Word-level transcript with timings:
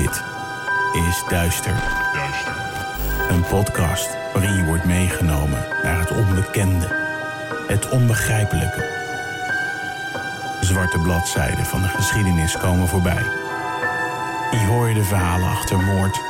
Dit 0.00 0.24
is 0.92 1.22
Duister. 1.28 1.82
Een 3.28 3.44
podcast 3.44 4.16
waarin 4.32 4.56
je 4.56 4.64
wordt 4.64 4.84
meegenomen 4.84 5.64
naar 5.82 5.98
het 5.98 6.10
onbekende, 6.10 6.86
het 7.66 7.88
onbegrijpelijke. 7.88 8.84
Zwarte 10.60 10.98
bladzijden 10.98 11.64
van 11.64 11.82
de 11.82 11.88
geschiedenis 11.88 12.56
komen 12.56 12.88
voorbij. 12.88 13.22
Hier 14.50 14.66
hoor 14.66 14.88
je 14.88 14.94
de 14.94 15.04
verhalen 15.04 15.48
achter 15.48 15.78
moord, 15.78 16.20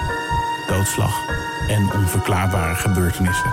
doodslag 0.69 1.21
en 1.69 1.93
onverklaarbare 1.93 2.75
gebeurtenissen. 2.75 3.51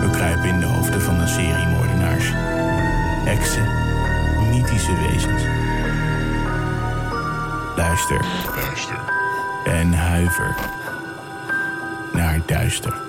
We 0.00 0.08
kruipen 0.10 0.48
in 0.48 0.60
de 0.60 0.66
hoofden 0.66 1.02
van 1.02 1.20
een 1.20 1.28
serie 1.28 1.66
moordenaars, 1.66 2.32
heksen, 3.24 3.68
mythische 4.50 4.96
wezens. 4.96 5.59
Luister. 7.80 8.20
En 9.64 9.92
huiver 9.92 10.54
naar 12.12 12.42
duister. 12.46 13.02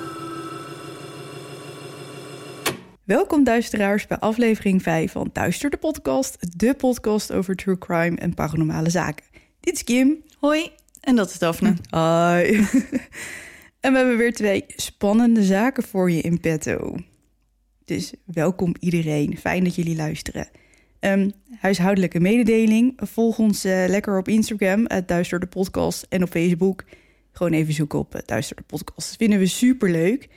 Welkom 3.03 3.43
duisteraars 3.43 4.07
bij 4.07 4.17
aflevering 4.17 4.81
5 4.81 5.12
van 5.12 5.29
Duister 5.34 5.70
de 5.70 5.77
podcast, 5.77 6.59
de 6.59 6.73
podcast 6.73 7.31
over 7.31 7.55
true 7.55 7.77
crime 7.77 8.17
en 8.17 8.34
paranormale 8.34 8.89
zaken. 8.89 9.26
Dit 9.59 9.73
is 9.73 9.84
Kim. 9.84 10.23
Hoi, 10.39 10.71
en 11.01 11.15
dat 11.15 11.29
is 11.29 11.40
Daphne. 11.40 11.76
Hoi. 11.90 12.55
en 13.79 13.91
we 13.91 13.98
hebben 13.98 14.17
weer 14.17 14.34
twee 14.34 14.63
spannende 14.67 15.43
zaken 15.43 15.84
voor 15.84 16.12
je 16.12 16.21
in 16.21 16.40
petto. 16.40 16.95
Dus 17.85 18.13
welkom 18.26 18.76
iedereen, 18.79 19.37
fijn 19.37 19.63
dat 19.63 19.76
jullie 19.76 19.96
luisteren. 19.96 20.49
Ehm, 21.02 21.30
huishoudelijke 21.60 22.20
mededeling, 22.20 22.94
volg 22.96 23.40
ons 23.40 23.63
eh, 23.63 23.85
lekker 23.88 24.18
op 24.18 24.27
Instagram, 24.27 24.84
het 24.88 25.08
Duister 25.08 25.40
de 25.40 25.46
podcast, 25.46 26.05
en 26.10 26.24
op 26.24 26.30
Facebook. 26.30 26.84
Gewoon 27.32 27.54
even 27.54 27.74
zoeken 27.74 27.99
op 27.99 28.16
uh, 28.16 28.21
Duister 28.26 28.55
de 28.55 28.62
podcast. 28.62 29.08
Dat 29.08 29.18
vinden 29.18 29.40
we 29.40 29.46
super 29.46 29.91
leuk. 29.91 30.30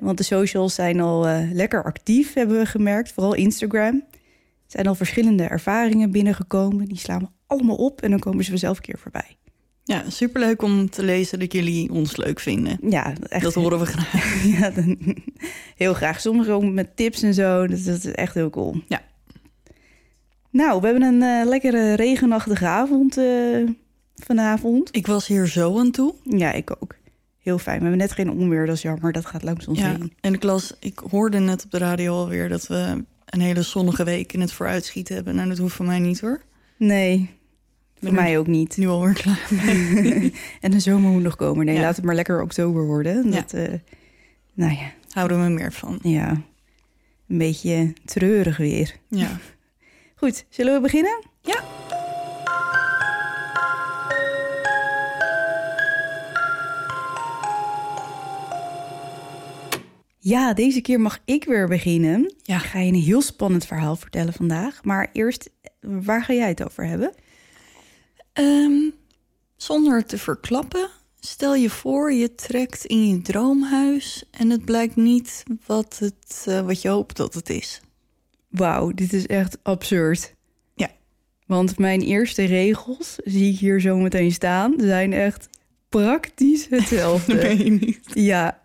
want 0.00 0.18
de 0.18 0.24
socials 0.24 0.74
zijn 0.74 1.00
al 1.00 1.26
lekker 1.52 1.84
actief, 1.84 2.34
hebben 2.34 2.58
we 2.58 2.66
gemerkt. 2.66 3.12
Vooral 3.12 3.34
Instagram. 3.34 3.94
Er 3.94 4.76
zijn 4.76 4.86
al 4.86 4.94
verschillende 4.94 5.42
ervaringen 5.42 6.10
binnengekomen. 6.10 6.86
Die 6.86 6.98
slaan 6.98 7.20
we 7.20 7.28
allemaal 7.46 7.76
op 7.76 8.02
en 8.02 8.10
dan 8.10 8.18
komen 8.18 8.44
ze 8.44 8.50
vanzelf 8.50 8.76
een 8.76 8.82
keer 8.82 8.98
voorbij. 8.98 9.36
Ja, 9.84 10.10
superleuk 10.10 10.62
om 10.62 10.90
te 10.90 11.02
lezen 11.02 11.38
dat 11.38 11.52
jullie 11.52 11.90
ons 11.90 12.16
leuk 12.16 12.40
vinden. 12.40 12.78
Ja, 12.88 13.12
echt. 13.28 13.42
Dat 13.42 13.54
horen 13.54 13.78
we 13.78 13.86
graag. 13.86 14.44
ja, 14.58 14.70
dan, 14.70 14.98
heel 15.76 15.94
graag. 15.94 16.20
Sommigen 16.20 16.52
ook 16.52 16.64
met 16.64 16.96
tips 16.96 17.22
en 17.22 17.34
zo. 17.34 17.66
Dat, 17.66 17.84
dat 17.84 17.96
is 17.96 18.04
echt 18.04 18.34
heel 18.34 18.50
cool. 18.50 18.82
Ja. 18.88 19.02
Nou, 20.50 20.80
we 20.80 20.86
hebben 20.86 21.02
een 21.02 21.22
uh, 21.22 21.48
lekkere 21.48 21.94
regenachtige 21.94 22.66
avond 22.66 23.18
uh, 23.18 23.68
vanavond. 24.14 24.96
Ik 24.96 25.06
was 25.06 25.26
hier 25.26 25.46
zo 25.46 25.78
aan 25.78 25.90
toe. 25.90 26.14
Ja, 26.24 26.52
ik 26.52 26.70
ook. 26.70 26.94
Heel 27.38 27.58
fijn. 27.58 27.76
We 27.76 27.82
hebben 27.82 28.00
net 28.00 28.12
geen 28.12 28.30
onweer, 28.30 28.66
dat 28.66 28.76
is 28.76 28.82
jammer. 28.82 29.12
Dat 29.12 29.26
gaat 29.26 29.42
langs 29.42 29.66
ons 29.66 29.78
ja, 29.78 29.88
heen. 29.88 30.12
En 30.20 30.34
ik, 30.34 30.42
las, 30.42 30.76
ik 30.80 30.98
hoorde 31.10 31.38
net 31.38 31.64
op 31.64 31.70
de 31.70 31.78
radio 31.78 32.14
alweer 32.14 32.48
dat 32.48 32.66
we 32.66 33.04
een 33.24 33.40
hele 33.40 33.62
zonnige 33.62 34.04
week 34.04 34.32
in 34.32 34.40
het 34.40 34.52
vooruitschiet 34.52 35.08
hebben. 35.08 35.34
Nou, 35.34 35.48
dat 35.48 35.58
hoeft 35.58 35.76
van 35.76 35.86
mij 35.86 35.98
niet 35.98 36.20
hoor. 36.20 36.42
Nee, 36.76 37.30
voor 38.00 38.14
mij 38.14 38.38
ook 38.38 38.46
niet. 38.46 38.76
Nu 38.76 38.86
alweer 38.86 39.12
klaar 39.12 39.48
en 40.60 40.70
de 40.70 40.80
zomer 40.80 41.10
moet 41.10 41.22
nog 41.22 41.36
komen. 41.36 41.66
Nee, 41.66 41.74
ja. 41.74 41.80
laat 41.80 41.96
het 41.96 42.04
maar 42.04 42.14
lekker 42.14 42.42
oktober 42.42 42.86
worden. 42.86 43.30
Dat, 43.30 43.50
ja. 43.50 43.58
Uh, 43.58 43.74
nou 44.54 44.72
ja. 44.72 44.92
Houden 45.10 45.44
we 45.44 45.50
meer 45.50 45.72
van. 45.72 45.98
Ja. 46.02 46.30
Een 47.28 47.38
beetje 47.38 47.92
treurig 48.04 48.56
weer. 48.56 48.96
Ja. 49.08 49.38
Goed, 50.20 50.44
zullen 50.48 50.74
we 50.74 50.80
beginnen? 50.80 51.24
Ja. 51.40 51.64
Ja, 60.18 60.54
deze 60.54 60.80
keer 60.80 61.00
mag 61.00 61.18
ik 61.24 61.44
weer 61.44 61.68
beginnen. 61.68 62.34
Ja. 62.42 62.56
Ik 62.56 62.62
ga 62.62 62.78
je 62.78 62.92
een 62.92 63.00
heel 63.00 63.22
spannend 63.22 63.66
verhaal 63.66 63.96
vertellen 63.96 64.32
vandaag. 64.32 64.84
Maar 64.84 65.10
eerst, 65.12 65.50
waar 65.80 66.24
ga 66.24 66.32
jij 66.32 66.48
het 66.48 66.64
over 66.64 66.86
hebben? 66.86 67.14
Um, 68.34 68.94
zonder 69.56 70.04
te 70.04 70.18
verklappen, 70.18 70.88
stel 71.20 71.54
je 71.54 71.70
voor 71.70 72.12
je 72.12 72.34
trekt 72.34 72.84
in 72.84 73.08
je 73.08 73.22
droomhuis 73.22 74.24
en 74.30 74.50
het 74.50 74.64
blijkt 74.64 74.96
niet 74.96 75.42
wat, 75.66 75.98
het, 75.98 76.46
uh, 76.48 76.60
wat 76.60 76.82
je 76.82 76.88
hoopt 76.88 77.16
dat 77.16 77.34
het 77.34 77.50
is. 77.50 77.80
Wauw, 78.50 78.90
dit 78.90 79.12
is 79.12 79.26
echt 79.26 79.58
absurd. 79.62 80.34
Ja. 80.74 80.88
Want 81.46 81.78
mijn 81.78 82.00
eerste 82.00 82.44
regels, 82.44 83.16
zie 83.24 83.52
ik 83.52 83.58
hier 83.58 83.80
zo 83.80 83.96
meteen 83.96 84.32
staan, 84.32 84.74
zijn 84.78 85.12
echt 85.12 85.48
praktisch 85.88 86.66
hetzelfde. 86.70 87.34
Dat 87.48 87.58
je 87.58 87.70
niet. 87.70 88.00
Ja. 88.12 88.58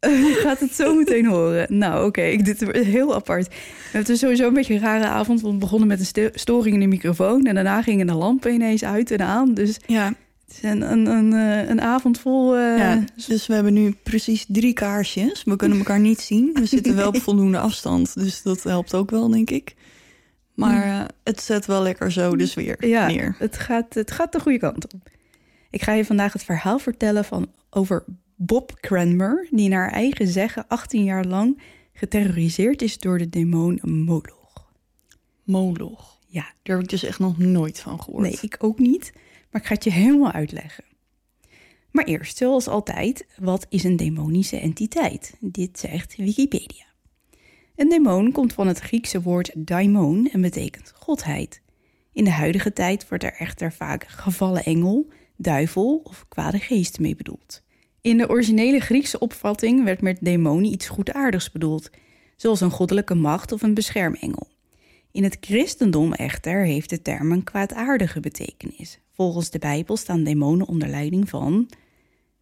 Je 0.00 0.40
gaat 0.42 0.60
het 0.60 0.74
zo 0.74 0.94
meteen 0.94 1.26
horen. 1.26 1.78
Nou, 1.78 1.96
oké, 1.96 2.06
okay, 2.06 2.36
dit 2.36 2.62
is 2.62 2.86
heel 2.86 3.14
apart. 3.14 3.54
Het 3.92 4.08
is 4.08 4.18
sowieso 4.18 4.46
een 4.46 4.54
beetje 4.54 4.74
een 4.74 4.80
rare 4.80 5.06
avond. 5.06 5.40
Want 5.40 5.54
we 5.54 5.60
begonnen 5.60 5.88
met 5.88 6.16
een 6.16 6.30
storing 6.34 6.74
in 6.74 6.80
de 6.80 6.86
microfoon. 6.86 7.46
En 7.46 7.54
daarna 7.54 7.82
gingen 7.82 8.06
de 8.06 8.14
lampen 8.14 8.52
ineens 8.52 8.84
uit 8.84 9.10
en 9.10 9.20
aan. 9.20 9.54
Dus 9.54 9.78
ja. 9.86 10.14
Een, 10.62 10.92
een, 10.92 11.06
een, 11.06 11.32
een 11.70 11.80
avond 11.80 12.18
vol... 12.18 12.56
Uh... 12.56 12.78
Ja, 12.78 13.04
dus 13.26 13.46
we 13.46 13.54
hebben 13.54 13.72
nu 13.72 13.96
precies 14.02 14.44
drie 14.48 14.72
kaarsjes. 14.72 15.44
We 15.44 15.56
kunnen 15.56 15.78
elkaar 15.84 16.00
niet 16.00 16.20
zien. 16.20 16.50
We 16.52 16.66
zitten 16.66 16.96
wel 16.96 17.08
op 17.08 17.16
voldoende 17.16 17.58
afstand. 17.58 18.14
Dus 18.14 18.42
dat 18.42 18.62
helpt 18.62 18.94
ook 18.94 19.10
wel, 19.10 19.28
denk 19.28 19.50
ik. 19.50 19.74
Maar 20.54 20.86
uh, 20.86 21.04
het 21.24 21.42
zet 21.42 21.66
wel 21.66 21.82
lekker 21.82 22.12
zo 22.12 22.36
de 22.36 22.46
sfeer 22.46 22.86
ja, 22.86 23.06
neer. 23.06 23.36
Het 23.38 23.58
gaat, 23.58 23.94
het 23.94 24.10
gaat 24.10 24.32
de 24.32 24.40
goede 24.40 24.58
kant 24.58 24.94
op. 24.94 25.08
Ik 25.70 25.82
ga 25.82 25.92
je 25.92 26.04
vandaag 26.04 26.32
het 26.32 26.44
verhaal 26.44 26.78
vertellen 26.78 27.24
van 27.24 27.50
over 27.70 28.04
Bob 28.36 28.78
Cranmer... 28.80 29.46
die 29.50 29.68
naar 29.68 29.90
eigen 29.90 30.26
zeggen 30.26 30.64
18 30.68 31.04
jaar 31.04 31.24
lang 31.24 31.62
geterroriseerd 31.92 32.82
is 32.82 32.98
door 32.98 33.18
de 33.18 33.28
demon 33.28 33.78
Moloch. 33.82 34.72
Moloch? 35.44 36.18
Ja. 36.26 36.52
Daar 36.62 36.76
heb 36.76 36.84
ik 36.84 36.90
dus 36.90 37.04
echt 37.04 37.18
nog 37.18 37.38
nooit 37.38 37.80
van 37.80 38.02
gehoord. 38.02 38.22
Nee, 38.22 38.38
ik 38.40 38.56
ook 38.58 38.78
niet. 38.78 39.12
Maar 39.50 39.60
ik 39.60 39.66
ga 39.66 39.74
het 39.74 39.84
je 39.84 39.90
helemaal 39.90 40.32
uitleggen. 40.32 40.84
Maar 41.90 42.04
eerst, 42.04 42.36
zoals 42.36 42.68
altijd, 42.68 43.26
wat 43.38 43.66
is 43.68 43.84
een 43.84 43.96
demonische 43.96 44.56
entiteit? 44.56 45.36
Dit 45.40 45.78
zegt 45.78 46.16
Wikipedia. 46.16 46.84
Een 47.76 47.88
demon 47.88 48.32
komt 48.32 48.52
van 48.52 48.66
het 48.66 48.78
Griekse 48.78 49.22
woord 49.22 49.50
daimon 49.56 50.28
en 50.32 50.40
betekent 50.40 50.92
godheid. 50.96 51.62
In 52.12 52.24
de 52.24 52.30
huidige 52.30 52.72
tijd 52.72 53.08
wordt 53.08 53.24
er 53.24 53.32
echter 53.32 53.72
vaak 53.72 54.04
gevallen 54.06 54.64
engel, 54.64 55.08
duivel 55.36 56.00
of 56.04 56.24
kwade 56.28 56.58
geest 56.58 56.98
mee 56.98 57.16
bedoeld. 57.16 57.62
In 58.00 58.18
de 58.18 58.28
originele 58.28 58.80
Griekse 58.80 59.18
opvatting 59.18 59.84
werd 59.84 60.00
met 60.00 60.18
demonie 60.20 60.72
iets 60.72 60.88
goedaardigs 60.88 61.52
bedoeld, 61.52 61.90
zoals 62.36 62.60
een 62.60 62.70
goddelijke 62.70 63.14
macht 63.14 63.52
of 63.52 63.62
een 63.62 63.74
beschermengel. 63.74 64.48
In 65.12 65.24
het 65.24 65.36
christendom 65.40 66.12
echter 66.12 66.64
heeft 66.64 66.90
de 66.90 67.02
term 67.02 67.32
een 67.32 67.44
kwaadaardige 67.44 68.20
betekenis. 68.20 68.98
Volgens 69.20 69.50
de 69.50 69.58
Bijbel 69.58 69.96
staan 69.96 70.24
demonen 70.24 70.66
onder 70.66 70.88
leiding 70.88 71.28
van 71.28 71.68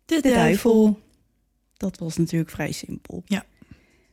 de, 0.04 0.14
de 0.14 0.20
duivel. 0.22 0.34
duivel. 0.82 0.98
Dat 1.76 1.98
was 1.98 2.16
natuurlijk 2.16 2.50
vrij 2.50 2.72
simpel. 2.72 3.22
Ja. 3.26 3.44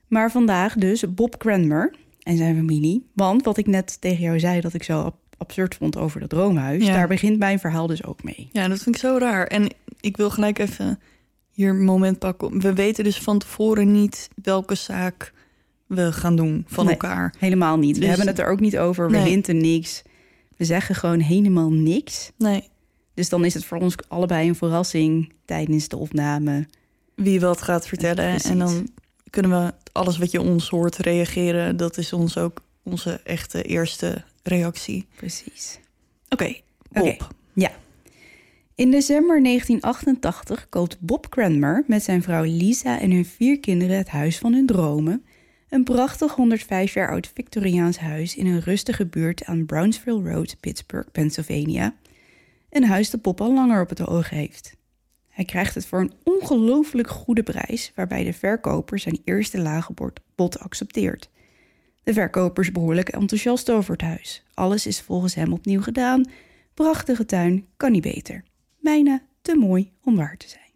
Maar 0.07 0.31
vandaag 0.31 0.73
dus 0.75 1.13
Bob 1.13 1.37
Cranmer 1.37 1.93
en 2.23 2.37
zijn 2.37 2.55
familie. 2.55 3.05
Want 3.13 3.43
wat 3.43 3.57
ik 3.57 3.67
net 3.67 4.01
tegen 4.01 4.23
jou 4.23 4.39
zei 4.39 4.61
dat 4.61 4.73
ik 4.73 4.83
zo 4.83 5.15
absurd 5.37 5.75
vond 5.75 5.97
over 5.97 6.19
dat 6.19 6.29
droomhuis, 6.29 6.85
Ja. 6.85 6.93
daar 6.93 7.07
begint 7.07 7.39
mijn 7.39 7.59
verhaal 7.59 7.87
dus 7.87 8.03
ook 8.03 8.23
mee. 8.23 8.49
Ja, 8.51 8.67
dat 8.67 8.81
vind 8.81 8.95
ik 8.95 9.01
zo 9.01 9.17
raar. 9.17 9.47
En 9.47 9.69
ik 9.99 10.17
wil 10.17 10.29
gelijk 10.29 10.59
even 10.59 10.99
hier 11.51 11.69
een 11.69 11.83
moment 11.85 12.19
pakken. 12.19 12.59
We 12.61 12.73
weten 12.73 13.03
dus 13.03 13.17
van 13.19 13.39
tevoren 13.39 13.91
niet 13.91 14.29
welke 14.43 14.75
zaak 14.75 15.33
we 15.87 16.11
gaan 16.11 16.35
doen 16.35 16.63
van 16.67 16.83
Nee. 16.85 16.93
elkaar. 16.93 17.35
Helemaal 17.39 17.77
niet. 17.77 17.93
We 17.95 17.99
Dus- 17.99 18.09
hebben 18.09 18.27
het 18.27 18.39
er 18.39 18.47
ook 18.47 18.59
niet 18.59 18.77
over. 18.77 19.11
We 19.11 19.17
Nee. 19.17 19.29
hinten 19.29 19.57
niks. 19.57 20.03
We 20.57 20.65
zeggen 20.65 20.95
gewoon 20.95 21.19
helemaal 21.19 21.71
niks. 21.71 22.31
Nee, 22.37 22.69
Dus 23.13 23.29
dan 23.29 23.45
is 23.45 23.53
het 23.53 23.65
voor 23.65 23.77
ons 23.77 23.95
allebei 24.07 24.47
een 24.47 24.55
verrassing 24.55 25.33
tijdens 25.45 25.87
de 25.87 25.97
opname. 25.97 26.67
wie 27.15 27.39
wat 27.39 27.61
gaat 27.61 27.87
vertellen. 27.87 28.29
Precies. 28.29 28.49
En 28.49 28.57
dan 28.59 28.89
kunnen 29.29 29.51
we 29.65 29.73
alles 29.91 30.17
wat 30.17 30.31
je 30.31 30.41
ons 30.41 30.69
hoort 30.69 30.97
reageren. 30.97 31.77
Dat 31.77 31.97
is 31.97 32.13
ons 32.13 32.37
ook 32.37 32.61
onze 32.83 33.19
echte 33.23 33.63
eerste 33.63 34.23
reactie. 34.43 35.05
Precies. 35.15 35.79
Oké, 36.29 36.55
Bob. 36.91 37.05
Oké. 37.05 37.17
Ja. 37.53 37.71
In 38.75 38.91
december 38.91 39.43
1988 39.43 40.69
koopt 40.69 40.97
Bob 40.99 41.29
Cranmer 41.29 41.83
met 41.87 42.03
zijn 42.03 42.23
vrouw 42.23 42.43
Lisa 42.43 42.99
en 42.99 43.11
hun 43.11 43.25
vier 43.25 43.59
kinderen 43.59 43.97
het 43.97 44.09
huis 44.09 44.37
van 44.37 44.53
hun 44.53 44.65
dromen. 44.65 45.25
Een 45.69 45.83
prachtig 45.83 46.33
105 46.33 46.93
jaar 46.93 47.09
oud 47.09 47.31
Victoriaans 47.33 47.97
huis 47.97 48.35
in 48.35 48.45
een 48.45 48.59
rustige 48.59 49.05
buurt 49.05 49.45
aan 49.45 49.65
Brownsville 49.65 50.31
Road, 50.31 50.59
Pittsburgh, 50.59 51.11
Pennsylvania. 51.11 51.95
Een 52.69 52.83
huis 52.83 53.09
dat 53.09 53.21
Bob 53.21 53.41
al 53.41 53.53
langer 53.53 53.81
op 53.81 53.89
het 53.89 54.07
oog 54.07 54.29
heeft. 54.29 54.75
Hij 55.29 55.45
krijgt 55.45 55.75
het 55.75 55.85
voor 55.85 55.99
een 55.99 56.13
ongelooflijk 56.23 57.09
goede 57.09 57.43
prijs, 57.43 57.91
waarbij 57.95 58.23
de 58.23 58.33
verkoper 58.33 58.99
zijn 58.99 59.21
eerste 59.23 59.57
lage 59.57 59.93
bod 60.35 60.59
accepteert. 60.59 61.29
De 62.03 62.13
verkoper 62.13 62.63
is 62.63 62.71
behoorlijk 62.71 63.09
enthousiast 63.09 63.71
over 63.71 63.91
het 63.91 64.01
huis. 64.01 64.43
Alles 64.53 64.87
is 64.87 65.01
volgens 65.01 65.35
hem 65.35 65.53
opnieuw 65.53 65.81
gedaan, 65.81 66.25
Prachtige 66.75 67.25
tuin, 67.25 67.67
kan 67.77 67.91
niet 67.91 68.01
beter. 68.01 68.43
Bijna 68.79 69.21
te 69.41 69.55
mooi 69.55 69.91
om 70.03 70.15
waar 70.15 70.37
te 70.37 70.47
zijn. 70.49 70.71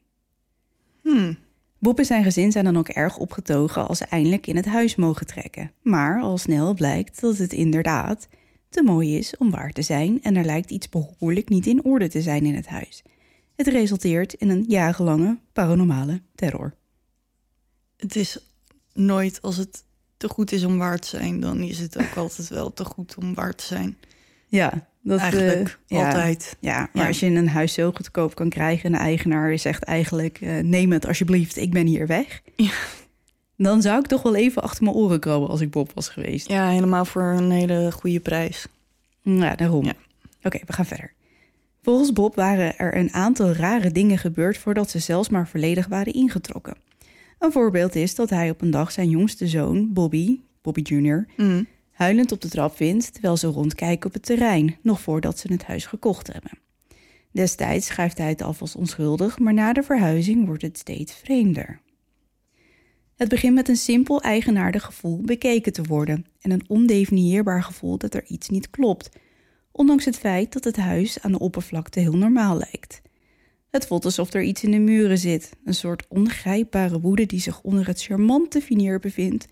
Hmm. 1.02 1.38
Bob 1.80 2.00
en 2.00 2.06
zijn 2.06 2.24
gezin 2.24 2.52
zijn 2.52 2.64
dan 2.66 2.78
ook 2.78 2.90
erg 2.90 3.18
opgetogen 3.18 3.88
als 3.88 3.98
ze 3.98 4.06
eindelijk 4.06 4.48
in 4.48 4.56
het 4.56 4.66
huis 4.66 4.96
mogen 4.96 5.26
trekken. 5.26 5.72
Maar 5.82 6.22
al 6.22 6.38
snel 6.38 6.74
blijkt 6.74 7.22
dat 7.22 7.38
het 7.38 7.54
inderdaad 7.54 8.28
te 8.70 8.84
mooi 8.84 9.18
is 9.18 9.38
om 9.38 9.52
waar 9.52 9.72
te 9.72 9.82
zijn 9.82 10.22
en 10.24 10.36
er 10.36 10.46
lijkt 10.46 10.72
iets 10.72 10.90
behoorlijk 10.90 11.50
niet 11.50 11.68
in 11.68 11.84
orde 11.84 12.08
te 12.08 12.22
zijn 12.22 12.46
in 12.46 12.56
het 12.56 12.68
huis. 12.68 13.04
Het 13.56 13.68
resulteert 13.68 14.34
in 14.34 14.50
een 14.50 14.66
jarenlange 14.68 15.38
paranormale 15.54 16.22
terror. 16.36 16.74
Het 17.98 18.16
is 18.16 18.40
nooit 18.94 19.42
als 19.42 19.58
het 19.58 19.84
te 20.18 20.30
goed 20.30 20.52
is 20.52 20.64
om 20.64 20.78
waar 20.78 21.00
te 21.00 21.08
zijn, 21.08 21.40
dan 21.40 21.62
is 21.62 21.80
het 21.80 21.98
ook 21.98 22.16
altijd 22.24 22.48
wel 22.48 22.74
te 22.74 22.86
goed 22.86 23.16
om 23.16 23.34
waar 23.34 23.56
te 23.56 23.66
zijn. 23.66 23.98
Ja, 24.48 24.88
dat 25.10 25.20
Eigenlijk 25.20 25.78
eh, 25.88 26.06
altijd. 26.06 26.58
Ja, 26.60 26.78
maar 26.78 26.90
Ja. 27.04 27.08
als 27.08 27.20
je 27.20 27.26
een 27.26 27.50
huis 27.50 27.74
zo 27.74 27.92
goedkoop 27.92 28.36
kan 28.36 28.50
krijgen 28.50 28.86
en 28.86 28.92
de 28.92 28.98
eigenaar 28.98 29.58
zegt 29.58 29.84
eigenlijk: 29.84 30.38
eh, 30.42 30.58
neem 30.60 30.92
het 30.92 31.08
alsjeblieft, 31.08 31.58
ik 31.58 31.72
ben 31.72 31.86
hier 31.88 32.08
weg. 32.08 32.42
Ja. 32.56 32.72
Dan 33.58 33.82
zou 33.82 34.00
ik 34.00 34.06
toch 34.06 34.22
wel 34.22 34.36
even 34.36 34.62
achter 34.62 34.84
mijn 34.84 34.96
oren 34.96 35.20
krabben 35.20 35.50
als 35.50 35.62
ik 35.62 35.70
Bob 35.72 35.92
was 35.94 36.10
geweest. 36.10 36.48
Ja, 36.50 36.70
helemaal 36.70 37.06
voor 37.06 37.24
een 37.24 37.52
hele 37.52 37.92
goede 37.92 38.20
prijs. 38.20 38.68
Ja, 39.22 39.56
daarom. 39.56 39.92
Oké, 40.44 40.60
we 40.66 40.74
gaan 40.74 40.86
verder. 40.86 41.14
Volgens 41.82 42.14
Bob 42.14 42.36
waren 42.36 42.78
er 42.78 42.98
een 42.98 43.14
aantal 43.14 43.52
rare 43.52 43.92
dingen 43.92 44.18
gebeurd 44.18 44.58
voordat 44.58 44.90
ze 44.90 45.00
zelfs 45.00 45.30
maar 45.30 45.48
volledig 45.48 45.88
waren 45.88 46.14
ingetrokken. 46.14 46.76
Een 47.40 47.52
voorbeeld 47.52 47.96
is 47.96 48.16
dat 48.16 48.30
hij 48.30 48.50
op 48.50 48.62
een 48.62 48.72
dag 48.72 48.92
zijn 48.92 49.10
jongste 49.10 49.48
zoon, 49.48 49.94
Bobby, 49.94 50.40
Bobby 50.62 50.82
Jr., 50.82 51.26
Mm. 51.38 51.68
Huilend 52.00 52.32
op 52.32 52.42
de 52.42 52.50
trap 52.50 52.76
vindt 52.76 53.14
terwijl 53.14 53.38
ze 53.38 53.48
rondkijken 53.48 54.08
op 54.08 54.14
het 54.14 54.26
terrein, 54.26 54.78
nog 54.82 55.02
voordat 55.02 55.40
ze 55.40 55.52
het 55.52 55.64
huis 55.64 55.86
gekocht 55.86 56.34
hebben. 56.34 56.52
Destijds 57.32 57.86
schrijft 57.86 58.18
hij 58.18 58.30
het 58.30 58.42
af 58.42 58.62
als 58.62 58.76
onschuldig, 58.76 59.40
maar 59.40 59.54
na 59.54 59.74
de 59.74 59.84
verhuizing 59.84 60.46
wordt 60.46 60.62
het 60.62 60.78
steeds 60.78 61.14
vreemder. 61.14 61.82
Het 63.16 63.30
begint 63.30 63.56
met 63.56 63.70
een 63.70 63.76
simpel 63.76 64.22
eigenaardig 64.22 64.84
gevoel 64.84 65.22
bekeken 65.22 65.74
te 65.74 65.84
worden 65.84 66.26
en 66.42 66.52
een 66.52 66.64
ondefinieerbaar 66.68 67.64
gevoel 67.64 67.98
dat 67.98 68.14
er 68.14 68.26
iets 68.26 68.50
niet 68.50 68.70
klopt, 68.70 69.10
ondanks 69.72 70.06
het 70.06 70.18
feit 70.18 70.54
dat 70.54 70.64
het 70.64 70.78
huis 70.78 71.22
aan 71.22 71.32
de 71.32 71.40
oppervlakte 71.40 72.00
heel 72.00 72.18
normaal 72.18 72.58
lijkt. 72.58 73.02
Het 73.70 73.88
voelt 73.88 74.06
alsof 74.06 74.34
er 74.34 74.44
iets 74.44 74.64
in 74.64 74.72
de 74.72 74.80
muren 74.80 75.18
zit, 75.18 75.52
een 75.64 75.74
soort 75.74 76.06
ongrijpbare 76.08 77.00
woede 77.00 77.26
die 77.26 77.40
zich 77.40 77.62
onder 77.62 77.88
het 77.88 78.02
charmante 78.02 78.62
veneer 78.62 79.00
bevindt, 79.00 79.48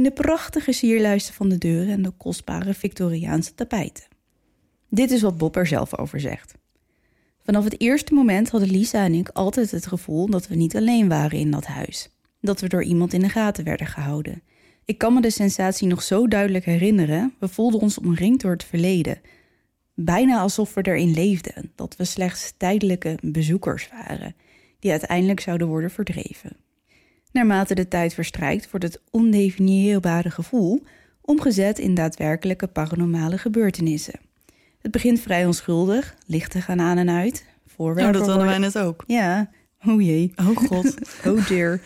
in 0.00 0.06
de 0.06 0.12
prachtige 0.12 0.72
sierlijsten 0.72 1.34
van 1.34 1.48
de 1.48 1.58
deuren 1.58 1.92
en 1.92 2.02
de 2.02 2.10
kostbare 2.10 2.74
Victoriaanse 2.74 3.54
tapijten. 3.54 4.04
Dit 4.88 5.10
is 5.10 5.22
wat 5.22 5.38
Bob 5.38 5.56
er 5.56 5.66
zelf 5.66 5.98
over 5.98 6.20
zegt. 6.20 6.54
Vanaf 7.42 7.64
het 7.64 7.80
eerste 7.80 8.14
moment 8.14 8.50
hadden 8.50 8.70
Lisa 8.70 9.04
en 9.04 9.14
ik 9.14 9.28
altijd 9.28 9.70
het 9.70 9.86
gevoel 9.86 10.26
dat 10.26 10.48
we 10.48 10.54
niet 10.54 10.76
alleen 10.76 11.08
waren 11.08 11.38
in 11.38 11.50
dat 11.50 11.66
huis. 11.66 12.10
Dat 12.40 12.60
we 12.60 12.68
door 12.68 12.82
iemand 12.82 13.12
in 13.12 13.20
de 13.20 13.28
gaten 13.28 13.64
werden 13.64 13.86
gehouden. 13.86 14.42
Ik 14.84 14.98
kan 14.98 15.14
me 15.14 15.20
de 15.20 15.30
sensatie 15.30 15.88
nog 15.88 16.02
zo 16.02 16.28
duidelijk 16.28 16.64
herinneren. 16.64 17.34
We 17.38 17.48
voelden 17.48 17.80
ons 17.80 17.98
omringd 17.98 18.40
door 18.40 18.52
het 18.52 18.64
verleden. 18.64 19.20
Bijna 19.94 20.40
alsof 20.40 20.74
we 20.74 20.82
erin 20.82 21.12
leefden, 21.12 21.72
dat 21.74 21.96
we 21.96 22.04
slechts 22.04 22.52
tijdelijke 22.56 23.18
bezoekers 23.22 23.88
waren, 23.88 24.34
die 24.78 24.90
uiteindelijk 24.90 25.40
zouden 25.40 25.66
worden 25.66 25.90
verdreven. 25.90 26.56
Naarmate 27.32 27.74
de 27.74 27.88
tijd 27.88 28.14
verstrijkt, 28.14 28.70
wordt 28.70 28.86
het 28.86 29.00
ondefinieerbare 29.10 30.30
gevoel 30.30 30.82
omgezet 31.20 31.78
in 31.78 31.94
daadwerkelijke 31.94 32.66
paranormale 32.66 33.38
gebeurtenissen. 33.38 34.20
Het 34.80 34.90
begint 34.90 35.20
vrij 35.20 35.46
onschuldig, 35.46 36.14
lichten 36.26 36.62
gaan 36.62 36.80
aan 36.80 36.98
en 36.98 37.10
uit, 37.10 37.44
voorwerpen 37.66 38.12
Nou, 38.12 38.24
dat 38.24 38.28
hadden 38.28 38.46
wij 38.46 38.58
net 38.58 38.78
ook. 38.78 39.04
Ja, 39.06 39.50
oh 39.86 40.02
jee. 40.02 40.32
Oh 40.36 40.56
god. 40.56 40.94
Oh 41.26 41.48
dear. 41.48 41.80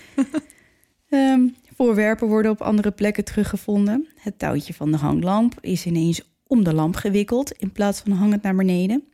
Ehm, 1.09 1.41
voorwerpen 1.77 2.29
worden 2.29 2.51
op 2.51 2.61
andere 2.61 2.91
plekken 2.91 3.25
teruggevonden. 3.25 4.09
Het 4.17 4.39
touwtje 4.39 4.75
van 4.75 4.91
de 4.91 4.97
hanglamp 4.97 5.55
is 5.61 5.87
ineens 5.87 6.23
om 6.47 6.65
de 6.65 6.75
lamp 6.75 6.97
gewikkeld 6.97 7.53
in 7.53 7.73
plaats 7.73 8.01
van 8.01 8.13
hangend 8.13 8.43
naar 8.43 8.55
beneden. 8.55 9.05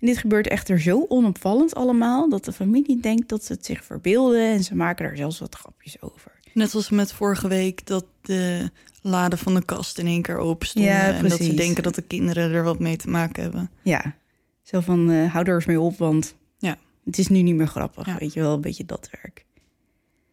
En 0.00 0.06
dit 0.06 0.18
gebeurt 0.18 0.48
echter 0.48 0.80
zo 0.80 1.04
onopvallend 1.08 1.74
allemaal 1.74 2.28
dat 2.28 2.44
de 2.44 2.52
familie 2.52 3.00
denkt 3.00 3.28
dat 3.28 3.44
ze 3.44 3.52
het 3.52 3.66
zich 3.66 3.84
verbeelden 3.84 4.40
en 4.50 4.64
ze 4.64 4.74
maken 4.74 5.04
er 5.06 5.16
zelfs 5.16 5.38
wat 5.38 5.54
grapjes 5.54 6.02
over. 6.02 6.32
Net 6.54 6.74
als 6.74 6.90
met 6.90 7.12
vorige 7.12 7.48
week 7.48 7.86
dat 7.86 8.04
de 8.22 8.70
laden 9.02 9.38
van 9.38 9.54
de 9.54 9.64
kast 9.64 9.98
in 9.98 10.06
één 10.06 10.22
keer 10.22 10.38
open 10.38 10.66
stonden. 10.66 10.90
Ja, 10.92 11.12
en 11.12 11.28
dat 11.28 11.42
ze 11.42 11.54
denken 11.54 11.82
dat 11.82 11.94
de 11.94 12.02
kinderen 12.02 12.52
er 12.52 12.62
wat 12.64 12.78
mee 12.78 12.96
te 12.96 13.08
maken 13.10 13.42
hebben. 13.42 13.70
Ja, 13.82 14.14
zo 14.62 14.80
van 14.80 15.10
eh, 15.10 15.32
hou 15.32 15.46
er 15.46 15.54
eens 15.54 15.64
mee 15.64 15.80
op, 15.80 15.98
want 15.98 16.34
Ja. 16.58 16.76
het 17.04 17.18
is 17.18 17.28
nu 17.28 17.42
niet 17.42 17.54
meer 17.54 17.66
grappig. 17.66 18.06
Ja. 18.06 18.16
Weet 18.18 18.32
je 18.32 18.40
wel, 18.40 18.54
een 18.54 18.60
beetje 18.60 18.84
dat 18.84 19.08
werk. 19.22 19.44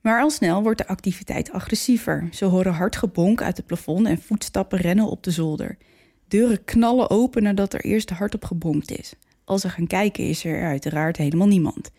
Maar 0.01 0.21
al 0.21 0.29
snel 0.29 0.63
wordt 0.63 0.77
de 0.77 0.87
activiteit 0.87 1.51
agressiever. 1.51 2.27
Ze 2.31 2.45
horen 2.45 2.73
hard 2.73 2.95
gebonk 2.95 3.41
uit 3.41 3.57
het 3.57 3.65
plafond 3.65 4.07
en 4.07 4.21
voetstappen 4.21 4.79
rennen 4.79 5.05
op 5.05 5.23
de 5.23 5.31
zolder. 5.31 5.77
Deuren 6.27 6.63
knallen 6.63 7.09
open 7.09 7.43
nadat 7.43 7.73
er 7.73 7.81
eerst 7.85 8.09
hard 8.09 8.35
op 8.35 8.45
gebonkt 8.45 8.91
is. 8.91 9.13
Als 9.45 9.61
ze 9.61 9.69
gaan 9.69 9.87
kijken 9.87 10.23
is 10.23 10.45
er 10.45 10.63
uiteraard 10.63 11.17
helemaal 11.17 11.47
niemand. 11.47 11.91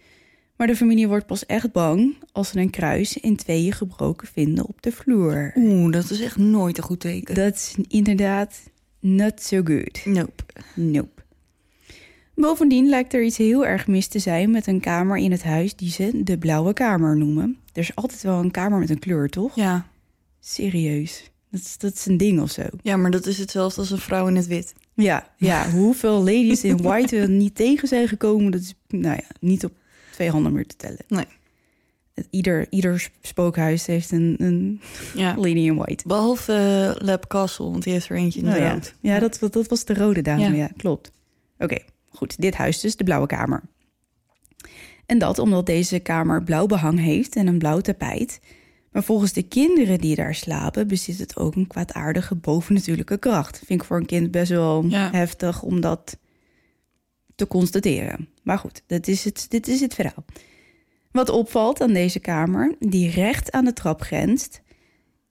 Maar 0.57 0.67
de 0.67 0.77
familie 0.77 1.09
wordt 1.09 1.27
pas 1.27 1.47
echt 1.47 1.73
bang 1.73 2.15
als 2.33 2.49
ze 2.49 2.59
een 2.59 2.71
kruis 2.71 3.17
in 3.17 3.37
tweeën 3.37 3.73
gebroken 3.73 4.29
vinden 4.29 4.67
op 4.67 4.83
de 4.83 4.93
vloer. 4.93 5.53
Oeh, 5.57 5.93
dat 5.93 6.11
is 6.11 6.21
echt 6.21 6.37
nooit 6.37 6.79
een 6.79 6.85
goed 6.85 7.01
teken. 7.01 7.35
Dat 7.35 7.55
is 7.55 7.75
inderdaad 7.89 8.61
not 9.01 9.43
so 9.43 9.61
good. 9.65 10.05
Nope. 10.05 10.43
Nope. 10.75 11.23
Bovendien 12.35 12.89
lijkt 12.89 13.15
er 13.15 13.23
iets 13.23 13.37
heel 13.37 13.67
erg 13.67 13.87
mis 13.87 14.07
te 14.07 14.19
zijn 14.19 14.51
met 14.51 14.67
een 14.67 14.81
kamer 14.81 15.17
in 15.17 15.31
het 15.31 15.43
huis 15.43 15.77
die 15.77 15.91
ze 15.91 16.21
de 16.25 16.39
blauwe 16.39 16.73
kamer 16.73 17.17
noemen. 17.17 17.59
Er 17.73 17.81
is 17.81 17.95
altijd 17.95 18.23
wel 18.23 18.39
een 18.39 18.51
kamer 18.51 18.79
met 18.79 18.91
een 18.91 18.99
kleur, 18.99 19.29
toch? 19.29 19.55
Ja. 19.55 19.87
Serieus. 20.41 21.31
Dat 21.51 21.61
is, 21.61 21.79
dat 21.79 21.95
is 21.95 22.07
een 22.07 22.17
ding 22.17 22.41
of 22.41 22.51
zo. 22.51 22.63
ja, 22.83 22.97
maar 22.97 23.11
dat 23.11 23.27
is 23.27 23.39
hetzelfde 23.39 23.81
als 23.81 23.91
een 23.91 23.99
vrouw 23.99 24.29
in 24.29 24.37
het 24.37 24.47
wit. 24.47 24.75
Ja, 24.95 25.29
ja. 25.37 25.71
hoeveel 25.71 26.19
ladies 26.19 26.65
in 26.65 26.83
white 26.83 27.17
er 27.17 27.29
niet 27.29 27.55
tegen 27.55 27.89
zijn 27.89 28.09
gekomen, 28.09 28.53
dat 28.53 28.61
is 28.61 28.75
nou 28.89 29.15
ja, 29.17 29.29
niet 29.41 29.65
op 29.65 29.73
twee 30.11 30.31
handen 30.31 30.53
meer 30.53 30.67
te 30.67 30.77
tellen. 30.77 31.05
Nee. 31.09 31.27
Ieder, 32.31 32.67
ieder 32.71 33.11
spookhuis 33.23 33.87
heeft 33.87 34.11
een, 34.11 34.35
een 34.39 34.81
Ja. 35.15 35.35
lady 35.47 35.59
in 35.59 35.77
white. 35.77 36.09
Behalve 36.09 36.53
uh, 36.99 37.07
Lab 37.07 37.27
Castle, 37.27 37.71
want 37.71 37.83
die 37.83 37.93
heeft 37.93 38.09
er 38.09 38.17
eentje 38.17 38.41
in 38.41 38.47
het 38.47 38.95
Oh 38.97 39.01
ja, 39.01 39.19
dat, 39.19 39.39
dat 39.53 39.69
was 39.69 39.85
de 39.85 39.95
rode 39.95 40.23
dame, 40.23 40.41
Ja. 40.41 40.53
ja, 40.53 40.71
klopt. 40.77 41.13
Oké, 41.59 41.77
goed. 42.09 42.41
Dit 42.41 42.55
huis 42.55 42.81
dus, 42.81 42.97
de 42.97 43.05
blauwe 43.05 43.27
kamer. 43.27 43.63
En 45.07 45.19
dat 45.19 45.39
omdat 45.39 45.67
deze 45.67 45.99
kamer 45.99 46.43
blauw 46.43 46.67
behang 46.67 46.99
heeft 46.99 47.37
en 47.37 47.47
een 47.47 47.59
blauw 47.59 47.81
tapijt. 47.81 48.41
Maar 48.95 49.05
volgens 49.05 49.33
de 49.33 49.43
kinderen 49.43 49.99
die 49.99 50.15
daar 50.15 50.35
slapen 50.35 50.89
bezit 50.89 51.19
het 51.19 51.37
ook 51.37 51.55
een 51.55 51.67
kwaadaardige 51.67 52.35
bovennatuurlijke 52.35 53.19
kracht. 53.19 53.63
Vind 53.67 53.81
ik 53.81 53.87
voor 53.87 53.97
een 53.97 54.07
kind 54.07 54.31
best 54.31 54.51
wel 54.51 54.85
Ja. 54.89 55.11
heftig 55.11 55.63
om 55.63 55.81
dat 55.81 56.19
te 57.35 57.47
constateren. 57.47 58.29
Maar 58.43 58.59
goed, 58.59 58.83
dat 58.87 59.07
is 59.07 59.25
het, 59.25 59.47
dit 59.49 59.69
is 59.69 59.81
het 59.81 59.95
verhaal. 59.95 60.25
Wat 61.11 61.29
opvalt 61.29 61.81
aan 61.81 61.93
deze 61.93 62.19
kamer, 62.19 62.75
die 62.79 63.11
recht 63.11 63.53
aan 63.53 63.65
de 63.65 63.73
trap 63.73 64.01
grenst, 64.03 64.63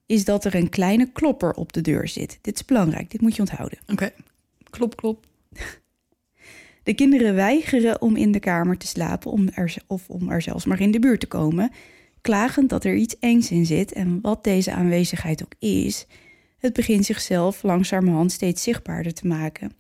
is 0.06 0.26
dat 0.26 0.46
er 0.46 0.56
een 0.56 0.70
kleine 0.70 1.12
klopper 1.12 1.54
op 1.54 1.74
de 1.74 1.82
deur 1.82 2.08
zit. 2.08 2.38
Dit 2.42 2.56
is 2.56 2.66
belangrijk, 2.66 3.12
dit 3.12 3.22
moet 3.22 3.36
je 3.36 3.42
onthouden. 3.42 3.80
Oké. 3.92 4.10
Klop, 4.70 4.96
klop. 4.96 5.26
De 6.84 6.94
kinderen 6.94 7.36
weigeren 7.36 8.02
om 8.02 8.16
in 8.16 8.32
de 8.32 8.40
kamer 8.40 8.78
te 8.78 8.88
slapen 8.88 9.32
om 9.32 9.50
er, 9.54 9.76
of 9.88 10.10
om 10.10 10.30
er 10.32 10.42
zelfs 10.42 10.66
maar 10.66 10.80
in 10.82 10.92
de 10.92 11.00
buurt 11.00 11.20
te 11.20 11.28
komen, 11.28 11.72
klagend 12.24 12.70
dat 12.70 12.84
er 12.84 12.96
iets 12.96 13.20
engs 13.20 13.52
in 13.52 13.66
zit 13.66 13.92
en 13.92 14.20
wat 14.22 14.44
deze 14.44 14.74
aanwezigheid 14.74 15.44
ook 15.44 15.54
is, 15.60 16.06
het 16.58 16.74
begint 16.74 17.06
zichzelf 17.06 17.64
langzamerhand 17.64 18.32
steeds 18.32 18.64
zichtbaarder 18.64 19.14
te 19.14 19.28
maken. 19.28 19.72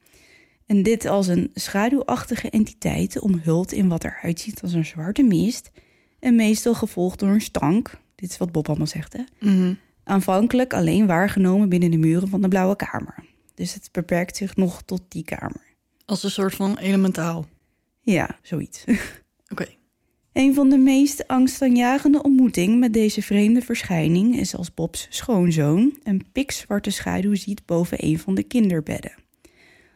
En 0.65 0.83
dit 0.83 1.05
als 1.05 1.27
een 1.27 1.51
schaduwachtige 1.53 2.49
entiteit 2.49 3.19
omhult 3.19 3.71
in 3.71 3.87
wat 3.87 4.03
eruit 4.03 4.39
ziet 4.39 4.61
als 4.61 4.73
een 4.73 4.85
zwarte 4.85 5.23
mist 5.23 5.71
en 6.19 6.35
meestal 6.35 6.73
gevolgd 6.73 7.19
door 7.19 7.29
een 7.29 7.41
stank. 7.41 7.91
Dit 8.15 8.29
is 8.29 8.37
wat 8.37 8.51
Bob 8.51 8.67
allemaal 8.67 8.87
zegt, 8.87 9.13
hè? 9.13 9.23
Mhm. 9.39 9.73
Aanvankelijk 10.03 10.73
alleen 10.73 11.07
waargenomen 11.07 11.69
binnen 11.69 11.91
de 11.91 11.97
muren 11.97 12.27
van 12.27 12.41
de 12.41 12.47
blauwe 12.47 12.75
kamer. 12.75 13.15
Dus 13.55 13.73
het 13.73 13.89
beperkt 13.91 14.37
zich 14.37 14.55
nog 14.55 14.81
tot 14.81 15.01
die 15.07 15.23
kamer. 15.23 15.75
Als 16.05 16.23
een 16.23 16.31
soort 16.31 16.55
van 16.55 16.77
elementaal. 16.77 17.45
Ja, 18.01 18.37
zoiets. 18.41 18.83
Oké. 19.51 19.67
Een 20.33 20.53
van 20.53 20.69
de 20.69 20.77
meest 20.77 21.27
angstaanjagende 21.27 22.23
ontmoetingen 22.23 22.79
met 22.79 22.93
deze 22.93 23.21
vreemde 23.21 23.61
verschijning 23.61 24.39
is 24.39 24.55
als 24.55 24.73
Bobs 24.73 25.07
schoonzoon 25.09 25.97
een 26.03 26.25
pikzwarte 26.31 26.89
schaduw 26.89 27.35
ziet 27.35 27.65
boven 27.65 28.05
een 28.05 28.19
van 28.19 28.35
de 28.35 28.43
kinderbedden. 28.43 29.13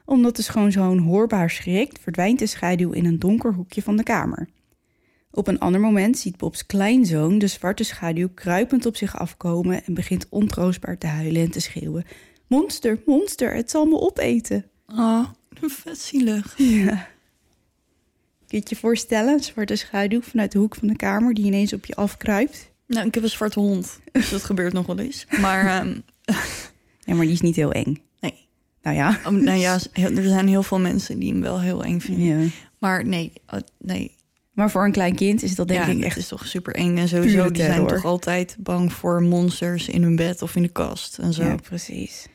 Omdat 0.06 0.36
de 0.36 0.42
schoonzoon 0.42 0.98
hoorbaar 0.98 1.50
schrikt, 1.50 2.00
verdwijnt 2.00 2.40
de 2.40 2.46
schaduw 2.46 2.92
in 2.92 3.06
een 3.06 3.20
donker 3.20 3.54
hoekje 3.54 3.82
van 3.82 3.98
de 3.98 4.04
kamer. 4.04 4.50
Op 5.32 5.48
een 5.48 5.60
ander 5.60 5.82
moment 5.82 6.18
ziet 6.18 6.38
Bobs 6.38 6.66
kleinzoon 6.66 7.38
de 7.38 7.48
zwarte 7.48 7.84
schaduw 7.84 8.30
kruipend 8.34 8.86
op 8.86 8.96
zich 8.96 9.20
afkomen 9.20 9.84
en 9.84 9.94
begint 9.94 10.28
ontroostbaar 10.30 10.98
te 10.98 11.08
huilen 11.08 11.42
en 11.42 11.52
te 11.52 11.60
schreeuwen: 11.60 12.06
Monster, 12.48 13.02
monster, 13.06 13.56
het 13.56 13.72
zal 13.72 13.86
me 13.86 14.00
opeten. 14.00 14.66
Ah, 14.86 15.30
Vet 15.62 16.00
zielig. 16.00 16.54
Ja. 16.58 17.08
Kun 18.48 18.58
je 18.58 18.64
het 18.64 18.70
je 18.70 18.76
voorstellen? 18.76 19.34
Een 19.34 19.44
zwarte 19.44 19.76
schaduw 19.76 20.22
vanuit 20.22 20.52
de 20.52 20.60
hoek 20.60 20.76
van 20.76 20.88
de 20.88 20.96
kamer 20.96 21.34
die 21.34 21.46
ineens 21.46 21.74
op 21.74 21.86
je 21.86 21.96
afkruipt. 21.96 22.72
Nou, 22.88 23.08
ik 23.08 23.14
heb 23.14 23.24
een 23.24 23.30
zwarte 23.30 23.60
hond, 23.60 24.00
dus 24.12 24.30
dat 24.30 24.44
gebeurt 24.44 24.74
nog 24.74 24.86
wel 24.86 25.00
eens. 25.00 25.26
Maar 25.42 25.66
ehm, 25.66 26.00
Ja, 27.08 27.16
maar 27.16 27.26
die 27.26 27.34
is 27.34 27.42
niet 27.42 27.56
heel 27.56 27.72
eng. 27.72 28.02
nee. 28.20 28.46
Nou 28.82 28.96
ja. 28.96 29.20
Oh, 29.26 29.32
nou 29.32 29.58
ja, 29.58 29.80
er 29.94 30.24
zijn 30.24 30.48
heel 30.48 30.64
veel 30.64 30.80
mensen 30.80 31.20
die 31.20 31.32
hem 31.32 31.42
wel 31.42 31.62
heel 31.62 31.84
eng 31.84 32.00
vinden. 32.00 32.42
ja. 32.42 32.50
Maar 32.80 33.06
nee, 33.06 33.32
oh, 33.48 33.60
nee. 33.78 34.16
Maar 34.52 34.72
voor 34.72 34.86
een 34.86 34.92
klein 34.92 35.16
kind 35.16 35.44
is 35.44 35.56
dat 35.56 35.68
denk 35.68 35.86
ja, 35.86 35.88
ik 35.88 35.96
het 35.96 36.06
echt... 36.06 36.18
is 36.18 36.28
toch 36.28 36.48
super 36.48 36.76
eng. 36.76 36.98
En 36.98 37.08
sowieso, 37.08 37.52
die 37.52 37.64
zijn 37.64 37.88
toch 37.88 38.06
altijd 38.06 38.56
bang 38.60 38.94
voor 38.94 39.22
monsters 39.22 39.90
in 39.90 40.04
hun 40.04 40.16
bed 40.16 40.42
of 40.42 40.56
in 40.56 40.62
de 40.62 40.68
kast 40.68 41.18
en 41.18 41.34
zo. 41.34 41.44
Ja, 41.44 41.56
precies. 41.56 42.28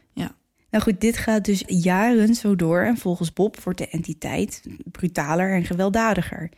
Nou 0.73 0.85
goed, 0.85 1.01
dit 1.01 1.17
gaat 1.17 1.45
dus 1.45 1.63
jaren 1.67 2.35
zo 2.35 2.57
door 2.57 2.81
en 2.81 2.97
volgens 2.97 3.33
Bob 3.33 3.61
wordt 3.61 3.79
de 3.79 3.89
entiteit 3.89 4.63
brutaler 4.91 5.53
en 5.53 5.65
gewelddadiger. 5.65 6.51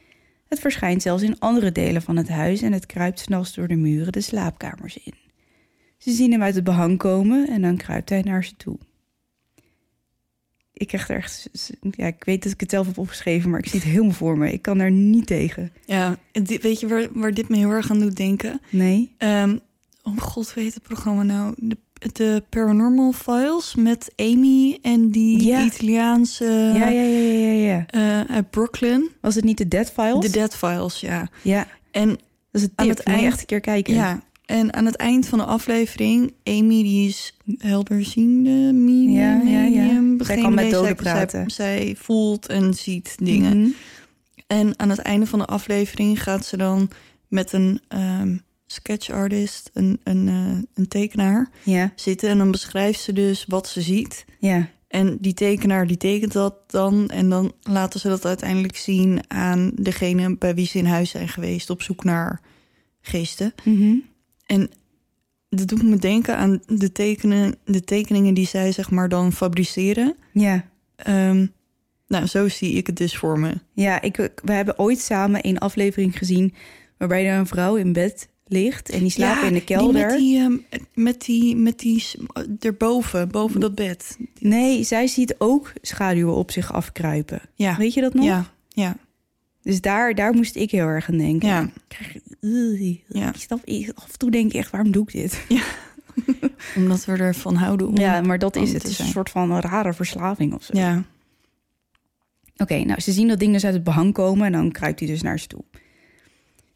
Het 0.49 0.61
verschijnt 0.61 1.02
zelfs 1.02 1.23
in 1.23 1.38
andere 1.38 1.73
delen 1.73 2.02
van 2.02 2.16
het 2.16 2.28
huis 2.28 2.62
en 2.62 2.73
het 2.73 2.87
kruipt 2.87 3.18
s'nachts 3.18 3.54
door 3.54 3.68
de 3.68 3.75
muren 3.75 4.12
de 4.12 4.21
slaapkamers 4.21 4.99
in. 4.99 5.14
Ze 5.99 6.12
zien 6.12 6.33
hem 6.33 6.42
uit 6.42 6.54
het 6.54 6.64
behang 6.64 6.99
komen 6.99 7.49
en 7.49 7.62
dan 7.62 7.76
kruipt 7.76 8.09
hij 8.09 8.23
naar 8.23 8.44
ze 8.44 8.56
toe. 8.56 8.78
Ik 10.73 10.87
krijg 10.87 11.09
er 11.09 11.16
echt... 11.16 11.50
Ja, 11.90 12.06
ik 12.06 12.25
weet 12.25 12.42
dat 12.42 12.52
ik 12.52 12.61
het 12.61 12.71
zelf 12.71 12.87
heb 12.87 12.99
opgeschreven, 12.99 13.50
maar 13.50 13.59
ik 13.59 13.68
zie 13.68 13.80
het 13.80 13.88
helemaal 13.88 14.11
voor 14.11 14.38
me. 14.38 14.52
Ik 14.52 14.62
kan 14.62 14.78
daar 14.78 14.90
niet 14.90 15.26
tegen. 15.26 15.73
Ja, 15.87 16.18
weet 16.33 16.80
je 16.80 16.88
waar, 16.88 17.09
waar 17.12 17.35
dit 17.35 17.49
me 17.49 17.56
heel 17.56 17.71
erg 17.71 17.90
aan 17.90 18.00
doet 18.00 18.16
denken? 18.16 18.61
Nee? 18.71 19.14
Ehm, 19.18 19.56
oh 20.02 20.18
god, 20.18 20.54
weet 20.54 20.75
het 20.75 20.83
programma 20.83 21.23
nou? 21.23 21.54
De, 21.59 21.76
de 22.12 22.42
Paranormal 22.49 23.12
Files 23.12 23.75
met 23.75 24.12
Amy 24.16 24.78
en 24.82 25.11
die 25.11 25.44
Ja. 25.44 25.64
Italiaanse 25.64 26.44
ja, 26.75 26.88
ja, 26.88 27.00
ja, 27.00 27.50
ja, 27.50 27.84
ja. 27.92 28.26
uit 28.28 28.50
Brooklyn. 28.50 29.08
Was 29.20 29.34
het 29.34 29.44
niet 29.44 29.58
de 29.58 29.68
Dead 29.68 29.90
Files? 29.92 30.20
De 30.20 30.30
Dead 30.30 30.56
Files, 30.56 31.00
ja. 31.00 31.28
Ja, 31.42 31.66
En 31.90 32.08
dat 32.08 32.18
is 32.52 32.62
het 32.62 32.73
Aan 32.75 32.88
het 32.88 33.00
eind- 33.02 33.23
echt 33.23 33.40
een 33.40 33.46
keer 33.46 33.61
kijken. 33.61 33.94
ja, 33.94 34.23
en 34.46 34.75
aan 34.75 34.84
het 34.87 34.96
eind 34.96 35.26
van 35.26 35.38
de 35.38 35.44
aflevering, 35.44 36.32
Amy 36.44 36.82
die 36.82 37.08
is 37.08 37.34
helderziende 37.58 38.73
medium. 38.73 39.12
Ja, 39.12 39.40
ja, 39.44 39.62
ja. 39.64 40.14
Zij 40.25 40.37
kan 40.40 40.54
met 40.54 40.70
doden 40.70 40.96
praten. 40.96 41.50
Zij, 41.50 41.76
zij 41.76 41.96
voelt 41.99 42.46
en 42.46 42.75
ziet 42.75 43.14
dingen. 43.23 43.58
Mhm. 43.61 43.68
En 44.46 44.78
aan 44.78 44.88
het 44.90 44.99
einde 44.99 45.26
van 45.26 45.38
de 45.38 45.44
aflevering 45.44 46.23
gaat 46.23 46.46
ze 46.46 46.56
dan 46.56 46.88
met 47.28 47.52
een 47.52 47.80
ehm 47.88 48.37
sketch 48.66 49.11
artist, 49.11 49.71
een, 49.73 50.00
een, 50.04 50.28
eh, 50.28 50.59
een 50.75 50.88
tekenaar, 50.88 51.50
Ja, 51.62 51.92
zitten. 51.94 52.28
En 52.28 52.38
dan 52.38 52.50
beschrijft 52.50 53.00
ze 53.00 53.12
dus 53.12 53.44
wat 53.49 53.68
ze 53.68 53.80
ziet. 53.80 54.25
ja. 54.38 54.73
En 54.88 55.16
die 55.21 55.35
tekenaar 55.35 55.87
die 55.87 55.97
tekent 55.97 56.33
dat 56.33 56.54
dan. 56.66 57.09
En 57.09 57.28
dan 57.28 57.52
laten 57.62 58.00
ze 58.00 58.09
dat 58.09 58.25
uiteindelijk 58.25 58.76
zien 58.76 59.30
aan 59.30 59.71
degene 59.75 60.37
bij 60.37 60.54
wie 60.54 60.66
ze 60.66 60.78
in 60.78 60.87
huis 60.87 61.11
zijn 61.11 61.28
geweest 61.28 61.71
op 61.71 61.83
zoek 61.83 62.04
naar 62.04 62.40
geesten. 63.00 63.54
Mhm. 63.64 63.94
En 64.47 64.71
dat 65.49 65.68
doet 65.68 65.83
me 65.83 65.97
denken 65.97 66.37
aan 66.37 66.62
de, 66.66 66.92
tekenen, 66.92 67.54
de 67.64 67.85
tekeningen 67.85 68.35
die 68.35 68.47
zij 68.47 68.73
zeg 68.73 68.90
maar 68.90 69.09
dan 69.09 69.33
fabriceren. 69.33 70.16
Ja. 70.33 70.64
Ehm, 70.97 71.47
nou, 72.09 72.26
zo 72.26 72.49
zie 72.49 72.73
ik 72.73 72.87
het 72.87 72.97
dus 72.97 73.16
voor 73.16 73.38
me. 73.38 73.54
Ja, 73.73 74.00
ik, 74.02 74.16
we 74.44 74.52
hebben 74.52 74.78
ooit 74.78 75.00
samen 75.00 75.47
een 75.47 75.59
aflevering 75.59 76.18
gezien 76.18 76.54
waarbij 76.99 77.28
er 77.28 77.38
een 77.38 77.47
vrouw 77.47 77.76
in 77.76 77.92
bed 77.92 78.28
ligt 78.46 78.90
en 78.90 78.98
die 79.00 79.10
slaapt 79.10 79.40
Ja, 79.40 79.46
in 79.46 79.52
de 79.52 79.58
die 79.58 79.64
kelder. 79.64 80.06
met 80.06 80.18
die, 80.18 80.38
ehm, 80.38 80.56
met 80.94 81.20
die, 81.24 81.56
met 81.56 81.78
die, 81.78 82.04
erboven, 82.60 83.28
boven 83.28 83.60
dat 83.60 83.74
bed. 83.74 84.16
Nee, 84.40 84.82
zij 84.82 85.06
ziet 85.06 85.34
ook 85.38 85.72
schaduwen 85.82 86.34
op 86.34 86.50
zich 86.50 86.72
afkruipen. 86.72 87.40
Ja, 87.54 87.76
Weet 87.76 87.94
je 87.94 88.00
dat 88.00 88.14
nog? 88.14 88.24
ja, 88.24 88.52
ja, 88.68 88.96
Dus 89.62 89.80
daar, 89.80 90.14
daar 90.14 90.32
moest 90.34 90.56
ik 90.56 90.70
heel 90.70 90.86
erg 90.86 91.08
aan 91.08 91.18
denken. 91.18 91.48
ja. 91.48 91.70
Ja. 93.08 93.28
Ik 93.28 93.40
snap, 93.40 93.60
af 93.94 94.12
en 94.12 94.18
toe 94.18 94.30
denk 94.30 94.52
ik 94.52 94.58
echt, 94.58 94.70
waarom 94.70 94.90
doe 94.92 95.02
ik 95.02 95.12
dit? 95.12 95.44
Omdat 96.76 97.04
we 97.04 97.12
ervan 97.12 97.54
houden 97.54 97.88
om... 97.88 97.96
Ja, 97.98 98.20
maar 98.20 98.38
dat 98.38 98.56
is 98.56 98.72
het. 98.72 98.84
is 98.84 98.98
een 98.98 99.06
soort 99.06 99.30
van 99.30 99.60
rare 99.60 99.92
verslaving 99.94 100.54
of 100.54 100.62
zo. 100.62 100.78
ja. 100.78 101.04
Oké, 102.56 102.78
nou, 102.84 103.00
ze 103.00 103.12
zien 103.12 103.28
dat 103.28 103.38
ding 103.38 103.52
dus 103.52 103.64
uit 103.64 103.74
het 103.74 103.84
behang 103.84 104.12
komen 104.12 104.46
en 104.46 104.52
dan 104.52 104.70
kruipt 104.72 104.98
hij 105.00 105.08
dus 105.08 105.22
naar 105.22 105.38
ze 105.38 105.46
toe. 105.46 105.64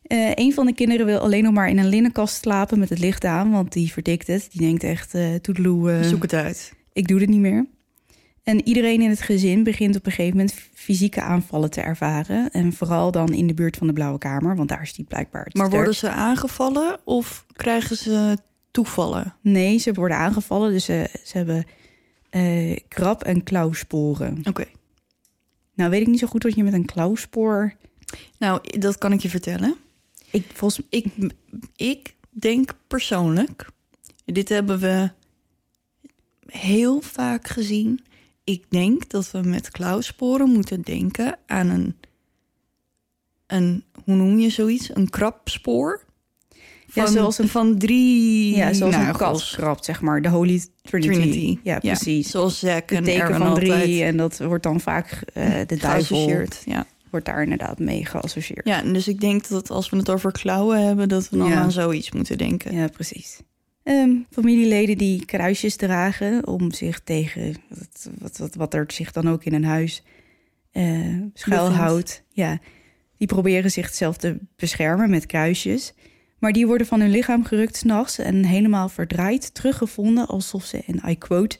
Eh 0.09 0.31
een 0.35 0.53
van 0.53 0.67
de 0.67 0.75
kinderen 0.75 1.07
wil 1.07 1.19
alleen 1.19 1.43
nog 1.43 1.53
maar 1.53 1.69
in 1.69 1.79
een 1.79 1.89
linnenkast 1.89 2.35
slapen 2.43 2.79
met 2.79 2.89
het 2.89 2.99
licht 2.99 3.25
aan, 3.25 3.51
want 3.51 3.73
die 3.73 3.93
verdikt 3.93 4.27
het. 4.27 4.49
Die 4.51 4.61
denkt 4.61 4.83
echt, 4.83 5.15
eh 5.15 5.35
toedeloe, 5.35 5.93
eh, 5.93 6.03
Zoek 6.03 6.23
het 6.23 6.33
uit. 6.35 6.73
ik 6.93 7.09
doe 7.09 7.19
dit 7.19 7.29
niet 7.29 7.41
meer. 7.41 7.67
En 8.43 8.69
iedereen 8.69 9.01
in 9.03 9.11
het 9.11 9.21
gezin 9.21 9.63
begint 9.63 9.97
op 9.97 10.07
een 10.07 10.13
gegeven 10.13 10.37
moment 10.37 10.57
fysieke 10.75 11.21
aanvallen 11.21 11.71
te 11.71 11.81
ervaren. 11.81 12.51
En 12.51 12.73
vooral 12.73 13.11
dan 13.11 13.33
in 13.33 13.47
de 13.47 13.55
buurt 13.55 13.77
van 13.77 13.87
de 13.87 13.93
Blauwe 13.93 14.19
Kamer, 14.19 14.57
want 14.57 14.69
daar 14.69 14.83
is 14.83 14.95
die 14.95 15.05
blijkbaar 15.05 15.45
het 15.45 15.55
Maar 15.55 15.71
worden 15.71 15.95
ze 15.95 16.11
aangevallen 16.11 16.99
of 17.05 17.47
krijgen 17.53 17.97
ze 17.97 18.37
toevallen? 18.71 19.35
Nee, 19.41 19.79
ze 19.79 19.93
worden 19.93 20.17
aangevallen, 20.17 20.71
dus 20.73 20.85
ze, 20.85 21.09
ze 21.25 21.37
hebben 21.37 21.65
eh, 22.31 22.77
krab- 22.89 23.23
en 23.25 23.43
klauwsporen. 23.43 24.41
Oké. 24.45 24.65
Nou 25.75 25.91
weet 25.91 26.01
ik 26.01 26.07
niet 26.07 26.19
zo 26.19 26.27
goed 26.27 26.43
wat 26.43 26.55
je 26.55 26.65
met 26.65 26.73
een 26.73 26.85
klauwspoor... 26.85 27.73
Nou, 28.39 28.61
dat 28.79 28.99
kan 28.99 29.13
ik 29.13 29.21
je 29.21 29.29
vertellen. 29.29 29.75
Ik, 30.31 30.45
volgens, 30.55 30.87
Ik, 30.89 31.07
ik 31.77 32.15
denk 32.31 32.71
persoonlijk, 32.87 33.67
dit 34.25 34.49
hebben 34.49 34.79
we 34.79 35.11
heel 36.47 37.01
vaak 37.01 37.49
gezien. 37.49 38.01
Ik 38.45 38.65
denk 38.69 39.09
dat 39.11 39.31
we 39.31 39.41
met 39.41 39.71
klauwsporen 39.71 40.51
moeten 40.51 40.83
denken 40.83 41.39
aan 41.47 41.69
een, 41.69 41.97
een 43.47 43.85
hoe 44.05 44.15
noem 44.17 44.39
je 44.39 44.51
zoiets? 44.51 44.95
Een 44.95 45.11
krabspoor. 45.11 46.07
Ja, 46.95 47.07
zoals 47.07 47.39
een- 47.39 47.49
van 47.49 47.79
drie 47.79 48.57
Ja, 48.57 48.73
zoals 48.73 48.95
een 48.95 49.13
kat 49.13 49.51
krabt, 49.57 49.85
zeg 49.85 50.01
maar. 50.01 50.23
De 50.23 50.29
Holy 50.29 50.63
Trinity. 50.83 51.13
Trinity. 51.13 51.59
Ja, 51.63 51.79
precies. 51.79 52.31
zoals 52.31 52.59
Zack 52.59 52.91
en 52.91 53.05
teken 53.05 53.35
van 53.37 53.55
drie. 53.55 53.71
altijd 53.73 54.01
En 54.01 54.17
dat 54.17 54.39
wordt 54.39 54.63
dan 54.63 54.81
vaak 54.81 55.23
eh, 55.33 55.61
de 55.67 55.77
duivel. 55.77 56.45
Ja. 56.65 56.87
Wordt 57.11 57.27
daar 57.27 57.43
inderdaad 57.43 57.79
mee 57.79 58.05
geassocieerd. 58.07 58.67
ja, 58.67 58.83
en 58.83 58.93
dus 58.93 59.09
ik 59.09 59.21
denk 59.21 59.49
dat 59.49 59.71
als 59.71 59.91
we 59.91 59.97
het 59.97 60.11
over 60.11 60.33
klauwen 60.33 60.87
hebben, 60.87 61.09
dat 61.09 61.29
we 61.29 61.37
dan 61.37 61.49
Ja. 61.49 61.57
aan 61.61 61.73
zoiets 61.73 62.13
moeten 62.13 62.39
denken. 62.39 62.75
Ja, 62.75 62.87
precies. 62.89 63.41
Ehm, 63.83 64.11
familieleden 64.31 64.99
die 64.99 65.25
kruisjes 65.25 65.77
dragen 65.77 66.47
om 66.47 66.73
zich 66.73 67.01
tegen 67.01 67.55
wat, 67.69 68.11
wat, 68.19 68.37
wat, 68.39 68.55
wat 68.55 68.75
er 68.75 68.85
zich 68.89 69.13
dan 69.13 69.29
ook 69.29 69.45
in 69.45 69.55
een 69.55 69.65
huis 69.65 70.03
eh 70.73 71.17
schuilhoudt. 71.35 72.23
Ja, 72.33 72.59
die 73.17 73.27
proberen 73.29 73.71
zichzelf 73.71 74.17
te 74.17 74.39
beschermen 74.57 75.11
met 75.11 75.27
kruisjes. 75.27 75.95
Maar 76.39 76.53
die 76.53 76.67
worden 76.67 76.87
van 76.87 77.01
hun 77.01 77.11
lichaam 77.11 77.45
gerukt 77.45 77.77
s'nachts 77.77 78.19
en 78.19 78.45
helemaal 78.45 78.89
verdraaid 78.89 79.55
teruggevonden 79.55 80.27
alsof 80.27 80.65
ze, 80.65 80.83
en 80.87 81.03
I 81.11 81.19
quote, 81.19 81.59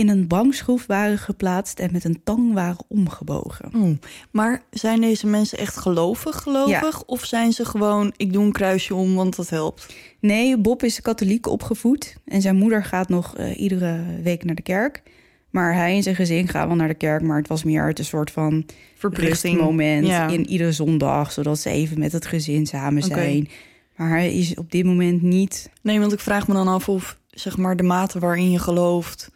in 0.00 0.08
een 0.08 0.26
bangschroef 0.26 0.86
waren 0.86 1.18
geplaatst 1.18 1.78
en 1.78 1.92
met 1.92 2.04
een 2.04 2.20
tang 2.24 2.54
waren 2.54 2.84
omgebogen. 2.88 3.70
Oh, 3.74 3.98
maar 4.30 4.62
zijn 4.70 5.00
deze 5.00 5.26
mensen 5.26 5.58
echt 5.58 5.76
gelovig 5.76 6.36
gelovig? 6.42 7.04
Of 7.04 7.24
zijn 7.24 7.52
ze 7.52 7.64
gewoon, 7.64 8.12
ik 8.16 8.32
doe 8.32 8.44
een 8.44 8.52
kruisje 8.52 8.94
om, 8.94 9.14
want 9.14 9.36
dat 9.36 9.48
helpt? 9.48 9.94
Nee, 10.20 10.58
Bob 10.58 10.82
is 10.82 11.00
katholiek 11.00 11.46
opgevoed 11.46 12.16
en 12.24 12.40
zijn 12.40 12.56
moeder 12.56 12.84
gaat 12.84 13.08
nog 13.08 13.36
eh, 13.36 13.60
iedere 13.60 14.04
week 14.22 14.44
naar 14.44 14.54
de 14.54 14.62
kerk. 14.62 15.02
Maar 15.50 15.74
hij 15.74 15.96
en 15.96 16.02
zijn 16.02 16.14
gezin 16.16 16.48
gaan 16.48 16.66
wel 16.66 16.76
naar 16.76 16.88
de 16.88 16.94
kerk, 16.94 17.22
maar 17.22 17.38
het 17.38 17.48
was 17.48 17.64
meer 17.64 17.82
uit 17.82 17.98
een 17.98 18.04
soort 18.04 18.30
van 18.30 18.66
Verplichting. 18.96 19.54
rustmoment 19.54 20.06
Ja. 20.06 20.28
in 20.28 20.46
iedere 20.48 20.72
zondag, 20.72 21.32
zodat 21.32 21.58
ze 21.58 21.70
even 21.70 21.98
met 21.98 22.12
het 22.12 22.26
gezin 22.26 22.66
samen 22.66 23.02
zijn. 23.02 23.48
Maar 23.96 24.08
hij 24.08 24.34
is 24.34 24.54
op 24.54 24.70
dit 24.70 24.84
moment 24.84 25.22
niet 25.22 25.70
Nee, 25.82 26.00
want 26.00 26.12
ik 26.12 26.20
vraag 26.20 26.48
me 26.48 26.54
dan 26.54 26.68
af 26.68 26.88
of 26.88 27.18
zeg 27.30 27.56
maar 27.56 27.76
de 27.76 27.82
mate 27.82 28.18
waarin 28.18 28.50
je 28.50 28.58
gelooft... 28.58 29.30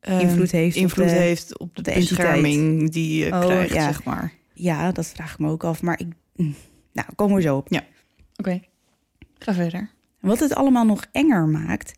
eh, 0.00 0.20
invloed 0.20 0.50
heeft. 0.50 0.76
op 0.76 0.82
invloed 0.82 1.08
de- 1.08 1.14
heeft 1.14 1.58
op 1.58 1.74
de, 1.76 1.90
op 1.90 1.94
bescherming 1.96 2.90
die 2.90 3.24
je 3.24 3.32
Oh, 3.32 3.40
krijgt, 3.40 3.74
ja. 3.74 3.84
zeg 3.84 4.04
maar. 4.04 4.32
Ja, 4.54 4.92
dat 4.92 5.06
vraag 5.06 5.32
ik 5.32 5.38
me 5.38 5.48
ook 5.50 5.64
af. 5.64 5.82
Maar 5.82 6.00
ik, 6.00 6.06
mm, 6.36 6.54
nou, 6.92 7.08
komen 7.14 7.36
we 7.36 7.42
zo 7.42 7.56
op. 7.56 7.68
Oké, 8.36 8.60
ga 9.38 9.54
verder. 9.54 9.90
Wat 10.20 10.40
het 10.40 10.54
allemaal 10.54 10.84
nog 10.84 11.04
enger 11.12 11.46
maakt, 11.46 11.92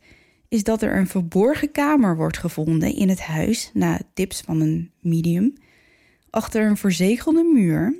is 0.48 0.62
dat 0.64 0.82
er 0.82 0.96
een 0.96 1.06
verborgen 1.06 1.70
kamer 1.72 2.16
wordt 2.16 2.38
gevonden 2.38 2.94
in 2.96 3.08
het 3.08 3.20
huis 3.20 3.70
na 3.74 4.00
tips 4.14 4.40
van 4.40 4.60
een 4.60 4.90
medium, 5.00 5.52
achter 6.30 6.66
een 6.66 6.76
verzegelde 6.76 7.50
muur. 7.54 7.98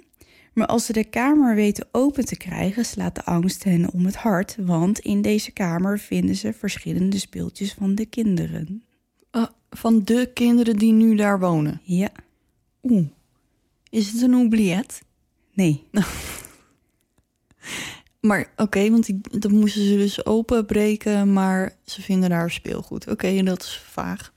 Maar 0.55 0.67
als 0.67 0.87
ze 0.87 0.93
de 0.93 1.05
kamer 1.05 1.55
weten 1.55 1.89
open 1.93 2.25
te 2.25 2.37
krijgen, 2.37 2.85
slaat 2.85 3.15
de 3.15 3.25
angst 3.25 3.65
hen 3.65 3.93
om 3.93 4.05
het 4.05 4.17
hart, 4.17 4.57
want 4.61 4.99
in 4.99 5.23
deze 5.23 5.51
kamer 5.53 5.99
vinden 5.99 6.37
ze 6.37 6.53
verschillende 6.53 7.19
speeltjes 7.19 7.73
van 7.75 7.95
de 7.95 8.07
kinderen. 8.07 8.83
Ah, 9.31 9.47
van 9.71 10.05
de 10.05 10.31
kinderen 10.35 10.77
die 10.77 10.93
nu 10.93 11.15
daar 11.15 11.41
wonen. 11.41 11.81
Ja, 11.83 12.09
Oeh, 12.83 13.07
is 13.91 14.13
het 14.13 14.23
een 14.23 14.35
oubliette? 14.35 14.95
nee. 15.53 15.85
Maar 18.21 18.47
oké, 18.57 18.91
want 18.91 19.07
die, 19.07 19.21
dat 19.39 19.51
moesten 19.51 19.83
ze 19.85 19.97
dus 19.97 20.25
openbreken, 20.27 21.33
maar 21.33 21.73
ze 21.85 22.03
vinden 22.03 22.31
daar 22.31 22.51
speelgoed. 22.51 23.09
Oké, 23.09 23.43
dat 23.43 23.63
is 23.63 23.79
vaag. 23.87 24.33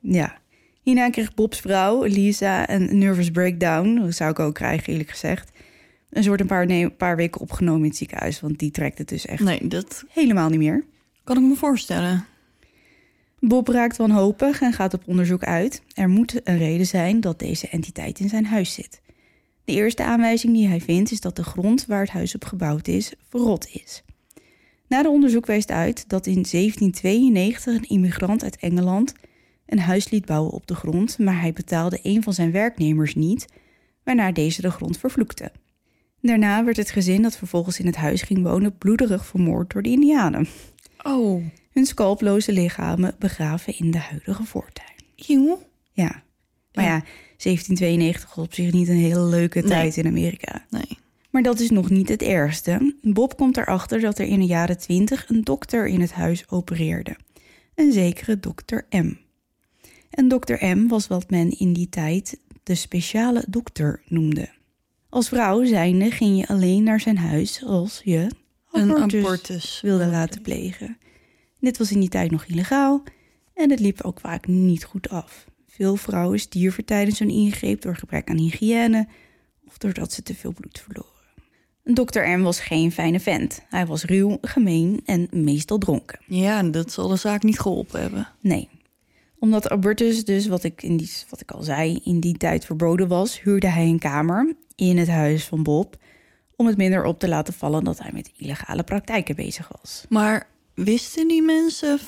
Ja. 0.00 0.38
Hierna 0.82 1.10
kreeg 1.10 1.34
Bob's 1.34 1.60
vrouw, 1.60 2.04
Lisa, 2.04 2.70
een 2.70 2.98
nervous 2.98 3.30
breakdown. 3.30 3.94
Dat 4.00 4.14
zou 4.14 4.30
ik 4.30 4.38
ook 4.38 4.54
krijgen, 4.54 4.92
eerlijk 4.92 5.10
gezegd. 5.10 5.50
En 6.10 6.22
ze 6.22 6.28
wordt 6.28 6.42
een 6.42 6.48
paar, 6.48 6.66
nee, 6.66 6.84
een 6.84 6.96
paar 6.96 7.16
weken 7.16 7.40
opgenomen 7.40 7.82
in 7.82 7.88
het 7.88 7.96
ziekenhuis, 7.96 8.40
want 8.40 8.58
die 8.58 8.70
trekt 8.70 8.98
het 8.98 9.08
dus 9.08 9.26
echt 9.26 9.42
Nee, 9.42 9.68
dat 9.68 10.04
helemaal 10.08 10.48
niet 10.48 10.58
meer. 10.58 10.84
kan 11.24 11.36
ik 11.36 11.42
me 11.42 11.54
voorstellen. 11.54 12.24
Bob 13.40 13.68
raakt 13.68 13.96
wanhopig 13.96 14.60
en 14.60 14.72
gaat 14.72 14.94
op 14.94 15.02
onderzoek 15.06 15.44
uit. 15.44 15.82
Er 15.94 16.08
moet 16.08 16.40
een 16.44 16.58
reden 16.58 16.86
zijn 16.86 17.20
dat 17.20 17.38
deze 17.38 17.68
entiteit 17.68 18.20
in 18.20 18.28
zijn 18.28 18.46
huis 18.46 18.74
zit. 18.74 19.00
De 19.64 19.72
eerste 19.72 20.04
aanwijzing 20.04 20.52
die 20.52 20.68
hij 20.68 20.80
vindt 20.80 21.10
is 21.10 21.20
dat 21.20 21.36
de 21.36 21.44
grond 21.44 21.86
waar 21.86 22.00
het 22.00 22.10
huis 22.10 22.34
op 22.34 22.44
gebouwd 22.44 22.88
is 22.88 23.12
verrot 23.28 23.68
is. 23.72 24.02
Na 24.88 25.02
de 25.02 25.08
onderzoek 25.08 25.46
wijst 25.46 25.70
uit 25.70 26.08
dat 26.08 26.26
in 26.26 26.44
1792 26.50 27.74
een 27.74 27.88
immigrant 27.88 28.42
uit 28.42 28.56
Engeland 28.56 29.14
een 29.66 29.80
huis 29.80 30.10
liet 30.10 30.26
bouwen 30.26 30.52
op 30.52 30.66
de 30.66 30.74
grond, 30.74 31.18
maar 31.18 31.40
hij 31.40 31.52
betaalde 31.52 31.98
een 32.02 32.22
van 32.22 32.32
zijn 32.32 32.52
werknemers 32.52 33.14
niet, 33.14 33.46
waarna 34.04 34.32
deze 34.32 34.60
de 34.60 34.70
grond 34.70 34.98
vervloekte. 34.98 35.52
Daarna 36.20 36.64
werd 36.64 36.76
het 36.76 36.90
gezin 36.90 37.22
dat 37.22 37.36
vervolgens 37.36 37.80
in 37.80 37.86
het 37.86 37.96
huis 37.96 38.22
ging 38.22 38.42
wonen 38.42 38.78
bloederig 38.78 39.26
vermoord 39.26 39.72
door 39.72 39.82
de 39.82 39.90
Indianen. 39.90 40.48
Oh, 41.02 41.42
Hun 41.78 41.86
scalploze 41.86 42.52
lichamen 42.52 43.14
begraven 43.18 43.78
in 43.78 43.90
de 43.90 43.98
huidige 43.98 44.44
voortuin. 44.44 44.88
eeuw. 45.16 45.62
Ja. 45.92 46.22
Maar 46.72 46.84
Ja. 46.84 46.94
ja, 46.94 47.02
1792 47.36 48.34
was 48.34 48.44
op 48.44 48.54
zich 48.54 48.72
niet 48.72 48.88
een 48.88 48.96
hele 48.96 49.24
leuke 49.24 49.58
Nee. 49.58 49.68
tijd 49.68 49.96
in 49.96 50.06
Amerika. 50.06 50.64
Nee. 50.70 50.98
Maar 51.30 51.42
dat 51.42 51.60
is 51.60 51.70
nog 51.70 51.90
niet 51.90 52.08
het 52.08 52.22
ergste. 52.22 52.94
Bob 53.02 53.36
komt 53.36 53.56
erachter 53.56 54.00
dat 54.00 54.18
er 54.18 54.26
in 54.26 54.38
de 54.38 54.46
jaren 54.46 54.78
20 54.78 55.28
een 55.28 55.42
dokter 55.44 55.86
in 55.86 56.00
het 56.00 56.12
huis 56.12 56.48
opereerde. 56.48 57.16
Een 57.74 57.92
zekere 57.92 58.40
dokter 58.40 58.86
M. 58.90 59.12
En 60.10 60.28
dokter 60.28 60.76
M 60.76 60.86
was 60.88 61.06
wat 61.06 61.30
men 61.30 61.58
in 61.58 61.72
die 61.72 61.88
tijd 61.88 62.38
de 62.62 62.74
speciale 62.74 63.44
dokter 63.48 64.02
noemde. 64.08 64.48
Als 65.08 65.28
vrouw 65.28 65.64
zijnde 65.64 66.10
ging 66.10 66.38
je 66.38 66.46
alleen 66.46 66.82
naar 66.82 67.00
zijn 67.00 67.18
huis 67.18 67.64
als 67.64 68.00
je 68.04 68.30
Een 68.72 68.96
abortus 68.96 69.80
wilde 69.80 70.06
laten 70.06 70.42
plegen. 70.42 70.98
Dit 71.60 71.78
was 71.78 71.92
in 71.92 72.00
die 72.00 72.08
tijd 72.08 72.30
nog 72.30 72.44
illegaal 72.44 73.02
en 73.54 73.70
het 73.70 73.80
liep 73.80 74.02
ook 74.02 74.20
vaak 74.20 74.46
niet 74.46 74.84
goed 74.84 75.08
af. 75.08 75.46
Veel 75.66 75.96
vrouwen 75.96 76.38
stierven 76.38 76.84
tijdens 76.84 77.18
hun 77.18 77.30
ingreep 77.30 77.80
door 77.80 77.96
gebrek 77.96 78.28
aan 78.28 78.38
hygiëne 78.38 79.08
of 79.66 79.78
doordat 79.78 80.12
ze 80.12 80.22
te 80.22 80.34
veel 80.34 80.52
bloed 80.52 80.80
verloren. 80.80 81.18
Dr. 81.94 82.20
M 82.20 82.42
was 82.42 82.60
geen 82.60 82.92
fijne 82.92 83.20
vent. 83.20 83.62
Hij 83.68 83.86
was 83.86 84.04
ruw, 84.04 84.38
gemeen 84.40 85.00
en 85.04 85.28
meestal 85.30 85.78
dronken. 85.78 86.18
Ja, 86.26 86.62
dat 86.62 86.92
zal 86.92 87.08
de 87.08 87.16
zaak 87.16 87.42
niet 87.42 87.60
geholpen 87.60 88.00
hebben. 88.00 88.28
Nee. 88.40 88.68
Omdat 89.38 89.68
abortus 89.68 90.24
dus, 90.24 90.46
wat 90.46 90.64
ik, 90.64 90.82
in 90.82 90.96
die, 90.96 91.10
wat 91.28 91.40
ik 91.40 91.50
al 91.50 91.62
zei, 91.62 92.00
in 92.04 92.20
die 92.20 92.36
tijd 92.36 92.64
verboden 92.64 93.08
was... 93.08 93.42
huurde 93.42 93.68
hij 93.68 93.86
een 93.86 93.98
kamer 93.98 94.54
in 94.74 94.98
het 94.98 95.08
huis 95.08 95.44
van 95.44 95.62
Bob... 95.62 95.96
om 96.56 96.66
het 96.66 96.76
minder 96.76 97.04
op 97.04 97.18
te 97.18 97.28
laten 97.28 97.54
vallen 97.54 97.84
dat 97.84 97.98
hij 97.98 98.10
met 98.12 98.32
illegale 98.36 98.82
praktijken 98.82 99.34
bezig 99.34 99.68
was. 99.80 100.04
Maar 100.08 100.46
wisten 100.84 101.28
die 101.28 101.42
mensen 101.42 101.98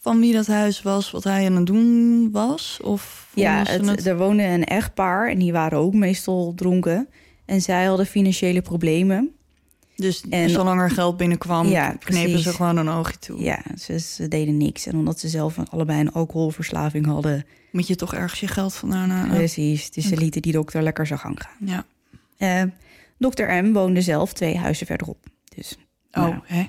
van 0.00 0.20
wie 0.20 0.32
dat 0.32 0.46
huis 0.46 0.82
was, 0.82 1.10
wat 1.10 1.24
hij 1.24 1.46
aan 1.46 1.56
het 1.56 1.66
doen 1.66 2.28
was? 2.30 2.78
Of 2.82 3.28
Ja, 3.34 3.62
het, 3.66 4.06
er 4.06 4.18
woonde 4.18 4.42
een 4.42 4.64
echtpaar 4.64 5.28
en 5.28 5.38
die 5.38 5.52
waren 5.52 5.78
ook 5.78 5.94
meestal 5.94 6.52
dronken. 6.56 7.08
En 7.44 7.62
zij 7.62 7.84
hadden 7.84 8.06
financiële 8.06 8.62
problemen. 8.62 9.30
Dus 9.96 10.24
en- 10.30 10.50
zolang 10.50 10.80
er 10.80 10.90
geld 10.90 11.16
binnenkwam, 11.16 11.66
Ja, 11.68 11.88
knepen 11.88 12.30
precies. 12.30 12.42
ze 12.42 12.52
gewoon 12.52 12.76
een 12.76 12.88
oogje 12.88 13.18
toe. 13.18 13.40
Ja, 13.40 13.62
ze, 13.78 13.98
ze 13.98 14.28
deden 14.28 14.56
niks. 14.56 14.86
En 14.86 14.96
omdat 14.96 15.20
ze 15.20 15.28
zelf 15.28 15.56
allebei 15.70 16.00
een 16.00 16.12
alcoholverslaving 16.12 17.06
hadden... 17.06 17.44
Moet 17.72 17.86
je 17.86 17.96
toch 17.96 18.14
ergens 18.14 18.40
je 18.40 18.46
geld 18.46 18.74
vandaan 18.74 19.10
halen? 19.10 19.36
Precies, 19.36 19.90
dus 19.90 20.08
ze 20.08 20.16
lieten 20.16 20.42
die 20.42 20.52
dokter 20.52 20.82
lekker 20.82 21.06
zijn 21.06 21.18
gang 21.18 21.38
gaan. 21.42 21.68
Ja. 21.68 21.84
Eh 22.36 22.62
dokter 23.18 23.64
M 23.64 23.72
woonde 23.72 24.00
zelf 24.02 24.32
twee 24.32 24.56
huizen 24.56 24.86
verderop. 24.86 25.26
Dus 25.54 25.76
Oh, 26.12 26.22
Nou. 26.22 26.34
hè? 26.44 26.64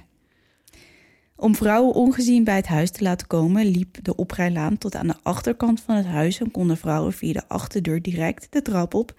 Om 1.42 1.56
vrouwen 1.56 1.94
ongezien 1.94 2.44
bij 2.44 2.56
het 2.56 2.68
huis 2.68 2.92
te 2.92 3.04
laten 3.04 3.28
komen... 3.28 3.66
liep 3.66 3.98
de 4.04 4.16
oprijlaan 4.16 4.78
tot 4.78 4.96
aan 4.96 5.08
de 5.08 5.16
achterkant 5.24 5.82
van 5.82 5.96
het 5.96 6.06
huis... 6.06 6.40
en 6.40 6.52
konden 6.52 6.78
vrouwen 6.78 7.14
via 7.14 7.34
de 7.34 7.48
achterdeur 7.48 8.02
direct 8.02 8.48
de 8.50 8.62
trap 8.62 8.94
op... 8.94 9.14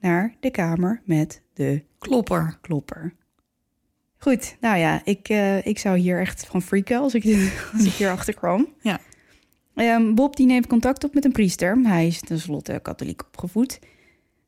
naar 0.00 0.34
de 0.40 0.50
kamer 0.50 1.02
met 1.04 1.42
de 1.54 1.82
Klopper. 1.98 2.58
klopper. 2.60 3.14
Goed, 4.16 4.56
nou 4.60 4.78
ja, 4.78 5.00
ik, 5.04 5.28
eh, 5.28 5.66
ik 5.66 5.78
zou 5.78 5.98
hier 5.98 6.20
echt 6.20 6.46
van 6.46 6.62
freaken 6.62 6.98
als 6.98 7.14
ik, 7.14 7.22
dit- 7.22 7.52
als 7.72 7.84
ik 7.84 7.92
hier 7.92 8.10
achter 8.10 8.34
kwam. 8.34 8.68
Ja. 8.80 9.00
Ehm, 9.74 10.14
Bob 10.14 10.36
die 10.36 10.46
neemt 10.46 10.66
contact 10.66 11.04
op 11.04 11.14
met 11.14 11.24
een 11.24 11.32
priester. 11.32 11.78
Hij 11.82 12.06
is 12.06 12.20
tenslotte 12.20 12.80
katholiek 12.82 13.22
opgevoed. 13.26 13.78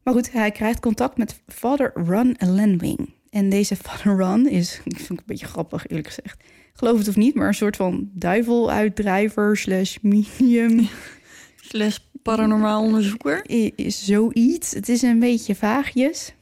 Maar 0.02 0.14
goed, 0.14 0.32
hij 0.32 0.50
krijgt 0.50 0.80
contact 0.80 1.16
met 1.16 1.40
Father 1.46 1.92
Ron 1.94 2.36
Lenwing. 2.38 3.14
En 3.30 3.48
deze 3.48 3.76
Father 3.86 4.16
Ron 4.16 4.48
is, 4.48 4.80
ik 4.84 4.96
vind 4.96 5.08
het 5.08 5.18
een 5.18 5.24
beetje 5.26 5.46
grappig 5.46 5.86
eerlijk 5.86 6.06
gezegd. 6.08 6.44
Geloof 6.76 6.98
het 6.98 7.08
of 7.08 7.16
niet, 7.16 7.34
maar 7.34 7.48
een 7.48 7.54
soort 7.54 7.76
van 7.76 8.10
duiveluitdrijver 8.12 9.56
slash 9.56 9.96
medium. 10.02 10.88
Slash 11.70 11.98
paranormaal 12.22 12.82
onderzoeker. 12.82 13.50
Is 13.74 14.04
zoiets. 14.04 14.72
Het 14.72 14.88
is 14.88 15.02
een 15.02 15.18
beetje 15.18 15.54
vaagjes. 15.54 16.34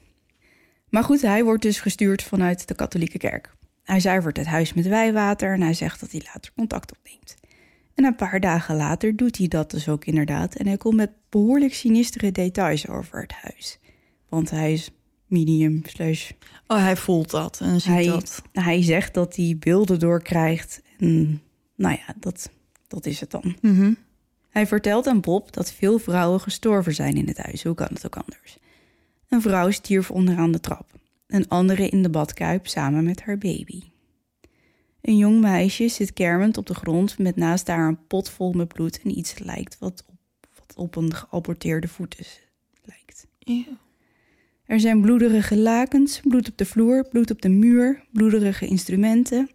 Maar 0.88 1.04
goed, 1.04 1.22
hij 1.22 1.44
wordt 1.44 1.62
dus 1.62 1.80
gestuurd 1.80 2.22
vanuit 2.22 2.68
de 2.68 2.74
katholieke 2.74 3.18
kerk. 3.18 3.54
Hij 3.82 4.00
zuivert 4.00 4.36
het 4.36 4.46
huis 4.46 4.74
met 4.74 4.86
wijwater 4.86 5.52
en 5.52 5.60
hij 5.60 5.74
zegt 5.74 6.00
dat 6.00 6.10
hij 6.10 6.22
later 6.24 6.52
contact 6.56 6.92
opneemt. 6.96 7.36
En 7.94 8.04
een 8.04 8.16
paar 8.16 8.40
dagen 8.40 8.76
later 8.76 9.16
doet 9.16 9.38
hij 9.38 9.48
dat 9.48 9.70
dus 9.70 9.88
ook 9.88 10.04
inderdaad. 10.04 10.54
En 10.54 10.66
hij 10.66 10.76
komt 10.76 10.96
met 10.96 11.10
behoorlijk 11.28 11.74
sinistere 11.74 12.32
details 12.32 12.88
over 12.88 13.20
het 13.20 13.32
huis. 13.32 13.78
Want 14.28 14.50
hij 14.50 14.72
is 14.72 14.90
medium 15.34 15.82
slash... 15.86 16.30
Oh, 16.66 16.78
hij 16.78 16.96
voelt 16.96 17.30
dat 17.30 17.60
en 17.60 17.80
ziet 17.80 17.92
Hij, 17.92 18.06
dat. 18.06 18.42
hij 18.52 18.82
zegt 18.82 19.14
dat 19.14 19.36
hij 19.36 19.56
beelden 19.58 19.98
doorkrijgt. 19.98 20.82
En 20.98 21.42
nou 21.74 21.96
ja, 22.06 22.14
dat, 22.20 22.50
dat 22.88 23.06
is 23.06 23.20
het 23.20 23.30
dan. 23.30 23.56
Mhm. 23.60 23.92
Hij 24.48 24.66
vertelt 24.66 25.06
aan 25.06 25.20
Bob 25.20 25.52
dat 25.52 25.72
veel 25.72 25.98
vrouwen 25.98 26.40
gestorven 26.40 26.94
zijn 26.94 27.16
in 27.16 27.28
het 27.28 27.38
huis. 27.38 27.62
Hoe 27.62 27.74
kan 27.74 27.88
het 27.92 28.06
ook 28.06 28.16
anders? 28.16 28.58
Een 29.28 29.42
vrouw 29.42 29.70
stierf 29.70 30.10
onderaan 30.10 30.52
de 30.52 30.60
trap. 30.60 30.90
Een 31.26 31.48
andere 31.48 31.88
in 31.88 32.02
de 32.02 32.10
badkuip 32.10 32.66
samen 32.66 33.04
met 33.04 33.22
haar 33.22 33.38
baby. 33.38 33.82
Een 35.00 35.16
jong 35.16 35.40
meisje 35.40 35.88
zit 35.88 36.12
kermend 36.12 36.56
op 36.56 36.66
de 36.66 36.74
grond 36.74 37.18
met 37.18 37.36
naast 37.36 37.66
haar 37.66 37.88
een 37.88 38.06
pot 38.06 38.30
vol 38.30 38.52
met 38.52 38.68
bloed 38.68 39.00
en 39.02 39.18
iets 39.18 39.38
lijkt 39.38 39.78
wat 39.78 40.04
op, 40.08 40.16
wat 40.58 40.76
op 40.76 40.96
een 40.96 41.14
geaborteerde 41.14 41.88
voetus 41.88 42.40
lijkt. 42.82 43.26
Eeuw. 43.38 43.76
Er 44.66 44.81
zijn 44.81 45.00
bloederige 45.00 45.59
lakens, 45.59 46.20
bloed 46.20 46.48
op 46.48 46.59
de 46.59 46.64
vloer, 46.64 47.09
bloed 47.09 47.31
op 47.31 47.42
de 47.42 47.48
muur, 47.48 48.05
bloederige 48.12 48.66
instrumenten. 48.66 49.50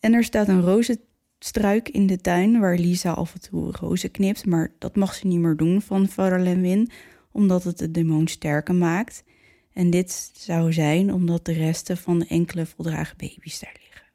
En 0.00 0.12
er 0.12 0.24
staat 0.24 0.48
een 0.48 0.62
rozenstruik 0.62 1.88
in 1.88 2.06
de 2.06 2.20
tuin 2.20 2.60
waar 2.60 2.78
Lisa 2.78 3.10
af 3.10 3.34
en 3.34 3.40
toe 3.40 3.70
rozen 3.70 4.10
knipt, 4.10 4.46
maar 4.46 4.72
dat 4.78 4.96
mag 4.96 5.14
ze 5.14 5.26
niet 5.26 5.38
meer 5.38 5.56
doen 5.56 5.82
van 5.82 6.08
Vader 6.08 6.40
Lenwin, 6.40 6.90
omdat 7.32 7.64
het 7.64 7.78
de 7.78 7.90
demon 7.90 8.28
sterker 8.28 8.74
maakt. 8.74 9.24
En 9.72 9.90
dit 9.90 10.30
zou 10.34 10.72
zijn 10.72 11.12
omdat 11.12 11.44
de 11.44 11.52
resten 11.52 11.96
van 11.96 12.18
de 12.18 12.26
enkele 12.26 12.66
voldragen 12.66 13.16
baby's 13.16 13.60
daar 13.60 13.76
liggen. 13.82 14.06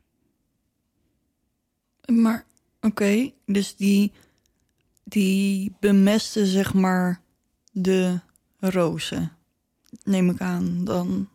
Maar, 2.22 2.46
oké, 2.82 3.32
dus 3.46 3.76
die, 3.76 4.12
die 5.04 5.76
bemesten 5.80 6.46
zeg 6.46 6.74
maar 6.74 7.22
de 7.72 8.20
rozen. 8.60 9.35
Neem 10.04 10.30
ik 10.30 10.42
aan 10.42 10.84
dan. 10.84 11.30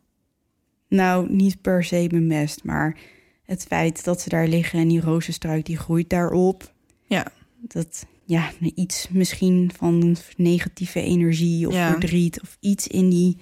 Nou, 0.89 1.33
niet 1.33 1.61
per 1.61 1.85
se 1.85 2.07
bemest, 2.09 2.65
maar 2.65 2.97
het 3.43 3.63
feit 3.63 4.05
dat 4.05 4.21
ze 4.21 4.29
daar 4.29 4.47
liggen 4.49 4.79
en 4.79 4.89
die 4.89 5.01
rozenstruik 5.01 5.65
die 5.65 5.77
groeit 5.79 6.11
daarop. 6.11 6.73
Ja. 7.07 7.33
Dat, 7.61 8.07
ja, 8.25 8.51
iets 8.75 9.09
misschien 9.09 9.71
van 9.77 10.17
negatieve 10.37 11.01
energie 11.01 11.67
of 11.69 11.75
Ja. 11.75 11.91
verdriet 11.91 12.41
of 12.43 12.57
iets 12.61 12.87
in 12.89 13.11
die 13.11 13.37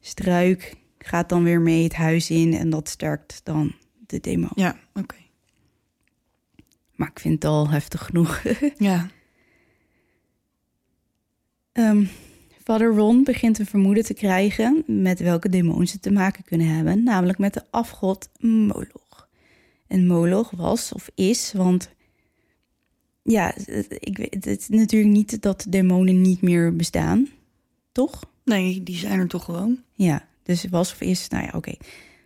struik 0.00 0.74
gaat 0.98 1.28
dan 1.28 1.42
weer 1.42 1.60
mee 1.60 1.82
het 1.82 1.94
huis 1.94 2.30
in 2.30 2.54
en 2.54 2.70
dat 2.70 2.88
sterkt 2.88 3.40
dan 3.44 3.72
de 4.06 4.20
demon. 4.20 4.50
Ja, 4.54 4.76
oké. 4.94 5.16
Maar 6.94 7.08
ik 7.10 7.20
vind 7.20 7.34
het 7.34 7.44
al 7.44 7.70
heftig 7.70 8.04
genoeg. 8.04 8.42
Ja. 8.78 9.08
Ehm 11.72 12.04
Vader 12.64 12.94
Ron 12.94 13.24
begint 13.24 13.58
een 13.58 13.66
vermoeden 13.66 14.04
te 14.04 14.14
krijgen 14.14 14.82
met 14.86 15.20
welke 15.20 15.48
demon 15.48 15.86
ze 15.86 16.00
te 16.00 16.10
maken 16.10 16.44
kunnen 16.44 16.66
hebben, 16.66 17.02
namelijk 17.02 17.38
met 17.38 17.54
de 17.54 17.62
afgod 17.70 18.28
Moloch. 18.38 19.28
En 19.86 20.06
Moloch 20.06 20.50
was 20.50 20.92
of 20.92 21.10
is, 21.14 21.52
want 21.52 21.90
ja, 23.22 23.54
ik 23.88 24.16
weet 24.16 24.34
het 24.34 24.46
is 24.46 24.68
natuurlijk 24.68 25.12
niet 25.12 25.42
dat 25.42 25.66
demonen 25.68 26.20
niet 26.20 26.42
meer 26.42 26.76
bestaan, 26.76 27.28
toch? 27.92 28.20
Nee, 28.44 28.82
die 28.82 28.96
zijn 28.96 29.18
er 29.18 29.28
toch 29.28 29.44
gewoon. 29.44 29.78
Ja, 29.92 30.26
dus 30.42 30.64
was 30.70 30.92
of 30.92 31.00
is, 31.00 31.28
nou 31.28 31.44
ja, 31.44 31.52
oké. 31.54 31.74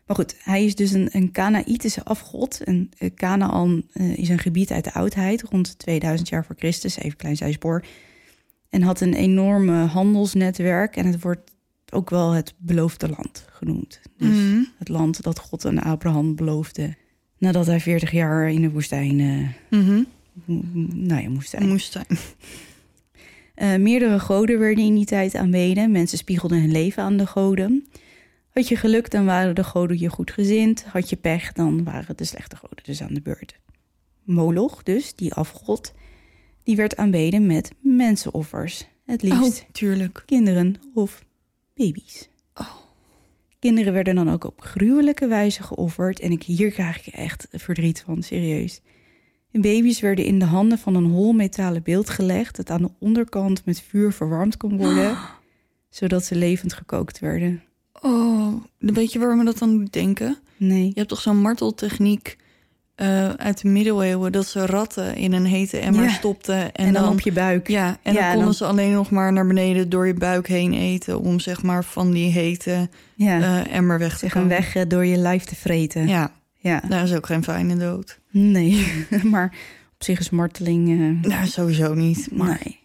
Maar 0.06 0.16
goed, 0.16 0.34
hij 0.38 0.64
is 0.64 0.74
dus 0.74 0.92
een, 0.92 1.08
een 1.12 1.30
Kanaïtische 1.30 2.04
afgod. 2.04 2.60
En 2.60 2.90
eh, 2.98 3.10
Canaan 3.14 3.82
eh, 3.92 4.18
is 4.18 4.28
een 4.28 4.38
gebied 4.38 4.70
uit 4.70 4.84
de 4.84 4.92
oudheid, 4.92 5.42
rond 5.42 5.78
2000 5.78 6.28
jaar 6.28 6.44
voor 6.44 6.56
Christus. 6.58 6.96
Even 6.96 7.16
klein 7.16 7.36
zijspoor. 7.36 7.84
En 8.74 8.82
had 8.82 9.00
een 9.00 9.14
enorme 9.14 9.84
handelsnetwerk. 9.84 10.96
En 10.96 11.06
het 11.06 11.20
wordt 11.22 11.50
ook 11.90 12.10
wel 12.10 12.30
het 12.32 12.54
beloofde 12.58 13.08
land 13.08 13.46
genoemd. 13.50 14.00
Dus 14.16 14.28
Mhm. 14.36 14.62
het 14.78 14.88
land 14.88 15.22
dat 15.22 15.38
God 15.38 15.64
aan 15.64 15.78
Abraham 15.78 16.34
beloofde. 16.36 16.94
Nadat 17.38 17.66
hij 17.66 17.80
40 17.80 18.10
jaar 18.12 18.50
in 18.50 18.60
de 18.62 18.70
woestijn, 18.70 19.20
eh, 19.20 19.78
Mhm. 19.80 20.02
m- 20.44 21.06
nou 21.06 21.22
ja, 21.22 21.28
moest 21.28 21.50
zijn. 21.50 21.68
Moest 21.68 21.92
zijn. 21.92 22.06
Eh, 23.54 23.76
meerdere 23.76 24.18
goden 24.20 24.58
werden 24.58 24.84
in 24.84 24.94
die 24.94 25.04
tijd 25.04 25.34
aanbeden. 25.34 25.90
Mensen 25.90 26.18
spiegelden 26.18 26.60
hun 26.60 26.72
leven 26.72 27.02
aan 27.02 27.16
de 27.16 27.26
goden. 27.26 27.86
Had 28.48 28.68
je 28.68 28.76
geluk, 28.76 29.10
dan 29.10 29.24
waren 29.24 29.54
de 29.54 29.64
goden 29.64 29.98
je 29.98 30.08
goed 30.08 30.30
gezind. 30.30 30.84
Had 30.84 31.10
je 31.10 31.16
pech, 31.16 31.52
dan 31.52 31.84
waren 31.84 32.16
de 32.16 32.24
slechte 32.24 32.56
goden 32.56 32.84
dus 32.84 33.02
aan 33.02 33.14
de 33.14 33.22
beurt. 33.22 33.60
Moloch, 34.24 34.82
dus, 34.82 35.14
die 35.14 35.34
afgod, 35.34 35.92
die 36.64 36.76
werd 36.76 36.96
aanbeden 36.96 37.46
met 37.46 37.70
mensenoffers. 37.80 38.86
Het 39.04 39.22
liefst 39.22 39.60
Oh, 39.62 39.70
tuurlijk. 39.72 40.22
kinderen 40.26 40.74
of 40.94 41.24
baby's. 41.74 42.28
Oh. 42.54 42.74
Kinderen 43.58 43.92
werden 43.92 44.14
dan 44.14 44.30
ook 44.30 44.44
op 44.44 44.60
gruwelijke 44.60 45.26
wijze 45.26 45.62
geofferd. 45.62 46.20
En 46.20 46.30
ik, 46.30 46.42
hier 46.42 46.70
krijg 46.70 47.06
ik 47.06 47.14
echt 47.14 47.46
verdriet 47.50 48.02
van, 48.06 48.22
serieus. 48.22 48.80
Baby's 49.52 50.00
werden 50.00 50.24
in 50.24 50.38
de 50.38 50.44
handen 50.44 50.78
van 50.78 50.94
een 50.94 51.10
hol 51.10 51.32
metalen 51.32 51.82
beeld 51.82 52.10
gelegd... 52.10 52.56
dat 52.56 52.70
aan 52.70 52.82
de 52.82 52.90
onderkant 52.98 53.64
met 53.64 53.80
vuur 53.80 54.12
verwarmd 54.12 54.56
kon 54.56 54.76
worden... 54.76 55.16
zodat 55.88 56.24
ze 56.24 56.34
levend 56.34 56.72
gekookt 56.72 57.18
werden. 57.18 57.62
Oh, 58.00 58.54
weet 58.78 59.12
je 59.12 59.18
waar 59.18 59.36
me 59.36 59.44
dat 59.44 59.58
dan 59.58 59.84
denken? 59.84 60.38
Nee. 60.56 60.86
Je 60.86 60.92
hebt 60.94 61.08
toch 61.08 61.20
zo'n 61.20 61.40
marteltechniek 61.40 62.36
eh, 62.94 63.28
uit 63.30 63.60
de 63.62 63.68
middeleeuwen... 63.68 64.32
dat 64.32 64.46
ze 64.46 64.66
ratten 64.66 65.16
in 65.16 65.32
een 65.32 65.44
hete 65.46 65.78
emmer 65.78 66.04
Ja. 66.04 66.10
stopten. 66.10 66.56
En, 66.74 66.86
En, 66.86 66.92
dan, 66.92 67.08
op 67.08 67.20
je 67.20 67.32
buik. 67.32 67.68
Ja, 67.68 67.98
en 68.02 68.12
Ja, 68.12 68.18
dan 68.20 68.22
en 68.22 68.26
konden 68.28 68.44
dan- 68.44 68.54
ze 68.54 68.64
alleen 68.64 68.92
nog 68.92 69.10
maar 69.10 69.32
naar 69.32 69.46
beneden 69.46 69.88
door 69.88 70.06
je 70.06 70.14
buik 70.14 70.46
heen 70.46 70.72
eten... 70.72 71.20
om 71.20 71.40
zeg 71.40 71.62
maar 71.62 71.84
van 71.84 72.10
die 72.10 72.30
hete 72.30 72.88
Ja, 73.14 73.40
eh, 73.64 73.76
emmer 73.76 73.98
weg 73.98 74.18
te 74.18 74.30
gaan 74.30 74.48
weg 74.48 74.74
eh, 74.74 74.82
door 74.88 75.04
je 75.06 75.16
lijf 75.16 75.44
te 75.44 75.54
vreten. 75.56 76.06
Ja, 76.08 76.32
ja. 76.58 76.82
dat 76.88 77.02
is 77.02 77.14
ook 77.14 77.26
geen 77.26 77.44
fijne 77.44 77.76
dood. 77.76 78.18
Nee, 78.30 78.92
maar 79.30 79.54
op 79.94 80.02
zich 80.04 80.18
is 80.20 80.30
marteling... 80.30 80.88
eh, 81.22 81.30
Nou, 81.30 81.46
sowieso 81.46 81.94
niet. 81.94 82.28
Maar 82.32 82.60
Nee. 82.64 82.82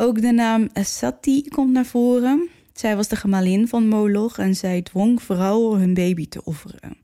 Ook 0.00 0.20
de 0.20 0.32
naam 0.32 0.68
Sati 0.74 1.48
komt 1.48 1.72
naar 1.72 1.86
voren. 1.86 2.48
Zij 2.72 2.96
was 2.96 3.08
de 3.08 3.16
gemalin 3.16 3.68
van 3.68 3.88
Moloch 3.88 4.38
en 4.38 4.54
zij 4.54 4.82
dwong 4.82 5.22
vrouwen 5.22 5.78
hun 5.80 5.94
baby 5.94 6.28
te 6.28 6.44
offeren. 6.44 6.96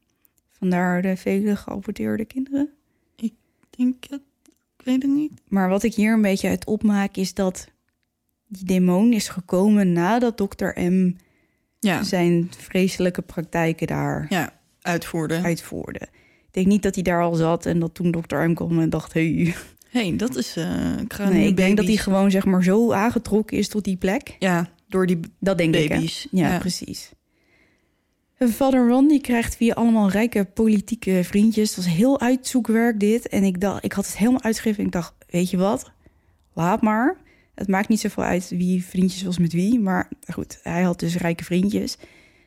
Vandaar 0.65 1.03
de 1.03 1.17
vele 1.17 1.57
geaborteerde 1.57 2.25
kinderen. 2.25 2.71
ik 3.17 3.33
denk 3.71 4.05
het... 4.09 4.21
Ik 4.79 4.85
weet 4.85 5.03
het 5.03 5.11
niet. 5.11 5.33
Maar 5.49 5.69
wat 5.69 5.83
ik 5.83 5.95
hier 5.95 6.13
een 6.13 6.23
beetje 6.23 6.49
uit 6.49 6.67
opmaak 6.67 7.17
is 7.17 7.35
dat 7.35 7.69
die 8.49 8.65
demon 8.65 9.13
is 9.13 9.29
gekomen 9.29 9.93
nadat 9.93 10.39
dokter 10.39 10.91
M 10.93 11.15
Ja, 11.81 12.03
zijn 12.03 12.51
vreselijke 12.59 13.23
praktijken 13.23 13.87
daar 13.87 14.27
ja 14.29 14.53
uitvoerde. 14.81 15.43
uitvoerde. 15.43 16.01
Ik 16.43 16.51
denk 16.51 16.67
niet 16.67 16.83
dat 16.83 16.95
hij 16.95 17.05
daar 17.05 17.23
al 17.23 17.35
zat 17.35 17.67
en 17.67 17.79
dat 17.79 17.95
toen 17.95 18.11
dokter 18.11 18.51
M 18.51 18.55
kwam 18.55 18.81
en 18.81 18.91
dacht... 18.91 19.13
Hey. 19.13 19.55
hey, 19.89 20.17
dat 20.17 20.37
is... 20.37 20.57
ik 21.01 21.13
ga 21.13 21.29
Nee, 21.29 21.49
ik 21.49 21.57
denk 21.57 21.77
dat 21.77 21.87
hij 21.87 21.97
gewoon 21.97 22.31
zeg 22.31 22.45
maar 22.45 22.63
zo 22.63 22.93
aangetrokken 22.93 23.59
is 23.59 23.69
tot 23.69 23.85
die 23.85 23.97
plek. 23.97 24.37
Ja, 24.39 24.69
door 24.89 25.07
die 25.07 25.21
Dat 25.39 25.59
denk 25.59 25.75
ik, 25.75 25.89
hè? 25.89 26.07
Ja, 26.31 26.59
precies. 26.59 27.11
En 28.39 28.49
Vader 28.49 28.89
Ron 28.89 29.09
die 29.09 29.21
krijgt 29.21 29.57
via 29.57 29.75
allemaal 29.75 30.11
rijke 30.11 30.45
politieke 30.45 31.21
vriendjes. 31.25 31.75
Dat 31.75 31.85
was 31.85 31.95
heel 31.95 32.21
uitzoekwerk 32.21 33.01
dit. 33.01 33.29
En 33.29 33.45
ik, 33.45 33.61
dacht, 33.61 33.85
ik 33.85 33.93
had 33.93 34.07
het 34.07 34.17
helemaal 34.17 34.43
uitgegeven 34.43 34.79
en 34.79 34.87
ik 34.87 34.93
dacht, 34.93 35.15
weet 35.29 35.51
je 35.51 35.57
wat? 35.57 35.93
Laat 36.53 36.83
maar. 36.83 37.17
Het 37.55 37.69
maakt 37.69 37.89
niet 37.89 38.01
zoveel 38.01 38.23
uit 38.23 38.49
wie 38.49 38.85
vriendjes 38.85 39.23
was 39.23 39.39
met 39.39 39.53
wie. 39.53 39.81
Maar 39.81 40.09
goed, 40.33 40.59
hij 40.63 40.83
had 40.83 41.01
dus 41.01 41.17
rijke 41.17 41.45
vriendjes. 41.45 41.97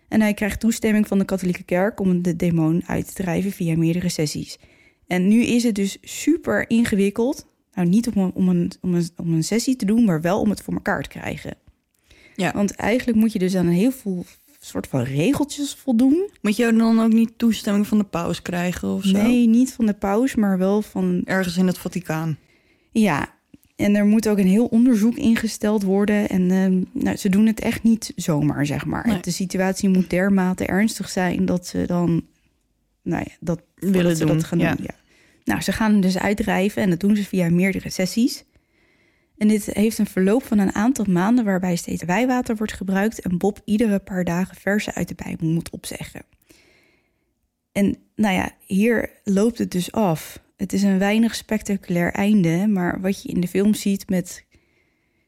En 0.07 0.21
hij 0.21 0.33
krijgt 0.33 0.59
toestemming 0.59 1.07
van 1.07 1.19
de 1.19 1.25
katholieke 1.25 1.63
kerk 1.63 1.99
om 1.99 2.21
de 2.21 2.35
demon 2.35 2.83
uit 2.85 3.07
te 3.07 3.23
drijven 3.23 3.51
via 3.51 3.77
meerdere 3.77 4.09
sessies. 4.09 4.59
En 5.07 5.27
nu 5.27 5.41
is 5.41 5.63
het 5.63 5.75
dus 5.75 5.97
super 6.01 6.69
ingewikkeld. 6.69 7.47
Nou, 7.73 7.87
niet 7.87 8.07
om 8.07 8.21
een, 8.21 8.31
om 8.33 8.49
een, 8.49 8.71
om 8.81 8.93
een, 8.93 9.09
om 9.15 9.33
een 9.33 9.43
sessie 9.43 9.75
te 9.75 9.85
doen, 9.85 10.05
maar 10.05 10.21
wel 10.21 10.39
om 10.39 10.49
het 10.49 10.61
voor 10.61 10.73
elkaar 10.73 11.03
te 11.03 11.09
krijgen. 11.09 11.57
Ja. 12.35 12.51
Want 12.51 12.71
eigenlijk 12.71 13.17
moet 13.17 13.33
je 13.33 13.39
dus 13.39 13.55
aan 13.55 13.65
een 13.65 13.73
heel 13.73 13.91
veel 13.91 14.25
soort 14.67 14.87
van 14.87 15.01
regeltjes 15.01 15.73
voldoen. 15.73 16.29
Moet 16.41 16.55
je 16.55 16.73
dan 16.73 16.99
ook 16.99 17.13
niet 17.13 17.37
toestemming 17.37 17.87
van 17.87 17.97
de 17.97 18.03
paus 18.03 18.41
krijgen 18.41 18.87
of 18.93 19.03
zo? 19.03 19.21
Nee, 19.21 19.47
niet 19.47 19.73
van 19.73 19.85
de 19.85 19.93
paus, 19.93 20.35
maar 20.35 20.57
wel 20.57 20.81
van... 20.81 21.21
Ergens 21.25 21.57
in 21.57 21.67
het 21.67 21.77
Vaticaan. 21.77 22.37
Ja, 22.91 23.35
en 23.75 23.95
er 23.95 24.05
moet 24.05 24.27
ook 24.27 24.37
een 24.37 24.47
heel 24.47 24.65
onderzoek 24.65 25.15
ingesteld 25.15 25.83
worden. 25.83 26.29
En 26.29 26.51
ehm, 26.51 27.03
nou, 27.03 27.17
ze 27.17 27.29
doen 27.29 27.45
het 27.45 27.59
echt 27.59 27.83
niet 27.83 28.13
zomaar, 28.15 28.65
zeg 28.65 28.85
maar. 28.85 29.07
Nee. 29.07 29.19
De 29.21 29.31
situatie 29.31 29.89
moet 29.89 30.09
dermate 30.09 30.65
ernstig 30.65 31.09
zijn 31.09 31.45
dat 31.45 31.67
ze 31.67 31.83
dan... 31.85 32.25
Nou 33.01 33.23
ja, 33.25 33.35
dat 33.39 33.61
Willen 33.75 34.15
ze 34.15 34.25
doen, 34.25 34.35
dat 34.35 34.45
gaan 34.45 34.59
ja. 34.59 34.75
doen. 34.75 34.85
Ja. 34.85 34.95
Nou, 35.43 35.61
ze 35.61 35.71
gaan 35.71 36.01
dus 36.01 36.17
uitdrijven 36.17 36.81
en 36.81 36.89
dat 36.89 36.99
doen 36.99 37.15
ze 37.15 37.23
via 37.23 37.49
meerdere 37.49 37.89
sessies. 37.89 38.43
En 39.37 39.47
dit 39.47 39.65
heeft 39.65 39.97
een 39.97 40.07
verloop 40.07 40.43
van 40.43 40.57
een 40.57 40.75
aantal 40.75 41.05
maanden 41.05 41.45
waarbij 41.45 41.75
steeds 41.75 42.03
wijwater 42.03 42.55
wordt 42.55 42.73
gebruikt 42.73 43.21
en 43.21 43.37
Bob 43.37 43.61
iedere 43.65 43.99
paar 43.99 44.23
dagen 44.23 44.55
versen 44.55 44.93
uit 44.93 45.07
de 45.07 45.15
Bijbel 45.15 45.47
moet 45.47 45.69
opzeggen. 45.69 46.21
En 47.71 47.97
nou 48.15 48.35
ja, 48.35 48.51
hier 48.65 49.09
loopt 49.23 49.57
het 49.57 49.71
dus 49.71 49.91
af. 49.91 50.39
Het 50.55 50.73
is 50.73 50.83
een 50.83 50.99
weinig 50.99 51.35
spectaculair 51.35 52.11
einde, 52.11 52.67
maar 52.67 53.01
wat 53.01 53.21
je 53.21 53.29
in 53.29 53.41
de 53.41 53.47
film 53.47 53.73
ziet 53.73 54.09
met 54.09 54.45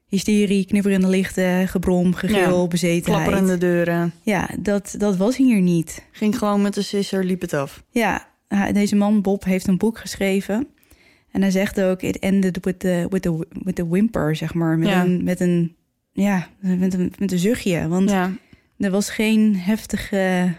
hysterie, 0.07 0.65
knipperende 0.65 1.07
lichten, 1.07 1.67
gebrom, 1.67 2.13
gegil, 2.13 2.61
Ja, 2.61 2.67
bezetenheid. 2.67 3.23
Klapperende 3.23 3.57
deuren. 3.57 4.13
Ja, 4.21 4.49
dat, 4.59 4.95
dat 4.97 5.17
was 5.17 5.37
hier 5.37 5.61
niet. 5.61 6.05
Ging 6.11 6.37
gewoon 6.37 6.61
met 6.61 6.73
de 6.73 6.81
sisser, 6.81 7.23
liep 7.23 7.41
het 7.41 7.53
af. 7.53 7.83
Ja, 7.89 8.27
deze 8.73 8.95
man 8.95 9.21
Bob 9.21 9.43
heeft 9.43 9.67
een 9.67 9.77
boek 9.77 9.97
geschreven. 9.97 10.67
En 11.31 11.41
hij 11.41 11.51
zegt 11.51 11.81
ook, 11.81 12.01
it 12.01 12.19
ended 12.19 12.57
with 12.65 12.79
the, 12.79 13.07
with 13.09 13.21
the, 13.21 13.47
with 13.63 13.75
the 13.75 13.87
whimper, 13.87 14.35
zeg 14.35 14.53
maar. 14.53 14.77
Met, 14.77 14.87
Ja. 14.87 15.03
een, 15.03 15.23
met 15.23 15.39
een, 15.39 15.75
ja, 16.11 16.47
met 16.59 16.93
een, 16.93 17.13
met 17.19 17.31
een 17.31 17.39
zuchtje. 17.39 17.87
Want 17.87 18.09
Ja. 18.09 18.31
er 18.77 18.91
was 18.91 19.09
geen 19.09 19.55
heftige... 19.55 20.53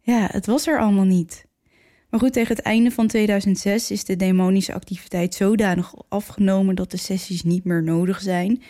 Ja, 0.00 0.28
het 0.32 0.46
was 0.46 0.66
er 0.66 0.80
allemaal 0.80 1.04
niet. 1.04 1.46
Maar 2.10 2.20
goed, 2.20 2.32
tegen 2.32 2.56
het 2.56 2.64
einde 2.64 2.90
van 2.90 3.06
2006 3.06 3.90
is 3.90 4.04
de 4.04 4.16
demonische 4.16 4.74
activiteit 4.74 5.34
zodanig 5.34 5.94
afgenomen... 6.08 6.74
dat 6.74 6.90
de 6.90 6.96
sessies 6.96 7.42
niet 7.42 7.64
meer 7.64 7.82
nodig 7.82 8.20
zijn. 8.20 8.62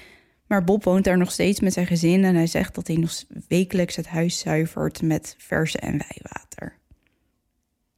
Maar 0.47 0.65
Bob 0.65 0.85
woont 0.85 1.05
daar 1.05 1.19
nog 1.19 1.31
steeds 1.33 1.61
met 1.61 1.73
zijn 1.73 1.87
gezin... 1.87 2.25
en 2.25 2.35
hij 2.35 2.47
zegt 2.47 2.75
dat 2.75 2.87
hij 2.87 2.97
nog 2.97 3.13
wekelijks 3.49 3.97
het 3.97 4.07
huis 4.07 4.39
zuivert 4.39 5.03
met 5.03 5.35
verse 5.39 5.79
en 5.79 5.91
wijwater. 6.09 6.79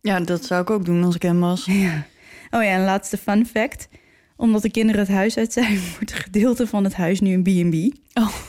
ja, 0.00 0.20
dat 0.20 0.44
zou 0.44 0.62
ik 0.62 0.70
ook 0.70 0.84
doen 0.84 1.04
als 1.04 1.14
ik 1.14 1.22
hem 1.22 1.40
was. 1.40 1.64
Ja. 1.70 2.06
Oh 2.50 2.62
ja, 2.62 2.70
en 2.70 2.84
laatste 2.84 3.16
fun 3.16 3.46
fact. 3.46 3.88
Omdat 4.36 4.62
de 4.62 4.70
kinderen 4.70 5.00
het 5.00 5.10
huis 5.10 5.36
uit 5.36 5.52
zijn, 5.52 5.80
wordt 5.98 6.12
een 6.12 6.18
gedeelte 6.18 6.66
van 6.66 6.84
het 6.84 6.94
huis 6.94 7.20
nu 7.20 7.32
een 7.34 7.42
B&B. 7.42 7.96
Oh. 8.18 8.34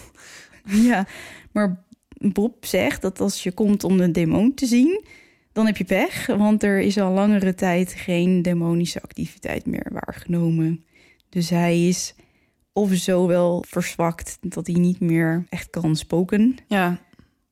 Ja, 0.64 1.08
maar 1.52 1.84
Bob 2.18 2.66
zegt 2.66 3.02
dat 3.02 3.20
als 3.20 3.44
je 3.44 3.52
komt 3.52 3.84
om 3.84 3.98
de 3.98 4.12
demon 4.12 4.54
te 4.54 4.66
zien, 4.66 5.04
dan 5.52 5.66
heb 5.66 5.78
je 5.78 5.84
pech. 5.84 6.26
Want 6.26 6.64
er 6.64 6.80
is 6.80 7.00
al 7.00 7.12
langere 7.12 7.56
tijd 7.56 7.94
geen 7.94 8.42
demonische 8.42 9.02
activiteit 9.02 9.66
meer 9.66 9.88
waargenomen. 9.92 10.86
Dus 11.30 11.50
hij 11.50 11.88
is 11.88 12.16
of 12.74 12.94
zo 12.94 13.28
wel 13.28 13.64
verzwakt 13.68 14.38
dat 14.42 14.68
hij 14.68 14.76
niet 14.76 15.00
meer 15.00 15.46
echt 15.50 15.70
kan 15.70 15.96
spoken. 15.96 16.58
Ja, 16.68 17.00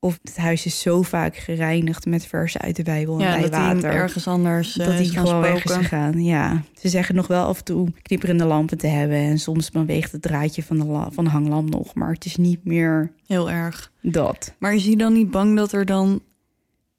Of 0.02 0.20
het 0.24 0.38
huis 0.38 0.66
is 0.66 0.82
zo 0.82 1.02
vaak 1.02 1.36
gereinigd 1.36 2.06
met 2.06 2.26
versen 2.26 2.62
uit 2.62 2.76
de 2.76 2.84
Bijbel 2.84 3.20
en 3.20 3.26
ja 3.26 3.38
dat 3.38 3.54
hij 3.54 3.66
hem 3.66 3.74
water 3.82 3.92
ergens 3.92 4.28
anders 4.28 4.78
eh, 4.78 4.86
dat 4.86 4.94
hij 4.94 5.04
is 5.04 5.10
gaan 5.10 5.28
gewoon 5.28 5.46
spoken. 5.46 5.84
gegaan. 5.84 6.24
Ja, 6.24 6.64
ze 6.80 6.90
zeggen 6.90 7.16
nog 7.16 7.28
wel 7.28 7.46
af 7.46 7.58
en 7.58 7.64
toe 7.64 7.88
knipperende 8.02 8.46
lampen 8.46 8.78
te 8.78 8.88
hebben. 8.88 9.18
En 9.18 9.40
soms 9.40 9.70
beweegt 9.70 10.12
het 10.12 10.22
draadje 10.22 10.64
van 10.64 10.78
de, 10.78 11.08
van 11.12 11.24
de 11.24 11.30
hanglamp 11.30 11.70
nog. 11.70 11.94
Maar 11.94 12.12
het 12.12 12.26
is 12.26 12.36
niet 12.36 12.66
meer 12.66 13.12
Heel 13.28 13.50
erg. 13.50 13.92
dat. 14.02 14.56
Maar 14.58 14.76
is 14.76 14.86
hij 14.86 14.96
dan 14.96 15.14
niet 15.14 15.32
bang 15.32 15.56
dat 15.56 15.72
er 15.72 15.86
dan 15.86 16.22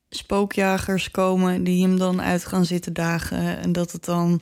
spookjagers 0.09 1.11
komen... 1.11 1.65
die 1.65 1.83
hem 1.83 1.99
dan 1.99 2.23
uit 2.23 2.45
gaan 2.45 2.65
zitten 2.65 2.93
dagen... 2.93 3.59
en 3.59 3.73
dat 3.73 3.93
het 3.93 4.05
dan 4.05 4.41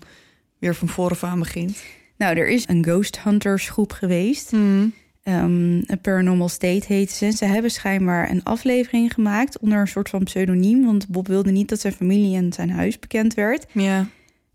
weer 0.59 0.75
van 0.75 0.88
vooraf 0.88 1.25
aan 1.25 1.38
begint? 1.38 1.83
Nou, 2.16 2.37
er 2.37 2.49
is 2.49 2.68
een 2.68 2.85
Ghost 2.85 3.23
Hunters 3.23 3.68
groep 3.68 3.92
geweest. 3.92 4.51
Hmm. 4.51 4.92
Ehm, 5.29 5.83
een 5.87 6.01
Paranormal 6.03 6.49
State 6.49 6.85
heet 6.87 7.11
ze. 7.11 7.31
Ze 7.31 7.45
hebben 7.45 7.71
schijnbaar 7.71 8.31
een 8.31 8.43
aflevering 8.43 9.12
gemaakt 9.12 9.59
onder 9.59 9.79
een 9.79 9.88
soort 9.88 10.09
van 10.09 10.25
pseudoniem. 10.25 10.85
Want 10.85 11.09
Bob 11.09 11.27
wilde 11.27 11.51
niet 11.51 11.69
dat 11.69 11.81
zijn 11.81 11.93
familie 11.93 12.37
en 12.37 12.53
zijn 12.53 12.71
huis 12.71 12.99
bekend 12.99 13.35
werd. 13.35 13.67
Ja, 13.73 14.07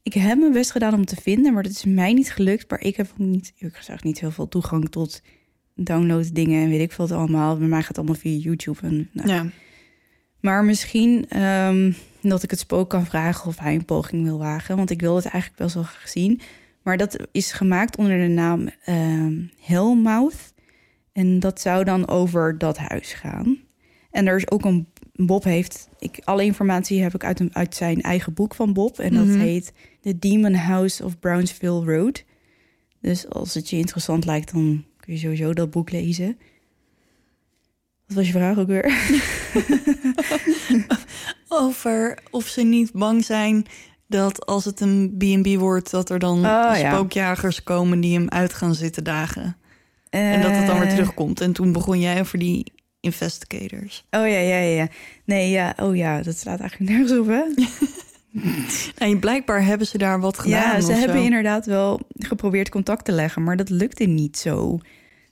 Ik 0.04 0.14
heb 0.14 0.40
mijn 0.40 0.52
best 0.52 0.72
gedaan 0.72 0.94
om 0.94 1.06
te 1.06 1.16
vinden, 1.22 1.54
maar 1.54 1.64
dat 1.64 1.72
is 1.72 1.86
mij 1.86 2.14
niet 2.14 2.32
gelukt. 2.32 2.70
Maar 2.70 2.82
ik 2.82 2.96
heb 2.96 3.10
ook 3.12 3.18
niet, 3.18 3.54
eerlijk 3.56 3.78
gezegd, 3.78 4.04
niet 4.04 4.20
heel 4.20 4.32
veel 4.32 4.48
toegang 4.48 4.90
tot 4.90 5.22
download 5.76 6.30
dingen 6.34 6.64
en 6.64 6.70
weet 6.70 6.82
ik 6.82 6.92
veel 6.92 7.06
het 7.06 7.14
allemaal. 7.14 7.58
Bij 7.58 7.68
mij 7.68 7.80
gaat 7.80 7.88
het 7.88 7.98
allemaal 7.98 8.16
via 8.16 8.38
YouTube. 8.38 8.80
En, 8.82 9.10
nou. 9.12 9.30
ja. 9.30 9.46
Maar 10.40 10.64
misschien 10.64 11.26
ehm, 11.30 11.92
dat 12.22 12.44
ik 12.44 12.50
het 12.50 12.60
spook 12.60 12.90
kan 12.90 13.06
vragen 13.06 13.48
of 13.48 13.60
hij 13.60 13.76
een 13.76 13.86
poging 13.86 14.24
wil 14.24 14.38
wagen. 14.38 14.76
Want 14.76 14.90
ik 14.90 15.02
wil 15.02 15.16
het 15.16 15.26
eigenlijk 15.26 15.62
best 15.62 15.74
wel 15.74 15.84
graag 15.84 16.10
zien. 16.10 16.42
Maar 16.84 16.98
dat 16.98 17.18
is 17.32 17.52
gemaakt 17.52 17.98
onder 17.98 18.18
de 18.18 18.28
naam 18.28 18.70
ehm 18.86 19.34
Hellmouth. 19.60 20.53
En 21.14 21.40
dat 21.40 21.62
zou 21.62 21.84
dan 21.84 22.08
over 22.08 22.58
dat 22.58 22.78
huis 22.78 23.14
gaan. 23.14 23.58
En 24.12 24.28
er 24.28 24.36
is 24.36 24.52
ook 24.52 24.66
een... 24.66 24.88
Bob 25.16 25.44
heeft... 25.44 25.90
Ik, 26.00 26.20
alle 26.24 26.44
informatie 26.44 27.02
heb 27.02 27.14
ik 27.14 27.24
uit, 27.24 27.40
een, 27.40 27.56
uit 27.56 27.76
zijn 27.76 28.02
eigen 28.02 28.34
boek 28.34 28.56
van 28.56 28.74
Bob. 28.74 29.00
En 29.00 29.14
dat 29.14 29.26
Mhm. 29.26 29.40
heet 29.40 29.74
The 30.02 30.20
Demon 30.20 30.54
House 30.56 31.06
of 31.06 31.20
Brownsville 31.20 31.96
Road. 31.98 32.24
Dus 33.02 33.30
als 33.30 33.54
het 33.54 33.70
je 33.70 33.78
interessant 33.78 34.26
lijkt, 34.26 34.52
dan 34.54 34.84
kun 35.00 35.14
je 35.14 35.20
sowieso 35.20 35.54
dat 35.54 35.72
boek 35.72 35.92
lezen. 35.92 36.38
Wat 38.08 38.18
was 38.18 38.26
je 38.26 38.32
vraag 38.32 38.58
ook 38.58 38.68
weer? 38.68 38.94
Over 41.48 42.18
of 42.32 42.48
ze 42.48 42.62
niet 42.62 42.92
bang 42.94 43.26
zijn 43.26 43.66
dat 44.08 44.46
als 44.46 44.66
het 44.66 44.80
een 44.80 45.16
B&B 45.18 45.60
wordt... 45.60 45.92
dat 45.92 46.10
er 46.10 46.20
dan 46.20 46.38
Oh, 46.38 46.44
ja. 46.44 46.92
spookjagers 46.94 47.64
komen 47.64 48.00
die 48.00 48.14
hem 48.18 48.30
uit 48.30 48.54
gaan 48.54 48.76
zitten 48.76 49.04
dagen. 49.04 49.58
En 50.20 50.42
dat 50.42 50.52
het 50.52 50.66
dan 50.68 50.80
weer 50.80 50.88
Eh, 50.88 50.94
terugkomt. 50.94 51.42
En 51.42 51.54
toen 51.54 51.72
begon 51.72 52.00
jij 52.00 52.20
over 52.20 52.40
die 52.40 52.72
investigators. 53.00 54.06
Oh 54.12 54.28
ja, 54.28 54.38
ja, 54.40 54.58
ja. 54.58 54.88
Nee, 55.26 55.50
ja. 55.50 55.74
Oh 55.82 55.96
ja, 55.96 56.22
dat 56.22 56.38
slaat 56.38 56.60
eigenlijk 56.60 56.92
nergens 56.92 57.20
op, 57.20 57.28
hè? 57.28 57.42
En 58.98 59.20
blijkbaar 59.20 59.66
hebben 59.66 59.88
ze 59.88 59.98
daar 59.98 60.20
wat 60.20 60.40
gedaan. 60.40 60.76
Ja, 60.76 60.82
ze 60.82 60.92
hebben 60.92 61.18
zo. 61.18 61.24
inderdaad 61.24 61.66
wel 61.66 62.00
geprobeerd 62.14 62.70
contact 62.70 63.06
te 63.06 63.12
leggen, 63.12 63.44
maar 63.44 63.58
dat 63.58 63.70
lukte 63.70 64.04
niet 64.04 64.38
zo. 64.38 64.80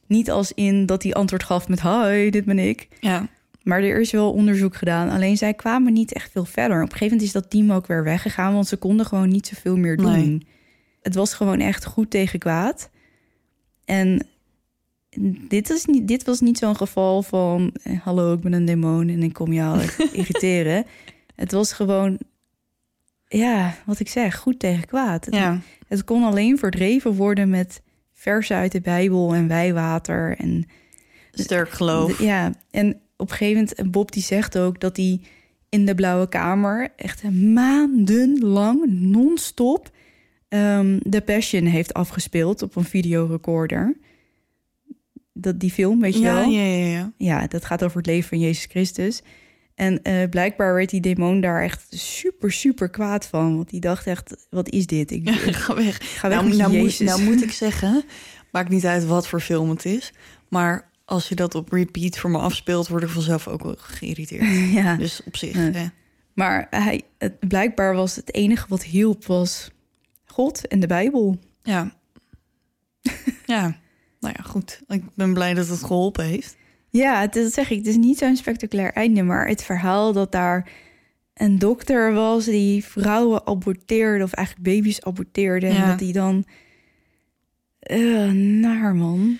Niet 0.08 0.32
als 0.32 0.52
in 0.52 0.86
dat 0.86 1.04
hij 1.04 1.14
antwoord 1.14 1.44
gaf 1.44 1.68
met 1.68 1.82
hi, 1.82 2.30
dit 2.30 2.46
ben 2.46 2.60
ik. 2.60 2.88
Ja, 3.00 3.28
Maar 3.64 3.84
er 3.84 4.00
is 4.00 4.12
wel 4.12 4.32
onderzoek 4.32 4.76
gedaan. 4.76 5.10
Alleen 5.10 5.38
zij 5.38 5.54
kwamen 5.54 5.94
niet 5.94 6.14
echt 6.14 6.32
veel 6.32 6.46
verder. 6.46 6.78
Op 6.78 6.82
een 6.84 6.92
gegeven 6.92 7.08
moment 7.08 7.28
is 7.28 7.32
dat 7.32 7.50
team 7.50 7.72
ook 7.72 7.88
weer 7.88 8.04
weggegaan, 8.04 8.54
want 8.54 8.68
ze 8.68 8.78
konden 8.78 9.06
gewoon 9.06 9.30
niet 9.30 9.48
zoveel 9.48 9.78
meer 9.78 9.98
doen. 9.98 10.12
Nee. 10.12 10.48
Het 11.02 11.16
was 11.16 11.34
gewoon 11.34 11.60
echt 11.60 11.86
goed 11.86 12.10
tegen 12.10 12.40
kwaad. 12.40 12.90
En 13.86 14.28
dit, 15.48 15.70
is 15.70 15.86
niet, 15.86 16.08
dit 16.08 16.24
was 16.24 16.40
niet 16.40 16.58
zo'n 16.58 16.76
geval 16.76 17.24
van... 17.24 17.74
eh, 17.84 18.00
hallo, 18.02 18.34
ik 18.34 18.40
ben 18.40 18.54
een 18.54 18.66
demon 18.66 19.10
en 19.10 19.24
ik 19.24 19.34
kom 19.34 19.54
jou 19.54 19.82
irriteren. 20.14 20.86
Het 21.36 21.52
was 21.52 21.74
gewoon, 21.74 22.18
ja, 23.28 23.76
wat 23.86 24.00
ik 24.00 24.10
zeg, 24.10 24.38
goed 24.38 24.60
tegen 24.60 24.86
kwaad. 24.86 25.26
Het, 25.26 25.34
ja. 25.36 25.60
het 25.88 26.04
kon 26.04 26.24
alleen 26.24 26.58
verdreven 26.58 27.14
worden 27.14 27.50
met 27.50 27.82
versen 28.14 28.56
uit 28.56 28.72
de 28.72 28.82
Bijbel 28.82 29.34
en 29.34 29.48
wijwater. 29.48 30.38
En, 30.38 30.66
sterk 31.32 31.70
geloof. 31.70 32.18
de- 32.18 32.24
ja, 32.26 32.54
en 32.72 33.00
op 33.18 33.30
een 33.32 33.36
gegeven 33.36 33.60
moment, 33.62 33.74
en 33.78 33.92
Bob 33.92 34.12
die 34.12 34.24
zegt 34.24 34.58
ook 34.58 34.80
dat 34.80 34.98
hij 34.98 35.22
in 35.70 35.86
de 35.86 35.96
Blauwe 35.96 36.30
Kamer 36.30 36.90
echt 36.96 37.24
maandenlang 37.32 38.86
non-stop 38.88 39.90
ehm 40.48 41.00
The 41.10 41.22
Passion 41.22 41.66
heeft 41.66 41.94
afgespeeld 41.94 42.62
op 42.62 42.76
een 42.76 42.84
videorecorder. 42.84 43.96
Dat, 45.34 45.60
die 45.60 45.72
film, 45.72 46.00
weet 46.02 46.14
je 46.14 46.20
ja, 46.20 46.34
wel? 46.34 46.50
ja, 46.50 46.62
ja, 46.62 46.86
ja. 46.86 47.12
Ja, 47.18 47.48
dat 47.48 47.66
gaat 47.66 47.84
over 47.84 47.98
het 47.98 48.06
leven 48.06 48.30
van 48.30 48.40
Jezus 48.40 48.66
Christus. 48.66 49.22
En 49.76 50.02
eh, 50.02 50.30
blijkbaar 50.30 50.74
werd 50.74 50.90
die 50.90 51.02
demon 51.02 51.42
daar 51.42 51.64
echt 51.64 51.86
super, 51.90 52.52
super 52.52 52.90
kwaad 52.90 53.28
van. 53.28 53.56
Want 53.56 53.70
die 53.70 53.80
dacht 53.80 54.08
echt, 54.08 54.48
wat 54.50 54.70
is 54.70 54.86
dit? 54.86 55.12
Ik, 55.12 55.30
Ga 55.32 55.76
weg. 55.76 56.20
ga 56.20 56.30
weg 56.30 56.42
Nou, 56.42 56.56
nou, 56.56 56.78
moet, 56.78 56.82
Jezus. 56.82 57.08
nou 57.08 57.24
moet 57.24 57.44
ik 57.44 57.52
zeggen, 57.66 58.04
maakt 58.52 58.70
niet 58.70 58.86
uit 58.86 59.06
wat 59.06 59.28
voor 59.28 59.42
film 59.42 59.70
het 59.70 59.86
is. 59.86 60.14
Maar 60.50 60.90
als 61.06 61.30
je 61.30 61.36
dat 61.36 61.56
op 61.56 61.72
repeat 61.72 62.18
voor 62.18 62.30
me 62.30 62.38
afspeelt, 62.38 62.88
word 62.88 63.04
ik 63.04 63.10
vanzelf 63.10 63.48
ook 63.48 63.64
wel 63.64 63.76
geïrriteerd. 63.78 64.72
ja. 64.84 64.96
Dus 64.96 65.24
op 65.24 65.38
zich. 65.38 65.56
Ja. 65.56 65.72
hè. 65.72 65.86
Maar 66.34 66.68
hij, 66.70 67.02
het, 67.18 67.48
blijkbaar 67.48 67.96
was 67.96 68.16
het 68.16 68.34
enige 68.34 68.66
wat 68.70 68.84
hielp, 68.84 69.26
was 69.26 69.72
God 70.26 70.68
en 70.68 70.80
de 70.80 70.88
Bijbel. 70.88 71.40
Ja. 71.64 71.92
ja. 73.46 73.80
Nou 74.22 74.34
ja, 74.38 74.44
goed. 74.44 74.82
Ik 74.88 75.04
ben 75.14 75.34
blij 75.34 75.54
dat 75.54 75.68
het 75.68 75.84
geholpen 75.84 76.26
heeft. 76.26 76.56
Ja, 76.90 77.20
het, 77.22 77.34
dat 77.34 77.54
zeg 77.54 77.70
ik. 77.70 77.78
Het 77.78 77.88
is 77.88 77.96
niet 77.98 78.18
zo'n 78.18 78.36
spectaculair 78.36 78.94
einde, 78.94 79.24
maar 79.24 79.48
het 79.48 79.64
verhaal 79.64 80.14
dat 80.14 80.32
daar 80.32 80.70
een 81.34 81.60
dokter 81.60 82.14
was 82.14 82.46
die 82.46 82.86
vrouwen 82.86 83.48
aborteerde, 83.48 84.24
of 84.24 84.34
eigenlijk 84.34 84.68
baby's 84.68 85.02
aborteerde. 85.02 85.68
En 85.68 85.74
Ja. 85.74 85.88
dat 85.90 86.00
die 86.00 86.14
dan. 86.14 86.46
eh 87.80 88.32
naar 88.32 88.96
man. 88.96 89.38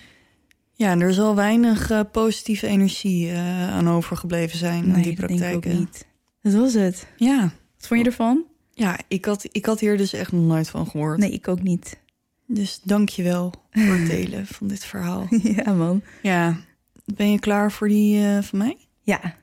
Ja, 0.74 0.90
en 0.90 1.00
er 1.00 1.12
zal 1.14 1.34
weinig 1.34 1.90
eh, 1.90 2.00
positieve 2.12 2.66
energie 2.66 3.30
eh, 3.30 3.70
aan 3.72 3.88
overgebleven 3.88 4.58
zijn 4.58 4.88
Nee, 4.90 5.02
die 5.02 5.16
dat 5.16 5.28
denk 5.28 5.64
ik 5.64 5.72
niet. 5.78 6.06
Dat 6.42 6.52
was 6.52 6.74
het. 6.74 7.06
Ja. 7.16 7.40
Wat 7.78 7.86
vond 7.86 8.00
je 8.00 8.06
ervan? 8.06 8.44
Ja, 8.72 8.98
ik 9.08 9.24
had, 9.24 9.48
ik 9.52 9.64
had 9.66 9.80
hier 9.80 9.96
dus 9.96 10.12
echt 10.12 10.32
nog 10.32 10.44
nooit 10.44 10.68
van 10.68 10.86
gehoord. 10.86 11.18
Nee, 11.18 11.30
ik 11.30 11.48
ook 11.48 11.62
niet. 11.62 12.00
Dus 12.46 12.80
dank 12.82 13.08
je 13.08 13.22
wel 13.22 13.52
voor 13.70 13.94
het 13.94 14.06
delen 14.16 14.46
van 14.46 14.66
dit 14.66 14.84
verhaal. 14.84 15.26
ja, 15.56 15.72
man. 15.72 16.02
Ja. 16.22 16.56
Ben 17.04 17.30
je 17.30 17.38
klaar 17.38 17.72
voor 17.72 17.88
die 17.88 18.26
eh, 18.26 18.42
van 18.42 18.58
mij? 18.58 18.76
Ja. 19.02 19.36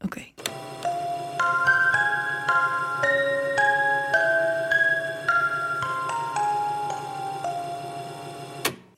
Oké. 0.00 0.22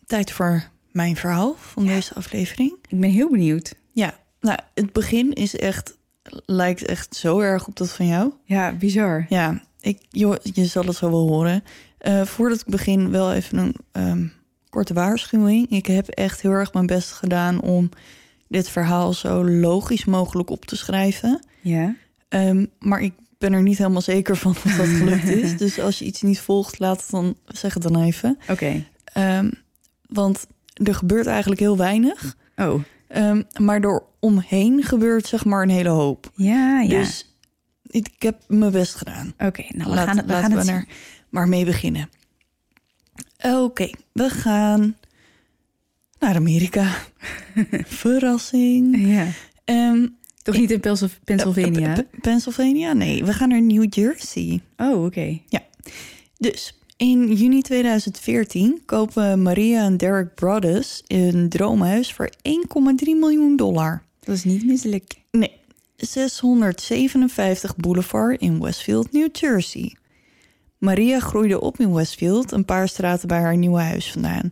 Tijd 0.06 0.32
voor 0.32 0.68
mijn 0.92 1.16
verhaal 1.16 1.54
van 1.54 1.86
deze 1.86 2.14
aflevering. 2.14 2.72
Ik 2.88 3.00
ben 3.00 3.10
heel 3.10 3.30
benieuwd. 3.30 3.74
Ja, 3.92 4.14
nou, 4.40 4.58
het 4.74 4.92
begin 4.92 5.32
is 5.32 5.56
echt, 5.56 5.96
lijkt 6.44 6.84
echt 6.84 7.16
zo 7.16 7.40
erg 7.40 7.66
op 7.66 7.76
dat 7.76 7.92
van 7.92 8.06
jou. 8.06 8.32
Ja, 8.44 8.72
bizar. 8.72 9.26
Ja, 9.28 9.62
ik, 9.80 9.98
joh, 10.10 10.36
je 10.42 10.64
zal 10.64 10.84
het 10.84 10.96
zo 10.96 11.10
wel 11.10 11.28
horen. 11.28 11.64
Eh, 12.06 12.22
voordat 12.24 12.60
ik 12.60 12.66
begin, 12.66 13.10
wel 13.10 13.32
even 13.32 13.58
een 13.58 13.74
ehm, 13.92 14.26
korte 14.70 14.94
waarschuwing. 14.94 15.70
Ik 15.70 15.86
heb 15.86 16.08
echt 16.08 16.40
heel 16.42 16.50
erg 16.50 16.72
mijn 16.72 16.86
best 16.86 17.12
gedaan 17.12 17.60
om 17.60 17.88
dit 18.48 18.68
verhaal 18.68 19.12
zo 19.12 19.44
logisch 19.48 20.04
mogelijk 20.04 20.50
op 20.50 20.64
te 20.64 20.76
schrijven. 20.76 21.46
Ja. 21.60 21.94
Ehm, 22.28 22.66
maar 22.78 23.00
ik 23.00 23.12
ben 23.38 23.52
er 23.52 23.62
niet 23.62 23.78
helemaal 23.78 24.00
zeker 24.00 24.36
van 24.36 24.50
of 24.50 24.76
dat 24.76 24.86
gelukt 24.86 25.24
is. 25.28 25.56
Dus 25.66 25.80
als 25.80 25.98
je 25.98 26.04
iets 26.04 26.22
niet 26.22 26.40
volgt, 26.40 26.78
laat 26.78 27.00
het 27.00 27.10
dan, 27.10 27.36
zeg 27.46 27.74
het 27.74 27.82
dan 27.82 28.02
even. 28.02 28.38
Oké. 28.50 28.84
Ehm, 29.04 29.50
want 30.08 30.46
er 30.72 30.94
gebeurt 30.94 31.26
eigenlijk 31.26 31.60
heel 31.60 31.76
weinig. 31.76 32.36
Oh. 32.56 32.82
Maar 33.60 33.80
door 33.80 34.04
omheen 34.20 34.82
gebeurt 34.82 35.26
zeg 35.26 35.44
maar 35.44 35.62
een 35.62 35.68
hele 35.68 35.88
hoop. 35.88 36.30
Ja, 36.34 36.80
ja. 36.80 36.88
Dus 36.98 37.36
ik, 37.86 38.08
ik 38.16 38.22
heb 38.22 38.42
mijn 38.48 38.72
best 38.72 38.94
gedaan. 38.94 39.32
Oké, 39.38 39.64
nou, 39.68 39.90
we 39.90 39.96
gaan, 39.96 40.16
het- 40.16 40.26
we 40.26 40.32
laten 40.32 40.48
gaan 40.50 40.58
het 40.58 40.66
we 40.66 40.72
er 40.72 40.86
maar 41.28 41.48
mee 41.48 41.64
beginnen. 41.64 42.08
Oké, 43.42 43.90
we 44.12 44.30
gaan 44.30 44.96
naar 46.18 46.34
Amerika. 46.34 46.94
Verrassing. 47.84 49.06
Ja. 49.08 49.26
Ehm, 49.64 50.06
Toch 50.42 50.56
niet 50.56 50.70
in 50.70 50.80
Pennsylvania? 51.24 51.92
P- 51.94 51.96
P- 52.16 52.20
Pennsylvania? 52.20 52.92
Nee, 52.92 53.24
we 53.24 53.32
gaan 53.32 53.48
naar 53.48 53.62
New 53.62 53.86
Jersey. 53.94 54.60
Oh, 54.76 55.04
oké. 55.04 55.40
Dus 56.38 56.78
in 56.96 57.32
juni 57.32 57.62
2014 57.62 58.82
kopen 58.86 59.42
Maria 59.42 59.84
en 59.84 59.96
Derek 59.96 60.34
Brothers 60.34 61.02
een 61.06 61.48
droomhuis 61.48 62.12
voor 62.12 62.30
1,3 62.30 62.34
miljoen 63.04 63.56
dollar. 63.56 64.02
Dat 64.20 64.34
is 64.34 64.44
niet 64.44 64.64
misselijk. 64.66 65.14
Nee, 65.30 65.50
657 65.96 67.76
Boulevard 67.76 68.40
in 68.40 68.60
Westfield, 68.60 69.12
New 69.12 69.28
Jersey. 69.32 69.96
Maria 70.78 71.20
groeide 71.20 71.60
op 71.60 71.80
in 71.80 71.94
Westfield, 71.94 72.52
een 72.52 72.64
paar 72.64 72.88
straten 72.88 73.28
bij 73.28 73.40
haar 73.40 73.56
nieuwe 73.56 73.80
huis 73.80 74.12
vandaan. 74.12 74.50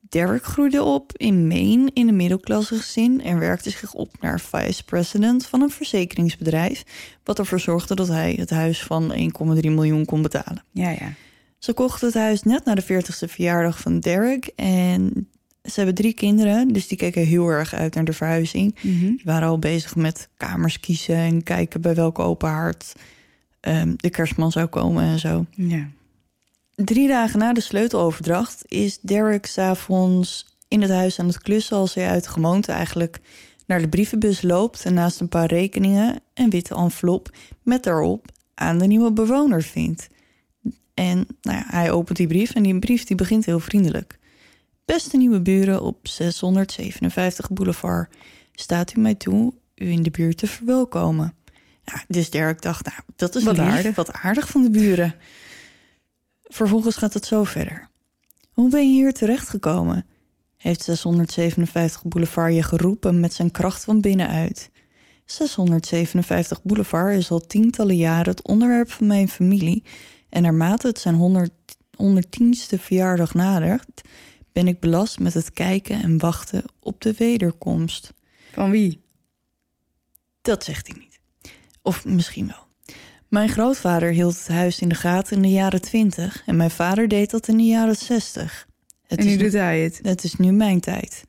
Derek 0.00 0.44
groeide 0.44 0.82
op 0.82 1.12
in 1.16 1.46
Maine 1.46 1.90
in 1.92 2.08
een 2.08 2.16
middelklasse 2.16 2.74
gezin 2.74 3.20
en 3.22 3.38
werkte 3.38 3.70
zich 3.70 3.92
op 3.92 4.10
naar 4.20 4.40
vice 4.40 4.84
president 4.84 5.46
van 5.46 5.62
een 5.62 5.70
verzekeringsbedrijf, 5.70 6.84
wat 7.24 7.38
ervoor 7.38 7.60
zorgde 7.60 7.94
dat 7.94 8.08
hij 8.08 8.34
het 8.38 8.50
huis 8.50 8.82
van 8.82 9.12
1,3 9.12 9.18
miljoen 9.60 10.04
kon 10.04 10.22
betalen. 10.22 10.64
Ja, 10.70 10.90
ja. 10.90 11.12
Ze 11.58 11.72
kochten 11.72 12.06
het 12.06 12.16
huis 12.16 12.42
net 12.42 12.64
na 12.64 12.74
de 12.74 12.82
40ste 12.82 13.28
verjaardag 13.28 13.80
van 13.80 14.00
Derek 14.00 14.50
en 14.56 15.28
ze 15.62 15.72
hebben 15.74 15.94
drie 15.94 16.14
kinderen, 16.14 16.68
dus 16.68 16.86
die 16.86 16.98
keken 16.98 17.26
heel 17.26 17.48
erg 17.48 17.74
uit 17.74 17.94
naar 17.94 18.04
de 18.04 18.12
verhuizing. 18.12 18.74
Mhm. 18.80 18.98
Die 18.98 19.22
waren 19.24 19.48
al 19.48 19.58
bezig 19.58 19.96
met 19.96 20.28
kamers 20.36 20.80
kiezen 20.80 21.16
en 21.16 21.42
kijken 21.42 21.80
bij 21.80 21.94
welke 21.94 22.22
open 22.22 22.48
haard 22.48 22.94
ehm, 23.64 23.94
de 23.96 24.10
kerstman 24.10 24.52
zou 24.52 24.66
komen 24.66 25.04
en 25.04 25.18
zo. 25.18 25.46
Ja. 25.50 25.88
Drie 26.74 27.08
dagen 27.08 27.38
na 27.38 27.52
de 27.52 27.60
sleuteloverdracht 27.60 28.62
is 28.66 29.00
Derek 29.00 29.46
s'avonds 29.46 30.56
in 30.68 30.82
het 30.82 30.90
huis 30.90 31.18
aan 31.18 31.26
het 31.26 31.38
klussen 31.38 31.76
als 31.76 31.94
hij 31.94 32.08
uit 32.08 32.24
de 32.24 32.30
gewoonte 32.30 32.72
eigenlijk 32.72 33.20
naar 33.66 33.80
de 33.80 33.88
brievenbus 33.88 34.42
loopt 34.42 34.84
en 34.84 34.94
naast 34.94 35.20
een 35.20 35.28
paar 35.28 35.46
rekeningen 35.46 36.20
een 36.34 36.50
witte 36.50 36.74
envelop 36.74 37.36
met 37.62 37.82
daarop 37.82 38.26
aan 38.54 38.78
de 38.78 38.86
nieuwe 38.86 39.12
bewoner 39.12 39.62
vindt. 39.62 40.08
En 40.94 41.26
nou 41.42 41.58
ja, 41.58 41.64
hij 41.66 41.90
opent 41.90 42.16
die 42.16 42.26
brief 42.26 42.54
en 42.54 42.62
die 42.62 42.78
brief 42.78 43.04
die 43.04 43.16
begint 43.16 43.44
heel 43.44 43.60
vriendelijk. 43.60 44.18
Beste 44.84 45.16
nieuwe 45.16 45.40
buren 45.40 45.82
op 45.82 46.08
657 46.08 47.50
Boulevard, 47.50 48.14
staat 48.52 48.96
u 48.96 49.00
mij 49.00 49.14
toe 49.14 49.52
u 49.74 49.90
in 49.90 50.02
de 50.02 50.10
buurt 50.10 50.36
te 50.36 50.46
verwelkomen. 50.46 51.34
Ja, 51.84 52.04
dus 52.08 52.30
Derek 52.30 52.62
dacht, 52.62 52.86
nou, 52.86 52.98
dat 53.16 53.34
is 53.34 53.42
Wat 53.42 53.56
lief, 53.56 53.66
aardig. 53.66 53.94
wat 53.94 54.12
aardig 54.12 54.48
van 54.48 54.62
de 54.62 54.70
buren. 54.70 55.14
Vervolgens 56.42 56.96
gaat 56.96 57.14
het 57.14 57.26
zo 57.26 57.44
verder. 57.44 57.88
Hoe 58.52 58.70
ben 58.70 58.88
je 58.88 59.00
hier 59.00 59.12
terechtgekomen? 59.12 60.06
Heeft 60.56 60.82
657 60.82 62.02
Boulevard 62.02 62.54
je 62.54 62.62
geroepen 62.62 63.20
met 63.20 63.32
zijn 63.32 63.50
kracht 63.50 63.84
van 63.84 64.00
binnenuit. 64.00 64.70
657 65.24 66.62
Boulevard 66.62 67.16
is 67.16 67.30
al 67.30 67.40
tientallen 67.40 67.96
jaren 67.96 68.30
het 68.30 68.46
onderwerp 68.46 68.90
van 68.90 69.06
mijn 69.06 69.28
familie 69.28 69.82
en 70.28 70.42
naarmate 70.42 70.86
het 70.86 70.98
zijn 70.98 71.14
100, 71.14 71.50
110ste 72.02 72.78
verjaardag 72.80 73.34
nadert, 73.34 74.00
ben 74.52 74.68
ik 74.68 74.80
belast 74.80 75.18
met 75.18 75.34
het 75.34 75.52
kijken 75.52 76.02
en 76.02 76.18
wachten 76.18 76.64
op 76.80 77.00
de 77.00 77.12
wederkomst. 77.12 78.12
Van 78.52 78.70
wie? 78.70 79.02
Dat 80.42 80.64
zegt 80.64 80.86
hij 80.86 80.96
niet. 80.98 81.13
Of 81.84 82.04
misschien 82.04 82.46
wel. 82.46 82.66
Mijn 83.28 83.48
grootvader 83.48 84.10
hield 84.10 84.38
het 84.38 84.48
huis 84.48 84.80
in 84.80 84.88
de 84.88 84.94
gaten 84.94 85.36
in 85.36 85.42
de 85.42 85.50
jaren 85.50 85.80
20 85.80 86.42
en 86.46 86.56
mijn 86.56 86.70
vader 86.70 87.08
deed 87.08 87.30
dat 87.30 87.48
in 87.48 87.56
de 87.56 87.62
jaren 87.62 87.96
60. 87.96 88.66
Het, 89.06 89.18
en 89.18 89.24
nu 89.26 89.32
is, 89.32 89.38
doet 89.38 89.52
hij 89.52 89.80
het. 89.80 90.00
het 90.02 90.24
is 90.24 90.36
nu 90.36 90.52
mijn 90.52 90.80
tijd. 90.80 91.24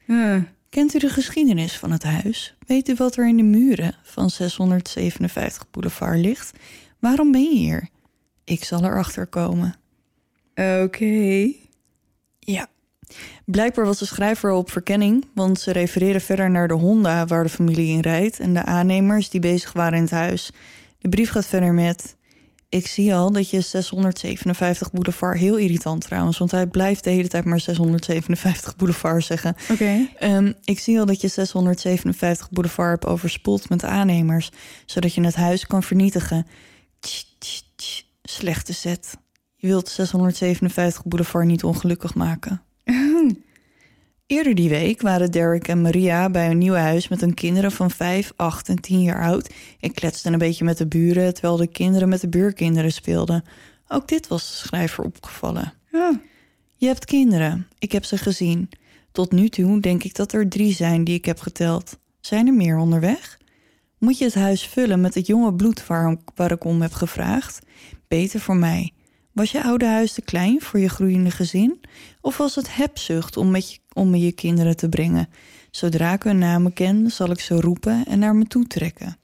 Kent 0.70 0.94
u 0.94 1.00
de 1.00 1.10
geschiedenis 1.10 1.78
van 1.78 1.92
het 1.92 2.04
huis? 2.04 2.56
Weet 2.68 2.90
u 2.90 2.96
wat 2.96 3.18
er 3.18 3.28
in 3.28 3.38
de 3.38 3.44
muren 3.44 3.96
van 4.04 4.30
657 4.30 5.70
Boulevard 5.72 6.20
ligt? 6.20 6.52
Waarom 7.00 7.32
ben 7.32 7.44
je 7.44 7.58
hier? 7.58 7.90
Ik 8.44 8.64
zal 8.64 8.84
erachter 8.84 9.28
komen. 9.28 9.76
Oké. 10.56 11.54
Ja. 12.40 12.68
Blijkbaar 13.46 13.86
was 13.86 14.00
de 14.00 14.06
schrijver 14.06 14.52
op 14.52 14.72
verkenning, 14.72 15.26
want 15.34 15.60
ze 15.60 15.72
refereren 15.72 16.22
verder 16.22 16.52
naar 16.52 16.68
de 16.68 16.74
Honda 16.74 17.26
waar 17.26 17.44
de 17.44 17.50
familie 17.50 17.92
in 17.92 18.00
rijdt 18.00 18.40
en 18.40 18.54
de 18.54 18.64
aannemers 18.64 19.30
die 19.30 19.40
bezig 19.40 19.74
waren 19.74 19.98
in 19.98 20.04
het 20.04 20.12
huis. 20.12 20.52
De 21.00 21.10
brief 21.10 21.30
gaat 21.30 21.46
verder 21.46 21.74
met: 21.74 22.16
Ik 22.70 22.88
zie 22.88 23.16
al 23.16 23.32
dat 23.32 23.50
je 23.50 23.62
657 23.62 24.92
Boulevard 24.92 25.38
heel 25.38 25.58
irritant 25.58 26.02
trouwens, 26.02 26.38
want 26.38 26.52
hij 26.52 26.68
blijft 26.68 27.04
de 27.04 27.10
hele 27.10 27.28
tijd 27.28 27.46
maar 27.46 27.60
657 27.60 28.76
Boulevard 28.76 29.26
zeggen. 29.26 29.56
Oké. 29.72 30.08
Ehm, 30.20 30.52
ik 30.64 30.80
zie 30.80 31.00
al 31.00 31.06
dat 31.06 31.22
je 31.22 31.28
657 31.28 32.50
Boulevard 32.50 32.90
hebt 32.90 33.06
overspoeld 33.06 33.70
met 33.70 33.84
aannemers, 33.84 34.52
zodat 34.86 35.14
je 35.14 35.22
het 35.22 35.36
huis 35.36 35.68
kan 35.68 35.84
vernietigen. 35.84 36.48
Tch, 37.00 37.24
tch, 37.38 37.62
tch. 37.76 38.04
Slechte 38.24 38.74
zet. 38.74 39.18
Je 39.56 39.68
wilt 39.68 39.90
657 39.90 41.04
Boulevard 41.06 41.46
niet 41.46 41.64
ongelukkig 41.64 42.16
maken. 42.16 42.65
Eerder 44.28 44.56
die 44.56 44.70
week 44.70 45.02
waren 45.02 45.32
Derek 45.32 45.68
en 45.68 45.82
Maria 45.82 46.30
bij 46.30 46.50
een 46.50 46.58
nieuw 46.58 46.74
huis 46.74 47.08
met 47.08 47.22
hun 47.22 47.34
kinderen 47.34 47.72
van 47.72 47.92
5, 47.92 48.34
8 48.36 48.70
en 48.70 48.82
10 48.82 49.02
jaar 49.02 49.24
oud. 49.24 49.54
en 49.80 49.94
kletsten 49.94 50.34
een 50.34 50.40
beetje 50.40 50.66
met 50.66 50.78
de 50.78 50.88
buren 50.88 51.34
terwijl 51.34 51.58
de 51.58 51.68
kinderen 51.68 52.10
met 52.10 52.22
de 52.22 52.30
buurkinderen 52.30 52.92
speelden. 52.92 53.44
Ook 53.88 54.08
dit 54.08 54.28
was 54.28 54.48
de 54.48 54.68
schrijver 54.68 55.04
opgevallen. 55.04 55.74
Je 56.76 56.88
hebt 56.88 57.06
kinderen. 57.06 57.68
Ik 57.80 57.92
heb 57.92 58.04
ze 58.04 58.18
gezien. 58.18 58.70
Tot 59.12 59.32
nu 59.32 59.50
toe 59.50 59.80
denk 59.80 60.04
ik 60.04 60.16
dat 60.16 60.34
er 60.34 60.50
drie 60.50 60.74
zijn 60.74 61.04
die 61.04 61.16
ik 61.16 61.26
heb 61.26 61.40
geteld. 61.40 61.98
Zijn 62.20 62.48
er 62.48 62.54
meer 62.54 62.78
onderweg? 62.78 63.38
Moet 63.98 64.18
je 64.18 64.26
het 64.26 64.34
huis 64.34 64.68
vullen 64.68 65.02
met 65.02 65.14
het 65.14 65.28
jonge 65.28 65.54
bloed 65.54 65.88
waar, 65.88 66.18
waar 66.36 66.52
ik 66.52 66.64
om 66.64 66.82
heb 66.82 66.94
gevraagd? 66.94 67.60
Beter 68.08 68.40
voor 68.40 68.56
mij. 68.56 68.94
Was 69.36 69.52
je 69.52 69.64
oude 69.64 69.86
huis 69.86 70.14
te 70.14 70.22
klein 70.22 70.62
voor 70.62 70.80
je 70.80 70.90
groeiende 70.90 71.32
gezin? 71.32 71.82
Of 72.22 72.38
was 72.38 72.56
het 72.56 72.76
hebzucht 72.76 73.38
om, 73.38 73.52
met 73.52 73.72
je, 73.72 73.80
om 73.94 74.10
me 74.10 74.20
je 74.20 74.32
kinderen 74.32 74.76
te 74.76 74.90
brengen? 74.90 75.30
Zodra 75.72 76.14
ik 76.14 76.24
hun 76.24 76.38
namen 76.38 76.74
ken, 76.74 77.12
zal 77.12 77.32
ik 77.32 77.40
ze 77.40 77.56
roepen 77.56 78.06
en 78.06 78.20
naar 78.20 78.36
me 78.36 78.46
toe 78.46 78.68
trekken. 78.68 79.18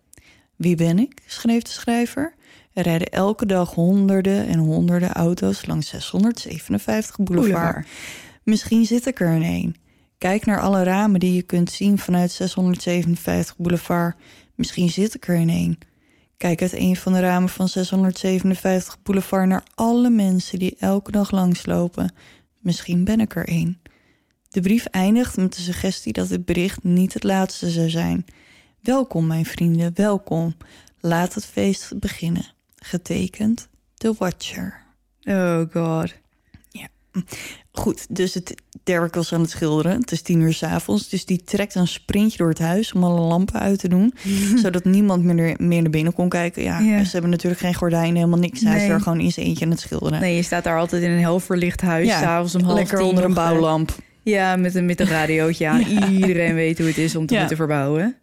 Wie 0.56 0.76
ben 0.76 1.00
ik? 1.00 1.21
schreef 1.26 1.62
de 1.62 1.69
schrijver. 1.69 2.34
Er 2.74 2.84
rijden 2.84 3.10
elke 3.10 3.45
dag 3.45 3.74
honderden 3.74 4.47
en 4.47 4.60
honderden 4.60 5.12
auto's 5.12 5.65
langs 5.65 5.88
657 5.88 7.17
boulevard. 7.17 7.52
Boulevard. 7.52 7.88
Misschien 8.43 8.86
zit 8.86 9.06
ik 9.06 9.19
er 9.19 9.36
in 9.36 9.43
een. 9.43 9.76
Kijk 10.17 10.45
naar 10.45 10.60
alle 10.60 10.84
ramen 10.84 11.19
die 11.19 11.34
je 11.34 11.41
kunt 11.41 11.71
zien 11.71 11.97
vanuit 11.97 12.32
657 12.32 13.58
boulevard. 13.58 14.15
Misschien 14.56 14.89
zit 14.89 15.15
ik 15.15 15.28
er 15.28 15.36
in 15.36 15.50
een. 15.50 15.80
Kijk 16.42 16.62
uit 16.62 16.74
een 16.74 16.96
van 16.96 17.14
de 17.14 17.20
ramen 17.20 17.50
van 17.50 17.68
657 17.68 19.02
boulevard 19.02 19.48
naar 19.48 19.64
alle 19.76 20.10
mensen 20.10 20.60
die 20.60 20.76
elke 20.80 21.12
dag 21.12 21.32
langslopen. 21.32 22.14
Misschien 22.60 23.04
ben 23.04 23.20
ik 23.20 23.36
er 23.36 23.50
een. 23.50 23.82
De 24.50 24.62
brief 24.62 24.86
eindigt 24.86 25.38
met 25.38 25.56
de 25.56 25.62
suggestie 25.62 26.14
dat 26.14 26.30
het 26.30 26.46
bericht 26.46 26.84
niet 26.84 27.14
het 27.14 27.24
laatste 27.24 27.70
zou 27.70 27.90
zijn. 27.90 28.26
Welkom, 28.80 29.28
mijn 29.28 29.46
vrienden, 29.46 29.92
welkom. 29.96 30.56
Laat 31.00 31.34
het 31.34 31.46
feest 31.46 32.00
beginnen. 32.00 32.46
Getekend, 32.76 33.68
The 33.94 34.14
Watcher. 34.18 34.84
Oh 35.24 35.62
god. 35.72 36.14
Goed, 37.71 38.15
dus 38.15 38.34
het, 38.34 38.56
Derek 38.84 39.15
was 39.15 39.34
aan 39.34 39.41
het 39.41 39.50
schilderen. 39.50 40.00
Het 40.00 40.12
is 40.12 40.21
tien 40.21 40.39
uur 40.39 40.54
s'avonds. 40.54 41.10
Dus 41.10 41.26
die 41.26 41.43
trekt 41.43 41.76
een 41.76 41.88
sprintje 41.88 42.38
door 42.38 42.50
het 42.50 42.60
huis 42.60 42.93
om 42.93 43.04
alle 43.04 43.19
lampen 43.21 43.60
uit 43.60 43.80
te 43.80 43.88
doen. 43.88 44.13
zodat 44.63 44.84
niemand 44.84 45.24
meer, 45.24 45.56
meer 45.58 45.82
naar 45.82 45.89
binnen 45.91 46.13
kon 46.13 46.30
kijken. 46.30 46.63
Ja, 46.63 46.80
Ja. 46.80 47.04
ze 47.04 47.12
hebben 47.12 47.30
natuurlijk 47.32 47.62
geen 47.62 47.74
gordijnen, 47.74 48.15
helemaal 48.15 48.39
niks. 48.39 48.62
Hij 48.62 48.84
is 48.84 48.89
er 48.89 49.02
gewoon 49.02 49.19
in 49.19 49.32
zijn 49.32 49.45
eentje 49.45 49.65
aan 49.65 49.71
het 49.71 49.80
schilderen. 49.80 50.19
Nee, 50.19 50.36
je 50.36 50.43
staat 50.43 50.63
daar 50.63 50.78
altijd 50.80 51.04
in 51.04 51.10
een 51.10 51.17
heel 51.17 51.39
verlicht 51.39 51.82
huis. 51.82 52.08
Ja, 52.08 52.19
s'avonds 52.19 52.56
om 52.56 52.63
half 52.63 52.78
Lekker 52.78 52.97
tien 52.97 53.08
onder 53.08 53.24
een 53.24 53.30
eh, 53.30 53.36
bouwlamp. 53.36 53.95
Ja, 54.24 54.56
met 54.56 54.76
een, 54.76 54.86
met 54.86 55.00
een 55.00 55.08
radiootje 55.08 55.67
aan. 55.67 55.82
Iedereen 56.12 56.54
weet 56.54 56.78
hoe 56.78 56.88
het 56.88 56.97
is 56.97 57.15
om 57.15 57.26
te 57.26 57.36
moeten 57.38 57.56
verbouwen. 57.58 58.15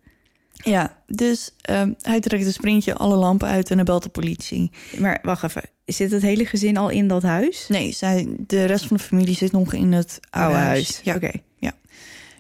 Ja, 0.53 0.97
dus 1.07 1.51
ehm, 1.61 1.93
hij 2.01 2.21
trekt 2.21 2.47
een 2.47 2.53
sprintje, 2.53 2.95
alle 2.95 3.17
lampen 3.17 3.49
uit 3.49 3.71
en 3.71 3.77
hij 3.77 3.85
belt 3.85 4.03
de 4.03 4.09
politie. 4.09 4.71
Maar 4.99 5.19
wacht 5.23 5.43
even. 5.43 5.63
Zit 5.89 6.11
het 6.11 6.23
hele 6.23 6.47
gezin 6.47 6.77
al 6.77 6.89
in 6.89 7.09
dat 7.09 7.23
huis? 7.23 7.67
Nee, 7.69 7.93
zij, 7.93 8.29
de 8.47 8.65
rest 8.65 8.87
van 8.87 8.97
de 8.97 9.03
familie 9.03 9.35
zit 9.35 9.53
nog 9.53 9.73
in 9.73 9.93
het 9.93 10.21
oude, 10.31 10.55
Oude 10.55 10.67
huis. 10.69 10.87
huis. 10.87 11.01
Ja. 11.05 11.15
Oké. 11.15 11.31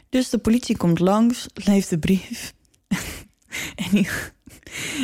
Dus 0.08 0.30
de 0.30 0.38
politie 0.38 0.76
komt 0.76 0.98
langs, 0.98 1.46
leeft 1.54 1.90
de 1.90 1.98
brief. 1.98 2.54
en 3.82 3.88
die, 3.90 4.08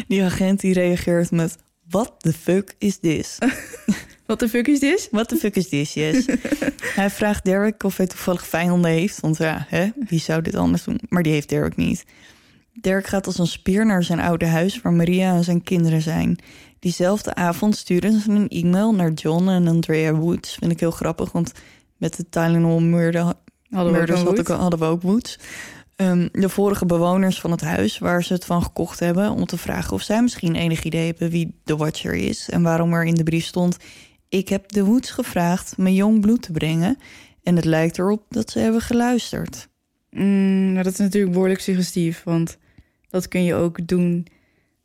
die 0.09 0.23
agent 0.23 0.61
die 0.61 0.73
reageert 0.73 1.31
met... 1.31 1.57
What 1.89 2.15
the 2.19 2.33
fuck 2.33 2.75
is 2.79 2.99
this? 2.99 3.39
Wat 4.27 4.39
de 4.39 4.49
fuck 4.49 4.67
is 4.67 4.81
dit? 4.81 5.09
What 5.11 5.29
the 5.29 5.37
fuck 5.37 5.57
is 5.57 5.69
this, 5.69 5.95
yes? 5.95 6.27
hij 7.01 7.11
vraagt 7.11 7.45
Derek 7.45 7.83
of 7.83 7.97
hij 7.97 8.07
toevallig 8.07 8.47
vijanden 8.47 8.91
heeft. 8.91 9.21
Want 9.21 9.37
ja, 9.37 9.67
hè, 9.69 9.89
wie 10.09 10.21
zou 10.21 10.43
dit 10.43 10.55
anders 10.55 10.85
doen? 10.85 11.01
Maar 11.09 11.23
die 11.23 11.33
heeft 11.33 11.49
Derek 11.49 11.77
niet. 11.77 12.05
Derek 12.73 13.07
gaat 13.07 13.27
als 13.27 13.39
een 13.39 13.47
spier 13.47 13.87
naar 13.87 14.03
zijn 14.03 14.21
oude 14.21 14.47
huis... 14.47 14.81
waar 14.83 14.93
Maria 14.93 15.35
en 15.35 15.45
zijn 15.45 15.63
kinderen 15.63 16.03
zijn. 16.03 16.39
Diezelfde 16.85 17.35
avond 17.35 17.77
sturen 17.77 18.21
ze 18.21 18.31
een 18.31 18.49
e-mail 18.49 18.95
naar 18.95 19.13
John 19.13 19.49
en 19.49 19.67
Andrea 19.69 20.15
Woods. 20.15 20.55
Vind 20.55 20.73
ik 20.73 20.81
heel 20.81 20.91
grappig, 20.91 21.33
want 21.33 21.53
met 21.97 22.17
de 22.17 22.29
Tylenol 22.29 22.81
murder 22.81 23.23
Hadden 23.71 23.93
we 23.93 23.99
Murders 23.99 24.23
had 24.23 24.39
ik, 24.39 24.47
hadden 24.47 24.79
we 24.79 24.85
ook 24.85 25.03
Woods. 25.03 25.39
Ehm, 25.97 26.29
de 26.33 26.49
vorige 26.49 26.87
bewoners 26.87 27.41
van 27.41 27.51
het 27.51 27.61
huis 27.61 27.99
waar 27.99 28.25
ze 28.25 28.33
het 28.33 28.45
van 28.45 28.63
gekocht 28.63 29.01
hebben... 29.01 29.31
om 29.31 29.47
te 29.47 29.59
vragen 29.59 29.93
of 29.93 30.03
zij 30.03 30.23
misschien 30.23 30.55
enig 30.55 30.83
idee 30.83 31.07
hebben 31.07 31.31
wie 31.31 31.61
de 31.65 31.77
Watcher 31.77 32.15
is... 32.15 32.49
en 32.51 32.63
waarom 32.63 32.93
er 32.93 33.05
in 33.05 33.15
de 33.15 33.23
brief 33.23 33.45
stond... 33.45 33.77
ik 34.29 34.49
heb 34.49 34.73
de 34.73 34.85
Woods 34.85 35.11
gevraagd 35.11 35.77
me 35.77 35.95
jong 35.95 36.21
bloed 36.21 36.43
te 36.43 36.53
brengen... 36.53 36.99
en 37.43 37.57
het 37.57 37.65
lijkt 37.65 37.99
erop 37.99 38.23
dat 38.29 38.51
ze 38.51 38.59
hebben 38.59 38.81
geluisterd. 38.81 39.69
Mm, 40.11 40.73
maar 40.73 40.85
dat 40.85 40.93
is 40.93 40.99
natuurlijk 40.99 41.33
behoorlijk 41.33 41.61
suggestief. 41.61 42.23
Want 42.25 42.59
dat 43.09 43.29
kun 43.29 43.45
je 43.45 43.55
ook 43.55 43.87
doen 43.87 44.27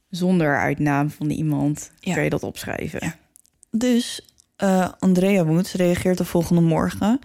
zonder 0.09 0.57
uitnaam 0.57 1.09
van 1.09 1.29
iemand. 1.29 1.91
Ja. 1.99 2.13
Kan 2.13 2.23
je 2.23 2.29
dat 2.29 2.43
opschrijven. 2.43 2.99
Ja. 3.01 3.15
Dus 3.71 4.21
eh, 4.55 4.89
Andrea 4.99 5.45
Woods 5.45 5.73
reageert 5.73 6.17
de 6.17 6.25
volgende 6.25 6.61
morgen. 6.61 7.19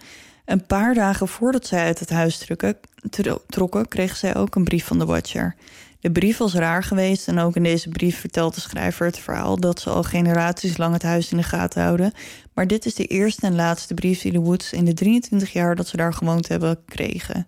Een 0.45 0.65
paar 0.65 0.93
dagen 0.93 1.27
voordat 1.27 1.67
zij 1.67 1.85
uit 1.85 1.99
het 1.99 2.09
huis 2.09 2.37
trokken, 2.37 2.77
tro- 3.09 3.41
trokken, 3.47 3.87
kreeg 3.87 4.15
zij 4.15 4.35
ook 4.35 4.55
een 4.55 4.63
brief 4.63 4.85
van 4.85 4.99
de 4.99 5.05
Watcher. 5.05 5.55
De 5.99 6.11
brief 6.11 6.37
was 6.37 6.53
raar 6.53 6.83
geweest 6.83 7.27
en 7.27 7.39
ook 7.39 7.55
in 7.55 7.63
deze 7.63 7.89
brief 7.89 8.19
vertelt 8.19 8.55
de 8.55 8.61
schrijver 8.61 9.05
het 9.05 9.19
verhaal 9.19 9.59
dat 9.59 9.79
ze 9.79 9.89
al 9.89 10.03
generaties 10.03 10.77
lang 10.77 10.93
het 10.93 11.03
huis 11.03 11.31
in 11.31 11.37
de 11.37 11.43
gaten 11.43 11.83
houden. 11.83 12.11
Maar 12.53 12.67
dit 12.67 12.85
is 12.85 12.93
de 12.93 13.05
eerste 13.05 13.45
en 13.45 13.55
laatste 13.55 13.93
brief 13.93 14.21
die 14.21 14.31
de 14.31 14.39
Woods 14.39 14.73
in 14.73 14.85
de 14.85 14.93
23 14.93 15.53
jaar 15.53 15.75
dat 15.75 15.87
ze 15.87 15.97
daar 15.97 16.13
gewoond 16.13 16.47
hebben 16.47 16.79
kregen. 16.85 17.47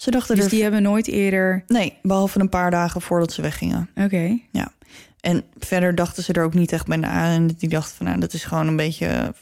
Ze 0.00 0.10
dachten 0.10 0.34
Dus 0.36 0.44
er. 0.44 0.50
die 0.50 0.62
hebben 0.62 0.82
nooit 0.82 1.06
eerder... 1.08 1.64
Nee, 1.66 1.96
behalve 2.02 2.40
een 2.40 2.48
paar 2.48 2.70
dagen 2.70 3.00
voordat 3.00 3.32
ze 3.32 3.42
weggingen. 3.42 3.88
Oké. 3.94 4.38
Ja. 4.50 4.72
En 5.20 5.44
verder 5.58 5.94
dachten 5.94 6.22
ze 6.22 6.32
er 6.32 6.42
ook 6.42 6.54
niet 6.54 6.72
echt 6.72 6.86
bij 6.86 6.96
na. 6.96 7.32
En 7.32 7.46
die 7.46 7.68
dachten 7.68 7.96
van, 7.96 8.06
nou, 8.06 8.20
dat 8.20 8.32
is 8.32 8.44
gewoon 8.44 8.66
een 8.66 8.76
beetje 8.76 9.34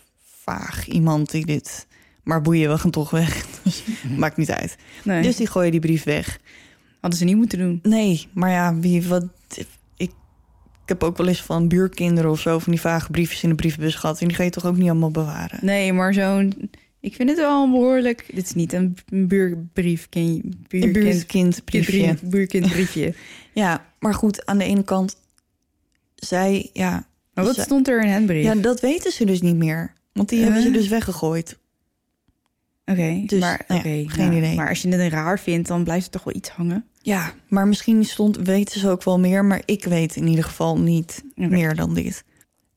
vaag 0.44 0.86
iemand 0.86 1.30
die 1.30 1.46
dit... 1.46 1.86
Maar 2.22 2.42
boeien, 2.42 2.70
we 2.70 2.78
gaan 2.78 2.90
toch 2.90 3.10
weg. 3.10 3.46
Dus 3.64 3.82
maakt 4.16 4.36
niet 4.36 4.50
uit. 4.50 4.76
Nee, 5.04 5.22
Dus 5.22 5.36
die 5.36 5.46
gooien 5.46 5.70
die 5.70 5.80
brief 5.80 6.04
weg. 6.04 6.38
hadden 7.00 7.18
ze 7.18 7.24
niet 7.24 7.36
moeten 7.36 7.58
doen. 7.58 7.78
Nee, 7.82 8.28
maar 8.32 8.50
ja, 8.50 8.74
wie, 8.74 9.06
wat... 9.08 9.24
Ik, 9.54 9.66
ik 9.96 10.10
heb 10.86 11.02
ook 11.02 11.16
wel 11.16 11.26
eens 11.28 11.42
van 11.42 11.68
buurkinderen 11.68 12.30
of 12.30 12.40
zo... 12.40 12.58
van 12.58 12.72
die 12.72 12.80
vage 12.80 13.10
briefjes 13.10 13.42
in 13.42 13.48
de 13.48 13.54
brievenbus 13.54 13.94
gehad. 13.94 14.20
En 14.20 14.26
die 14.28 14.36
ga 14.36 14.42
je 14.42 14.50
toch 14.50 14.64
ook 14.66 14.76
niet 14.76 14.88
allemaal 14.90 15.10
bewaren? 15.10 15.58
Nee, 15.62 15.92
maar 15.92 16.14
zo'n... 16.14 16.70
Ik 17.08 17.14
vind 17.14 17.28
het 17.28 17.38
wel 17.38 17.62
een 17.64 17.70
behoorlijk... 17.70 18.24
Dit 18.34 18.44
is 18.44 18.54
niet 18.54 18.72
een 18.72 18.96
buurbrief. 19.10 20.08
Ken 20.08 20.34
je, 20.34 20.40
Een 20.42 20.56
buurkind, 20.68 20.92
buurtkindbriefje. 21.02 22.14
brief- 22.14 22.22
buurkindbriefje. 22.30 23.14
Ja, 23.52 23.86
maar 23.98 24.14
goed, 24.14 24.46
aan 24.46 24.58
de 24.58 24.64
ene 24.64 24.84
kant... 24.84 25.16
Zij, 26.14 26.70
ja... 26.72 27.06
Maar 27.34 27.44
wat 27.44 27.54
zij- 27.54 27.64
stond 27.64 27.88
er 27.88 28.02
in 28.02 28.08
hen 28.08 28.26
brief? 28.26 28.44
Ja, 28.44 28.54
dat 28.54 28.80
weten 28.80 29.12
ze 29.12 29.24
dus 29.24 29.40
niet 29.40 29.56
meer. 29.56 29.92
Want 30.12 30.28
die 30.28 30.42
hebben 30.42 30.62
ze 30.62 30.68
Eh? 30.68 30.74
dus 30.74 30.88
weggegooid. 30.88 31.58
Oké, 32.84 33.22
Dus, 33.26 33.40
maar, 33.40 33.64
nou 33.68 33.88
ja, 33.88 34.08
geen 34.10 34.26
nou, 34.26 34.36
idee. 34.36 34.54
Maar 34.56 34.68
als 34.68 34.82
je 34.82 34.88
het 34.88 35.12
raar 35.12 35.40
vindt, 35.40 35.68
dan 35.68 35.84
blijft 35.84 36.04
er 36.06 36.10
toch 36.12 36.24
wel 36.24 36.34
iets 36.34 36.48
hangen. 36.48 36.84
Ja, 37.02 37.32
maar 37.48 37.68
misschien 37.68 38.04
stond, 38.04 38.36
weten 38.36 38.80
ze 38.80 38.88
ook 38.88 39.04
wel 39.04 39.18
meer, 39.18 39.44
maar 39.44 39.62
ik 39.64 39.84
weet 39.84 40.16
in 40.16 40.26
ieder 40.26 40.44
geval 40.44 40.78
niet 40.78 41.22
meer 41.34 41.74
dan 41.74 41.94
dit. 41.94 42.24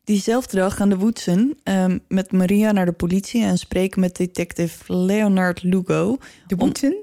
Diezelfde 0.03 0.57
dag 0.57 0.75
gaan 0.75 0.89
de 0.89 0.97
Woodson 0.97 1.57
ehm, 1.63 1.97
met 2.07 2.31
Maria 2.31 2.71
naar 2.71 2.85
de 2.85 2.91
politie 2.91 3.43
en 3.43 3.57
spreken 3.57 3.99
met 3.99 4.15
detective 4.15 4.93
Leonard 4.95 5.63
Lugo, 5.63 6.17
De 6.47 6.55
Om- 6.57 6.59
Boetsen? 6.59 6.95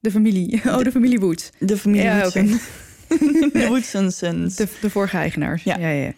De 0.00 0.10
familie. 0.10 0.60
Oh, 0.66 0.78
de 0.78 0.90
familie 0.90 1.18
Boets. 1.18 1.50
de 1.58 1.76
familie 1.76 2.04
Ja, 2.04 2.18
Woodson. 2.20 2.46
de 3.52 3.64
Woodsonsons. 3.68 4.54
De, 4.56 4.68
de 4.80 4.90
vorige 4.90 5.16
eigenaars. 5.16 5.62
Ja. 5.62 5.76
ja, 5.78 5.88
ja. 5.88 6.12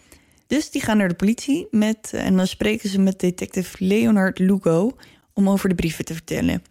Dus 0.47 0.71
die 0.71 0.83
gaan 0.83 0.97
naar 0.97 1.09
de 1.09 1.15
politie 1.15 1.67
met, 1.71 2.11
en 2.15 2.37
dan 2.37 2.47
spreken 2.47 2.89
ze 2.89 3.01
met 3.01 3.21
detective 3.21 3.77
Leonard 3.85 4.39
Lugo 4.39 4.97
om 5.33 5.49
over 5.49 5.69
de 5.69 5.75
brieven 5.75 6.05
te 6.05 6.13
vertellen. 6.13 6.63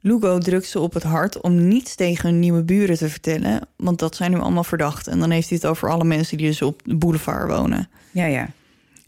Lugo 0.00 0.38
drukt 0.38 0.66
ze 0.66 0.80
op 0.80 0.94
het 0.94 1.02
hart 1.02 1.40
om 1.40 1.68
niets 1.68 1.94
tegen 1.94 2.28
hun 2.30 2.38
nieuwe 2.38 2.62
buren 2.64 2.96
te 2.96 3.08
vertellen, 3.08 3.68
want 3.76 3.98
dat 3.98 4.16
zijn 4.16 4.30
nu 4.30 4.38
allemaal 4.38 4.64
verdachten. 4.64 5.12
En 5.12 5.18
dan 5.18 5.30
heeft 5.30 5.48
hij 5.48 5.58
het 5.62 5.66
over 5.70 5.90
alle 5.90 6.04
mensen 6.04 6.36
die 6.36 6.46
dus 6.46 6.62
op 6.62 6.80
de 6.84 6.96
boulevard 6.96 7.48
wonen. 7.50 7.88
Ja, 8.10 8.24
ja. 8.26 8.50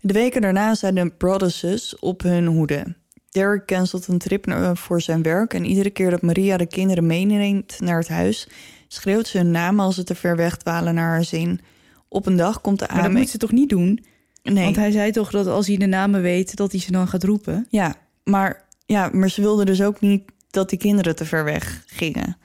De 0.01 0.12
weken 0.12 0.40
daarna 0.40 0.74
zijn 0.74 0.94
de 0.94 1.11
Brothers 1.11 1.99
op 1.99 2.22
hun 2.22 2.46
hoede. 2.46 2.96
Derek 3.28 3.66
cancelt 3.66 4.07
een 4.07 4.18
trip 4.18 4.46
naar- 4.46 4.76
voor 4.76 5.01
zijn 5.01 5.22
werk 5.22 5.55
en 5.55 5.64
iedere 5.64 5.90
keer 5.90 6.11
dat 6.11 6.22
Maria 6.22 6.57
de 6.57 6.66
kinderen 6.66 7.07
meeneemt 7.07 7.80
naar 7.80 7.99
het 7.99 8.09
huis, 8.09 8.49
schreeuwt 8.88 9.26
ze 9.26 9.38
hun 9.38 9.51
naam 9.51 9.80
als 9.80 9.94
ze 9.94 10.05
te 10.05 10.14
ver 10.14 10.36
weg 10.36 10.57
dwalen 10.57 10.94
naar 10.94 11.09
haar 11.09 11.24
zin. 11.24 11.61
Op 12.09 12.26
een 12.26 12.36
dag 12.36 12.61
komt 12.61 12.78
de 12.78 12.86
Maar 12.92 13.03
dat 13.03 13.12
moet 13.12 13.28
ze 13.28 13.38
toch 13.38 13.53
niet 13.53 13.68
doen? 13.68 14.05
Nee. 14.42 14.64
Want 14.64 14.76
hij 14.76 14.90
zei 14.90 15.11
toch 15.11 15.30
dat 15.30 15.46
als 15.46 15.66
hij 15.66 15.76
de 15.76 15.86
namen 15.86 16.22
weet, 16.22 16.57
dat 16.57 16.70
hij 16.72 16.80
ze 16.80 16.92
dan 16.92 17.09
gaat 17.09 17.24
roepen? 17.24 17.66
Ja, 17.70 17.94
maar, 18.24 18.64
ja, 18.86 19.11
maar 19.12 19.30
ze 19.30 19.40
wilden 19.40 19.66
dus 19.66 19.82
ook 19.82 20.01
niet 20.01 20.22
dat 20.51 20.70
die 20.70 20.78
kinderen 20.78 21.16
te 21.16 21.24
ver 21.24 21.44
weg 21.44 21.82
gingen. 21.86 22.36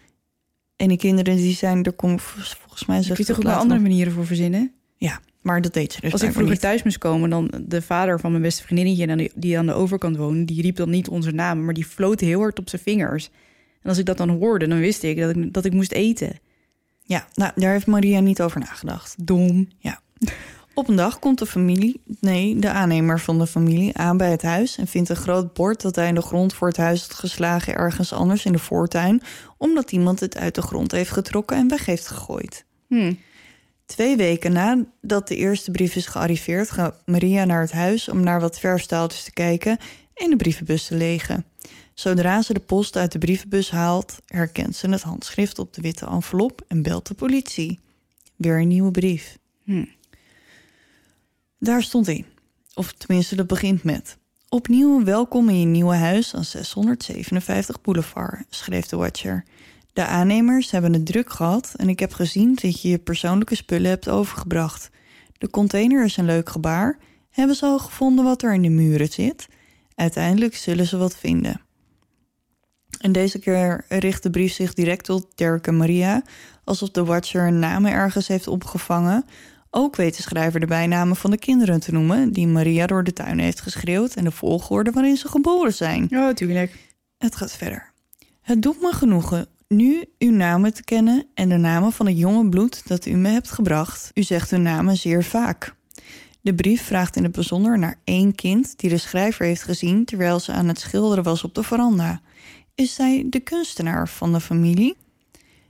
En 0.76 0.88
die 0.88 0.98
kinderen 0.98 1.36
die 1.36 1.56
zijn, 1.56 1.84
er 1.84 1.94
komt 1.94 2.22
volgens 2.22 2.86
mij 2.86 3.02
kun 3.02 3.16
je 3.18 3.26
toch 3.26 3.38
ook 3.38 3.46
andere 3.46 3.80
manieren 3.80 4.14
voor 4.14 4.26
verzinnen? 4.26 4.72
Ja, 4.98 5.20
maar 5.44 5.62
dat 5.62 5.74
deed 5.74 5.94
ze 5.94 6.02
dus 6.02 6.12
Als 6.12 6.22
ik 6.22 6.32
vroeger 6.32 6.52
niet. 6.52 6.62
thuis 6.62 6.84
moest 6.84 6.98
komen, 6.98 7.30
dan 7.30 7.52
de 7.68 7.82
vader 7.82 8.20
van 8.20 8.32
mijn 8.32 8.44
beste 8.44 8.64
vriendinnetje 8.64 9.30
die- 9.36 9.58
aan 9.58 9.66
de 9.66 9.74
overkant 9.74 10.18
woonde, 10.18 10.46
die 10.46 10.62
riep 10.62 10.76
dan 10.76 10.90
niet 10.90 11.08
onze 11.08 11.32
namen, 11.32 11.66
maar 11.66 11.74
die 11.74 11.86
floot 11.86 12.20
heel 12.20 12.40
hard 12.40 12.60
op 12.60 12.70
zijn 12.70 12.82
vingers. 12.82 13.30
En 13.82 13.90
als 13.90 13.98
ik 13.98 14.06
dat 14.06 14.18
dan 14.18 14.30
hoorde, 14.30 14.68
dan 14.68 14.80
wist 14.80 15.04
ik 15.04 15.18
dat 15.20 15.36
ik, 15.36 15.54
dat 15.54 15.66
ik 15.66 15.74
moest 15.74 15.92
eten. 15.92 16.40
Ja, 17.04 17.28
nou, 17.34 17.52
daar 17.56 17.72
heeft 17.72 17.86
Maria 17.88 18.20
niet 18.20 18.42
over 18.42 18.60
nagedacht. 18.60 19.16
Dom. 19.28 19.68
Op 20.76 20.88
een 20.90 20.96
dag 20.96 21.20
komt 21.20 21.40
de 21.40 21.46
familie, 21.46 22.02
nee, 22.20 22.60
de 22.60 22.70
aannemer 22.70 23.20
van 23.20 23.40
de 23.40 23.48
familie 23.48 23.98
aan 23.98 24.18
bij 24.18 24.32
het 24.32 24.42
huis 24.42 24.78
en 24.78 24.88
vindt 24.88 25.10
een 25.10 25.16
groot 25.16 25.54
bord 25.54 25.82
dat 25.82 25.96
hij 25.96 26.08
in 26.08 26.16
de 26.16 26.22
grond 26.22 26.54
voor 26.54 26.68
het 26.68 26.78
huis 26.78 27.02
had 27.02 27.14
geslagen 27.14 27.76
ergens 27.76 28.14
anders 28.14 28.46
in 28.46 28.52
de 28.52 28.60
voortuin, 28.60 29.22
omdat 29.58 29.92
iemand 29.92 30.20
het 30.20 30.38
uit 30.38 30.56
de 30.56 30.62
grond 30.62 30.92
heeft 30.92 31.12
getrokken 31.12 31.58
en 31.58 31.68
weg 31.68 31.86
heeft 31.86 32.08
gegooid. 32.08 32.66
Hm. 32.88 33.14
Twee 33.94 34.18
weken 34.18 34.52
nadat 34.52 35.28
de 35.28 35.36
eerste 35.36 35.72
brief 35.72 35.96
is 35.96 36.06
gearriveerd, 36.06 36.72
gaat 36.72 37.02
Maria 37.06 37.46
naar 37.46 37.62
het 37.62 37.72
huis 37.72 38.10
om 38.10 38.24
naar 38.24 38.40
wat 38.40 38.60
verstaaltjes 38.60 39.24
te 39.24 39.32
kijken 39.32 39.78
en 40.14 40.30
de 40.30 40.36
brievenbus 40.36 40.86
te 40.86 40.96
legen. 40.96 41.46
Zodra 41.94 42.42
ze 42.42 42.54
de 42.54 42.60
post 42.60 42.96
uit 42.96 43.12
de 43.12 43.18
brievenbus 43.18 43.72
haalt, 43.72 44.20
herkent 44.26 44.76
ze 44.76 44.90
het 44.90 45.02
handschrift 45.02 45.60
op 45.60 45.74
de 45.74 45.82
witte 45.82 46.06
envelop 46.06 46.62
en 46.68 46.82
belt 46.82 47.08
de 47.08 47.14
politie. 47.14 47.80
Weer 48.36 48.60
een 48.60 48.68
nieuwe 48.68 48.92
brief. 48.92 49.38
Hm. 49.64 49.86
Daar 51.60 51.84
stond 51.84 52.08
in, 52.08 52.26
of 52.74 52.94
tenminste 52.94 53.36
dat 53.36 53.48
begint 53.48 53.84
met. 53.84 54.18
Opnieuw 54.50 55.04
welkom 55.04 55.50
in 55.50 55.60
je 55.60 55.66
nieuwe 55.66 55.96
huis 55.96 56.36
aan 56.36 56.46
657 56.46 57.82
Boulevard, 57.82 58.46
schreef 58.50 58.86
de 58.86 58.96
Watcher. 58.96 59.44
De 59.94 60.06
aannemers 60.06 60.72
hebben 60.72 60.94
het 60.94 61.06
druk 61.06 61.30
gehad 61.30 61.74
en 61.76 61.90
ik 61.90 62.00
heb 62.00 62.14
gezien 62.14 62.56
dat 62.62 62.82
je 62.82 62.90
je 62.90 62.98
persoonlijke 62.98 63.56
spullen 63.56 63.90
hebt 63.90 64.10
overgebracht. 64.10 64.90
De 65.38 65.50
container 65.50 66.06
is 66.06 66.18
een 66.18 66.26
leuk 66.26 66.50
gebaar. 66.50 66.98
Hebben 67.30 67.56
ze 67.56 67.66
al 67.66 67.80
gevonden 67.80 68.26
wat 68.26 68.42
er 68.42 68.54
in 68.54 68.62
de 68.62 68.70
muren 68.70 69.08
zit? 69.08 69.48
Uiteindelijk 69.96 70.56
zullen 70.56 70.88
ze 70.88 70.98
wat 70.98 71.18
vinden. 71.18 71.62
En 73.00 73.12
deze 73.12 73.40
keer 73.40 73.86
richt 73.90 74.24
de 74.24 74.30
brief 74.30 74.54
zich 74.54 74.74
direct 74.74 75.06
tot 75.06 75.28
Derek 75.36 75.68
en 75.68 75.78
Maria, 75.78 76.22
alsof 76.64 76.90
de 76.90 77.04
Watcher 77.04 77.44
hun 77.44 77.60
namen 77.60 77.92
ergens 77.92 78.28
heeft 78.28 78.48
opgevangen. 78.48 79.26
Ook 79.70 79.96
weet 79.96 80.16
de 80.16 80.22
schrijver 80.22 80.60
de 80.60 80.66
bijnamen 80.66 81.16
van 81.16 81.32
de 81.32 81.38
kinderen 81.38 81.80
te 81.80 81.92
noemen, 81.92 82.32
die 82.32 82.48
Maria 82.48 82.88
door 82.88 83.04
de 83.04 83.14
tuin 83.14 83.40
heeft 83.40 83.62
geschreeuwd 83.62 84.14
en 84.14 84.24
de 84.24 84.32
volgorde 84.32 84.92
waarin 84.92 85.18
ze 85.18 85.28
geboren 85.28 85.74
zijn. 85.74 86.08
Oh, 86.12 86.30
tuurlijk. 86.30 86.92
Het 87.18 87.36
gaat 87.36 87.52
verder. 87.52 87.92
Het 88.42 88.62
doet 88.62 88.82
me 88.82 88.92
genoegen 88.92 89.48
nu 89.76 90.06
uw 90.20 90.32
namen 90.32 90.74
te 90.74 90.84
kennen 90.84 91.26
en 91.34 91.50
de 91.50 91.58
namen 91.58 91.92
van 91.92 92.06
het 92.06 92.18
jonge 92.18 92.50
bloed 92.50 92.88
dat 92.88 93.06
u 93.06 93.16
me 93.16 93.30
hebt 93.30 93.52
gebracht. 93.52 94.12
U 94.14 94.24
zegt 94.24 94.52
hun 94.52 94.62
namen 94.62 94.98
zeer 94.98 95.24
vaak. 95.24 95.76
De 96.42 96.56
brief 96.56 96.84
vraagt 96.84 97.16
in 97.16 97.24
het 97.24 97.32
bijzonder 97.32 97.80
naar 97.80 98.00
één 98.04 98.36
kind 98.36 98.80
die 98.80 98.90
de 98.90 98.98
schrijver 98.98 99.46
heeft 99.46 99.64
gezien 99.64 100.06
terwijl 100.06 100.40
ze 100.40 100.52
aan 100.52 100.68
het 100.68 100.80
schilderen 100.80 101.24
was 101.24 101.44
op 101.44 101.56
de 101.56 101.64
veranda. 101.64 102.22
Is 102.76 102.94
zij 102.94 103.26
de 103.30 103.40
kunstenaar 103.40 104.10
van 104.10 104.34
de 104.34 104.40
familie? 104.40 104.96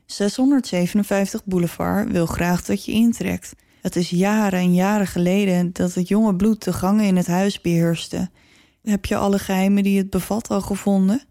657 0.05 1.45
Boulevard 1.45 2.11
wil 2.11 2.25
graag 2.25 2.65
dat 2.65 2.85
je 2.85 2.91
intrekt. 2.91 3.53
Het 3.81 3.95
is 3.95 4.09
jaren 4.09 4.59
en 4.59 4.73
jaren 4.73 5.07
geleden 5.07 5.69
dat 5.73 5.93
het 5.93 6.07
jonge 6.07 6.35
bloed 6.35 6.63
de 6.63 6.73
gangen 6.73 7.05
in 7.05 7.15
het 7.15 7.27
huis 7.27 7.61
beheerste. 7.61 8.29
Heb 8.83 9.05
je 9.05 9.15
alle 9.15 9.39
geheimen 9.39 9.83
die 9.83 9.97
het 9.97 10.09
bevat 10.09 10.49
al 10.49 10.61
gevonden? 10.61 11.23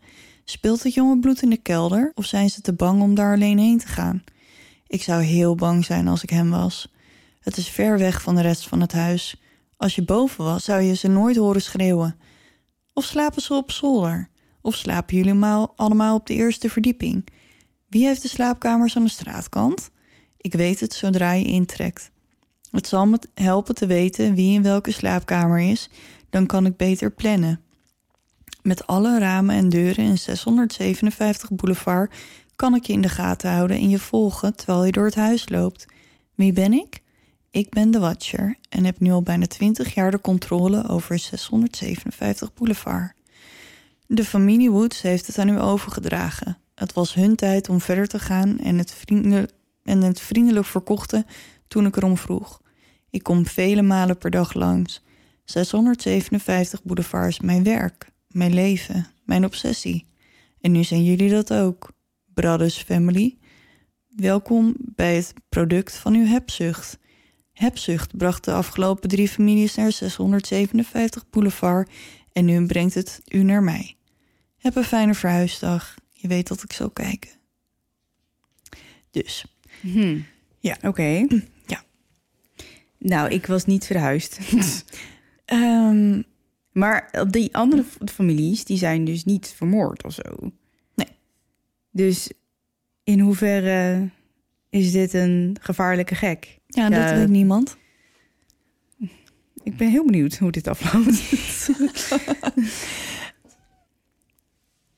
Speelt 0.45 0.83
het 0.83 0.95
jonge 0.95 1.19
bloed 1.19 1.43
in 1.43 1.51
de 1.51 1.57
kelder 1.57 2.13
of 2.15 2.25
zijn 2.25 2.51
ze 2.51 2.61
te 2.61 2.73
bang 2.73 3.03
om 3.03 3.15
daar 3.15 3.35
alleen 3.35 3.59
heen 3.59 3.79
te 3.79 3.87
gaan? 3.87 4.25
Ik 4.87 5.03
zou 5.03 5.23
heel 5.23 5.55
bang 5.55 5.85
zijn 5.85 6.09
als 6.09 6.23
ik 6.23 6.31
hem 6.31 6.51
was. 6.51 6.93
Het 7.41 7.57
is 7.57 7.69
ver 7.69 7.99
weg 7.99 8.23
van 8.23 8.35
de 8.35 8.43
rest 8.43 8.69
van 8.69 8.81
het 8.81 8.93
huis. 8.93 9.43
Als 9.77 9.95
je 9.95 10.05
boven 10.05 10.45
was, 10.45 10.65
zou 10.65 10.83
je 10.83 10.95
ze 10.95 11.09
nooit 11.09 11.37
horen 11.37 11.63
schreeuwen. 11.63 12.17
Of 12.93 13.05
slapen 13.05 13.43
ze 13.43 13.55
op 13.55 13.71
zolder? 13.71 14.29
Of 14.61 14.75
slapen 14.75 15.17
jullie 15.17 15.45
allemaal 15.77 16.15
op 16.15 16.27
de 16.27 16.35
eerste 16.35 16.71
verdieping? 16.71 17.27
Wie 17.89 18.07
heeft 18.07 18.23
de 18.23 18.29
slaapkamers 18.29 18.97
aan 18.97 19.05
de 19.05 19.11
straatkant? 19.11 19.91
Ik 20.37 20.55
weet 20.55 20.81
het 20.81 20.93
zodra 20.93 21.33
je 21.33 21.45
intrekt. 21.45 22.11
Het 22.71 22.87
zal 22.87 23.07
me 23.07 23.19
helpen 23.35 23.75
te 23.75 23.87
weten 23.87 24.35
wie 24.35 24.55
in 24.55 24.63
welke 24.63 24.93
slaapkamer 24.93 25.61
is, 25.61 25.91
dan 26.31 26.47
kan 26.47 26.67
ik 26.67 26.77
beter 26.77 27.11
plannen. 27.11 27.61
Met 28.63 28.87
alle 28.87 29.19
ramen 29.19 29.55
en 29.55 29.69
deuren 29.69 30.05
in 30.05 30.19
657 30.19 31.51
Boulevard 31.51 32.15
kan 32.57 32.75
ik 32.75 32.85
je 32.85 32.93
in 32.93 33.01
de 33.01 33.09
gaten 33.09 33.51
houden 33.51 33.77
en 33.77 33.89
je 33.89 33.99
volgen 33.99 34.57
terwijl 34.57 34.85
je 34.85 34.93
door 34.93 35.05
het 35.05 35.15
huis 35.15 35.49
loopt. 35.49 35.87
Wie 36.35 36.53
ben 36.53 36.73
ik? 36.73 37.03
Ik 37.51 37.71
ben 37.71 37.91
de 37.91 37.99
Watcher 37.99 38.57
en 38.69 38.85
heb 38.85 39.01
nu 39.01 39.11
al 39.11 39.23
bijna 39.23 39.47
20 39.47 39.95
jaar 39.95 40.11
de 40.11 40.21
controle 40.21 40.89
over 40.89 41.19
657 41.19 42.55
Boulevard. 42.55 43.13
De 44.07 44.25
familie 44.25 44.71
Woods 44.71 45.03
heeft 45.03 45.27
het 45.27 45.39
aan 45.39 45.49
u 45.49 45.61
overgedragen. 45.61 46.59
Het 46.75 46.93
was 46.93 47.15
hun 47.15 47.37
tijd 47.37 47.69
om 47.69 47.81
verder 47.81 48.07
te 48.07 48.19
gaan 48.19 48.59
en 48.59 48.79
het, 48.79 49.05
en 49.85 50.03
het 50.03 50.21
vriendelijk 50.21 50.67
verkochten 50.67 51.27
toen 51.69 51.87
ik 51.87 51.97
erom 51.97 52.17
vroeg. 52.17 52.61
Ik 53.11 53.23
kom 53.23 53.47
vele 53.47 53.83
malen 53.83 54.19
per 54.19 54.31
dag 54.31 54.55
langs. 54.55 55.03
657 55.45 56.83
Boulevard 56.83 57.29
is 57.29 57.41
mijn 57.41 57.63
werk, 57.63 58.12
mijn 58.33 58.55
leven, 58.55 59.07
mijn 59.25 59.45
obsessie. 59.45 60.07
En 60.61 60.73
nu 60.73 60.85
zijn 60.85 61.05
jullie 61.05 61.31
dat 61.31 61.53
ook, 61.53 61.93
Brothers 62.35 62.77
Family. 62.77 63.37
Welkom 64.09 64.75
bij 64.79 65.15
het 65.17 65.35
product 65.49 65.97
van 65.97 66.15
uw 66.15 66.27
hebzucht. 66.27 66.99
Hebzucht 67.53 68.17
bracht 68.17 68.45
de 68.45 68.53
afgelopen 68.53 69.09
drie 69.09 69.29
families 69.29 69.75
naar 69.75 69.93
657 69.93 71.31
Boulevard 71.31 71.91
en 72.33 72.45
nu 72.45 72.67
brengt 72.67 72.95
het 72.95 73.21
u 73.29 73.43
naar 73.43 73.63
mij. 73.63 73.97
Heb 74.59 74.77
een 74.77 74.85
fijne 74.85 75.15
verhuisdag. 75.15 75.95
Je 76.13 76.29
weet 76.29 76.49
dat 76.49 76.63
ik 76.63 76.73
zal 76.73 76.91
kijken. 76.91 77.31
Dus, 79.11 79.45
Hm. 79.81 80.19
Ja. 80.59 80.77
Oké. 80.83 81.27
Ja. 81.67 81.85
Nou, 82.99 83.31
ik 83.31 83.47
was 83.47 83.65
niet 83.65 83.87
verhuisd. 83.87 84.39
ehm, 85.45 86.23
maar 86.73 87.27
die 87.31 87.55
andere 87.57 87.85
families, 88.13 88.65
die 88.65 88.77
zijn 88.79 89.05
dus 89.05 89.25
niet 89.25 89.53
vermoord 89.57 90.05
of 90.05 90.13
zo. 90.13 90.23
Nee. 90.95 91.07
Dus 91.91 92.33
in 93.05 93.21
hoeverre 93.21 94.09
is 94.71 94.93
dit 94.93 95.13
een 95.13 95.57
gevaarlijke 95.61 96.15
gek? 96.15 96.59
ja, 96.67 96.89
Ja. 96.89 97.07
dat 97.07 97.19
weet 97.19 97.29
niemand. 97.29 97.77
Ik 99.63 99.77
ben 99.77 99.89
heel 99.91 100.05
benieuwd 100.05 100.37
hoe 100.37 100.51
dit 100.51 100.67
afloopt. 100.69 101.23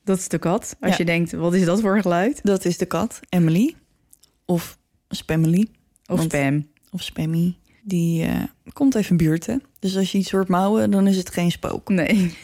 dat 0.04 0.18
is 0.18 0.28
de 0.28 0.38
kat. 0.38 0.76
Als 0.80 0.90
Ja. 0.90 0.96
je 0.98 1.04
denkt, 1.04 1.32
wat 1.32 1.54
is 1.54 1.64
dat 1.64 1.80
voor 1.80 2.00
geluid? 2.00 2.40
Dat 2.42 2.64
is 2.64 2.78
de 2.78 2.86
kat, 2.86 3.20
Emily. 3.28 3.74
Of 4.44 4.78
Spammily. 5.08 5.68
Of 6.06 6.16
Want- 6.18 6.32
spam. 6.32 6.66
Of 6.90 7.02
Spammy. 7.02 7.54
Die 7.86 8.24
eh, 8.24 8.42
komt 8.72 8.94
even 8.94 9.16
buurten. 9.16 9.62
Dus 9.78 9.96
als 9.96 10.12
je 10.12 10.18
iets 10.18 10.30
hoort 10.30 10.48
mouwen, 10.48 10.90
dan 10.90 11.06
is 11.06 11.16
het 11.16 11.30
geen 11.30 11.50
spook. 11.50 11.88
Nee. 11.88 12.36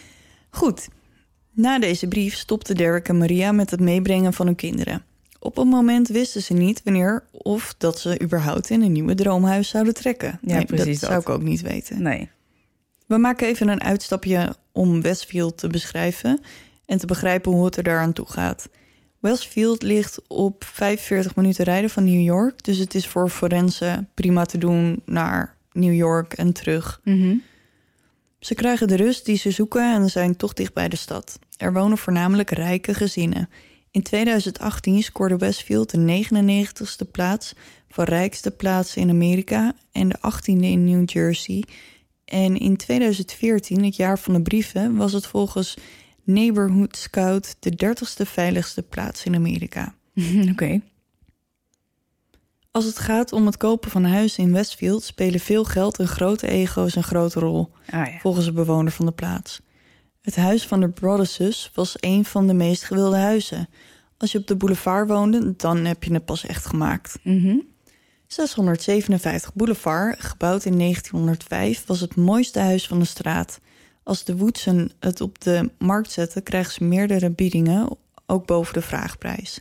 Goed. 0.51 0.89
Na 1.53 1.79
deze 1.79 2.09
brief 2.09 2.35
stopte 2.35 2.75
Derek 2.75 3.09
en 3.09 3.19
Maria 3.19 3.53
met 3.53 3.71
het 3.71 3.81
meebrengen 3.81 4.33
van 4.33 4.47
hun 4.47 4.55
kinderen. 4.55 5.05
Op 5.39 5.59
een 5.59 5.69
moment 5.69 6.09
wisten 6.09 6.43
ze 6.43 6.53
niet 6.53 6.81
wanneer 6.85 7.25
of 7.33 7.75
dat 7.79 7.99
ze 7.99 8.21
überhaupt 8.23 8.71
in 8.71 8.83
een 8.83 8.93
nieuwe 8.93 9.15
droomhuis 9.15 9.69
zouden 9.69 9.95
trekken. 9.95 10.39
Ja, 10.43 10.57
Nee, 10.57 10.65
precies 10.65 11.01
Dat 11.01 11.11
zou 11.11 11.13
dat. 11.13 11.23
ik 11.23 11.29
ook 11.29 11.43
niet 11.43 11.61
weten. 11.61 12.03
Nee. 12.03 12.31
We 13.07 13.17
maken 13.19 13.47
even 13.49 13.69
een 13.69 13.83
uitstapje 13.83 14.55
om 14.73 15.03
Westfield 15.03 15.59
te 15.59 15.69
beschrijven 15.69 16.41
en 16.87 16.99
te 16.99 17.07
begrijpen 17.07 17.53
hoe 17.53 17.65
het 17.65 17.77
er 17.77 17.83
daaraan 17.83 18.13
toe 18.13 18.27
gaat. 18.27 18.69
Westfield 19.21 19.83
ligt 19.83 20.21
op 20.29 20.65
45 20.65 21.37
minuten 21.37 21.65
rijden 21.65 21.91
van 21.91 22.05
New 22.05 22.21
York, 22.21 22.65
dus 22.65 22.79
het 22.79 22.95
is 22.95 23.07
voor 23.07 23.29
forensen 23.29 24.09
prima 24.15 24.45
te 24.45 24.59
doen 24.59 25.03
naar 25.05 25.57
New 25.73 25.95
York 25.95 26.33
en 26.33 26.53
terug. 26.53 27.01
Mhm. 27.05 27.37
Ze 28.39 28.55
krijgen 28.55 28.89
de 28.89 28.97
rust 28.97 29.25
die 29.25 29.37
ze 29.37 29.51
zoeken 29.51 29.95
en 29.95 30.11
zijn 30.11 30.37
toch 30.37 30.53
dicht 30.53 30.75
bij 30.75 30.89
de 30.89 30.97
stad. 30.97 31.39
Er 31.57 31.73
wonen 31.73 31.99
voornamelijk 31.99 32.51
rijke 32.51 32.95
gezinnen. 32.95 33.49
In 33.91 34.03
2018 34.03 35.03
scoorde 35.03 35.37
Westfield 35.37 35.91
de 35.91 36.25
99ste 36.25 37.11
plaats 37.11 37.53
van 37.89 38.05
rijkste 38.05 38.51
plaatsen 38.51 39.03
in 39.03 39.11
Amerika 39.11 39.75
en 39.93 40.09
de 40.09 40.17
18e 40.19 40.61
in 40.61 40.85
New 40.85 41.11
Jersey. 41.11 41.65
En 42.25 42.57
in 42.59 42.77
2014, 42.77 43.85
het 43.85 43.97
jaar 43.97 44.19
van 44.19 44.35
de 44.35 44.43
brieven, 44.43 44.97
was 44.97 45.13
het 45.13 45.27
volgens 45.27 45.77
Neighborhood 46.33 46.97
Scout 46.97 47.57
de 47.59 47.87
30ste 47.87 48.27
veiligste 48.27 48.83
plaats 48.83 49.25
in 49.25 49.35
Amerika. 49.35 49.95
Oké. 50.53 50.81
Als 52.71 52.85
het 52.85 52.99
gaat 52.99 53.33
om 53.33 53.47
het 53.47 53.57
kopen 53.57 53.91
van 53.91 54.05
huizen 54.05 54.43
in 54.43 54.53
Westfield 54.53 55.03
spelen 55.03 55.41
veel 55.41 55.65
geld 55.65 55.99
en 55.99 56.09
grote 56.09 56.49
ego's 56.49 56.97
een 56.97 57.03
grote 57.03 57.41
rol. 57.41 57.71
Ah 57.91 58.07
ja. 58.07 58.19
volgens 58.19 58.45
de 58.45 58.53
bewoner 58.53 58.93
van 58.93 59.07
de 59.07 59.13
plaats. 59.13 59.61
Het 60.21 60.37
huis 60.37 60.67
van 60.67 60.81
de 60.81 60.89
Brothers 60.89 61.71
was 61.75 61.97
een 62.01 62.25
van 62.25 62.47
de 62.47 62.55
meest 62.55 62.83
gewilde 62.83 63.17
huizen. 63.17 63.69
Als 64.17 64.33
je 64.33 64.39
op 64.39 64.47
de 64.47 64.57
boulevard 64.57 65.09
woonde, 65.09 65.55
dan 65.57 65.85
heb 65.85 66.05
je 66.05 66.13
het 66.13 66.25
pas 66.25 66.47
echt 66.47 66.67
gemaakt. 66.67 67.19
Mhm. 67.23 67.57
657 68.27 69.55
Boulevard, 69.55 70.23
gebouwd 70.23 70.65
in 70.65 70.77
1905, 70.77 71.87
was 71.87 72.01
het 72.01 72.17
mooiste 72.17 72.59
huis 72.59 72.87
van 72.87 72.99
de 72.99 73.05
straat. 73.05 73.61
Als 74.03 74.25
de 74.25 74.37
Woodsen 74.37 74.91
het 75.01 75.21
op 75.21 75.41
de 75.41 75.71
markt 75.79 76.11
zetten, 76.11 76.43
krijgen 76.43 76.73
ze 76.73 76.85
meerdere 76.85 77.31
biedingen, 77.31 77.89
ook 78.27 78.47
boven 78.47 78.75
de 78.75 78.83
vraagprijs. 78.83 79.61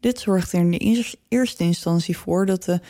Dit 0.00 0.18
zorgde 0.18 0.56
er 0.56 0.62
in 0.62 0.70
de 0.70 0.78
eers- 0.78 1.16
eerste 1.28 1.64
instantie 1.64 2.16
voor 2.18 2.46
dat 2.46 2.64
de 2.64 2.80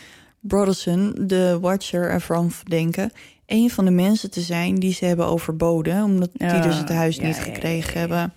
Brotherson 0.40 1.14
de 1.20 1.58
Watcher 1.60 2.10
ervan 2.10 2.50
verdenken 2.50 3.10
een 3.46 3.70
van 3.70 3.84
de 3.84 3.90
mensen 3.90 4.30
te 4.30 4.40
zijn 4.40 4.74
die 4.74 4.92
ze 4.92 5.04
hebben 5.04 5.26
overboden, 5.26 6.04
omdat 6.04 6.30
die 6.32 6.46
Ja, 6.46 6.60
dus 6.60 6.78
het 6.78 6.88
huis 6.88 7.16
ja, 7.16 7.26
niet 7.26 7.36
gekregen 7.36 7.92
ja, 7.92 7.98
hebben. 7.98 8.32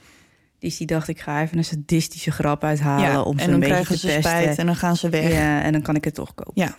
Dus 0.60 0.78
die 0.78 0.88
dacht, 0.88 1.07
ik 1.07 1.20
ga 1.20 1.41
even 1.41 1.57
een 1.57 1.66
sadistische 1.66 2.32
grap 2.32 2.64
uithalen 2.64 3.26
om 3.26 3.38
ze 3.39 3.43
en 3.45 3.51
een 3.53 3.60
dan 3.60 3.70
beetje 3.70 3.76
krijgen 3.84 3.95
te 3.99 4.07
ze 4.07 4.07
pesten. 4.07 4.32
spijt 4.32 4.57
en 4.57 4.66
dan 4.66 4.76
gaan 4.76 4.95
ze 4.95 5.10
weg. 5.10 5.32
Ja, 5.32 5.62
en 5.62 5.72
dan 5.72 5.82
kan 5.82 5.95
ik 5.95 6.03
het 6.03 6.14
toch 6.14 6.36
kopen. 6.36 6.51
Ja. 6.55 6.78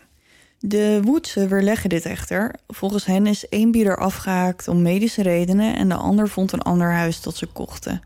De 0.63 1.01
Woodsen 1.05 1.49
weerleggen 1.49 1.89
dit 1.89 2.05
echter. 2.05 2.55
Volgens 2.69 3.05
hen 3.05 3.27
is 3.27 3.49
één 3.49 3.71
bieder 3.71 3.97
afgehaakt 3.97 4.69
om 4.69 4.83
medische 4.83 5.23
redenen 5.23 5.77
en 5.77 5.89
de 5.89 5.95
ander 5.95 6.29
vond 6.29 6.53
een 6.53 6.63
ander 6.63 6.91
huis 6.91 7.23
dat 7.23 7.37
ze 7.37 7.47
kochten. 7.47 8.03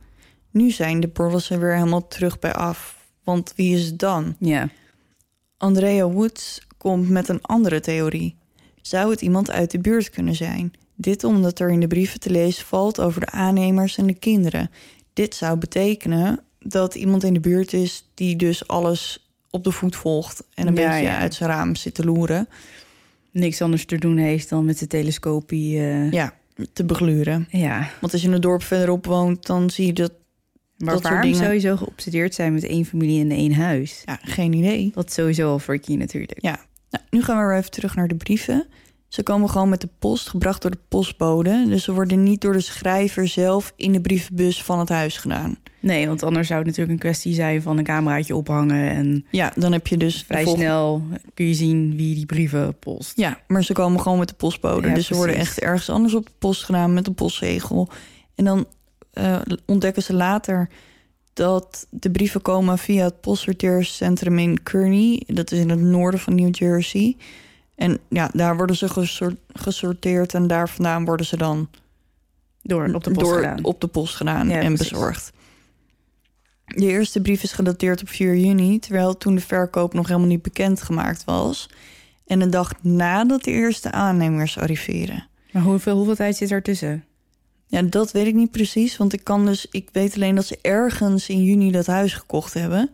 Nu 0.50 0.70
zijn 0.70 1.00
de 1.00 1.08
Brothersen 1.08 1.60
weer 1.60 1.74
helemaal 1.74 2.08
terug 2.08 2.38
bij 2.38 2.52
af. 2.52 2.96
Want 3.24 3.52
wie 3.56 3.76
is 3.76 3.86
het 3.86 3.98
dan? 3.98 4.36
Ja. 4.38 4.68
Andrea 5.56 6.08
Woods 6.08 6.66
komt 6.78 7.08
met 7.08 7.28
een 7.28 7.42
andere 7.42 7.80
theorie. 7.80 8.36
Zou 8.82 9.10
het 9.10 9.20
iemand 9.20 9.50
uit 9.50 9.70
de 9.70 9.78
buurt 9.78 10.10
kunnen 10.10 10.34
zijn? 10.34 10.72
Dit 10.94 11.24
omdat 11.24 11.58
er 11.58 11.70
in 11.70 11.80
de 11.80 11.86
brieven 11.86 12.20
te 12.20 12.30
lezen 12.30 12.64
valt 12.64 13.00
over 13.00 13.20
de 13.20 13.30
aannemers 13.30 13.96
en 13.96 14.06
de 14.06 14.14
kinderen. 14.14 14.70
Dit 15.12 15.34
zou 15.34 15.58
betekenen 15.58 16.44
dat 16.58 16.94
iemand 16.94 17.24
in 17.24 17.34
de 17.34 17.40
buurt 17.40 17.72
is 17.72 18.10
die 18.14 18.36
dus 18.36 18.68
alles 18.68 19.23
op 19.54 19.64
de 19.64 19.70
voet 19.70 19.96
volgt 19.96 20.44
en 20.54 20.66
een 20.66 20.74
Ja, 20.74 20.88
beetje 20.90 21.04
ja. 21.06 21.18
uit 21.18 21.34
zijn 21.34 21.50
raam 21.50 21.76
zit 21.76 21.94
te 21.94 22.04
loeren. 22.04 22.48
Niks 23.30 23.62
anders 23.62 23.84
te 23.86 23.98
doen 23.98 24.16
heeft 24.16 24.48
dan 24.48 24.64
met 24.64 24.78
de 24.78 24.86
telescopie. 24.86 25.78
eh, 25.78 26.10
Ja, 26.10 26.34
te 26.72 26.84
begluren. 26.84 27.46
ja. 27.50 27.88
Want 28.00 28.12
als 28.12 28.22
je 28.22 28.28
in 28.28 28.34
een 28.34 28.40
dorp 28.40 28.62
verderop 28.62 29.06
woont, 29.06 29.46
dan 29.46 29.70
zie 29.70 29.86
je 29.86 29.92
dat. 29.92 30.12
Maar 30.76 30.88
Dat 30.94 31.02
soort 31.02 31.02
waarom 31.12 31.22
dingen. 31.30 31.38
zou 31.44 31.52
je 31.54 31.60
zo 31.60 31.76
geobsedeerd 31.76 32.34
zijn 32.34 32.54
met 32.54 32.64
één 32.64 32.84
familie 32.84 33.20
en 33.20 33.30
één 33.30 33.52
huis? 33.54 34.02
Ja, 34.04 34.18
geen 34.22 34.52
idee. 34.52 34.90
Dat 34.94 35.08
is 35.08 35.14
sowieso 35.14 35.50
al 35.50 35.58
freaky 35.58 35.94
natuurlijk. 35.96 36.42
Ja. 36.42 36.58
Nou, 36.90 37.04
nu 37.10 37.22
gaan 37.22 37.40
we 37.40 37.46
weer 37.48 37.56
even 37.58 37.70
terug 37.70 37.94
naar 37.96 38.08
de 38.08 38.14
brieven. 38.14 38.66
Ze 39.08 39.22
komen 39.22 39.50
gewoon 39.50 39.68
met 39.68 39.80
de 39.80 39.88
post, 39.98 40.28
gebracht 40.28 40.62
door 40.62 40.70
de 40.70 40.78
postbode. 40.88 41.64
Dus 41.68 41.84
ze 41.84 41.92
worden 41.92 42.22
niet 42.22 42.40
door 42.40 42.52
de 42.52 42.60
schrijver 42.60 43.28
zelf 43.28 43.72
in 43.76 43.92
de 43.92 44.00
brievenbus 44.00 44.62
van 44.62 44.78
het 44.78 44.88
huis 44.88 45.16
gedaan. 45.16 45.56
Nee, 45.84 46.06
want 46.06 46.22
anders 46.22 46.46
zou 46.46 46.58
het 46.58 46.68
natuurlijk 46.68 46.94
een 46.94 47.02
kwestie 47.08 47.34
zijn 47.34 47.62
van 47.62 47.78
een 47.78 47.84
cameraatje 47.84 48.36
ophangen. 48.36 48.90
En 48.90 49.26
Ja, 49.30 49.52
dan 49.56 49.72
heb 49.72 49.86
je 49.86 49.96
dus 49.96 50.22
vrij 50.26 50.42
volgende- 50.42 50.66
snel 50.66 51.02
kun 51.34 51.46
je 51.46 51.54
zien 51.54 51.96
wie 51.96 52.14
die 52.14 52.26
brieven 52.26 52.78
post. 52.78 53.16
Ja, 53.16 53.38
maar 53.46 53.64
ze 53.64 53.72
komen 53.72 54.00
gewoon 54.00 54.18
met 54.18 54.28
de 54.28 54.34
postbode. 54.34 54.88
Ja, 54.88 54.94
dus 54.94 55.06
ze 55.06 55.14
worden 55.14 55.36
echt 55.36 55.58
ergens 55.60 55.90
anders 55.90 56.14
op 56.14 56.26
de 56.26 56.32
post 56.38 56.64
gedaan 56.64 56.94
met 56.94 57.06
een 57.06 57.14
postzegel. 57.14 57.88
En 58.34 58.44
dan 58.44 58.66
eh, 59.12 59.40
ontdekken 59.66 60.02
ze 60.02 60.14
later 60.14 60.68
dat 61.32 61.86
de 61.90 62.10
brieven 62.10 62.42
komen 62.42 62.78
via 62.78 63.04
het 63.04 63.20
postsorteercentrum 63.20 64.38
in 64.38 64.62
Kearney. 64.62 65.22
Dat 65.26 65.52
is 65.52 65.58
in 65.58 65.70
het 65.70 65.80
noorden 65.80 66.20
van 66.20 66.34
New 66.34 66.54
Jersey. 66.54 67.16
En 67.74 67.98
ja, 68.08 68.30
daar 68.32 68.56
worden 68.56 68.76
ze 68.76 68.88
gesor- 68.88 69.36
gesorteerd 69.52 70.34
en 70.34 70.46
daar 70.46 70.68
vandaan 70.68 71.04
worden 71.04 71.26
ze 71.26 71.36
dan 71.36 71.68
Door 72.62 72.94
op 72.94 73.04
de 73.04 73.10
post 73.10 73.26
door, 73.26 73.34
gedaan. 73.36 73.64
op 73.64 73.80
de 73.80 73.86
post 73.86 74.14
gedaan 74.14 74.48
Ja, 74.48 74.60
en 74.60 74.74
precies. 74.74 74.90
bezorgd. 74.92 75.32
De 76.74 76.86
eerste 76.86 77.20
brief 77.20 77.42
is 77.42 77.52
gedateerd 77.52 78.02
op 78.02 78.08
4 78.08 78.36
juni, 78.36 78.78
terwijl 78.78 79.16
toen 79.18 79.34
de 79.34 79.40
verkoop 79.40 79.94
nog 79.94 80.06
helemaal 80.06 80.28
niet 80.28 80.42
bekendgemaakt 80.42 81.24
was. 81.24 81.70
En 82.26 82.40
een 82.40 82.50
dag 82.50 82.72
nadat 82.82 83.44
de 83.44 83.50
eerste 83.50 83.92
aannemers 83.92 84.58
arriveren. 84.58 85.26
Maar 85.52 85.62
hoeveel, 85.62 85.96
hoeveel 85.96 86.14
tijd 86.14 86.36
zit 86.36 86.50
er 86.50 86.62
tussen? 86.62 87.04
Ja, 87.66 87.82
dat 87.82 88.12
weet 88.12 88.26
ik 88.26 88.34
niet 88.34 88.50
precies, 88.50 88.96
want 88.96 89.12
ik 89.12 89.24
kan 89.24 89.46
dus, 89.46 89.66
ik 89.70 89.88
weet 89.92 90.14
alleen 90.14 90.34
dat 90.34 90.46
ze 90.46 90.58
ergens 90.62 91.28
in 91.28 91.44
juni 91.44 91.70
dat 91.70 91.86
huis 91.86 92.14
gekocht 92.14 92.54
hebben. 92.54 92.90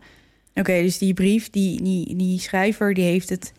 Oké, 0.53 0.81
dus 0.81 0.97
die 0.97 1.13
brief, 1.13 1.49
die, 1.49 1.81
die, 1.83 2.15
die 2.15 2.39
schrijver, 2.39 2.93
die 2.93 3.03
heeft 3.03 3.29
het 3.29 3.53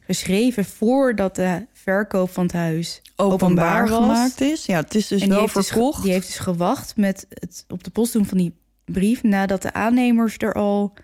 geschreven 0.00 0.64
voordat 0.64 1.36
de 1.36 1.66
verkoop 1.72 2.30
van 2.30 2.42
het 2.42 2.52
huis 2.52 3.02
Openbaar, 3.16 3.88
was. 3.88 3.98
gemaakt 3.98 4.40
is. 4.40 4.66
Ja, 4.66 4.80
het 4.80 4.94
is 4.94 5.06
dus 5.06 5.22
en 5.22 5.28
wel 5.28 5.40
heeft 5.40 5.54
dus, 5.54 5.68
verkocht. 5.68 6.02
die 6.02 6.12
heeft 6.12 6.26
dus 6.26 6.38
gewacht 6.38 6.96
met 6.96 7.26
het 7.28 7.64
op 7.68 7.84
de 7.84 7.90
post 7.90 8.12
doen 8.12 8.26
van 8.26 8.38
die 8.38 8.54
brief 8.92 9.22
nadat 9.22 9.62
de 9.62 9.72
aannemers 9.72 10.34
er 10.38 10.52
al. 10.52 10.94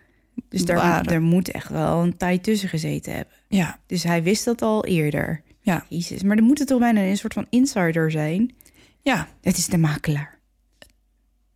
Dus 0.49 0.65
daar, 0.65 1.07
er 1.07 1.23
moet 1.23 1.51
echt 1.51 1.69
wel 1.69 2.03
een 2.03 2.17
tijd 2.17 2.43
tussen 2.43 2.69
gezeten 2.69 3.15
hebben. 3.15 3.35
Ja, 3.49 3.79
Dus 3.87 4.03
hij 4.03 4.23
wist 4.23 4.45
dat 4.45 4.63
al 4.63 4.85
eerder. 4.85 5.43
ja, 5.61 5.87
Jezus, 5.89 6.23
maar 6.23 6.37
dan 6.37 6.45
moet 6.45 6.59
het 6.59 6.69
toch 6.69 6.79
bijna 6.79 7.01
een 7.01 7.17
soort 7.17 7.33
van 7.33 7.47
insider 7.51 8.11
zijn? 8.11 8.55
ja. 9.03 9.29
Het 9.41 9.57
is 9.57 9.67
de 9.67 9.79
makelaar. 9.79 10.39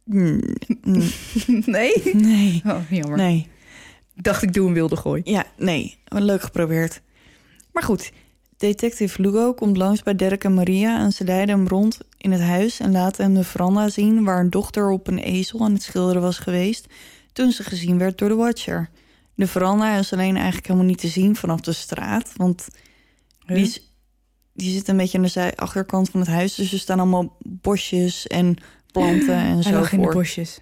Mm, 0.05 0.41
mm, 0.83 1.03
Nee? 1.67 1.93
nee, 2.13 2.63
Oh, 2.67 2.81
jammer. 2.91 3.17
nee. 3.17 3.49
Dacht 4.15 4.43
ik 4.43 4.53
doe 4.53 4.69
een 4.69 4.75
wilde 4.75 4.97
gooi. 4.97 5.21
Ja, 5.25 5.45
nee. 5.57 5.99
Leuk 6.05 6.43
geprobeerd. 6.43 7.01
Maar 7.73 7.83
goed, 7.83 8.13
detective 8.59 9.23
Lugo 9.23 9.55
komt 9.55 9.77
langs 9.77 10.03
bij 10.03 10.15
Derek 10.15 10.45
en 10.45 10.55
Maria... 10.55 10.99
en 10.99 11.13
ze 11.13 11.25
leiden 11.25 11.57
hem 11.59 11.69
rond 11.69 11.99
in 12.17 12.33
het 12.33 12.41
huis 12.41 12.81
en 12.81 12.93
laten 12.93 13.25
hem 13.25 13.35
de 13.35 13.45
veranda 13.45 13.89
zien... 13.89 14.25
waar 14.25 14.41
een 14.41 14.51
dochter 14.51 14.91
op 14.91 15.07
een 15.07 15.19
ezel 15.19 15.61
aan 15.65 15.73
het 15.73 15.83
schilderen 15.83 16.23
was 16.23 16.39
geweest... 16.39 16.87
toen 17.33 17.51
ze 17.53 17.63
gezien 17.63 17.99
werd 17.99 18.19
door 18.19 18.29
de 18.29 18.35
Watcher. 18.35 18.91
De 19.35 19.47
veranda 19.47 19.97
is 19.97 20.13
alleen 20.13 20.37
eigenlijk 20.37 20.67
helemaal 20.67 20.89
niet 20.89 20.99
te 20.99 21.09
zien 21.09 21.37
vanaf 21.37 21.61
de 21.61 21.73
straat... 21.73 22.33
want 22.37 22.69
die, 23.47 23.57
is- 23.57 23.93
die 24.53 24.73
zit 24.73 24.89
een 24.89 24.97
beetje 24.97 25.17
aan 25.19 25.25
de 25.25 25.31
zij- 25.31 25.57
achterkant 25.57 26.11
van 26.11 26.21
het 26.21 26.29
huis... 26.29 26.55
dus 26.55 26.73
er 26.73 26.79
staan 26.79 26.99
allemaal 27.01 27.37
bosjes 27.45 28.27
en 28.27 28.57
planten 28.93 29.35
en 29.35 29.53
Hij 29.53 29.63
zo 29.63 29.71
lag 29.71 29.93
in 29.93 30.01
de 30.01 30.09
bosjes. 30.09 30.61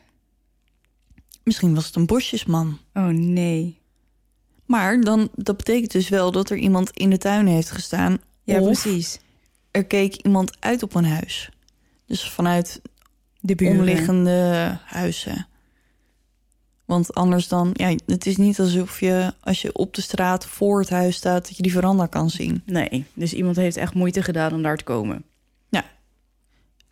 Misschien 1.42 1.74
was 1.74 1.86
het 1.86 1.96
een 1.96 2.06
bosjesman. 2.06 2.78
Oh 2.94 3.06
nee. 3.06 3.80
Maar 4.66 5.00
dan, 5.00 5.28
dat 5.34 5.56
betekent 5.56 5.90
dus 5.92 6.08
wel 6.08 6.32
dat 6.32 6.50
er 6.50 6.56
iemand 6.56 6.90
in 6.90 7.10
de 7.10 7.18
tuin 7.18 7.46
heeft 7.46 7.70
gestaan. 7.70 8.18
Ja, 8.42 8.58
of 8.60 8.64
precies. 8.64 9.18
er 9.70 9.84
keek 9.84 10.14
iemand 10.14 10.56
uit 10.60 10.82
op 10.82 10.94
een 10.94 11.04
huis. 11.04 11.50
Dus 12.06 12.30
vanuit 12.30 12.80
De 13.40 13.54
buren. 13.54 13.78
omliggende 13.78 14.78
huizen. 14.84 15.46
Want 16.84 17.14
anders 17.14 17.48
dan, 17.48 17.70
ja, 17.72 17.94
het 18.06 18.26
is 18.26 18.36
niet 18.36 18.60
alsof 18.60 19.00
je 19.00 19.34
als 19.40 19.62
je 19.62 19.72
op 19.72 19.94
de 19.94 20.02
straat 20.02 20.46
voor 20.46 20.80
het 20.80 20.90
huis 20.90 21.16
staat, 21.16 21.46
dat 21.46 21.56
je 21.56 21.62
die 21.62 21.72
veranda 21.72 22.06
kan 22.06 22.30
zien. 22.30 22.62
Nee, 22.66 23.04
dus 23.14 23.32
iemand 23.32 23.56
heeft 23.56 23.76
echt 23.76 23.94
moeite 23.94 24.22
gedaan 24.22 24.52
om 24.52 24.62
daar 24.62 24.76
te 24.76 24.84
komen. 24.84 25.24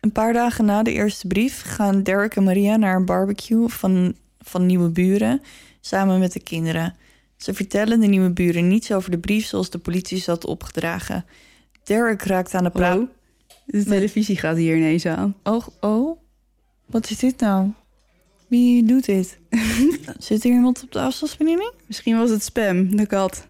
Een 0.05 0.11
paar 0.11 0.33
dagen 0.33 0.65
na 0.65 0.83
de 0.83 0.91
eerste 0.91 1.27
brief 1.27 1.61
gaan 1.61 2.03
Derek 2.03 2.35
en 2.35 2.43
Maria 2.43 2.75
naar 2.75 2.95
een 2.95 3.05
barbecue 3.05 3.67
van, 3.67 4.15
van 4.39 4.65
nieuwe 4.65 4.89
buren 4.89 5.41
samen 5.81 6.19
met 6.19 6.33
de 6.33 6.39
kinderen. 6.39 6.95
Ze 7.37 7.53
vertellen 7.53 7.99
de 7.99 8.07
nieuwe 8.07 8.29
buren 8.29 8.67
niets 8.67 8.91
over 8.91 9.11
de 9.11 9.19
brief 9.19 9.45
zoals 9.45 9.69
de 9.69 9.77
politie 9.77 10.19
ze 10.19 10.29
had 10.29 10.45
opgedragen. 10.45 11.25
Derek 11.83 12.21
raakt 12.21 12.53
aan 12.53 12.63
de 12.63 12.69
praat. 12.69 13.07
De 13.65 13.83
televisie 13.83 14.37
gaat 14.37 14.57
hier 14.57 14.75
ineens 14.75 15.05
aan. 15.05 15.35
Oh, 15.43 15.67
oh, 15.79 16.19
wat 16.85 17.09
is 17.09 17.19
dit 17.19 17.39
nou? 17.39 17.71
Wie 18.47 18.83
doet 18.83 19.05
dit? 19.05 19.37
Zit 20.17 20.43
hier 20.43 20.53
iemand 20.53 20.83
op 20.83 20.91
de 20.91 20.99
afstandsbediening? 20.99 21.71
Misschien 21.87 22.17
was 22.17 22.29
het 22.29 22.43
spam, 22.43 22.95
de 22.95 23.05
kat. 23.05 23.47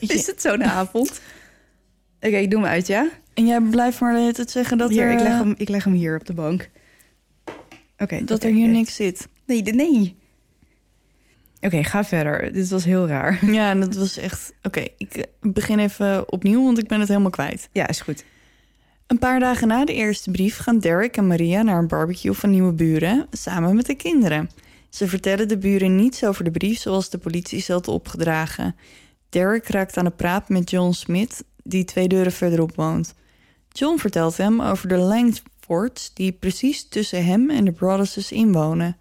Is 0.00 0.26
het 0.26 0.42
zo'n 0.42 0.64
avond? 0.64 1.20
Oké, 2.20 2.36
ik 2.36 2.50
doe 2.50 2.60
hem 2.60 2.68
uit, 2.68 2.86
ja? 2.86 3.08
En 3.34 3.46
jij 3.46 3.60
blijft 3.60 4.00
maar 4.00 4.32
tijd 4.32 4.50
zeggen 4.50 4.78
dat, 4.78 4.90
hier, 4.90 5.02
er, 5.02 5.12
ik, 5.12 5.18
leg 5.18 5.32
eh, 5.32 5.38
hem, 5.38 5.54
ik 5.56 5.68
leg 5.68 5.84
hem 5.84 5.92
hier 5.92 6.16
op 6.16 6.26
de 6.26 6.32
bank. 6.32 6.70
Oké. 7.98 8.24
dat 8.24 8.38
oké, 8.38 8.46
er 8.46 8.54
hier 8.54 8.68
niks 8.68 8.94
zit. 8.94 9.28
Nee, 9.46 9.62
de- 9.62 9.72
nee. 9.72 10.16
Oké, 11.60 11.84
ga 11.84 12.04
verder. 12.04 12.52
Dit 12.52 12.68
was 12.68 12.84
heel 12.84 13.06
raar. 13.06 13.38
Ja, 13.52 13.74
dat 13.74 13.94
was 13.94 14.16
echt... 14.16 14.52
Oké, 14.62 14.84
ik 14.96 15.14
eh, 15.14 15.22
begin 15.40 15.78
even 15.78 16.32
opnieuw, 16.32 16.64
want 16.64 16.78
ik 16.78 16.88
ben 16.88 17.00
het 17.00 17.08
helemaal 17.08 17.30
kwijt. 17.30 17.68
Ja, 17.72 17.88
is 17.88 18.00
goed. 18.00 18.24
Een 19.06 19.18
paar 19.18 19.40
dagen 19.40 19.68
na 19.68 19.84
de 19.84 19.94
eerste 19.94 20.30
brief 20.30 20.58
gaan 20.58 20.78
Derek 20.78 21.16
en 21.16 21.26
Maria 21.26 21.62
naar 21.62 21.78
een 21.78 21.88
barbecue 21.88 22.32
van 22.32 22.50
nieuwe 22.50 22.72
buren 22.72 23.26
samen 23.30 23.76
met 23.76 23.86
de 23.86 23.94
kinderen. 23.94 24.50
Ze 24.88 25.08
vertellen 25.08 25.48
de 25.48 25.58
buren 25.58 25.96
niets 25.96 26.24
over 26.24 26.44
de 26.44 26.50
brief 26.50 26.78
zoals 26.78 27.10
de 27.10 27.18
politie 27.18 27.60
ze 27.60 27.72
had 27.72 27.88
opgedragen. 27.88 28.76
Derek 29.28 29.68
raakt 29.68 29.96
aan 29.96 30.04
de 30.04 30.10
praat 30.10 30.48
met 30.48 30.70
John 30.70 30.92
Smith, 30.92 31.44
die 31.62 31.84
twee 31.84 32.08
deuren 32.08 32.32
verderop 32.32 32.74
woont. 32.74 33.14
John 33.68 33.98
vertelt 33.98 34.36
hem 34.36 34.62
over 34.62 34.88
de 34.88 34.96
Langfords 34.96 36.14
die 36.14 36.32
precies 36.32 36.88
tussen 36.88 37.24
hem 37.24 37.50
en 37.50 37.64
de 37.64 37.72
Brothers 37.72 38.32
inwonen. 38.32 38.96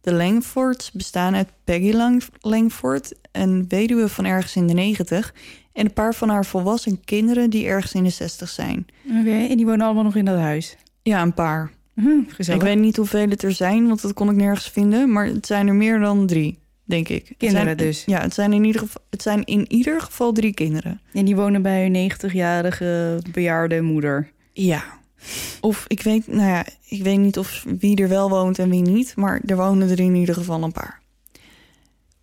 De 0.00 0.12
Langfords 0.12 0.92
bestaan 0.92 1.34
uit 1.34 1.48
Peggy 1.64 1.92
Lang 1.92 2.22
Langford, 2.40 3.12
een 3.32 3.64
weduwe 3.68 4.08
van 4.08 4.24
ergens 4.24 4.56
in 4.56 4.66
de 4.66 4.72
negentig, 4.74 5.34
en 5.72 5.84
een 5.84 5.92
paar 5.92 6.14
van 6.14 6.28
haar 6.28 6.44
volwassen 6.46 7.04
kinderen 7.04 7.50
die 7.50 7.66
ergens 7.66 7.92
in 7.92 8.04
de 8.04 8.10
zestig 8.10 8.48
zijn. 8.48 8.86
Oké, 9.20 9.46
en 9.48 9.56
die 9.56 9.66
wonen 9.66 9.86
allemaal 9.86 10.02
nog 10.04 10.16
in 10.16 10.24
dat 10.24 10.38
huis. 10.38 10.76
Ja, 11.02 11.22
een 11.22 11.34
paar. 11.34 11.70
Hm, 11.94 12.08
gezellig. 12.28 12.60
Ik 12.62 12.66
weet 12.68 12.78
niet 12.78 12.96
hoeveel 12.96 13.28
het 13.28 13.42
er 13.42 13.52
zijn, 13.52 13.86
want 13.86 14.02
dat 14.02 14.12
kon 14.12 14.30
ik 14.30 14.36
nergens 14.36 14.68
vinden. 14.68 15.12
Maar 15.12 15.26
het 15.26 15.46
zijn 15.46 15.66
er 15.68 15.74
meer 15.74 15.98
dan 16.00 16.26
drie, 16.26 16.58
denk 16.84 17.08
ik. 17.08 17.32
Kinderen 17.38 17.64
zijn- 17.64 17.76
dus. 17.76 18.02
Ja, 18.06 18.20
het 18.20 18.34
zijn, 18.34 18.52
in 18.52 18.64
ieder 18.64 18.80
geval, 18.80 19.02
het 19.10 19.22
zijn 19.22 19.44
in 19.44 19.72
ieder 19.72 20.00
geval 20.00 20.32
drie 20.32 20.54
kinderen. 20.54 21.00
En 21.12 21.24
die 21.24 21.36
wonen 21.36 21.62
bij 21.62 21.82
hun 21.82 21.92
90-jarige 22.10 23.18
bejaarde 23.32 23.80
moeder. 23.80 24.30
Ja. 24.52 24.98
Of 25.60 25.84
ik 25.88 26.02
weet, 26.02 26.26
nou 26.26 26.48
ja, 26.48 26.64
ik 26.88 27.02
weet 27.02 27.18
niet 27.18 27.38
of 27.38 27.64
wie 27.78 27.96
er 27.96 28.08
wel 28.08 28.28
woont 28.30 28.58
en 28.58 28.70
wie 28.70 28.82
niet. 28.82 29.16
Maar 29.16 29.40
er 29.46 29.56
wonen 29.56 29.90
er 29.90 30.00
in 30.00 30.14
ieder 30.14 30.34
geval 30.34 30.62
een 30.62 30.72
paar. 30.72 31.00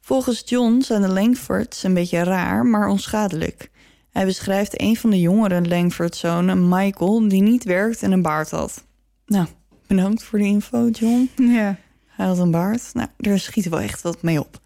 Volgens 0.02 0.44
John 0.46 0.82
zijn 0.82 1.02
de 1.02 1.08
Langfords 1.10 1.84
een 1.84 1.94
beetje 1.94 2.24
raar, 2.24 2.66
maar 2.66 2.88
onschadelijk. 2.88 3.70
Hij 4.12 4.26
beschrijft 4.26 4.82
een 4.82 4.96
van 4.98 5.10
de 5.10 5.20
jongere 5.20 5.62
Langford-zonen, 5.68 6.70
Michael, 6.70 7.28
die 7.28 7.42
niet 7.42 7.64
werkt 7.64 8.04
en 8.04 8.12
een 8.12 8.22
baard 8.22 8.50
had. 8.50 8.84
Nou, 9.26 9.48
bedankt 9.88 10.24
voor 10.24 10.40
de 10.40 10.46
info, 10.46 10.88
John. 10.90 11.30
Ja. 11.56 11.78
Hij 12.08 12.26
had 12.26 12.38
een 12.38 12.52
baard. 12.52 12.90
Nou, 12.94 13.08
daar 13.18 13.40
schiet 13.40 13.70
wel 13.70 13.80
echt 13.80 14.02
wat 14.02 14.22
mee 14.22 14.40
op. 14.40 14.60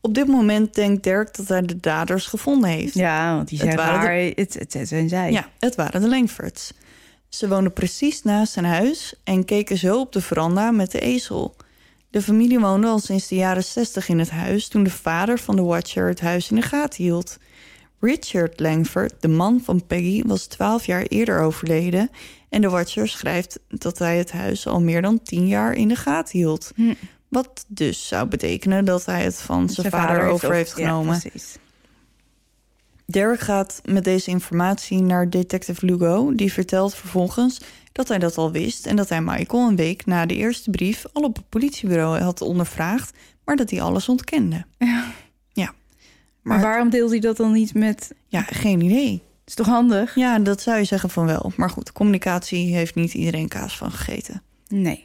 Op 0.00 0.14
dit 0.14 0.26
moment 0.26 0.74
denkt 0.74 1.02
Dirk 1.02 1.36
dat 1.36 1.48
hij 1.48 1.62
de 1.62 1.80
daders 1.80 2.26
gevonden 2.26 2.70
heeft. 2.70 2.94
Ja, 2.94 3.34
want 3.36 3.48
die 3.48 3.58
Het 3.58 3.66
zijn 3.66 3.78
waren 3.80 4.00
de- 4.00 4.06
waar. 4.06 4.16
Het, 4.44 4.54
het, 4.58 4.72
het 4.72 4.88
zijn 4.88 5.08
zij. 5.08 5.32
Ja, 5.32 5.48
het 5.58 5.74
waren 5.74 6.00
de 6.00 6.08
Langfords. 6.08 6.72
Ze 7.34 7.48
woonden 7.48 7.72
precies 7.72 8.22
naast 8.22 8.52
zijn 8.52 8.64
huis 8.64 9.14
en 9.24 9.44
keken 9.44 9.78
zo 9.78 10.00
op 10.00 10.12
de 10.12 10.20
veranda 10.20 10.70
met 10.70 10.90
de 10.90 11.00
ezel. 11.00 11.56
De 12.10 12.22
familie 12.22 12.60
woonde 12.60 12.86
al 12.86 12.98
sinds 12.98 13.28
de 13.28 13.34
jaren 13.34 13.64
60 13.64 14.08
in 14.08 14.18
het 14.18 14.30
huis 14.30 14.68
toen 14.68 14.82
de 14.82 14.90
vader 14.90 15.38
van 15.38 15.56
de 15.56 15.62
Watcher 15.62 16.08
het 16.08 16.20
huis 16.20 16.50
in 16.50 16.56
de 16.56 16.62
gaten 16.62 17.02
hield. 17.02 17.38
Richard 18.00 18.60
Langford, 18.60 19.14
de 19.20 19.28
man 19.28 19.60
van 19.64 19.86
Peggy, 19.86 20.22
was 20.26 20.46
12 20.46 20.86
jaar 20.86 21.02
eerder 21.02 21.40
overleden 21.40 22.10
en 22.48 22.60
de 22.60 22.68
Watcher 22.68 23.08
schrijft 23.08 23.58
dat 23.68 23.98
hij 23.98 24.18
het 24.18 24.32
huis 24.32 24.66
al 24.66 24.80
meer 24.80 25.02
dan 25.02 25.22
10 25.22 25.46
jaar 25.46 25.72
in 25.72 25.88
de 25.88 25.96
gaten 25.96 26.38
hield. 26.38 26.72
Hm. 26.74 26.94
Wat 27.28 27.64
dus 27.68 28.08
zou 28.08 28.28
betekenen 28.28 28.84
dat 28.84 29.06
hij 29.06 29.22
het 29.22 29.40
van 29.40 29.68
zijn, 29.68 29.90
vader, 29.90 30.26
over 30.26 30.52
heeft 30.52 30.72
genomen. 30.72 31.14
Ja, 31.14 31.20
precies. 31.20 31.56
Derek 33.06 33.40
gaat 33.40 33.80
met 33.84 34.04
deze 34.04 34.30
informatie 34.30 35.02
naar 35.02 35.30
detective 35.30 35.86
Lugo. 35.86 36.34
Die 36.34 36.52
vertelt 36.52 36.94
vervolgens 36.94 37.60
dat 37.92 38.08
hij 38.08 38.18
dat 38.18 38.36
al 38.36 38.50
wist... 38.50 38.86
en 38.86 38.96
dat 38.96 39.08
hij 39.08 39.20
Michael 39.22 39.68
een 39.68 39.76
week 39.76 40.06
na 40.06 40.26
de 40.26 40.34
eerste 40.34 40.70
brief... 40.70 41.04
al 41.12 41.22
op 41.22 41.36
het 41.36 41.48
politiebureau 41.48 42.20
had 42.20 42.40
ondervraagd... 42.40 43.16
maar 43.44 43.56
dat 43.56 43.70
hij 43.70 43.82
alles 43.82 44.08
ontkende. 44.08 44.64
Ja. 44.78 45.12
Ja. 45.52 45.64
Maar, 45.64 45.74
Maar, 46.42 46.60
waarom 46.60 46.90
deelt 46.90 47.10
hij 47.10 47.20
dat 47.20 47.36
dan 47.36 47.52
niet 47.52 47.74
met... 47.74 48.14
ja, 48.28 48.42
geen 48.42 48.80
idee. 48.80 49.22
is 49.46 49.54
toch 49.54 49.66
handig? 49.66 50.14
Ja, 50.14 50.38
dat 50.38 50.62
zou 50.62 50.78
je 50.78 50.84
zeggen 50.84 51.10
van 51.10 51.26
wel. 51.26 51.52
Maar 51.56 51.70
goed, 51.70 51.92
communicatie 51.92 52.74
heeft 52.74 52.94
niet 52.94 53.14
iedereen 53.14 53.48
kaas 53.48 53.76
van 53.76 53.92
gegeten. 53.92 54.42
Nee. 54.68 55.04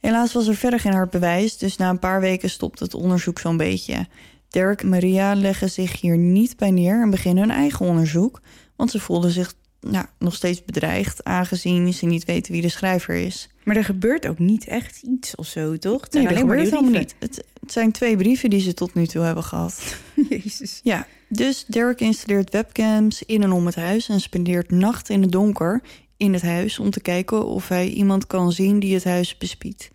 Helaas 0.00 0.32
was 0.32 0.46
er 0.46 0.54
verder 0.54 0.80
geen 0.80 0.92
hard 0.92 1.10
bewijs, 1.10 1.58
dus 1.58 1.76
na 1.76 1.90
een 1.90 1.98
paar 1.98 2.20
weken 2.20 2.50
stopt 2.50 2.78
het 2.78 2.94
onderzoek 2.94 3.38
zo'n 3.38 3.56
beetje. 3.56 4.06
Derek 4.48 4.82
en 4.82 4.88
Maria 4.88 5.34
leggen 5.34 5.70
zich 5.70 6.00
hier 6.00 6.18
niet 6.18 6.56
bij 6.56 6.70
neer 6.70 7.02
en 7.02 7.10
beginnen 7.10 7.48
hun 7.48 7.56
eigen 7.56 7.86
onderzoek, 7.86 8.40
want 8.76 8.90
ze 8.90 9.00
voelden 9.00 9.30
zich 9.30 9.54
nou, 9.80 10.06
nog 10.18 10.34
steeds 10.34 10.64
bedreigd, 10.64 11.24
aangezien 11.24 11.94
ze 11.94 12.06
niet 12.06 12.24
weten 12.24 12.52
wie 12.52 12.62
de 12.62 12.68
schrijver 12.68 13.14
is. 13.14 13.48
Maar 13.64 13.76
er 13.76 13.84
gebeurt 13.84 14.28
ook 14.28 14.38
niet 14.38 14.66
echt 14.66 15.02
iets 15.02 15.34
of 15.34 15.46
zo, 15.46 15.76
toch? 15.76 16.00
Het 16.00 16.12
Nee, 16.12 16.22
maar 16.22 16.36
gebeurt 16.36 16.70
helemaal 16.70 16.90
niet. 16.90 17.14
Het, 17.18 17.44
het 17.60 17.72
zijn 17.72 17.92
twee 17.92 18.16
brieven 18.16 18.50
die 18.50 18.60
ze 18.60 18.74
tot 18.74 18.94
nu 18.94 19.06
toe 19.06 19.22
hebben 19.22 19.44
gehad. 19.44 19.96
Jezus. 20.28 20.80
Ja, 20.82 21.06
dus 21.28 21.64
Derek 21.66 22.00
installeert 22.00 22.50
webcams 22.50 23.22
in 23.22 23.42
en 23.42 23.52
om 23.52 23.66
het 23.66 23.74
huis 23.74 24.08
en 24.08 24.20
spendeert 24.20 24.70
nacht 24.70 25.08
in 25.08 25.22
het 25.22 25.32
donker 25.32 25.82
in 26.16 26.32
het 26.32 26.42
huis 26.42 26.78
om 26.78 26.90
te 26.90 27.00
kijken 27.00 27.46
of 27.46 27.68
hij 27.68 27.88
iemand 27.88 28.26
kan 28.26 28.52
zien 28.52 28.78
die 28.78 28.94
het 28.94 29.04
huis 29.04 29.38
bespiedt. 29.38 29.90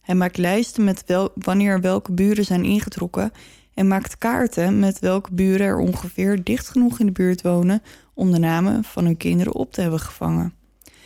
Hij 0.00 0.14
maakt 0.14 0.36
lijsten 0.36 0.84
met 0.84 1.02
wel, 1.06 1.30
wanneer 1.34 1.80
welke 1.80 2.12
buren 2.12 2.44
zijn 2.44 2.64
ingetrokken 2.64 3.32
en 3.76 3.88
maakt 3.88 4.18
kaarten 4.18 4.78
met 4.78 4.98
welke 4.98 5.32
buren 5.32 5.66
er 5.66 5.78
ongeveer 5.78 6.44
dicht 6.44 6.68
genoeg 6.68 6.98
in 6.98 7.06
de 7.06 7.12
buurt 7.12 7.42
wonen 7.42 7.82
om 8.14 8.32
de 8.32 8.38
namen 8.38 8.84
van 8.84 9.04
hun 9.04 9.16
kinderen 9.16 9.54
op 9.54 9.72
te 9.72 9.80
hebben 9.80 10.00
gevangen. 10.00 10.54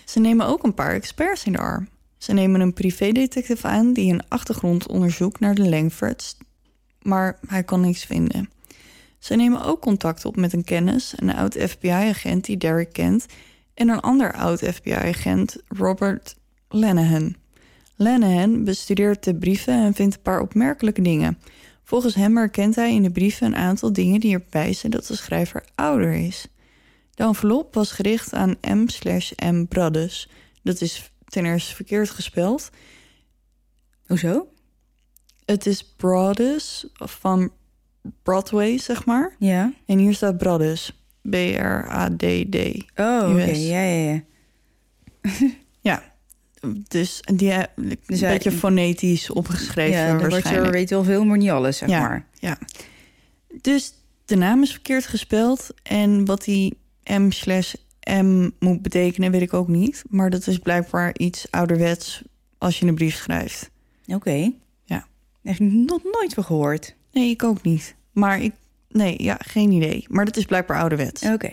Ze 0.04 0.20
nemen 0.20 0.46
ook 0.46 0.62
een 0.62 0.74
paar 0.74 0.94
experts 0.94 1.44
in 1.44 1.52
de 1.52 1.58
arm. 1.58 1.88
Ze 2.18 2.32
nemen 2.32 2.60
een 2.60 2.72
privédetective 2.72 3.66
aan 3.66 3.92
die 3.92 4.12
een 4.12 4.22
achtergrondonderzoek 4.28 5.40
naar 5.40 5.54
de 5.54 5.68
Langfords, 5.68 6.36
maar 7.02 7.38
hij 7.46 7.62
kan 7.62 7.80
niks 7.80 8.04
vinden. 8.04 8.50
Ze 9.18 9.34
nemen 9.34 9.64
ook 9.64 9.80
contact 9.80 10.24
op 10.24 10.36
met 10.36 10.52
een 10.52 10.64
kennis, 10.64 11.12
een 11.16 11.34
oud 11.34 11.56
FBI-agent 11.58 12.44
die 12.44 12.56
Derek 12.56 12.92
kent, 12.92 13.26
en 13.74 13.88
een 13.88 14.00
ander 14.00 14.32
oud 14.32 14.58
FBI-agent, 14.58 15.56
Robert 15.68 16.36
Lanahan. 16.68 17.36
Lanahan 17.96 18.64
bestudeert 18.64 19.24
de 19.24 19.34
brieven 19.34 19.74
en 19.74 19.94
vindt 19.94 20.14
een 20.14 20.22
paar 20.22 20.40
opmerkelijke 20.40 21.02
dingen. 21.02 21.38
Volgens 21.90 22.14
hem 22.14 22.36
herkent 22.36 22.74
hij 22.74 22.94
in 22.94 23.02
de 23.02 23.10
brieven 23.10 23.46
een 23.46 23.56
aantal 23.56 23.92
dingen 23.92 24.20
die 24.20 24.30
erop 24.30 24.52
wijzen 24.52 24.90
dat 24.90 25.06
de 25.06 25.16
schrijver 25.16 25.64
ouder 25.74 26.12
is. 26.12 26.46
De 27.14 27.22
envelop 27.22 27.74
was 27.74 27.92
gericht 27.92 28.32
aan 28.32 28.56
M 28.60 28.88
slash 28.88 29.32
M 29.36 29.64
Brothers. 29.64 30.28
Dat 30.62 30.80
is 30.80 31.12
ten 31.24 31.44
eerste 31.44 31.74
verkeerd 31.74 32.10
gespeld. 32.10 32.70
Hoezo? 34.06 34.48
Het 35.44 35.66
is 35.66 35.94
Brothers 35.96 36.86
van 36.94 37.52
Broadway, 38.22 38.78
zeg 38.78 39.04
maar. 39.04 39.34
Ja. 39.38 39.72
En 39.86 39.98
hier 39.98 40.14
staat 40.14 40.38
Brothers. 40.38 40.92
B-R-A-D-D. 41.30 42.56
Oh, 42.96 43.28
oké. 43.30 43.44
Ja, 43.44 43.82
ja, 43.82 44.12
ja. 44.12 44.22
Ja, 46.60 46.68
dus 46.88 47.20
die 47.34 47.50
eh, 47.52 47.62
een 47.76 47.98
Dus 48.06 48.20
hij- 48.20 48.32
beetje 48.32 48.52
fonetisch 48.52 49.30
opgeschreven 49.30 49.98
ja, 50.00 50.06
waarschijnlijk. 50.10 50.44
Watcher 50.44 50.70
weet 50.72 50.90
wel 50.90 51.04
veel, 51.04 51.24
maar 51.24 51.36
niet 51.38 51.50
alles, 51.50 51.76
zeg 51.76 51.88
Ja. 51.88 52.00
maar. 52.00 52.26
Ja. 52.38 52.58
Dus 53.60 53.92
de 54.24 54.36
naam 54.36 54.62
is 54.62 54.70
verkeerd 54.70 55.06
gespeld. 55.06 55.66
En 55.82 56.24
wat 56.24 56.44
die 56.44 56.76
M 57.04 57.30
slash 57.30 57.74
M 58.10 58.48
moet 58.58 58.82
betekenen, 58.82 59.30
weet 59.30 59.40
ik 59.42 59.54
ook 59.54 59.68
niet. 59.68 60.02
Maar 60.08 60.30
dat 60.30 60.46
is 60.46 60.58
blijkbaar 60.58 61.18
iets 61.18 61.46
ouderwets 61.50 62.22
als 62.58 62.78
je 62.78 62.86
een 62.86 62.94
brief 62.94 63.14
schrijft. 63.16 63.70
Oké. 64.06 64.52
Ja. 64.84 65.06
Echt 65.42 65.60
nog 65.60 66.00
nooit 66.02 66.34
van 66.34 66.44
gehoord. 66.44 66.94
Nee, 67.12 67.30
ik 67.30 67.42
ook 67.44 67.62
niet. 67.62 67.94
Maar 68.12 68.40
ik, 68.42 68.52
nee, 68.88 69.22
ja, 69.22 69.38
geen 69.46 69.70
idee. 69.70 70.04
Maar 70.08 70.24
dat 70.24 70.36
is 70.36 70.44
blijkbaar 70.44 70.78
ouderwets. 70.80 71.22
Oké. 71.22 71.50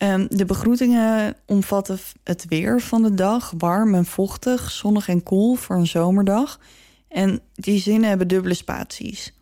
Ehm, 0.00 0.26
de 0.28 0.44
begroetingen 0.44 1.36
omvatten 1.46 1.98
het 2.24 2.44
weer 2.48 2.80
van 2.80 3.02
de 3.02 3.14
dag. 3.14 3.52
Warm 3.58 3.94
en 3.94 4.04
vochtig, 4.04 4.70
zonnig 4.70 5.08
en 5.08 5.22
koel 5.22 5.54
voor 5.54 5.76
een 5.76 5.86
zomerdag. 5.86 6.60
En 7.08 7.40
die 7.54 7.80
zinnen 7.80 8.08
hebben 8.08 8.28
dubbele 8.28 8.54
spaties. 8.54 9.34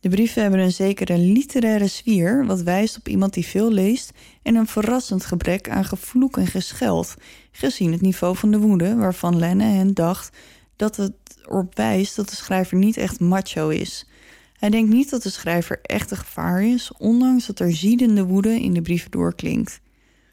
De 0.00 0.08
brieven 0.08 0.42
hebben 0.42 0.60
een 0.60 0.72
zekere 0.72 1.18
literaire 1.18 1.88
sfeer... 1.88 2.46
wat 2.46 2.62
wijst 2.62 2.96
op 2.96 3.08
iemand 3.08 3.34
die 3.34 3.46
veel 3.46 3.70
leest... 3.70 4.10
en 4.42 4.54
een 4.54 4.66
verrassend 4.66 5.24
gebrek 5.24 5.68
aan 5.68 5.84
gevloek 5.84 6.36
en 6.36 6.46
gescheld... 6.46 7.14
gezien 7.50 7.92
het 7.92 8.00
niveau 8.00 8.36
van 8.36 8.50
de 8.50 8.58
woede... 8.58 8.96
waarvan 8.96 9.38
Lenne 9.38 9.92
dacht 9.92 10.36
dat 10.76 10.96
het 10.96 11.12
erop 11.42 11.76
wijst... 11.76 12.16
dat 12.16 12.28
de 12.28 12.36
schrijver 12.36 12.76
niet 12.76 12.96
echt 12.96 13.20
macho 13.20 13.68
is... 13.68 14.06
Hij 14.52 14.70
denkt 14.70 14.92
niet 14.92 15.10
dat 15.10 15.22
de 15.22 15.30
schrijver 15.30 15.78
echt 15.82 16.10
een 16.10 16.16
gevaar 16.16 16.64
is, 16.64 16.92
ondanks 16.98 17.46
dat 17.46 17.58
er 17.58 17.72
ziedende 17.72 18.24
woede 18.24 18.60
in 18.60 18.72
de 18.72 18.82
brieven 18.82 19.10
doorklinkt. 19.10 19.80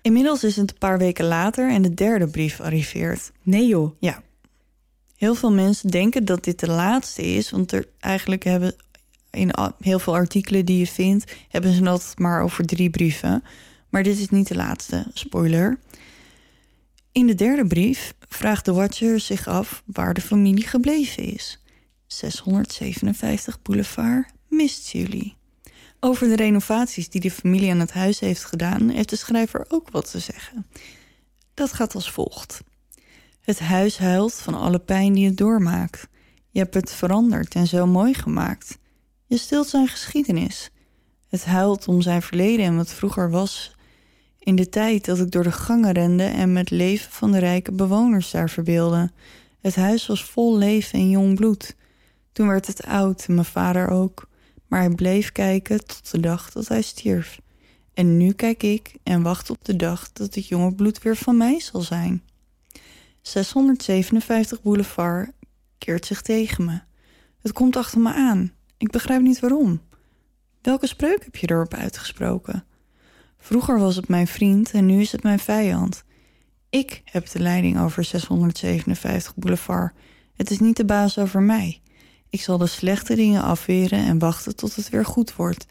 Inmiddels 0.03 0.43
is 0.43 0.55
het 0.55 0.71
een 0.71 0.77
paar 0.77 0.97
weken 0.97 1.25
later 1.25 1.69
en 1.69 1.81
de 1.81 1.93
derde 1.93 2.27
brief 2.27 2.61
arriveert. 2.61 3.31
Nee 3.41 3.67
joh. 3.67 3.95
Ja. 3.99 4.21
Heel 5.15 5.35
veel 5.35 5.51
mensen 5.51 5.89
denken 5.89 6.25
dat 6.25 6.43
dit 6.43 6.59
de 6.59 6.67
laatste 6.67 7.21
is, 7.21 7.49
want 7.49 7.71
er 7.71 7.87
eigenlijk 7.99 8.43
hebben 8.43 8.75
in 9.31 9.53
heel 9.79 9.99
veel 9.99 10.13
artikelen 10.13 10.65
die 10.65 10.77
je 10.77 10.87
vindt, 10.87 11.35
hebben 11.49 11.73
ze 11.73 11.81
dat 11.81 12.13
maar 12.17 12.41
over 12.41 12.65
drie 12.65 12.89
brieven. 12.89 13.43
Maar 13.89 14.03
dit 14.03 14.19
is 14.19 14.29
niet 14.29 14.47
de 14.47 14.55
laatste, 14.55 15.05
spoiler. 15.13 15.79
In 17.11 17.27
de 17.27 17.35
derde 17.35 17.67
brief 17.67 18.13
vraagt 18.29 18.65
de 18.65 18.73
Watcher 18.73 19.19
zich 19.19 19.47
af 19.47 19.83
waar 19.85 20.13
de 20.13 20.21
familie 20.21 20.67
gebleven 20.67 21.23
is. 21.23 21.63
657 22.07 23.61
Boulevard 23.61 24.25
mist 24.47 24.91
jullie. 24.91 25.35
Over 26.05 26.27
de 26.27 26.35
renovaties 26.35 27.09
die 27.09 27.21
de 27.21 27.31
familie 27.31 27.71
aan 27.71 27.79
het 27.79 27.91
huis 27.93 28.19
heeft 28.19 28.43
gedaan, 28.43 28.89
heeft 28.89 29.09
de 29.09 29.15
schrijver 29.15 29.65
ook 29.69 29.89
wat 29.89 30.11
te 30.11 30.19
zeggen. 30.19 30.67
Dat 31.53 31.73
gaat 31.73 31.95
als 31.95 32.11
volgt. 32.11 32.61
Het 33.41 33.59
huis 33.59 33.97
huilt 33.97 34.33
van 34.33 34.53
alle 34.53 34.79
pijn 34.79 35.13
die 35.13 35.25
het 35.25 35.37
doormaakt. 35.37 36.07
Je 36.49 36.59
hebt 36.59 36.73
het 36.73 36.91
veranderd 36.91 37.55
en 37.55 37.67
zo 37.67 37.85
mooi 37.85 38.13
gemaakt. 38.13 38.77
Je 39.25 39.37
stilt 39.37 39.67
zijn 39.67 39.87
geschiedenis. 39.87 40.69
Het 41.29 41.45
huilt 41.45 41.87
om 41.87 42.01
zijn 42.01 42.21
verleden 42.21 42.65
en 42.65 42.75
wat 42.75 42.93
vroeger 42.93 43.29
was. 43.29 43.75
In 44.39 44.55
de 44.55 44.69
tijd 44.69 45.05
dat 45.05 45.19
ik 45.19 45.31
door 45.31 45.43
de 45.43 45.51
gangen 45.51 45.91
rende 45.91 46.25
en 46.25 46.53
met 46.53 46.69
leven 46.69 47.11
van 47.11 47.31
de 47.31 47.39
rijke 47.39 47.71
bewoners 47.71 48.31
daar 48.31 48.49
verbeelde. 48.49 49.11
Het 49.61 49.75
huis 49.75 50.07
was 50.07 50.23
vol 50.23 50.57
leven 50.57 50.99
en 50.99 51.09
jong 51.09 51.35
bloed. 51.35 51.75
Toen 52.31 52.47
werd 52.47 52.67
het 52.67 52.85
oud 52.85 53.25
en 53.27 53.33
mijn 53.33 53.45
vader 53.45 53.89
ook. 53.89 54.31
Maar 54.73 54.81
hij 54.81 54.95
bleef 54.95 55.31
kijken 55.31 55.85
tot 55.85 56.11
de 56.11 56.19
dag 56.19 56.51
dat 56.51 56.67
hij 56.67 56.81
stierf. 56.81 57.39
En 57.93 58.17
nu 58.17 58.31
kijk 58.31 58.63
ik 58.63 58.95
en 59.03 59.21
wacht 59.21 59.49
op 59.49 59.65
de 59.65 59.75
dag 59.75 60.11
dat 60.11 60.35
het 60.35 60.47
jonge 60.47 60.75
bloed 60.75 61.01
weer 61.01 61.15
van 61.15 61.37
mij 61.37 61.59
zal 61.59 61.81
zijn. 61.81 62.23
657 63.21 64.61
Boulevard 64.61 65.31
keert 65.77 66.05
zich 66.05 66.21
tegen 66.21 66.65
me. 66.65 66.81
Het 67.41 67.51
komt 67.51 67.75
achter 67.75 67.99
me 67.99 68.13
aan. 68.13 68.51
Ik 68.77 68.91
begrijp 68.91 69.21
niet 69.21 69.39
waarom. 69.39 69.81
Welke 70.61 70.87
spreuk 70.87 71.23
heb 71.23 71.35
je 71.35 71.49
erop 71.49 71.73
uitgesproken? 71.73 72.65
Vroeger 73.37 73.79
was 73.79 73.95
het 73.95 74.07
mijn 74.07 74.27
vriend 74.27 74.71
en 74.71 74.85
nu 74.85 75.01
is 75.01 75.11
het 75.11 75.23
mijn 75.23 75.39
vijand. 75.39 76.03
Ik 76.69 77.01
heb 77.05 77.29
de 77.29 77.39
leiding 77.39 77.79
over 77.79 78.03
657 78.03 79.35
Boulevard. 79.35 79.93
Het 80.35 80.51
is 80.51 80.59
niet 80.59 80.77
de 80.77 80.85
baas 80.85 81.17
over 81.17 81.41
mij. 81.41 81.81
Ik 82.33 82.41
zal 82.41 82.57
de 82.57 82.67
slechte 82.67 83.15
dingen 83.15 83.41
afweren 83.41 83.99
en 83.99 84.19
wachten 84.19 84.55
tot 84.55 84.75
het 84.75 84.89
weer 84.89 85.05
goed 85.05 85.35
wordt. 85.35 85.65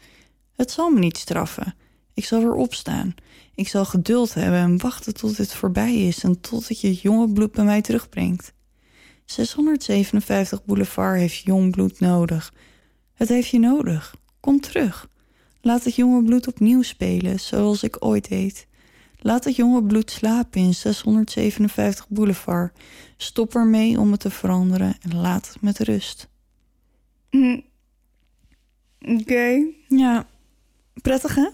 Het 0.55 0.71
zal 0.71 0.89
me 0.89 0.99
niet 0.99 1.17
straffen. 1.17 1.75
Ik 2.13 2.25
zal 2.25 2.39
weer 2.39 2.53
opstaan. 2.53 3.15
Ik 3.55 3.67
zal 3.67 3.85
geduld 3.85 4.33
hebben 4.33 4.59
en 4.59 4.77
wachten 4.77 5.13
tot 5.13 5.37
het 5.37 5.53
voorbij 5.53 5.95
is 5.95 6.23
en 6.23 6.41
tot 6.41 6.79
je 6.79 6.93
jonge 6.93 7.29
bloed 7.29 7.51
bij 7.51 7.63
mij 7.63 7.81
terugbrengt. 7.81 8.53
657 9.25 10.65
Boulevard 10.65 11.19
heeft 11.19 11.37
jong 11.37 11.71
bloed 11.71 11.99
nodig. 11.99 12.53
Het 13.13 13.29
heeft 13.29 13.49
je 13.49 13.59
nodig. 13.59 14.15
Kom 14.39 14.59
terug. 14.59 15.07
Laat 15.61 15.83
het 15.83 15.95
jonge 15.95 16.23
bloed 16.23 16.47
opnieuw 16.47 16.81
spelen, 16.81 17.39
zoals 17.39 17.83
ik 17.83 18.05
ooit 18.05 18.29
deed. 18.29 18.67
Laat 19.19 19.43
het 19.43 19.55
jonge 19.55 19.83
bloed 19.83 20.11
slapen 20.11 20.61
in 20.61 20.73
657 20.73 22.07
Boulevard. 22.09 22.77
Stop 23.17 23.55
ermee 23.55 23.99
om 23.99 24.11
het 24.11 24.19
te 24.19 24.29
veranderen 24.29 24.95
en 25.01 25.15
laat 25.15 25.47
het 25.47 25.61
met 25.61 25.79
rust. 25.79 26.31
Mm. 27.33 27.63
Oké. 28.99 29.65
Ja, 29.87 30.27
prettig 31.01 31.35
hè? 31.35 31.49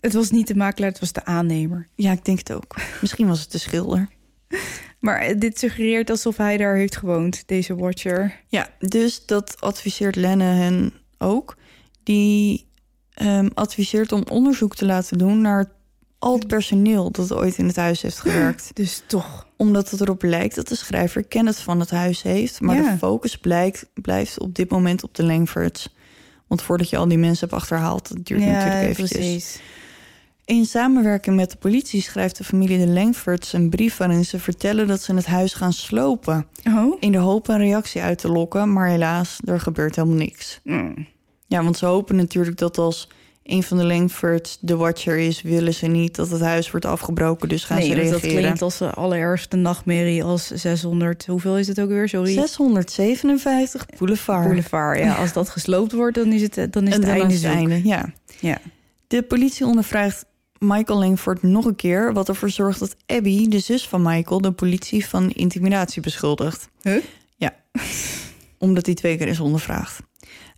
Het 0.00 0.12
was 0.12 0.30
niet 0.30 0.46
de 0.46 0.54
makelaar, 0.54 0.90
het 0.90 1.00
was 1.00 1.12
de 1.12 1.24
aannemer. 1.24 1.88
Ja, 1.94 2.12
ik 2.12 2.24
denk 2.24 2.38
het 2.38 2.52
ook. 2.52 2.76
Misschien 3.00 3.28
was 3.28 3.40
het 3.40 3.52
de 3.52 3.58
schilder. 3.58 4.08
Maar 4.98 5.38
dit 5.38 5.58
suggereert 5.58 6.10
alsof 6.10 6.36
hij 6.36 6.56
daar 6.56 6.76
heeft 6.76 6.96
gewoond, 6.96 7.42
deze 7.46 7.76
watcher. 7.76 8.40
Ja, 8.48 8.68
dus 8.78 9.26
dat 9.26 9.60
adviseert 9.60 10.16
Lenne 10.16 10.44
hen 10.44 10.92
ook. 11.18 11.56
Die 12.02 12.66
um, 13.22 13.50
adviseert 13.54 14.12
om 14.12 14.24
onderzoek 14.30 14.74
te 14.74 14.86
laten 14.86 15.18
doen 15.18 15.40
naar 15.40 15.72
al 16.18 16.34
het 16.34 16.46
personeel 16.46 17.10
dat 17.10 17.32
ooit 17.32 17.58
in 17.58 17.66
het 17.66 17.76
huis 17.76 18.02
heeft 18.02 18.18
gewerkt. 18.20 18.70
Dus 18.74 19.02
toch. 19.06 19.46
Omdat 19.56 19.90
het 19.90 20.00
erop 20.00 20.22
lijkt 20.22 20.54
dat 20.54 20.68
de 20.68 20.74
schrijver 20.76 21.24
kennis 21.24 21.58
van 21.58 21.80
het 21.80 21.90
huis 21.90 22.22
heeft. 22.22 22.60
Maar 22.60 22.76
Ja. 22.76 22.90
de 22.92 22.98
focus 22.98 23.36
blijkt, 23.38 23.86
blijft 23.94 24.38
op 24.40 24.54
dit 24.54 24.70
moment 24.70 25.02
op 25.02 25.14
de 25.14 25.24
Langfords. 25.24 25.94
Want 26.46 26.62
voordat 26.62 26.90
je 26.90 26.96
al 26.96 27.08
die 27.08 27.18
mensen 27.18 27.48
hebt 27.48 27.60
achterhaald, 27.60 28.08
dat 28.08 28.24
duurt 28.26 28.40
natuurlijk 28.40 28.74
eventjes. 28.88 29.10
precies. 29.10 29.60
In 30.44 30.64
samenwerking 30.64 31.36
met 31.36 31.50
de 31.50 31.56
politie 31.56 32.02
schrijft 32.02 32.36
de 32.36 32.44
familie 32.44 32.78
de 32.78 32.92
Langfords 32.92 33.52
een 33.52 33.70
brief 33.70 33.96
waarin 33.96 34.24
ze 34.24 34.38
vertellen 34.38 34.86
dat 34.86 35.02
ze 35.02 35.14
het 35.14 35.26
huis 35.26 35.54
gaan 35.54 35.72
slopen. 35.72 36.46
Oh? 36.64 36.96
In 37.00 37.12
de 37.12 37.18
hoop 37.18 37.48
een 37.48 37.58
reactie 37.58 38.00
uit 38.02 38.18
te 38.18 38.28
lokken, 38.28 38.72
maar 38.72 38.88
helaas, 38.88 39.38
er 39.44 39.60
gebeurt 39.60 39.96
helemaal 39.96 40.16
niks. 40.16 40.60
Mm. 40.64 41.06
Ja, 41.46 41.62
want 41.62 41.76
ze 41.76 41.86
hopen 41.86 42.16
natuurlijk 42.16 42.56
dat 42.58 42.78
als 42.78 43.08
een 43.48 43.62
van 43.62 43.76
de 43.76 43.84
Langfords 43.84 44.58
de 44.60 44.76
Watcher 44.76 45.18
is, 45.18 45.42
willen 45.42 45.74
ze 45.74 45.86
niet 45.86 46.14
dat 46.14 46.30
het 46.30 46.40
huis 46.40 46.70
wordt 46.70 46.86
afgebroken, 46.86 47.48
dus 47.48 47.64
gaan 47.64 47.78
Nee, 47.78 47.86
ze 47.86 47.96
want 47.96 48.10
dat 48.10 48.20
reageren. 48.20 48.42
klinkt 48.42 48.62
als 48.62 48.78
de 48.78 48.90
allerergste 48.90 49.56
nachtmerrie 49.56 50.24
als 50.24 50.46
600... 50.46 51.26
Hoeveel 51.26 51.58
is 51.58 51.68
het 51.68 51.80
ook 51.80 51.88
weer? 51.88 52.08
Sorry. 52.08 52.32
657 52.32 53.86
Boulevard. 53.98 54.46
Boulevard. 54.46 54.98
Ja, 54.98 55.14
als 55.14 55.32
dat 55.32 55.48
gesloopt 55.48 55.92
wordt, 55.92 56.14
dan 56.14 56.32
is 56.32 56.42
het, 56.42 56.72
dan 56.72 56.86
is 56.86 56.94
En 56.94 57.00
het 57.00 57.08
dan 57.08 57.20
einde 57.20 57.34
is 57.34 57.42
het 57.42 57.52
einde, 57.52 57.80
ja. 57.84 58.12
Ja. 58.40 58.58
De 59.06 59.22
politie 59.22 59.66
ondervraagt 59.66 60.24
Michael 60.58 60.98
Langford 60.98 61.42
nog 61.42 61.64
een 61.64 61.76
keer... 61.76 62.12
wat 62.12 62.28
ervoor 62.28 62.50
zorgt 62.50 62.78
dat 62.78 62.96
Abby, 63.06 63.48
de 63.48 63.58
zus 63.58 63.88
van 63.88 64.02
Michael... 64.02 64.40
de 64.40 64.52
politie 64.52 65.06
van 65.06 65.30
intimidatie 65.30 66.02
beschuldigt. 66.02 66.68
Huh? 66.82 67.02
Ja, 67.36 67.54
omdat 68.58 68.86
hij 68.86 68.94
twee 68.94 69.16
keer 69.16 69.28
is 69.28 69.40
ondervraagd. 69.40 70.00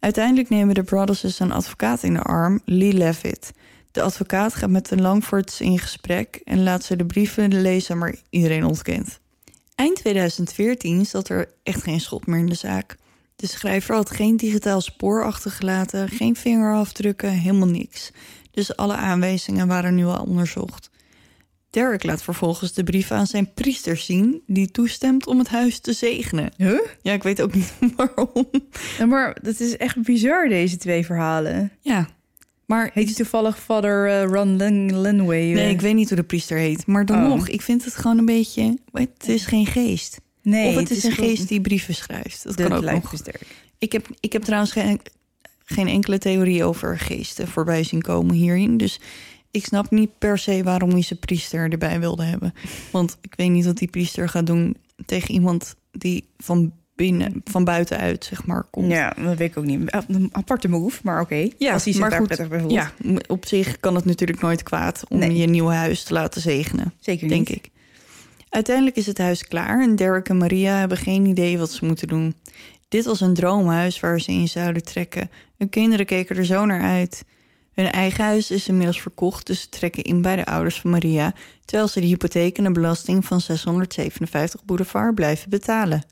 Uiteindelijk 0.00 0.48
nemen 0.48 0.74
de 0.74 0.82
Brothers 0.82 1.38
een 1.40 1.52
advocaat 1.52 2.02
in 2.02 2.14
de 2.14 2.22
arm, 2.22 2.60
Lee 2.64 2.92
Levitt. 2.92 3.52
De 3.92 4.02
advocaat 4.02 4.54
gaat 4.54 4.70
met 4.70 4.88
de 4.88 4.96
Langfords 4.96 5.60
in 5.60 5.78
gesprek... 5.78 6.40
en 6.44 6.62
laat 6.62 6.84
ze 6.84 6.96
de 6.96 7.06
brieven 7.06 7.60
lezen, 7.60 7.98
maar 7.98 8.14
iedereen 8.30 8.64
ontkent. 8.64 9.20
Eind 9.74 9.96
2014 9.96 11.06
zat 11.06 11.28
er 11.28 11.52
echt 11.62 11.82
geen 11.82 12.00
schot 12.00 12.26
meer 12.26 12.38
in 12.38 12.46
de 12.46 12.54
zaak. 12.54 12.96
De 13.36 13.46
schrijver 13.46 13.94
had 13.94 14.10
geen 14.10 14.36
digitaal 14.36 14.80
spoor 14.80 15.24
achtergelaten, 15.24 16.08
geen 16.08 16.36
vingerafdrukken, 16.36 17.30
helemaal 17.30 17.68
niks. 17.68 18.10
Dus 18.50 18.76
alle 18.76 18.94
aanwijzingen 18.94 19.68
waren 19.68 19.94
nu 19.94 20.04
al 20.04 20.22
onderzocht. 20.22 20.90
Derek 21.70 22.02
laat 22.04 22.22
vervolgens 22.22 22.72
de 22.72 22.84
brief 22.84 23.10
aan 23.10 23.26
zijn 23.26 23.52
priester 23.54 23.96
zien, 23.96 24.42
die 24.46 24.70
toestemt 24.70 25.26
om 25.26 25.38
het 25.38 25.48
huis 25.48 25.78
te 25.78 25.92
zegenen. 25.92 26.52
Huh? 26.56 26.80
Ja, 27.02 27.12
ik 27.12 27.22
weet 27.22 27.42
ook 27.42 27.54
niet 27.54 27.72
waarom. 27.96 28.50
Ja, 28.98 29.06
maar 29.06 29.36
dat 29.42 29.60
is 29.60 29.76
echt 29.76 30.02
bizar, 30.02 30.48
deze 30.48 30.76
twee 30.76 31.04
verhalen. 31.04 31.72
Ja, 31.80 32.08
maar 32.66 32.90
Heet 32.94 33.04
hij 33.06 33.14
toevallig 33.14 33.58
vader 33.58 34.08
eh, 34.08 34.24
Ron 34.24 34.56
Len 34.56 35.00
Lenway? 35.00 35.38
nee, 35.52 35.64
eh? 35.64 35.70
ik 35.70 35.80
weet 35.80 35.94
niet 35.94 36.08
hoe 36.08 36.16
de 36.16 36.22
priester 36.24 36.58
heet. 36.58 36.86
Maar 36.86 37.06
dan 37.06 37.22
Oh. 37.22 37.28
nog, 37.28 37.48
ik 37.48 37.62
vind 37.62 37.84
het 37.84 37.96
gewoon 37.96 38.18
een 38.18 38.24
beetje. 38.24 38.78
Het 38.92 39.28
is 39.28 39.46
geen 39.46 39.66
geest. 39.66 40.20
nee, 40.42 40.68
of 40.68 40.74
het, 40.74 40.90
is, 40.90 41.04
een 41.04 41.12
geest 41.12 41.48
die 41.48 41.60
brieven 41.60 41.94
schrijft. 41.94 42.44
Dat 42.44 42.54
kan 42.54 42.72
ook 42.72 42.84
nog. 42.84 43.12
Ik 43.78 43.92
heb, 43.92 44.06
ik 44.20 44.32
heb 44.32 44.42
trouwens 44.42 44.72
geen, 44.72 45.00
geen 45.64 45.88
enkele 45.88 46.18
theorie 46.18 46.64
over 46.64 46.98
geesten 46.98 47.48
voorbij 47.48 47.84
zien 47.84 48.02
komen 48.02 48.34
hierin. 48.34 48.76
Dus 48.76 49.00
ik 49.50 49.64
snap 49.64 49.90
niet 49.90 50.18
per 50.18 50.38
se 50.38 50.62
waarom 50.62 50.90
hij 50.90 51.02
zijn 51.02 51.18
priester 51.18 51.70
erbij 51.70 52.00
wilde 52.00 52.24
hebben. 52.24 52.54
Want 52.90 53.16
ik 53.20 53.34
weet 53.36 53.50
niet 53.50 53.64
wat 53.64 53.78
die 53.78 53.88
priester 53.88 54.28
gaat 54.28 54.46
doen 54.46 54.76
tegen 55.06 55.30
iemand 55.34 55.74
die 55.92 56.24
van 56.38 56.72
binnen, 56.96 57.40
van 57.44 57.64
buitenuit, 57.64 58.24
zeg 58.24 58.46
maar, 58.46 58.62
komt. 58.70 58.90
Ja, 58.92 59.14
dat 59.22 59.36
weet 59.36 59.50
ik 59.50 59.56
ook 59.58 59.64
niet. 59.64 59.80
Een 60.08 60.28
aparte 60.32 60.68
move, 60.68 61.00
maar 61.02 61.20
oké. 61.20 61.48
Ja, 61.58 61.72
Als 61.72 61.84
hij 61.84 61.92
zich 61.92 62.00
maar 62.00 62.10
daar 62.10 62.18
goed, 62.18 62.26
prettig 62.28 62.48
bij 62.48 62.60
voelt. 62.60 62.72
Ja, 62.72 62.92
op 63.26 63.46
zich 63.46 63.80
kan 63.80 63.94
het 63.94 64.04
natuurlijk 64.04 64.40
nooit 64.40 64.62
kwaad 64.62 65.04
om 65.08 65.18
Nee. 65.18 65.36
je 65.36 65.46
nieuwe 65.46 65.72
huis 65.72 66.02
te 66.02 66.12
laten 66.12 66.40
zegenen, 66.40 66.92
zeker 66.98 67.28
denk 67.28 67.48
niet. 67.48 67.56
ik. 67.56 67.70
Uiteindelijk 68.48 68.96
is 68.96 69.06
het 69.06 69.18
huis 69.18 69.48
klaar 69.48 69.82
en 69.82 69.96
Derek 69.96 70.28
en 70.28 70.36
Maria 70.36 70.76
hebben 70.78 70.96
geen 70.98 71.26
idee 71.26 71.58
wat 71.58 71.70
ze 71.72 71.84
moeten 71.84 72.08
doen. 72.08 72.34
Dit 72.88 73.04
was 73.04 73.20
een 73.20 73.34
droomhuis 73.34 74.00
waar 74.00 74.20
ze 74.20 74.32
in 74.32 74.48
zouden 74.48 74.82
trekken. 74.84 75.30
Hun 75.58 75.68
kinderen 75.68 76.06
keken 76.06 76.36
er 76.36 76.44
zo 76.44 76.64
naar 76.64 76.82
uit. 76.82 77.24
Hun 77.80 77.90
eigen 77.90 78.24
huis 78.24 78.50
is 78.50 78.68
inmiddels 78.68 79.00
verkocht, 79.00 79.46
dus 79.46 79.60
ze 79.60 79.68
trekken 79.68 80.02
in 80.02 80.22
bij 80.22 80.36
de 80.36 80.44
ouders 80.44 80.80
van 80.80 80.90
Maria, 80.90 81.34
terwijl 81.64 81.88
ze 81.88 82.00
de 82.00 82.06
hypotheek 82.06 82.58
en 82.58 82.64
de 82.64 82.72
belasting 82.72 83.24
van 83.24 83.40
657 83.40 84.64
Boulevard 84.64 85.14
blijven 85.14 85.50
betalen. 85.50 86.04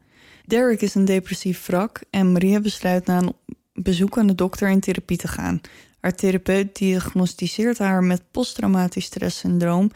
Derek 0.45 0.81
is 0.81 0.95
een 0.95 1.05
depressief 1.05 1.67
wrak 1.67 2.01
en 2.11 2.33
Maria 2.33 2.61
besluit 2.61 3.07
na 3.07 3.19
een 3.19 3.35
bezoek 3.73 4.19
aan 4.19 4.27
de 4.27 4.35
dokter 4.35 4.69
in 4.69 4.81
therapie 4.81 5.17
te 5.17 5.29
gaan. 5.29 5.61
Haar 6.01 6.15
therapeut 6.15 6.77
diagnosticeert 6.77 7.79
haar 7.79 8.05
met 8.05 8.23
posttraumatisch 8.31 9.05
stresssyndroom 9.05 9.91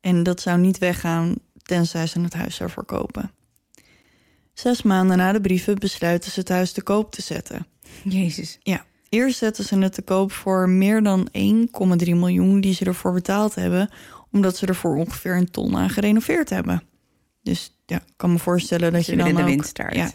en 0.00 0.22
dat 0.22 0.40
zou 0.40 0.58
niet 0.58 0.78
weggaan 0.78 1.34
tenzij 1.62 2.06
ze 2.06 2.20
het 2.20 2.34
huis 2.34 2.54
zou 2.54 2.70
verkopen. 2.70 3.30
Zes 4.52 4.82
maanden 4.82 5.16
na 5.16 5.32
de 5.32 5.40
brieven 5.40 5.78
besluiten 5.78 6.30
ze 6.30 6.40
het 6.40 6.48
huis 6.48 6.72
te 6.72 6.82
koop 6.82 7.12
te 7.12 7.22
zetten. 7.22 7.66
Jezus. 8.04 8.58
Ja, 8.62 8.84
eerst 9.12 9.38
zetten 9.38 9.64
ze 9.64 9.78
het 9.78 9.92
te 9.92 10.02
koop 10.02 10.32
voor 10.32 10.68
meer 10.68 11.02
dan 11.02 11.28
1,3 11.28 11.32
miljoen 12.08 12.60
die 12.60 12.74
ze 12.74 12.84
ervoor 12.84 13.12
betaald 13.12 13.54
hebben, 13.54 13.90
omdat 14.30 14.56
ze 14.56 14.66
er 14.66 14.74
voor 14.74 14.96
ongeveer 14.96 15.36
een 15.36 15.50
ton 15.50 15.76
aan 15.76 15.90
gerenoveerd 15.90 16.50
hebben. 16.50 16.82
Dus 17.42 17.76
ja, 17.86 17.96
ik 17.96 18.12
kan 18.16 18.32
me 18.32 18.38
voorstellen 18.38 18.92
dat 18.92 19.04
Ze 19.04 19.10
je 19.10 19.16
dan 19.16 19.34
de 19.34 19.44
winst 19.44 19.68
start. 19.68 19.94
Ja, 19.94 20.12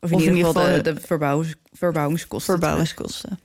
Of 0.00 0.10
in, 0.10 0.16
Of 0.16 0.22
in 0.22 0.36
ieder 0.36 0.46
geval 0.46 0.64
de, 0.64 0.68
geval 0.70 0.94
de 0.94 1.00
verbouwings, 1.00 1.54
verbouwingskosten. 1.72 2.52
verbouwingskosten. 2.52 3.38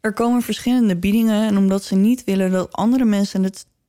Er 0.00 0.12
komen 0.12 0.42
verschillende 0.42 0.96
biedingen 0.96 1.46
en 1.48 1.56
omdat 1.56 1.84
ze 1.84 1.94
niet 1.94 2.24
willen 2.24 2.50
dat 2.50 2.72
andere 2.72 3.04
mensen 3.04 3.42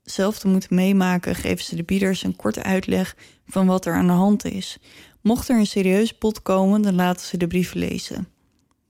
hetzelfde 0.04 0.48
moeten 0.48 0.76
meemaken, 0.76 1.36
geven 1.36 1.66
ze 1.66 1.76
de 1.76 1.84
bieders 1.84 2.24
een 2.24 2.36
korte 2.36 2.64
uitleg 2.64 3.16
van 3.46 3.68
wat 3.68 3.86
er 3.86 3.94
aan 3.94 4.08
de 4.08 4.14
hand 4.14 4.46
is. 4.46 4.78
Mocht 5.22 5.50
er 5.50 5.58
een 5.58 5.66
serieus 5.68 6.18
bod 6.18 6.42
komen, 6.42 6.82
dan 6.82 6.96
laten 6.96 7.26
ze 7.26 7.38
de 7.38 7.48
brieven 7.48 7.80
lezen. 7.80 8.28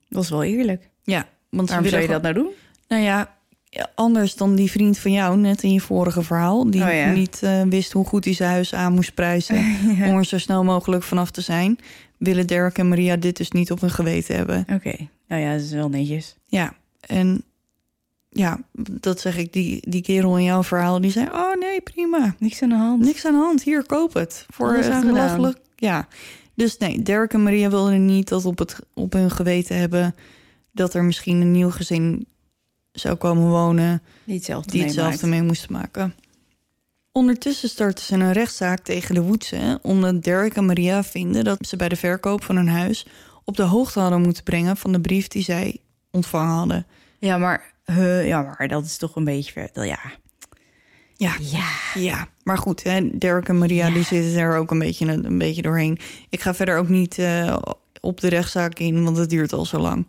Dat 0.10 0.24
is 0.24 0.30
wel 0.30 0.44
eerlijk. 0.44 0.90
Ja, 1.04 1.28
want 1.50 1.70
Waarom 1.70 1.88
zou 1.88 2.02
je 2.02 2.08
dat 2.08 2.22
nou 2.22 2.34
doen? 2.34 2.50
Nou 2.88 3.04
ja, 3.04 3.36
anders 3.96 4.36
dan 4.36 4.56
die 4.56 4.72
vriend 4.72 4.98
van 4.98 5.12
jou 5.12 5.38
net 5.38 5.64
in 5.64 5.74
je 5.74 5.82
vorige 5.82 6.24
verhaal, 6.24 6.72
die 6.72 6.84
Oh 6.84 6.94
ja. 6.94 7.12
niet 7.12 7.40
eh, 7.44 7.62
wist 7.62 7.92
hoe 7.92 8.06
goed 8.06 8.26
hij 8.26 8.34
zijn 8.34 8.52
huis 8.52 8.74
aan 8.74 8.94
moest 8.94 9.14
prijzen 9.14 9.56
om 10.08 10.18
er 10.18 10.26
zo 10.26 10.38
snel 10.38 10.64
mogelijk 10.64 11.04
vanaf 11.04 11.32
te 11.32 11.42
zijn, 11.42 11.78
willen 12.18 12.48
Derek 12.48 12.78
en 12.78 12.90
Maria 12.90 13.16
dit 13.16 13.38
dus 13.38 13.52
niet 13.52 13.72
op 13.72 13.82
hun 13.82 13.90
geweten 13.90 14.36
hebben. 14.36 14.66
Oké, 14.74 14.96
nou 15.28 15.42
ja, 15.42 15.52
dat 15.54 15.62
is 15.62 15.72
wel 15.72 15.90
netjes. 15.90 16.36
Ja, 16.46 16.74
en 17.00 17.44
ja, 18.30 18.60
dat 18.90 19.20
zeg 19.20 19.38
ik, 19.38 19.54
die, 19.54 19.90
die 19.90 20.02
kerel 20.02 20.38
in 20.38 20.44
jouw 20.44 20.64
verhaal, 20.64 21.02
die 21.02 21.12
zei, 21.12 21.28
oh 21.32 21.56
nee, 21.60 21.82
prima, 21.82 22.36
Niks 22.40 22.62
aan 22.62 22.70
de 22.70 22.76
hand. 22.76 23.04
niks 23.04 23.26
aan 23.26 23.34
de 23.34 23.40
hand, 23.40 23.64
hier, 23.64 23.86
koop 23.86 24.14
het. 24.14 24.46
Voor 24.50 25.02
belachelijk. 25.02 25.58
Ja, 25.76 26.08
dus 26.54 26.78
nee, 26.78 27.02
Derek 27.02 27.34
en 27.34 27.44
Maria 27.44 27.70
wilden 27.70 28.06
niet 28.06 28.28
dat 28.28 28.46
op, 28.46 28.58
het, 28.58 28.80
op 28.94 29.14
hun 29.14 29.32
geweten 29.32 29.78
hebben 29.78 30.16
dat 30.72 30.94
er 30.94 31.04
misschien 31.04 31.42
een 31.42 31.52
nieuw 31.52 31.70
gezin 31.70 32.28
zou 32.92 33.16
komen 33.16 33.50
wonen 33.50 34.02
Die 34.24 34.36
hetzelfde 34.36 34.72
die 34.72 34.84
hetzelfde 34.84 35.28
mee 35.28 35.42
moesten 35.42 35.72
maken. 35.72 36.16
Ondertussen 37.12 37.70
starten 37.70 38.04
ze 38.04 38.14
een 38.14 38.32
rechtszaak 38.32 38.80
tegen 38.80 39.16
de 39.16 39.22
Woodsen... 39.22 39.80
omdat 39.82 40.24
Derek 40.24 40.56
en 40.56 40.66
Maria 40.66 41.04
vinden 41.04 41.44
dat 41.44 41.68
ze 41.68 41.76
bij 41.76 41.90
de 41.90 41.96
verkoop 41.96 42.44
van 42.44 42.56
hun 42.56 42.70
huis... 42.70 43.08
op 43.44 43.56
de 43.56 43.64
hoogte 43.64 44.00
hadden 44.00 44.22
moeten 44.22 44.44
brengen 44.44 44.78
van 44.78 44.92
de 44.92 45.02
brief 45.02 45.28
die 45.28 45.44
zij 45.44 45.78
ontvangen 46.12 46.56
hadden. 46.56 46.86
Ja, 47.20 47.38
maar, 47.38 47.74
ja, 48.26 48.42
maar 48.42 48.68
dat 48.68 48.86
is 48.86 48.98
toch 48.98 49.16
een 49.16 49.24
beetje 49.24 49.52
ver. 49.52 49.86
Ja. 49.86 50.00
Ja, 51.22 51.36
Ja. 51.40 51.70
ja. 51.94 52.28
maar 52.44 52.58
goed, 52.58 52.84
hè, 52.84 53.18
Derek 53.18 53.48
en 53.48 53.58
Maria 53.58 53.90
die 53.90 54.04
zitten 54.04 54.42
er 54.42 54.58
ook 54.58 54.72
een 54.72 54.80
beetje, 54.80 55.06
een, 55.06 55.38
beetje 55.38 55.62
doorheen. 55.62 56.00
Ik 56.30 56.42
ga 56.42 56.54
verder 56.54 56.78
ook 56.78 56.90
niet 56.90 57.18
eh, 57.18 57.58
op 58.00 58.20
de 58.20 58.28
rechtszaak 58.28 58.80
in, 58.80 59.04
want 59.04 59.18
het 59.18 59.30
duurt 59.30 59.54
al 59.54 59.66
zo 59.66 59.80
lang. 59.80 60.08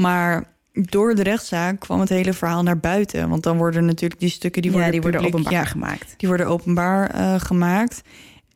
Maar 0.00 0.44
door 0.72 1.14
de 1.14 1.22
rechtszaak 1.22 1.80
kwam 1.80 2.00
het 2.00 2.08
hele 2.08 2.32
verhaal 2.32 2.62
naar 2.62 2.78
buiten. 2.78 3.28
Want 3.28 3.42
dan 3.42 3.56
worden 3.56 3.84
natuurlijk 3.84 4.20
die 4.20 4.28
stukken 4.28 4.62
die 4.62 4.70
worden, 4.70 4.86
ja, 4.86 4.92
die 4.92 5.02
worden 5.02 5.24
openbaar 5.24 5.52
ja, 5.52 5.64
gemaakt. 5.64 6.14
Die 6.16 6.28
worden 6.28 6.46
openbaar 6.46 7.10
eh, 7.10 7.40
gemaakt. 7.40 8.02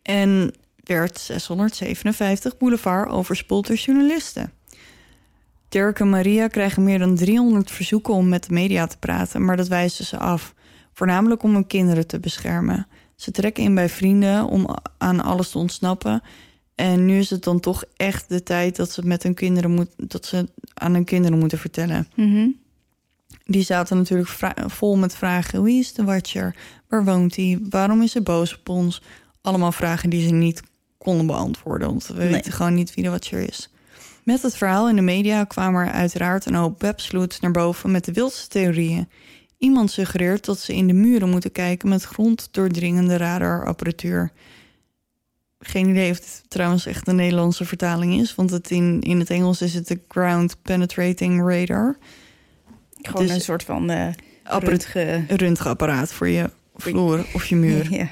En 0.02 0.54
werd 0.84 1.18
657 1.18 2.56
boulevard 2.56 3.10
overspoeld 3.10 3.66
door 3.66 3.76
journalisten. 3.76 4.52
Dirk 5.68 6.00
en 6.00 6.10
Maria 6.10 6.48
krijgen 6.48 6.84
meer 6.84 6.98
dan 6.98 7.14
300 7.14 7.70
verzoeken 7.70 8.14
om 8.14 8.28
met 8.28 8.44
de 8.44 8.54
media 8.54 8.86
te 8.86 8.98
praten, 8.98 9.44
maar 9.44 9.56
dat 9.56 9.68
wijzen 9.68 10.04
ze 10.04 10.18
af. 10.18 10.54
Voornamelijk 10.92 11.42
om 11.42 11.54
hun 11.54 11.66
kinderen 11.66 12.06
te 12.06 12.20
beschermen. 12.20 12.86
Ze 13.16 13.30
trekken 13.30 13.64
in 13.64 13.74
bij 13.74 13.88
vrienden 13.88 14.46
om 14.46 14.76
aan 14.98 15.20
alles 15.20 15.50
te 15.50 15.58
ontsnappen. 15.58 16.22
En 16.74 17.04
nu 17.04 17.18
is 17.18 17.30
het 17.30 17.42
dan 17.42 17.60
toch 17.60 17.84
echt 17.96 18.28
de 18.28 18.42
tijd 18.42 18.76
dat 18.76 18.90
ze 18.90 19.02
met 19.06 19.22
hun 19.22 19.34
kinderen 19.34 19.70
moet, 19.70 19.88
dat 19.96 20.26
ze 20.26 20.48
aan 20.74 20.92
hun 20.94 21.04
kinderen 21.04 21.38
moeten 21.38 21.58
vertellen. 21.58 22.08
Mhm. 22.14 22.48
Die 23.44 23.62
zaten 23.62 23.96
natuurlijk 23.96 24.28
vol 24.66 24.96
met 24.96 25.14
vragen. 25.14 25.62
Wie 25.62 25.78
is 25.80 25.92
de 25.92 26.04
Watcher? 26.04 26.54
Waar 26.88 27.04
woont 27.04 27.36
hij? 27.36 27.58
Waarom 27.70 28.02
is 28.02 28.12
hij 28.14 28.22
boos 28.22 28.54
op 28.58 28.68
ons? 28.68 29.02
Allemaal 29.40 29.72
vragen 29.72 30.10
die 30.10 30.26
ze 30.26 30.32
niet 30.34 30.62
konden 30.98 31.26
beantwoorden. 31.26 31.88
Want 31.88 32.06
we 32.06 32.14
Nee. 32.14 32.28
weten 32.32 32.52
gewoon 32.52 32.74
niet 32.74 32.94
wie 32.94 33.04
de 33.04 33.10
Watcher 33.10 33.48
is. 33.48 33.68
Met 34.22 34.42
het 34.42 34.56
verhaal 34.56 34.88
in 34.88 34.96
de 34.96 35.02
media 35.02 35.44
kwamen 35.44 35.86
er 35.86 35.92
uiteraard 35.92 36.46
een 36.46 36.54
hoop 36.54 36.80
websloots 36.80 37.40
naar 37.40 37.50
boven 37.50 37.90
met 37.90 38.04
de 38.04 38.12
wildste 38.12 38.48
theorieën. 38.48 39.08
Iemand 39.58 39.90
suggereert 39.90 40.44
dat 40.44 40.58
ze 40.58 40.74
in 40.74 40.86
de 40.86 40.92
muren 40.92 41.28
moeten 41.30 41.52
kijken 41.52 41.88
met 41.88 42.02
gronddoordringende 42.04 43.16
radarapparatuur. 43.16 44.32
Geen 45.66 45.88
idee 45.88 46.10
of 46.10 46.16
het 46.16 46.42
trouwens 46.48 46.86
echt 46.86 47.08
een 47.08 47.16
Nederlandse 47.16 47.64
vertaling 47.64 48.20
is, 48.20 48.34
want 48.34 48.50
het 48.50 48.70
in, 48.70 49.00
in 49.00 49.18
het 49.18 49.30
Engels 49.30 49.62
is 49.62 49.74
het 49.74 49.88
de 49.88 50.00
Ground 50.08 50.56
Penetrating 50.62 51.48
Radar. 51.48 51.96
Gewoon 53.02 53.26
Dus- 53.26 53.34
een 53.34 53.40
soort 53.40 53.62
van 53.62 53.90
uh, 53.90 54.06
een 54.94 55.26
röntgenapparaat 55.36 56.12
voor 56.12 56.28
je 56.28 56.50
vloer 56.76 57.26
of 57.34 57.46
je 57.46 57.56
muur. 57.56 57.86
Ja. 57.98 58.08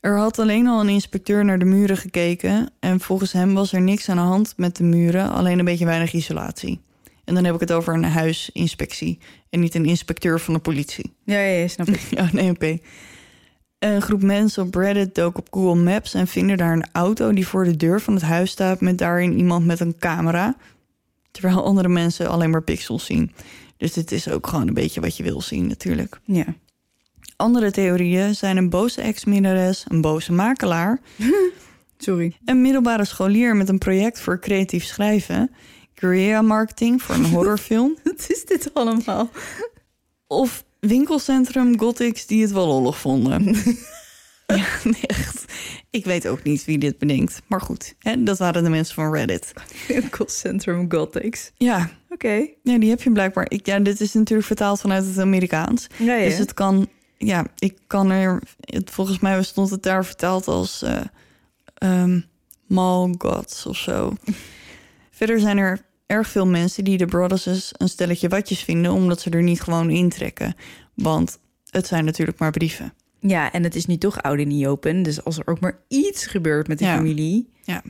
Er 0.00 0.18
had 0.18 0.38
alleen 0.38 0.66
al 0.66 0.80
een 0.80 0.88
inspecteur 0.88 1.44
naar 1.44 1.58
de 1.58 1.64
muren 1.64 1.96
gekeken 1.96 2.70
en 2.80 3.00
volgens 3.00 3.32
hem 3.32 3.54
was 3.54 3.72
er 3.72 3.80
niks 3.80 4.08
aan 4.08 4.16
de 4.16 4.22
hand 4.22 4.54
met 4.56 4.76
de 4.76 4.84
muren, 4.84 5.30
alleen 5.32 5.58
een 5.58 5.64
beetje 5.64 5.84
weinig 5.84 6.12
isolatie. 6.12 6.80
En 7.24 7.34
dan 7.34 7.44
heb 7.44 7.54
ik 7.54 7.60
het 7.60 7.72
over 7.72 7.94
een 7.94 8.04
huisinspectie 8.04 9.18
en 9.50 9.60
niet 9.60 9.74
een 9.74 9.84
inspecteur 9.84 10.40
van 10.40 10.54
de 10.54 10.60
politie. 10.60 11.14
Ja, 11.24 11.38
ja, 11.38 11.58
ja, 11.58 11.68
snap 11.68 11.88
ik. 11.88 12.00
Ja, 12.18 12.28
nee, 12.32 12.50
oké. 12.50 12.78
Een 13.82 14.02
groep 14.02 14.22
mensen 14.22 14.62
op 14.62 14.74
Reddit 14.74 15.14
dook 15.14 15.38
op 15.38 15.48
Google 15.50 15.82
Maps 15.82 16.14
en 16.14 16.26
vinden 16.26 16.56
daar 16.56 16.72
een 16.72 16.86
auto 16.92 17.32
die 17.32 17.46
voor 17.46 17.64
de 17.64 17.76
deur 17.76 18.00
van 18.00 18.14
het 18.14 18.22
huis 18.22 18.50
staat 18.50 18.80
met 18.80 18.98
daarin 18.98 19.38
iemand 19.38 19.66
met 19.66 19.80
een 19.80 19.98
camera. 19.98 20.56
Terwijl 21.30 21.64
andere 21.64 21.88
mensen 21.88 22.28
alleen 22.28 22.50
maar 22.50 22.62
pixels 22.62 23.04
zien. 23.04 23.32
Dus 23.76 23.92
dit 23.92 24.12
is 24.12 24.28
ook 24.28 24.46
gewoon 24.46 24.68
een 24.68 24.74
beetje 24.74 25.00
wat 25.00 25.16
je 25.16 25.22
wil 25.22 25.40
zien 25.40 25.66
natuurlijk. 25.66 26.20
Ja. 26.24 26.44
Andere 27.36 27.70
theorieën 27.70 28.34
zijn 28.34 28.56
een 28.56 28.70
boze 28.70 29.00
ex-minnares, 29.00 29.84
een 29.88 30.00
boze 30.00 30.32
makelaar, 30.32 31.00
Sorry. 31.98 32.36
een 32.44 32.62
middelbare 32.62 33.04
scholier 33.04 33.56
met 33.56 33.68
een 33.68 33.78
project 33.78 34.20
voor 34.20 34.38
creatief 34.38 34.84
schrijven, 34.84 35.50
guerrilla 35.94 36.42
marketing 36.42 37.02
voor 37.02 37.14
een 37.14 37.24
horrorfilm 37.24 37.98
Wat 38.04 38.26
is 38.28 38.44
dit 38.44 38.74
allemaal? 38.74 39.30
of 40.26 40.64
winkelcentrum 40.86 41.78
gothics 41.78 42.26
die 42.26 42.42
het 42.42 42.52
wel 42.52 42.66
lollig 42.66 42.98
vonden. 42.98 43.44
ja, 44.46 44.66
echt. 45.06 45.44
Ik 45.90 46.04
weet 46.04 46.28
ook 46.28 46.42
niet 46.42 46.64
wie 46.64 46.78
dit 46.78 46.98
bedenkt, 46.98 47.42
maar 47.46 47.60
goed, 47.60 47.94
hè, 47.98 48.22
dat 48.22 48.38
waren 48.38 48.64
de 48.64 48.70
mensen 48.70 48.94
van 48.94 49.14
Reddit. 49.14 49.52
Winkelcentrum 49.88 50.90
Gothics. 50.92 51.52
Ja, 51.56 51.90
Oké. 52.08 52.46
ja, 52.62 52.78
die 52.78 52.90
heb 52.90 53.02
je 53.02 53.12
blijkbaar. 53.12 53.50
Ik, 53.50 53.66
ja, 53.66 53.78
dit 53.78 54.00
is 54.00 54.12
natuurlijk 54.12 54.46
vertaald 54.46 54.80
vanuit 54.80 55.06
het 55.06 55.18
Amerikaans. 55.18 55.86
Ja, 55.98 56.14
ja. 56.14 56.28
Dus 56.28 56.38
het 56.38 56.54
kan, 56.54 56.88
ja, 57.18 57.46
ik 57.58 57.78
kan 57.86 58.10
er, 58.10 58.42
het, 58.60 58.90
volgens 58.90 59.18
mij 59.18 59.42
stond 59.42 59.70
het 59.70 59.82
daar 59.82 60.04
vertaald 60.04 60.48
als 60.48 60.84
ehm, 61.74 62.20
mall 62.66 63.14
gods 63.18 63.66
of 63.66 63.76
zo. 63.76 64.12
Verder 65.10 65.40
zijn 65.40 65.58
er 65.58 65.80
erg 66.12 66.28
veel 66.28 66.46
mensen 66.46 66.84
die 66.84 66.96
de 66.96 67.06
Brothers 67.06 67.72
een 67.72 67.88
stelletje 67.88 68.28
watjes 68.28 68.62
vinden, 68.62 68.92
omdat 68.92 69.20
ze 69.20 69.30
er 69.30 69.42
niet 69.42 69.60
gewoon 69.60 69.90
intrekken. 69.90 70.54
Want 70.94 71.38
het 71.70 71.86
zijn 71.86 72.04
natuurlijk 72.04 72.38
maar 72.38 72.50
brieven. 72.50 72.92
ja, 73.20 73.52
en 73.52 73.62
het 73.62 73.74
is 73.74 73.86
nu 73.86 73.96
toch 73.98 74.22
oud 74.22 74.38
en 74.38 74.48
niet 74.48 74.66
open. 74.66 75.02
Dus 75.02 75.24
als 75.24 75.38
er 75.38 75.46
ook 75.46 75.60
maar 75.60 75.78
iets 75.88 76.26
gebeurt 76.26 76.68
met 76.68 76.78
de 76.78 76.84
Ja. 76.84 76.96
familie... 76.96 77.48
Ja. 77.64 77.82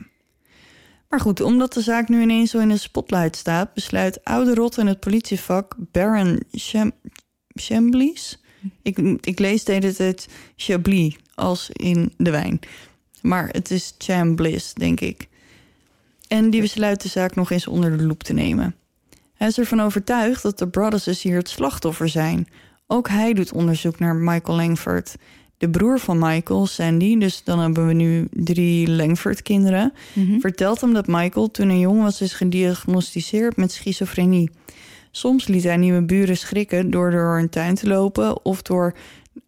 Maar 1.09 1.19
goed, 1.21 1.41
omdat 1.41 1.73
de 1.73 1.81
zaak 1.81 2.07
nu 2.09 2.21
ineens 2.21 2.51
zo 2.51 2.59
in 2.59 2.69
de 2.69 2.77
spotlight 2.77 3.35
staat, 3.35 3.73
besluit 3.73 4.23
oude 4.23 4.53
rot 4.53 4.77
in 4.77 4.87
het 4.87 4.99
politievak 4.99 5.75
Baron 5.91 6.43
Cham 6.51 6.91
Chamblis. 7.47 8.41
Ik, 8.81 8.97
ik 9.21 9.39
lees 9.39 9.63
de 9.63 9.71
hele 9.71 9.93
tijd 9.93 10.27
Chablis 10.55 11.15
als 11.35 11.69
in 11.73 12.13
de 12.17 12.31
wijn. 12.31 12.59
Maar 13.21 13.49
het 13.51 13.71
is 13.71 13.95
Chamblis, 13.97 14.73
denk 14.73 14.99
ik. 14.99 15.27
En 16.33 16.49
die 16.49 16.61
besluit 16.61 17.01
de 17.01 17.09
zaak 17.09 17.35
nog 17.35 17.51
eens 17.51 17.67
onder 17.67 17.97
de 17.97 18.03
loep 18.03 18.23
te 18.23 18.33
nemen. 18.33 18.75
Hij 19.33 19.47
is 19.47 19.57
ervan 19.57 19.81
overtuigd 19.81 20.43
dat 20.43 20.57
de 20.57 20.67
Brothers 20.67 21.23
hier 21.23 21.37
het 21.37 21.49
slachtoffer 21.49 22.09
zijn. 22.09 22.47
Ook 22.87 23.09
hij 23.09 23.33
doet 23.33 23.51
onderzoek 23.53 23.99
naar 23.99 24.15
Michael 24.15 24.57
Langford. 24.57 25.15
De 25.57 25.69
broer 25.69 25.99
van 25.99 26.19
Michael, 26.19 26.65
Sandy, 26.65 27.17
dus 27.17 27.43
dan 27.43 27.59
hebben 27.59 27.87
we 27.87 27.93
nu 27.93 28.27
drie 28.31 28.89
Langford-kinderen, 28.89 29.93
vertelt 30.39 30.81
hem 30.81 30.93
dat 30.93 31.07
Michael 31.07 31.51
toen 31.51 31.69
hij 31.69 31.79
jong 31.79 32.01
was 32.01 32.21
is 32.21 32.33
gediagnosticeerd 32.33 33.55
met 33.55 33.71
schizofrenie. 33.71 34.49
Soms 35.11 35.47
liet 35.47 35.63
hij 35.63 35.77
nieuwe 35.77 36.03
buren 36.03 36.37
schrikken 36.37 36.91
door 36.91 37.11
door 37.11 37.37
een 37.37 37.49
tuin 37.49 37.75
te 37.75 37.87
lopen 37.87 38.45
of 38.45 38.61
door 38.61 38.93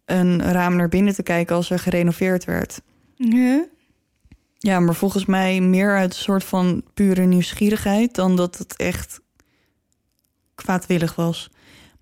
een 0.04 0.42
raam 0.42 0.76
naar 0.76 0.88
binnen 0.88 1.14
te 1.14 1.22
kijken 1.22 1.56
als 1.56 1.70
er 1.70 1.78
gerenoveerd 1.78 2.44
werd. 2.44 2.80
Ja, 4.58 4.80
maar 4.80 4.94
volgens 4.94 5.24
mij 5.24 5.60
meer 5.60 5.96
uit 5.96 6.10
een 6.10 6.20
soort 6.20 6.44
van 6.44 6.82
pure 6.94 7.24
nieuwsgierigheid 7.24 8.14
dan 8.14 8.36
dat 8.36 8.58
het 8.58 8.76
echt 8.76 9.20
kwaadwillig 10.54 11.14
was. 11.14 11.50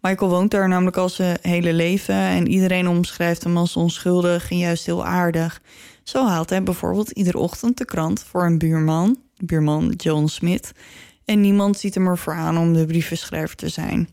Michael 0.01 0.31
woont 0.31 0.51
daar 0.51 0.69
namelijk 0.69 0.97
al 0.97 1.09
zijn 1.09 1.39
hele 1.43 1.73
leven 1.73 2.15
en 2.15 2.49
iedereen 2.49 2.89
omschrijft 2.89 3.45
hem 3.45 3.57
als 3.57 3.77
onschuldig 3.77 4.51
en 4.51 4.59
juist 4.59 4.87
heel 4.87 5.05
aardig. 5.05 5.63
Zo 6.03 6.27
haalt 6.27 6.51
hij 6.51 6.63
bijvoorbeeld 6.63 7.11
iedere 7.11 7.39
ochtend 7.39 7.79
de 7.79 7.85
krant 7.85 8.23
voor 8.23 8.45
een 8.45 8.59
buurman, 8.59 9.19
buurman 9.37 9.89
John 9.97 10.27
Smith, 10.27 10.73
en 11.25 11.41
niemand 11.41 11.79
ziet 11.79 11.95
hem 11.95 12.07
ervoor 12.07 12.35
aan 12.35 12.59
om 12.59 12.73
de 12.73 12.87
brievenschrijver 12.87 13.57
te 13.57 13.69
zijn. 13.69 14.09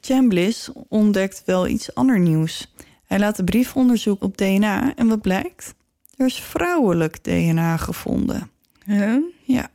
Chambliss 0.00 0.70
ontdekt 0.88 1.42
wel 1.46 1.66
iets 1.66 1.94
ander 1.94 2.18
nieuws. 2.18 2.74
Hij 3.04 3.18
laat 3.18 3.36
de 3.36 3.44
brief 3.44 3.76
onderzoeken 3.76 4.26
op 4.26 4.36
DNA 4.36 4.94
en 4.94 5.08
wat 5.08 5.20
blijkt? 5.20 5.74
Er 6.22 6.28
is 6.28 6.40
vrouwelijk 6.40 7.24
DNA 7.24 7.76
gevonden. 7.76 8.50
Huh? 8.84 9.16
Ja. 9.42 9.68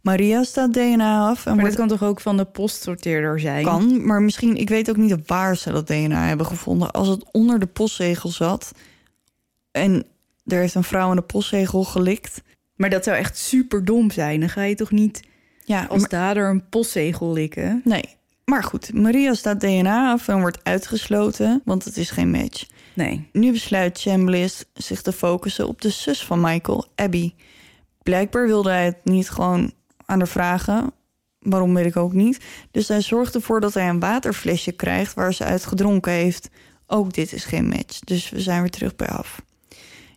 Maria 0.00 0.42
staat 0.42 0.72
DNA 0.72 1.28
af. 1.28 1.46
En 1.46 1.52
Maar 1.52 1.60
wordt 1.60 1.76
dat 1.76 1.88
kan 1.88 1.98
toch 1.98 2.08
ook 2.08 2.20
van 2.20 2.36
de 2.36 2.44
postsorteerder 2.44 3.40
zijn? 3.40 3.64
kan, 3.64 4.06
maar 4.06 4.22
misschien, 4.22 4.56
ik 4.56 4.68
weet 4.68 4.90
ook 4.90 4.96
niet 4.96 5.16
waar 5.26 5.56
ze 5.56 5.72
dat 5.72 5.86
DNA 5.86 6.26
hebben 6.26 6.46
gevonden. 6.46 6.90
Als 6.90 7.08
het 7.08 7.24
onder 7.32 7.58
de 7.58 7.66
postzegel 7.66 8.28
zat 8.28 8.72
en 9.70 10.04
er 10.46 10.58
heeft 10.58 10.74
een 10.74 10.84
vrouw 10.84 11.10
aan 11.10 11.16
de 11.16 11.22
postzegel 11.22 11.84
gelikt. 11.84 12.42
Maar 12.76 12.90
dat 12.90 13.04
zou 13.04 13.16
echt 13.16 13.36
super 13.38 13.84
dom 13.84 14.10
zijn. 14.10 14.40
Dan 14.40 14.48
ga 14.48 14.62
je 14.62 14.74
toch 14.74 14.90
niet 14.90 15.20
Ja, 15.64 15.84
als 15.88 16.00
maar- 16.00 16.08
dader 16.10 16.48
een 16.50 16.68
postzegel 16.68 17.32
likken? 17.32 17.80
nee. 17.84 18.16
Maar 18.44 18.64
goed, 18.64 18.94
Maria 18.94 19.34
staat 19.34 19.60
DNA 19.60 20.12
af 20.12 20.28
en 20.28 20.40
wordt 20.40 20.64
uitgesloten, 20.64 21.62
want 21.64 21.84
het 21.84 21.96
is 21.96 22.10
geen 22.10 22.30
match. 22.30 22.66
Nee. 22.94 23.28
Nu 23.32 23.52
besluit 23.52 24.00
Chambliss 24.00 24.64
zich 24.74 25.02
te 25.02 25.12
focussen 25.12 25.68
op 25.68 25.80
de 25.80 25.90
zus 25.90 26.24
van 26.24 26.40
Michael, 26.40 26.86
Abby. 26.94 27.32
Blijkbaar 28.02 28.46
wilde 28.46 28.70
hij 28.70 28.84
het 28.84 28.98
niet 29.04 29.30
gewoon 29.30 29.72
aan 30.06 30.18
haar 30.18 30.28
vragen. 30.28 30.92
Waarom 31.38 31.74
weet 31.74 31.86
ik 31.86 31.96
ook 31.96 32.12
niet. 32.12 32.44
Dus 32.70 32.88
hij 32.88 33.00
zorgt 33.00 33.34
ervoor 33.34 33.60
dat 33.60 33.74
hij 33.74 33.88
een 33.88 34.00
waterflesje 34.00 34.72
krijgt 34.72 35.14
waar 35.14 35.34
ze 35.34 35.44
uit 35.44 35.66
gedronken 35.66 36.12
heeft. 36.12 36.50
Ook 36.86 37.12
dit 37.12 37.32
is 37.32 37.44
geen 37.44 37.68
match, 37.68 37.98
dus 37.98 38.30
we 38.30 38.40
zijn 38.40 38.60
weer 38.60 38.70
terug 38.70 38.96
bij 38.96 39.08
af. 39.08 39.42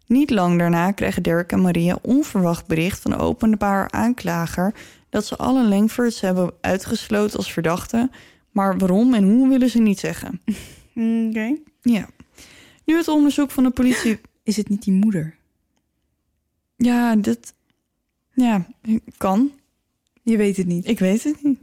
Niet 0.07 0.29
lang 0.29 0.59
daarna 0.59 0.91
krijgen 0.91 1.23
Derek 1.23 1.51
en 1.51 1.61
Maria 1.61 1.97
onverwacht 2.01 2.67
bericht 2.67 3.01
van 3.01 3.11
de 3.11 3.17
openbaar 3.17 3.91
aanklager 3.91 4.73
dat 5.15 5.25
ze 5.25 5.35
alle 5.35 5.67
Langfords 5.67 6.21
hebben 6.21 6.53
uitgesloten 6.61 7.37
als 7.37 7.53
verdachten. 7.53 8.11
Maar 8.51 8.77
waarom 8.77 9.13
en 9.13 9.23
hoe 9.23 9.49
willen 9.49 9.69
ze 9.69 9.79
niet 9.79 9.99
zeggen. 9.99 10.41
Oké. 11.27 11.55
Ja. 11.81 12.09
Nu 12.85 12.97
het 12.97 13.07
onderzoek 13.07 13.51
van 13.51 13.63
de 13.63 13.69
politie 13.69 14.19
Is 14.43 14.57
het 14.57 14.69
niet 14.69 14.83
die 14.83 14.93
moeder? 14.93 15.35
Ja, 16.75 17.15
dit. 17.15 17.53
Ja, 18.33 18.65
kan. 19.17 19.51
Je 20.21 20.37
weet 20.37 20.57
het 20.57 20.67
niet. 20.67 20.87
Ik 20.87 20.99
weet 20.99 21.23
het 21.23 21.43
niet. 21.43 21.59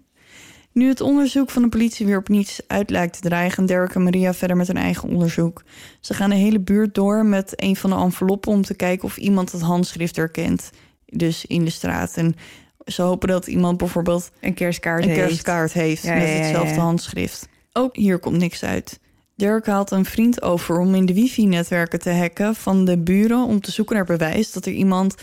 Nu 0.72 0.88
het 0.88 1.00
onderzoek 1.00 1.50
van 1.50 1.62
de 1.62 1.68
politie 1.68 2.06
weer 2.06 2.18
op 2.18 2.28
niets 2.28 2.60
uit 2.66 2.90
lijkt 2.90 3.14
te 3.14 3.28
dreigen, 3.28 3.52
gaan 3.52 3.66
Derek 3.66 3.94
en 3.94 4.02
Maria 4.02 4.34
verder 4.34 4.56
met 4.56 4.66
hun 4.66 4.76
eigen 4.76 5.08
onderzoek. 5.08 5.62
Ze 6.00 6.14
gaan 6.14 6.30
de 6.30 6.36
hele 6.36 6.60
buurt 6.60 6.94
door 6.94 7.26
met 7.26 7.52
een 7.56 7.76
van 7.76 7.90
de 7.90 7.96
enveloppen 7.96 8.52
om 8.52 8.62
te 8.62 8.74
kijken 8.74 9.04
of 9.04 9.16
iemand 9.16 9.52
het 9.52 9.60
handschrift 9.60 10.16
herkent. 10.16 10.70
Dus 11.06 11.44
in 11.46 11.64
de 11.64 11.70
straat. 11.70 12.16
En 12.16 12.34
ze 12.84 13.02
hopen 13.02 13.28
dat 13.28 13.46
iemand 13.46 13.76
bijvoorbeeld 13.78 14.30
Een 14.40 14.54
kerstkaart 14.54 15.02
een 15.02 15.08
heeft. 15.10 15.20
kerstkaart 15.26 15.72
heeft 15.72 16.02
Ja, 16.02 16.14
met 16.14 16.28
hetzelfde 16.28 16.80
handschrift. 16.80 17.48
Ook 17.72 17.96
hier 17.96 18.18
komt 18.18 18.36
niks 18.38 18.64
uit. 18.64 19.00
Derek 19.36 19.66
haalt 19.66 19.90
een 19.90 20.04
vriend 20.04 20.42
over 20.42 20.78
om 20.78 20.94
in 20.94 21.06
de 21.06 21.14
wifi-netwerken 21.14 21.98
te 21.98 22.10
hacken 22.10 22.54
van 22.54 22.84
de 22.84 22.98
buren 22.98 23.44
om 23.46 23.60
te 23.60 23.70
zoeken 23.72 23.96
naar 23.96 24.04
bewijs 24.04 24.52
dat 24.52 24.66
er 24.66 24.72
iemand 24.72 25.14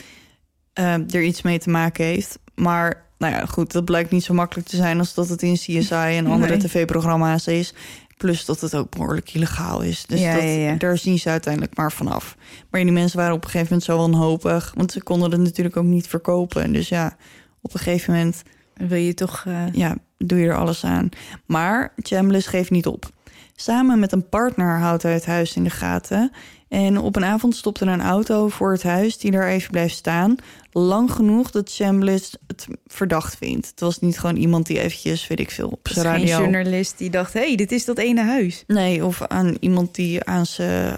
eh, 0.74 0.93
er 1.14 1.24
iets 1.24 1.41
mee 1.41 1.60
te 1.60 1.70
maken 1.70 2.05
heeft. 2.05 2.39
Maar 2.55 3.05
nou 3.18 3.34
ja, 3.34 3.45
goed, 3.45 3.72
dat 3.72 3.86
blijkt 3.86 4.12
niet 4.12 4.24
zo 4.24 4.34
makkelijk 4.34 4.68
te 4.68 4.76
zijn 4.76 4.99
als 4.99 5.14
dat 5.14 5.30
het 5.30 5.41
in 5.41 5.53
CSI 5.53 5.93
en 5.93 6.28
andere 6.28 6.51
Nee. 6.57 6.60
tv-programma's 6.68 7.47
is. 7.47 7.74
Plus 8.18 8.45
dat 8.45 8.62
het 8.62 8.76
ook 8.76 8.89
behoorlijk 8.89 9.34
illegaal 9.34 9.82
is. 9.82 10.05
Dus 10.05 10.20
Ja, 10.20 10.34
dat, 10.34 10.43
ja, 10.43 10.49
ja. 10.49 10.74
daar 10.76 10.97
zien 10.97 11.20
ze 11.20 11.30
uiteindelijk 11.30 11.78
maar 11.78 11.91
vanaf. 11.91 12.36
Maar 12.70 12.84
die 12.84 12.91
mensen 12.91 13.18
waren 13.18 13.34
op 13.34 13.43
een 13.43 13.49
gegeven 13.49 13.68
moment 13.68 13.89
zo 13.89 13.97
wanhopig. 13.97 14.72
Want 14.76 14.91
ze 14.91 15.03
konden 15.03 15.32
het 15.32 15.39
natuurlijk 15.41 15.78
ook 15.78 15.84
niet 15.86 16.07
verkopen. 16.07 16.74
Dus 16.74 16.89
ja, 16.89 17.16
op 17.62 17.74
een 17.74 17.80
gegeven 17.80 18.14
moment 18.14 18.41
wil 18.74 18.97
je 18.97 19.14
toch... 19.14 19.43
eh, 19.47 19.74
ja, 19.74 19.95
doe 20.18 20.39
je 20.39 20.47
er 20.47 20.57
alles 20.57 20.84
aan. 20.84 21.10
Maar 21.45 21.93
Chambliss 21.95 22.47
geeft 22.47 22.70
niet 22.70 22.88
op. 22.88 23.10
Samen 23.55 23.99
met 23.99 24.12
een 24.12 24.30
partner 24.30 24.78
houdt 24.80 25.03
hij 25.03 25.14
het 25.14 25.26
huis 25.26 25.55
in 25.55 25.64
de 25.64 25.70
gaten. 25.70 26.32
En 26.68 26.97
op 26.97 27.16
een 27.16 27.24
avond 27.24 27.55
stopt 27.55 27.80
er 27.80 27.88
een 27.88 28.01
auto 28.01 28.47
voor 28.47 28.72
het 28.72 28.84
huis 28.84 29.18
die 29.18 29.32
daar 29.32 29.47
even 29.47 29.72
blijft 29.72 29.95
staan. 29.95 30.36
Lang 30.72 31.12
genoeg 31.12 31.51
dat 31.51 31.74
Chambliss 31.74 32.38
het 32.47 32.68
verdacht 32.86 33.38
vindt. 33.38 33.68
Het 33.68 33.80
was 33.80 33.99
niet 33.99 34.20
gewoon 34.20 34.36
iemand 34.36 34.66
die 34.66 34.80
eventjes, 34.80 35.28
weet 35.28 35.39
ik 35.39 35.51
veel, 35.51 35.68
op 35.68 35.88
zijn 35.88 36.05
radio... 36.05 36.38
journalist 36.38 36.97
die 36.97 37.10
dacht... 37.10 37.34
hé, 37.34 37.39
hey, 37.39 37.55
dit 37.55 37.72
is 37.72 37.86
dat 37.86 37.97
ene 37.97 38.24
huis. 38.24 38.64
Nee, 38.68 39.05
of 39.05 39.22
aan 39.28 39.57
iemand 39.60 39.95
die 39.95 40.24
aan 40.24 40.45
zijn 40.45 40.97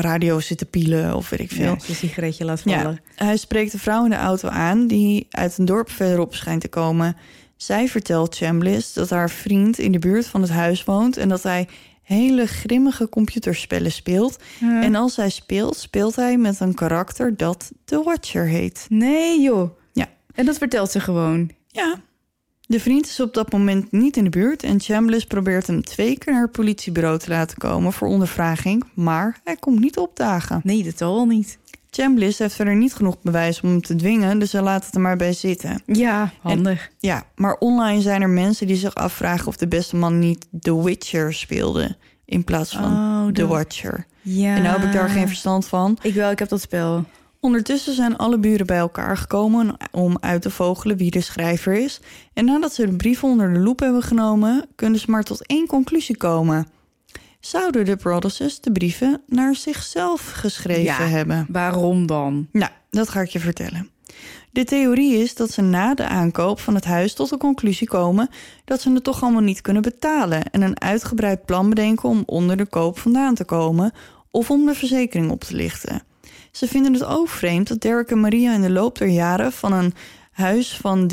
radio 0.00 0.40
zit 0.40 0.58
te 0.58 0.64
pielen 0.66 1.14
of 1.16 1.28
weet 1.30 1.40
ik 1.40 1.50
veel. 1.50 1.64
Ja, 1.86 1.94
sigaretje 1.94 2.44
laat 2.44 2.62
Ja, 2.64 2.82
vallen. 2.82 3.00
hij 3.14 3.36
spreekt 3.36 3.72
de 3.72 3.78
vrouw 3.78 4.04
in 4.04 4.10
de 4.10 4.16
auto 4.16 4.48
aan 4.48 4.86
die 4.86 5.26
uit 5.30 5.58
een 5.58 5.64
dorp 5.64 5.90
verderop 5.90 6.34
schijnt 6.34 6.60
te 6.60 6.68
komen. 6.68 7.16
Zij 7.56 7.88
vertelt 7.88 8.36
Chambliss 8.36 8.92
dat 8.92 9.10
haar 9.10 9.30
vriend 9.30 9.78
in 9.78 9.92
de 9.92 9.98
buurt 9.98 10.26
van 10.26 10.40
het 10.42 10.50
huis 10.50 10.84
woont 10.84 11.16
en 11.16 11.28
dat 11.28 11.42
hij 11.42 11.68
hele 12.02 12.46
grimmige 12.46 13.08
computerspellen 13.08 13.92
speelt. 13.92 14.38
Ja. 14.60 14.82
En 14.82 14.94
als 14.94 15.16
hij 15.16 15.30
speelt, 15.30 15.76
speelt 15.76 16.16
hij 16.16 16.36
met 16.36 16.60
een 16.60 16.74
karakter 16.74 17.36
dat 17.36 17.70
The 17.84 18.02
Watcher 18.02 18.46
heet. 18.46 18.86
Nee, 18.88 19.40
joh. 19.40 19.70
Ja. 19.92 20.06
En 20.34 20.46
dat 20.46 20.58
vertelt 20.58 20.90
ze 20.90 21.00
gewoon. 21.00 21.50
Ja. 21.66 21.94
De 22.70 22.80
vriend 22.80 23.06
is 23.06 23.20
op 23.20 23.34
dat 23.34 23.52
moment 23.52 23.92
niet 23.92 24.16
in 24.16 24.24
de 24.24 24.30
buurt 24.30 24.62
en 24.62 24.80
Chambliss 24.80 25.24
probeert 25.26 25.66
hem 25.66 25.82
twee 25.84 26.18
keer 26.18 26.32
naar 26.32 26.42
het 26.42 26.52
politiebureau 26.52 27.18
te 27.18 27.28
laten 27.30 27.58
komen 27.58 27.92
voor 27.92 28.08
ondervraging, 28.08 28.84
maar 28.94 29.40
hij 29.44 29.56
komt 29.56 29.80
niet 29.80 29.98
opdagen. 29.98 30.60
Nee, 30.64 30.82
dat 30.84 30.98
wel 30.98 31.26
niet. 31.26 31.58
Chambliss 31.90 32.38
heeft 32.38 32.54
verder 32.54 32.76
niet 32.76 32.94
genoeg 32.94 33.16
bewijs 33.22 33.60
om 33.60 33.68
hem 33.68 33.82
te 33.82 33.96
dwingen, 33.96 34.38
dus 34.38 34.52
hij 34.52 34.62
laat 34.62 34.86
het 34.86 34.94
er 34.94 35.00
maar 35.00 35.16
bij 35.16 35.32
zitten. 35.32 35.82
Ja, 35.86 36.32
handig. 36.40 36.90
Ja, 36.98 37.24
maar 37.34 37.56
online 37.58 38.00
zijn 38.00 38.22
er 38.22 38.28
mensen 38.28 38.66
die 38.66 38.76
zich 38.76 38.94
afvragen 38.94 39.46
of 39.46 39.56
de 39.56 39.68
beste 39.68 39.96
man 39.96 40.18
niet 40.18 40.46
The 40.60 40.82
Witcher 40.82 41.34
speelde 41.34 41.96
in 42.24 42.44
plaats 42.44 42.72
van 42.72 42.92
Oh, 42.92 43.32
The 43.32 43.46
Watcher. 43.46 44.06
ja. 44.22 44.56
En 44.56 44.62
nou 44.62 44.78
heb 44.78 44.86
ik 44.88 44.92
daar 44.92 45.08
geen 45.08 45.28
verstand 45.28 45.66
van. 45.66 45.98
Ik 46.02 46.14
wel, 46.14 46.30
ik 46.30 46.38
heb 46.38 46.48
dat 46.48 46.60
spel. 46.60 47.04
Ondertussen 47.40 47.94
zijn 47.94 48.16
alle 48.16 48.38
buren 48.38 48.66
bij 48.66 48.78
elkaar 48.78 49.16
gekomen 49.16 49.76
om 49.90 50.16
uit 50.20 50.42
te 50.42 50.50
vogelen 50.50 50.96
wie 50.96 51.10
de 51.10 51.20
schrijver 51.20 51.72
is. 51.72 52.00
En 52.32 52.44
nadat 52.44 52.74
ze 52.74 52.86
de 52.86 52.96
brieven 52.96 53.28
onder 53.28 53.52
de 53.52 53.58
loep 53.58 53.80
hebben 53.80 54.02
genomen, 54.02 54.66
kunnen 54.74 55.00
ze 55.00 55.10
maar 55.10 55.22
tot 55.22 55.46
één 55.46 55.66
conclusie 55.66 56.16
komen. 56.16 56.66
Zouden 57.40 57.84
de 57.84 57.96
Brothers 57.96 58.60
de 58.60 58.72
brieven 58.72 59.22
naar 59.26 59.54
zichzelf 59.54 60.30
geschreven 60.30 60.82
Ja. 60.82 60.98
hebben? 61.02 61.46
Waarom 61.48 62.06
dan? 62.06 62.48
Nou, 62.52 62.70
dat 62.90 63.08
ga 63.08 63.20
ik 63.20 63.28
je 63.28 63.40
vertellen. 63.40 63.90
De 64.52 64.64
theorie 64.64 65.16
is 65.16 65.34
dat 65.34 65.50
ze 65.50 65.62
na 65.62 65.94
de 65.94 66.06
aankoop 66.06 66.60
van 66.60 66.74
het 66.74 66.84
huis 66.84 67.14
tot 67.14 67.28
de 67.30 67.36
conclusie 67.36 67.88
komen 67.88 68.28
dat 68.64 68.80
ze 68.80 68.92
het 68.92 69.04
toch 69.04 69.22
allemaal 69.22 69.40
niet 69.42 69.60
kunnen 69.60 69.82
betalen 69.82 70.50
en 70.50 70.62
een 70.62 70.80
uitgebreid 70.80 71.44
plan 71.44 71.68
bedenken 71.68 72.08
om 72.08 72.22
onder 72.26 72.56
de 72.56 72.66
koop 72.66 72.98
vandaan 72.98 73.34
te 73.34 73.44
komen 73.44 73.92
of 74.30 74.50
om 74.50 74.66
de 74.66 74.74
verzekering 74.74 75.30
op 75.30 75.44
te 75.44 75.54
lichten. 75.56 76.02
Ze 76.50 76.66
vinden 76.66 76.92
het 76.92 77.04
ook 77.04 77.28
vreemd 77.28 77.68
dat 77.68 77.80
Derek 77.80 78.10
en 78.10 78.20
Maria 78.20 78.54
in 78.54 78.60
de 78.60 78.70
loop 78.70 78.98
der 78.98 79.08
jaren 79.08 79.52
van 79.52 79.72
een 79.72 79.94
huis 80.30 80.76
van 80.76 81.10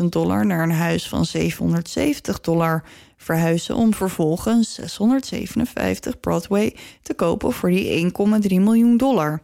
300.000 0.00 0.04
dollar 0.08 0.46
naar 0.46 0.62
een 0.62 0.70
huis 0.70 1.08
van 1.08 1.24
770 1.24 2.40
dollar 2.40 2.82
verhuizen 3.16 3.74
om 3.74 3.94
vervolgens 3.94 4.74
657 4.74 6.20
Broadway 6.20 6.76
te 7.02 7.14
kopen 7.14 7.52
voor 7.52 7.70
die 7.70 8.04
1,3 8.04 8.10
miljoen 8.48 8.96
dollar. 8.96 9.40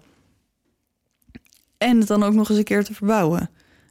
En 1.79 1.99
het 1.99 2.09
dan 2.09 2.23
ook 2.23 2.35
nog 2.35 2.49
eens 2.49 2.59
een 2.59 2.65
keer 2.65 2.85
te 2.85 2.95
verbouwen. 2.95 3.51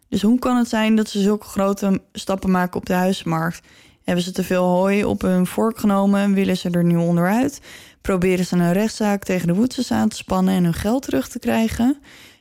Dus 0.10 0.22
hoe 0.22 0.40
kan 0.40 0.58
het 0.58 0.68
zijn 0.68 0.96
dat 0.96 1.10
ze 1.10 1.22
zulke 1.22 1.46
grote 1.46 2.02
stappen 2.14 2.52
maken 2.52 2.80
op 2.80 2.86
de 2.86 2.94
huizenmarkt? 2.94 3.68
Hebben 4.04 4.24
ze 4.24 4.32
te 4.32 4.44
veel 4.44 4.64
hooi 4.64 5.04
op 5.04 5.22
hun 5.22 5.48
vork 5.48 5.80
genomen 5.80 6.22
en 6.22 6.34
willen 6.34 6.58
ze 6.58 6.70
er 6.70 6.84
nu 6.84 6.96
onderuit? 6.96 7.62
Proberen 8.02 8.46
ze 8.46 8.56
een 8.56 8.74
rechtszaak 8.74 9.24
tegen 9.24 9.48
de 9.48 9.54
Woodses 9.54 9.92
aan 9.92 10.10
te 10.10 10.16
spannen 10.16 10.54
en 10.54 10.64
hun 10.64 10.74
geld 10.74 11.02
terug 11.02 11.30
te 11.30 11.40
krijgen? 11.40 11.98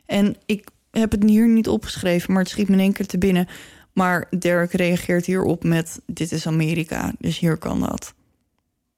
En 0.07 0.37
ik 0.47 0.69
heb 0.91 1.11
het 1.11 1.25
hier 1.25 1.49
niet 1.49 1.69
opgeschreven, 1.69 2.33
maar 2.33 2.43
het 2.43 2.51
schiet 2.51 2.69
me 2.69 2.75
in 2.75 2.81
één 2.81 2.93
keer 2.93 3.07
te 3.07 3.19
binnen. 3.19 3.49
Maar 3.93 4.27
Derek 4.39 4.73
reageert 4.73 5.27
hierop 5.27 5.65
met: 5.65 6.01
Dit 6.07 6.33
is 6.33 6.47
Amerika, 6.47 7.13
dus 7.19 7.39
hier 7.39 7.57
kan 7.57 7.81
dat. 7.81 8.15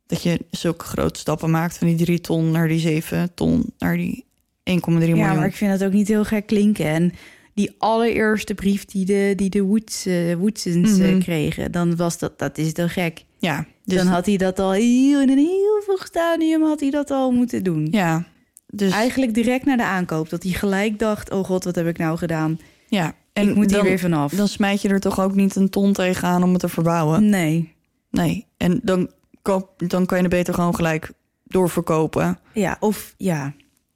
Dat 0.06 0.22
je 0.22 0.44
zulke 0.50 0.84
grote 0.84 1.20
stappen 1.20 1.50
maakt 1.50 1.78
van 1.78 1.86
die 1.86 1.96
drie 1.96 2.20
ton 2.20 2.50
naar 2.50 2.68
die 2.68 2.78
zeven 2.78 3.34
ton 3.34 3.72
naar 3.78 3.96
die 3.96 4.24
1,3 4.24 4.64
miljoen. 4.86 5.16
Ja, 5.16 5.34
maar 5.34 5.46
ik 5.46 5.56
vind 5.56 5.78
dat 5.78 5.88
ook 5.88 5.94
niet 5.94 6.08
heel 6.08 6.24
gek 6.24 6.46
klinken. 6.46 6.86
En 6.86 7.12
die 7.54 7.74
allereerste 7.78 8.54
brief 8.54 8.84
die 8.84 9.04
de, 9.04 9.32
die 9.36 9.50
de 9.50 9.62
Woods, 9.62 10.06
eh, 10.06 10.34
Woodsens 10.34 10.98
eh, 10.98 11.08
Mhm. 11.10 11.18
kregen, 11.20 11.72
dan 11.72 11.96
was 11.96 12.18
dat, 12.18 12.38
dat 12.38 12.58
is 12.58 12.72
toch 12.72 12.92
gek. 12.92 13.24
Ja, 13.38 13.66
dus 13.84 13.96
dan 13.96 14.06
had 14.06 14.26
hij 14.26 14.36
dat 14.36 14.58
al 14.58 14.70
heel, 14.72 15.20
in 15.20 15.30
een 15.30 15.38
heel 15.38 15.80
vroeg 15.84 16.06
stadium 16.06 16.62
had 16.62 16.80
hij 16.80 16.90
dat 16.90 17.10
al 17.10 17.30
moeten 17.30 17.62
doen. 17.64 17.88
ja, 17.90 18.26
dus 18.66 18.92
Eigenlijk 18.92 19.34
direct 19.34 19.64
na 19.64 19.76
de 19.76 19.84
aankoop. 19.84 20.28
Dat 20.30 20.42
hij 20.42 20.52
gelijk 20.52 20.98
dacht, 20.98 21.30
oh 21.30 21.44
god, 21.44 21.64
wat 21.64 21.74
heb 21.74 21.86
ik 21.86 21.98
nou 21.98 22.18
gedaan? 22.18 22.58
ja. 22.88 23.14
En 23.32 23.48
ik 23.48 23.54
moet 23.54 23.66
hier 23.70 23.76
dan, 23.78 23.86
weer 23.86 23.98
vanaf. 23.98 24.32
Dan 24.32 24.48
smijt 24.48 24.82
je 24.82 24.88
er 24.88 25.00
toch 25.00 25.20
ook 25.20 25.34
niet 25.34 25.56
een 25.56 25.68
ton 25.70 25.92
tegenaan 25.92 26.42
om 26.42 26.50
het 26.50 26.60
te 26.60 26.68
verbouwen. 26.68 27.28
Nee. 27.28 27.72
Nee, 28.10 28.46
en 28.56 28.80
dan, 28.82 29.10
koop, 29.42 29.70
dan 29.88 30.06
kan 30.06 30.16
je 30.16 30.22
het 30.24 30.32
beter 30.32 30.54
gewoon 30.54 30.74
gelijk 30.74 31.12
doorverkopen. 31.44 32.38
Ja, 32.52 32.76
of 32.80 33.14
ja. 33.16 33.52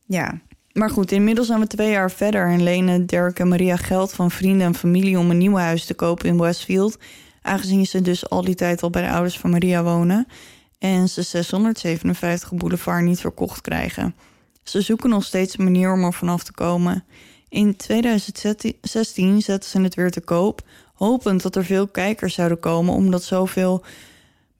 Ja. 0.07 0.41
Maar 0.77 0.91
goed, 0.91 1.13
inmiddels 1.13 1.47
zijn 1.47 1.61
we 1.61 1.67
twee 1.67 1.91
jaar 1.91 2.11
verder 2.11 2.47
en 2.47 2.63
lenen 2.63 3.07
Derek 3.07 3.39
en 3.39 3.49
Maria 3.49 3.77
geld 3.77 4.13
van 4.13 4.31
vrienden 4.31 4.67
en 4.67 4.75
familie 4.75 5.19
om 5.19 5.31
een 5.31 5.39
nieuw 5.39 5.57
huis 5.57 5.85
te 5.85 5.95
kopen 5.95 6.29
in 6.29 6.39
Westfield. 6.39 6.99
Aangezien 7.43 7.87
ze 7.87 8.01
dus 8.01 8.29
al 8.29 8.43
die 8.43 8.55
tijd 8.55 8.83
al 8.83 8.91
bij 8.91 9.03
de 9.03 9.11
ouders 9.11 9.39
van 9.39 9.51
Maria 9.51 9.83
wonen 9.83 10.27
en 10.79 11.09
ze 11.09 11.23
657 11.23 12.53
Boulevard 12.53 13.05
niet 13.05 13.21
verkocht 13.21 13.61
krijgen. 13.61 14.15
Ze 14.63 14.81
zoeken 14.81 15.11
nog 15.11 15.25
steeds 15.25 15.59
een 15.59 15.65
manier 15.65 15.93
om 15.93 16.05
er 16.05 16.13
vanaf 16.13 16.45
te 16.45 16.53
komen. 16.53 17.05
In 17.49 17.77
2016 17.77 19.43
zetten 19.43 19.71
ze 19.71 19.81
het 19.81 19.95
weer 19.95 20.11
te 20.11 20.21
koop, 20.21 20.63
hopend 20.95 21.43
dat 21.43 21.57
er 21.57 21.65
veel 21.65 21.87
kijkers 21.87 22.35
zouden 22.35 22.61
komen, 22.61 22.95
omdat 22.95 23.23
zoveel 23.23 23.85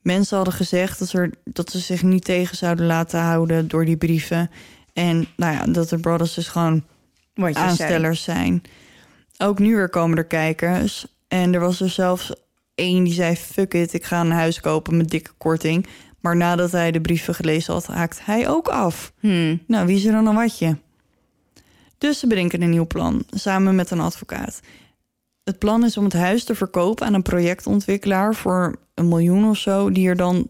mensen 0.01 0.35
hadden 0.35 0.53
gezegd 0.55 0.99
dat, 0.99 1.29
dat 1.43 1.71
ze 1.71 1.79
zich 1.79 2.03
niet 2.03 2.23
tegen 2.23 2.57
zouden 2.57 2.85
laten 2.85 3.19
houden 3.19 3.67
door 3.67 3.85
die 3.85 3.97
brieven. 3.97 4.49
En 4.97 5.27
nou 5.35 5.53
ja, 5.53 5.65
dat 5.65 5.89
de 5.89 5.97
Brothers 5.97 6.33
dus 6.33 6.47
gewoon 6.47 6.83
Wat 7.33 7.53
je 7.53 7.59
aanstellers 7.59 8.23
zijn. 8.23 8.61
Ook 9.37 9.59
nu 9.59 9.75
weer 9.75 9.89
komen 9.89 10.17
er 10.17 10.25
kijkers. 10.25 11.07
En 11.27 11.53
er 11.53 11.59
was 11.59 11.81
er 11.81 11.89
zelfs 11.89 12.33
één 12.75 13.03
die 13.03 13.13
zei: 13.13 13.35
Fuck 13.35 13.73
it, 13.73 13.93
ik 13.93 14.03
ga 14.03 14.21
een 14.21 14.31
huis 14.31 14.59
kopen 14.59 14.97
met 14.97 15.09
dikke 15.09 15.31
korting. 15.37 15.87
Maar 16.19 16.35
nadat 16.35 16.71
hij 16.71 16.91
de 16.91 17.01
brieven 17.01 17.35
gelezen 17.35 17.73
had, 17.73 17.87
haakt 17.87 18.25
hij 18.25 18.49
ook 18.49 18.67
af. 18.67 19.13
Hmm. 19.19 19.61
Nou, 19.67 19.85
wie 19.85 19.95
is 19.95 20.05
er 20.05 20.11
dan 20.11 20.27
een 20.27 20.35
watje? 20.35 20.77
Dus 21.97 22.19
ze 22.19 22.27
bedenken 22.27 22.61
een 22.61 22.69
nieuw 22.69 22.87
plan, 22.87 23.23
samen 23.29 23.75
met 23.75 23.91
een 23.91 23.99
advocaat. 23.99 24.59
Het 25.43 25.59
plan 25.59 25.85
is 25.85 25.97
om 25.97 26.03
het 26.03 26.13
huis 26.13 26.43
te 26.43 26.55
verkopen 26.55 27.05
aan 27.05 27.13
een 27.13 27.21
projectontwikkelaar 27.21 28.35
voor 28.35 28.75
een 28.93 29.07
miljoen 29.07 29.49
of 29.49 29.57
zo, 29.57 29.91
die 29.91 30.07
er 30.07 30.15
dan 30.17 30.49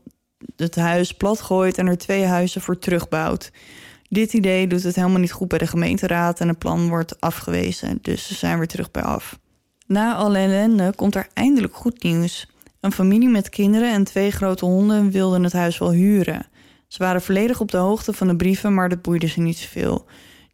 het 0.56 0.76
huis 0.76 1.14
plat 1.14 1.42
gooit 1.42 1.78
en 1.78 1.88
er 1.88 1.98
twee 1.98 2.26
huizen 2.26 2.62
voor 2.62 2.80
terugbouwt. 2.80 3.52
Dit 4.10 4.34
idee 4.34 4.68
doet 4.68 4.84
het 4.84 4.96
helemaal 4.96 5.20
niet 5.20 5.32
goed 5.32 5.48
bij 5.48 5.58
de 5.58 5.68
gemeenteraad 5.68 6.40
en 6.40 6.48
het 6.48 6.58
plan 6.58 6.88
wordt 6.88 7.22
afgewezen, 7.22 8.00
dus 8.02 8.28
ze 8.28 8.36
zijn 8.36 8.58
weer 8.58 8.68
terug 8.68 8.92
bij 8.92 9.04
af. 9.04 9.40
Na 9.88 10.16
alle 10.16 10.38
ellende 10.38 10.94
komt 10.96 11.16
er 11.16 11.28
eindelijk 11.34 11.76
goed 11.76 12.04
nieuws. 12.04 12.48
Een 12.80 12.92
familie 12.92 13.30
met 13.30 13.50
kinderen 13.50 13.94
en 13.94 14.04
twee 14.04 14.32
grote 14.32 14.66
honden 14.66 15.12
wilden 15.12 15.44
het 15.44 15.54
huis 15.54 15.78
wel 15.78 15.92
huren. 15.92 16.46
Ze 16.88 16.98
waren 17.04 17.22
volledig 17.22 17.60
op 17.60 17.72
de 17.72 17.78
hoogte 17.78 18.14
van 18.14 18.28
de 18.28 18.36
brieven, 18.36 18.74
maar 18.74 18.90
dat 18.90 19.02
boeide 19.02 19.28
ze 19.28 19.40
niet 19.40 19.58
zoveel. 19.58 20.06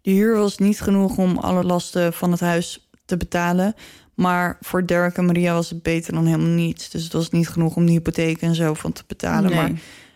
De 0.01 0.11
huur 0.11 0.37
was 0.37 0.57
niet 0.57 0.81
genoeg 0.81 1.17
om 1.17 1.37
alle 1.37 1.63
lasten 1.63 2.13
van 2.13 2.31
het 2.31 2.39
huis 2.39 2.89
te 3.05 3.17
betalen. 3.17 3.73
Maar 4.13 4.57
voor 4.61 4.85
Derek 4.85 5.17
en 5.17 5.25
Maria 5.25 5.53
was 5.53 5.69
het 5.69 5.83
beter 5.83 6.13
dan 6.13 6.25
helemaal 6.25 6.47
niets. 6.47 6.89
Dus 6.89 7.03
het 7.03 7.13
was 7.13 7.29
niet 7.29 7.49
genoeg 7.49 7.75
om 7.75 7.85
de 7.85 7.91
hypotheek 7.91 8.41
en 8.41 8.55
zo 8.55 8.73
van 8.73 8.91
te 8.91 9.03
betalen. 9.07 9.49
Nee. 9.49 9.59
Maar 9.59 9.71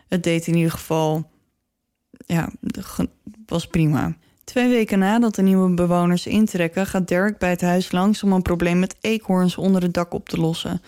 het 0.08 0.24
deed 0.24 0.48
in 0.48 0.56
ieder 0.56 0.72
geval... 0.72 1.30
Ja, 2.26 2.50
was 3.46 3.68
prima. 3.68 4.16
Twee 4.44 4.70
weken 4.70 5.00
nadat 5.00 5.36
de 5.36 5.42
nieuwe 5.42 5.74
bewoners 5.74 6.28
intrekken... 6.28 6.86
gaat 6.86 7.08
Derek 7.08 7.38
bij 7.38 7.50
het 7.50 7.62
huis 7.62 7.92
langs 7.92 8.24
om 8.24 8.32
een 8.32 8.42
probleem 8.42 8.80
met 8.80 8.96
eekhoorns 9.02 9.58
onder 9.58 9.82
het 9.82 9.94
dak 9.94 10.14
op 10.14 10.30
te 10.30 10.38
lossen. 10.38 10.82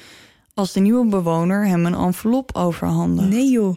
Als 0.53 0.73
de 0.73 0.79
nieuwe 0.79 1.05
bewoner 1.05 1.67
hem 1.67 1.85
een 1.85 1.93
envelop 1.93 2.55
overhandigt. 2.55 3.29
Nee 3.29 3.49
joh. 3.49 3.75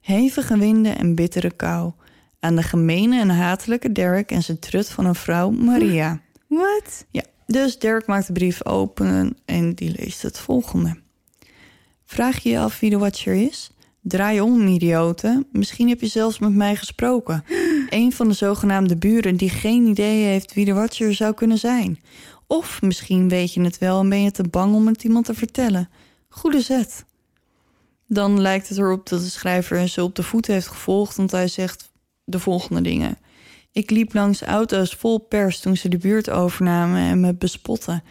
Hevige 0.00 0.58
winden 0.58 0.98
en 0.98 1.14
bittere 1.14 1.50
kou. 1.50 1.92
Aan 2.40 2.56
de 2.56 2.62
gemene 2.62 3.20
en 3.20 3.30
hatelijke 3.30 3.92
Derek 3.92 4.30
en 4.30 4.42
zijn 4.42 4.58
trut 4.58 4.90
van 4.90 5.04
een 5.04 5.14
vrouw, 5.14 5.50
Maria. 5.50 6.20
Wat? 6.46 7.06
Ja, 7.10 7.22
dus 7.46 7.78
Derek 7.78 8.06
maakt 8.06 8.26
de 8.26 8.32
brief 8.32 8.66
open 8.66 9.36
en 9.44 9.74
die 9.74 9.94
leest 9.98 10.22
het 10.22 10.38
volgende. 10.38 10.96
Vraag 12.04 12.38
je 12.38 12.50
je 12.50 12.58
af 12.58 12.80
wie 12.80 12.90
de 12.90 12.98
Watcher 12.98 13.34
is? 13.34 13.70
Draai 14.02 14.40
om, 14.40 14.66
idioten. 14.66 15.46
Misschien 15.52 15.88
heb 15.88 16.00
je 16.00 16.06
zelfs 16.06 16.38
met 16.38 16.54
mij 16.54 16.76
gesproken. 16.76 17.44
Een 17.88 18.12
van 18.12 18.28
de 18.28 18.34
zogenaamde 18.34 18.96
buren 18.96 19.36
die 19.36 19.50
geen 19.50 19.86
idee 19.86 20.24
heeft 20.24 20.54
wie 20.54 20.64
de 20.64 20.72
Watcher 20.72 21.14
zou 21.14 21.34
kunnen 21.34 21.58
zijn. 21.58 22.00
Of 22.46 22.82
misschien 22.82 23.28
weet 23.28 23.54
je 23.54 23.62
het 23.62 23.78
wel 23.78 24.00
en 24.00 24.08
ben 24.08 24.22
je 24.22 24.30
te 24.30 24.48
bang 24.48 24.74
om 24.74 24.86
het 24.86 25.04
iemand 25.04 25.24
te 25.24 25.34
vertellen. 25.34 25.88
Goede 26.28 26.60
zet. 26.60 27.04
Dan 28.06 28.40
lijkt 28.40 28.68
het 28.68 28.78
erop 28.78 29.08
dat 29.08 29.20
de 29.20 29.28
schrijver 29.28 29.88
ze 29.88 30.02
op 30.02 30.14
de 30.14 30.22
voet 30.22 30.46
heeft 30.46 30.66
gevolgd, 30.66 31.16
want 31.16 31.30
hij 31.30 31.48
zegt 31.48 31.90
de 32.24 32.38
volgende 32.38 32.80
dingen. 32.80 33.18
Ik 33.72 33.90
liep 33.90 34.14
langs 34.14 34.42
auto's 34.42 34.94
vol 34.94 35.18
pers 35.18 35.60
toen 35.60 35.76
ze 35.76 35.88
de 35.88 35.98
buurt 35.98 36.30
overnamen 36.30 37.00
en 37.00 37.20
me 37.20 37.34
bespotten. 37.34 38.02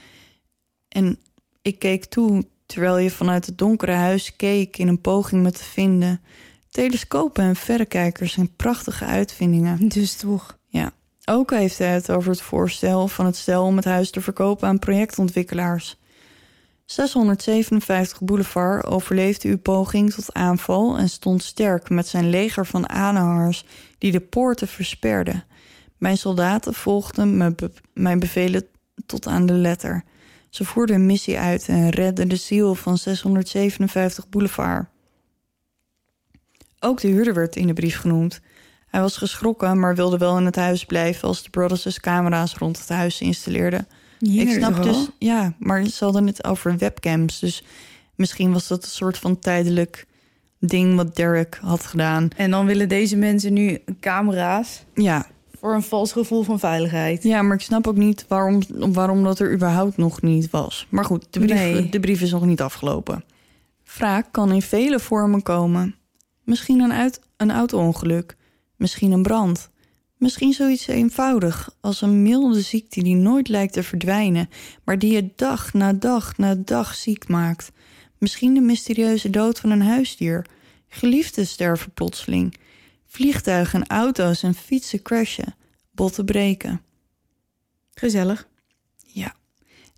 En 0.87 1.19
ik 1.61 1.79
keek 1.79 2.05
toe 2.05 2.45
terwijl 2.72 2.97
je 2.97 3.11
vanuit 3.11 3.45
het 3.45 3.57
donkere 3.57 3.91
huis 3.91 4.36
keek 4.36 4.78
in 4.78 4.88
een 4.88 5.01
poging 5.01 5.43
me 5.43 5.51
te 5.51 5.63
vinden. 5.63 6.22
Telescopen 6.69 7.43
en 7.43 7.55
verrekijkers 7.55 8.34
zijn 8.34 8.55
prachtige 8.55 9.05
uitvindingen. 9.05 9.88
Dus 9.88 10.15
toch. 10.15 10.57
Ja. 10.67 10.91
Ook 11.26 11.51
heeft 11.51 11.78
hij 11.78 11.93
het 11.93 12.11
over 12.11 12.32
het 12.32 12.41
voorstel 12.41 13.07
van 13.07 13.26
het 13.26 13.36
stel 13.36 13.65
om 13.65 13.76
het 13.76 13.86
huis 13.86 14.11
te 14.11 14.22
verkopen 14.22 14.67
aan 14.67 14.80
projectontwikkelaars. 14.80 15.99
657 16.86 18.22
Boulevard 18.22 18.86
overleefde 18.86 19.49
uw 19.49 19.57
poging 19.57 20.13
tot 20.13 20.34
aanval 20.34 20.97
en 20.97 21.09
stond 21.09 21.43
sterk 21.43 21.89
met 21.89 22.07
zijn 22.07 22.30
leger 22.30 22.65
van 22.65 22.89
aanhangers 22.89 23.65
die 23.97 24.11
de 24.11 24.19
poorten 24.19 24.67
versperden. 24.67 25.43
Mijn 25.97 26.17
soldaten 26.17 26.74
volgden 26.74 27.55
be- 27.55 27.72
mijn 27.93 28.19
bevelen 28.19 28.65
tot 29.05 29.28
aan 29.28 29.45
de 29.45 29.53
letter. 29.53 30.03
Ze 30.52 30.66
voerden 30.66 30.95
een 30.95 31.06
missie 31.06 31.38
uit 31.38 31.68
en 31.68 31.89
redden 31.89 32.28
de 32.28 32.36
ziel 32.36 32.76
van 32.76 32.97
657 32.97 34.30
Boulevard. 34.30 34.86
Ook 36.80 37.02
de 37.02 37.08
huurder 37.08 37.34
werd 37.34 37.56
in 37.56 37.68
de 37.68 37.74
brief 37.74 37.97
genoemd. 37.97 38.41
Hij 38.88 39.02
was 39.02 39.18
geschrokken, 39.18 39.80
maar 39.80 39.95
wilde 39.95 40.18
wel 40.18 40.38
in 40.38 40.45
het 40.45 40.56
huis 40.56 40.86
blijven 40.86 41.28
als 41.28 41.43
de 41.43 41.49
Brothers 41.49 41.82
dus 41.82 41.99
camera's 41.99 42.56
rond 42.56 42.80
het 42.80 42.89
huis 42.89 43.22
installeerden. 43.22 43.88
Ik 44.20 44.52
snap 44.52 44.84
dus, 44.84 45.10
ja, 45.20 45.54
maar 45.60 45.86
ze 45.86 46.04
hadden 46.04 46.28
het 46.28 46.43
over 46.43 46.78
webcams. 46.78 47.39
Dus 47.39 47.64
misschien 48.16 48.54
was 48.54 48.68
dat 48.68 48.84
een 48.84 48.89
soort 48.89 49.18
van 49.18 49.39
tijdelijk 49.39 50.06
ding 50.60 50.95
wat 50.95 51.16
Derek 51.16 51.60
had 51.62 51.86
gedaan. 51.86 52.28
En 52.36 52.52
dan 52.52 52.66
willen 52.66 52.89
deze 52.89 53.16
mensen 53.16 53.54
nu 53.54 53.84
camera's 53.99 54.84
Ja, 54.93 55.28
voor 55.62 55.74
een 55.74 55.84
vals 55.84 56.12
gevoel 56.12 56.43
van 56.43 56.59
veiligheid. 56.59 57.24
ja 57.24 57.41
maar 57.41 57.55
ik 57.55 57.62
snap 57.62 57.88
ook 57.88 57.95
niet 57.95 58.26
waarom, 58.28 58.62
waarom 58.70 59.24
dat 59.24 59.39
er 59.39 59.53
überhaupt 59.53 59.97
nog 59.97 60.22
niet 60.22 60.49
was. 60.49 60.88
Maar 60.89 61.05
goed, 61.05 61.28
de 61.30 61.39
brief, 61.39 61.53
Nee. 61.53 61.89
de 61.89 61.99
brief 61.99 62.22
is 62.22 62.32
nog 62.32 62.45
niet 62.45 62.62
afgelopen. 62.62 63.24
Wraak 63.95 64.28
kan 64.32 64.51
in 64.51 64.62
vele 64.62 64.99
vormen 64.99 65.43
komen. 65.43 65.95
Misschien 66.43 66.80
een, 66.80 66.91
uit, 66.93 67.20
een 67.38 67.51
auto-ongeluk. 67.51 68.36
Misschien 68.76 69.12
een 69.12 69.22
brand. 69.24 69.70
Misschien 70.18 70.53
zoiets 70.53 70.88
eenvoudig 70.88 71.76
als 71.82 72.01
een 72.01 72.22
milde 72.22 72.62
ziekte 72.62 73.03
die 73.03 73.16
nooit 73.16 73.48
lijkt 73.48 73.73
te 73.73 73.84
verdwijnen, 73.84 74.49
maar 74.84 74.99
die 74.99 75.14
je 75.14 75.30
dag 75.35 75.73
na 75.73 75.94
dag 75.94 76.38
na 76.38 76.56
dag 76.56 76.95
ziek 76.95 77.27
maakt. 77.27 77.72
Misschien 78.18 78.53
de 78.53 78.61
mysterieuze 78.61 79.30
dood 79.30 79.60
van 79.60 79.69
een 79.69 79.81
huisdier. 79.81 80.45
Geliefden 80.88 81.48
sterven 81.48 81.91
plotseling. 81.91 82.56
Vliegtuigen, 83.07 83.88
auto's 83.88 84.44
en 84.44 84.53
fietsen 84.53 85.02
crashen. 85.02 85.56
Botten 85.91 86.26
breken. 86.26 86.81
Gezellig. 87.93 88.47
Ja. 89.05 89.34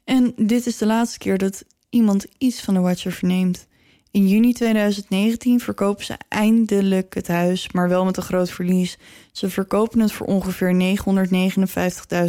En 0.03 0.34
dit 0.36 0.65
is 0.65 0.78
de 0.78 0.86
laatste 0.86 1.18
keer 1.18 1.38
dat 1.38 1.64
iemand 1.90 2.26
iets 2.38 2.61
van 2.61 2.74
de 2.74 2.80
Watcher 2.80 3.11
verneemt. 3.11 3.68
In 4.11 4.28
juni 4.28 4.53
2019 4.53 5.60
verkopen 5.60 6.06
ze 6.06 6.15
eindelijk 6.28 7.14
het 7.14 7.28
huis, 7.28 7.72
maar 7.72 7.90
wel 7.90 8.06
met 8.06 8.18
een 8.18 8.24
groot 8.24 8.49
verlies. 8.49 8.98
Ze 9.32 9.49
verkopen 9.49 9.99
het 9.99 10.11
voor 10.11 10.28
ongeveer 10.28 10.98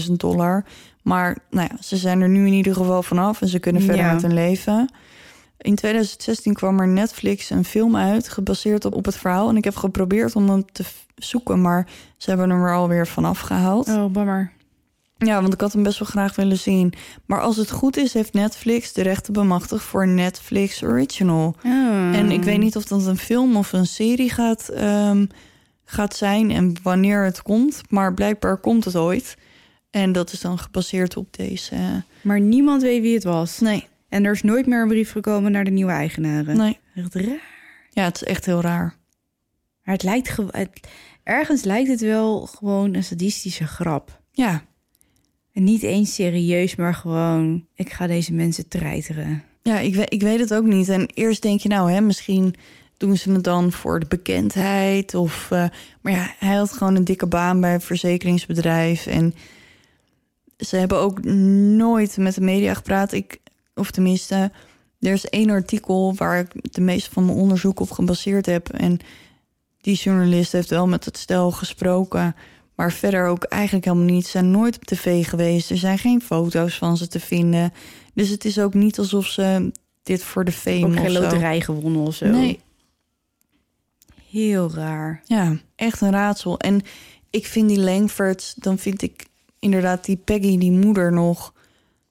959.000 0.07 0.12
dollar. 0.16 0.65
Maar 1.03 1.39
nou 1.51 1.69
ja, 1.70 1.82
ze 1.82 1.97
zijn 1.97 2.20
er 2.20 2.28
nu 2.28 2.47
in 2.47 2.53
ieder 2.53 2.74
geval 2.74 3.03
vanaf 3.03 3.41
en 3.43 3.49
ze 3.49 3.59
kunnen 3.59 3.82
verder 3.82 4.05
Ja. 4.05 4.12
met 4.12 4.23
hun 4.23 4.35
leven. 4.35 4.91
In 5.65 5.74
2016 5.74 6.55
kwam 6.55 6.81
er 6.81 6.89
Netflix 6.89 7.51
een 7.51 7.65
film 7.65 7.97
uit, 7.97 8.28
gebaseerd 8.28 8.85
op, 8.85 8.95
op 8.95 9.05
het 9.05 9.16
verhaal. 9.16 9.49
En 9.49 9.57
ik 9.57 9.65
heb 9.65 9.77
geprobeerd 9.77 10.36
om 10.36 10.49
hem 10.49 10.65
te 10.73 10.85
zoeken, 11.16 11.61
maar 11.61 11.86
ze 12.16 12.28
hebben 12.28 12.51
hem 12.51 12.62
er 12.62 12.74
alweer 12.74 13.07
vanaf 13.07 13.41
gehaald. 13.41 13.89
Oh, 13.89 14.12
bammer. 14.12 14.53
Ja, 15.16 15.41
want 15.41 15.53
ik 15.55 15.61
had 15.61 15.73
hem 15.73 15.82
best 15.82 15.99
wel 15.99 16.09
graag 16.09 16.36
willen 16.36 16.59
zien. 16.59 16.93
Maar 17.27 17.41
als 17.41 17.57
het 17.57 17.70
goed 17.70 17.97
is, 17.97 18.12
heeft 18.12 18.32
Netflix 18.32 18.93
de 18.93 19.03
rechten 19.03 19.32
bemachtigd 19.32 19.85
voor 19.85 20.09
Netflix 20.09 20.82
Original. 20.82 21.57
Oh. 21.65 22.16
En 22.16 22.31
ik 22.31 22.43
weet 22.43 22.59
niet 22.59 22.77
of 22.77 22.85
dat 22.85 23.07
een 23.07 23.19
film 23.19 23.57
of 23.57 23.73
een 23.73 23.86
serie 23.86 24.31
gaat, 24.31 24.69
ehm, 24.69 25.27
gaat 25.85 26.16
zijn 26.16 26.51
en 26.51 26.74
wanneer 26.82 27.24
het 27.24 27.43
komt. 27.43 27.81
Maar 27.89 28.15
blijkbaar 28.15 28.57
komt 28.57 28.85
het 28.85 28.97
ooit. 28.97 29.36
En 29.91 30.12
dat 30.12 30.32
is 30.32 30.41
dan 30.41 30.59
gebaseerd 30.59 31.16
op 31.16 31.36
deze. 31.36 32.03
Maar 32.23 32.41
niemand 32.41 32.82
weet 32.82 33.03
wie 33.03 33.15
het 33.15 33.24
was. 33.24 33.59
Nee, 33.61 33.86
En 34.15 34.24
er 34.24 34.32
is 34.32 34.43
nooit 34.43 34.66
meer 34.66 34.82
een 34.82 34.89
brief 34.89 35.11
gekomen 35.11 35.53
naar 35.53 35.65
de 35.65 35.70
nieuwe 35.70 35.93
eigenaren. 35.93 36.57
nee. 36.57 36.78
Echt 36.95 37.15
raar. 37.15 37.41
Ja, 37.91 38.05
het 38.05 38.16
is 38.16 38.23
echt 38.23 38.47
heel 38.47 38.61
raar. 38.61 38.95
Maar 39.82 39.95
het 39.95 40.03
lijkt 40.03 40.36
het, 40.36 40.81
ergens 41.23 41.62
lijkt 41.65 41.89
het 41.89 42.01
wel 42.01 42.47
gewoon 42.47 42.95
een 42.95 43.05
sadistische 43.05 43.66
grap. 43.66 44.20
Ja, 44.31 44.65
En 45.53 45.65
niet 45.65 45.82
eens 45.82 46.15
serieus, 46.15 46.77
maar 46.77 46.95
gewoon... 46.95 47.66
ik 47.74 47.93
ga 47.93 48.07
deze 48.07 48.32
mensen 48.32 48.69
treiteren. 48.69 49.43
ja 49.62 49.78
ik, 49.78 49.95
weet, 49.95 50.12
ik 50.12 50.23
weet 50.23 50.41
het 50.41 50.55
ook 50.55 50.65
niet. 50.65 50.89
En 50.89 51.07
eerst 51.15 51.43
denk 51.43 51.61
je 51.61 51.69
nou, 51.69 51.93
hè, 51.93 52.01
misschien 52.01 52.55
doen 52.97 53.16
ze 53.16 53.32
het 53.32 53.45
dan 53.45 53.73
voor 53.73 54.01
de 54.01 54.07
bekendheid. 54.07 55.15
Of, 55.15 55.51
eh, 55.51 55.66
maar 56.01 56.12
ja, 56.12 56.35
hij 56.39 56.55
had 56.55 56.73
gewoon 56.73 56.97
een 56.97 57.05
dikke 57.05 57.27
baan 57.27 57.61
bij 57.61 57.74
een 57.74 57.81
verzekeringsbedrijf. 57.81 59.07
En 59.07 59.35
ze 60.57 60.77
hebben 60.77 60.99
ook 60.99 61.24
nooit 61.24 62.16
met 62.16 62.35
de 62.35 62.41
media 62.41 62.74
gepraat. 62.74 63.12
Ik, 63.12 63.43
of 63.75 63.91
tenminste, 63.91 64.51
er 65.01 65.13
is 65.13 65.25
één 65.25 65.51
artikel 65.51 66.15
waar 66.15 66.39
ik 66.39 66.73
de 66.75 66.81
meeste 66.81 67.11
van 67.11 67.25
mijn 67.27 67.39
onderzoek 67.39 67.81
op 67.81 67.91
gebaseerd 67.91 68.47
heb. 68.47 68.69
En 68.69 68.99
die 69.81 69.97
journalist 69.97 70.53
heeft 70.53 70.71
wel 70.71 70.87
met 70.87 71.05
het 71.05 71.17
stel 71.19 71.51
gesproken. 71.51 72.37
Maar 72.75 72.93
verder 72.93 73.27
ook 73.27 73.45
eigenlijk 73.45 73.85
helemaal 73.85 74.07
niet. 74.07 74.25
Ze 74.25 74.31
zijn 74.31 74.51
nooit 74.51 74.77
op 74.77 74.85
tv 74.85 75.29
geweest. 75.29 75.71
Er 75.71 75.77
zijn 75.77 75.99
geen 75.99 76.23
foto's 76.23 76.79
van 76.79 76.97
ze 76.97 77.09
te 77.09 77.21
vinden. 77.21 77.73
Dus 78.15 78.29
het 78.29 78.45
is 78.45 78.59
ook 78.59 78.75
niet 78.75 78.99
alsof 78.99 79.27
ze 79.27 79.73
dit 80.03 80.23
voor 80.23 80.45
de 80.45 80.53
fame 80.53 80.85
Ook 80.85 80.93
of 80.93 80.99
geen 80.99 81.11
zo. 81.11 81.21
loterij 81.21 81.61
gewonnen 81.61 82.01
of 82.03 82.15
zo. 82.15 82.27
Nee, 82.27 82.61
Heel 84.31 84.71
raar. 84.75 85.23
ja, 85.25 85.57
echt 85.77 86.01
een 86.01 86.11
raadsel. 86.11 86.59
En 86.59 86.83
ik 87.31 87.47
vind 87.47 87.69
die 87.69 87.81
Langfords, 87.81 88.55
dan 88.55 88.79
vind 88.79 89.03
ik 89.03 89.27
inderdaad 89.59 90.05
die 90.05 90.17
Peggy, 90.17 90.59
die 90.59 90.73
moeder, 90.73 91.13
nog 91.13 91.53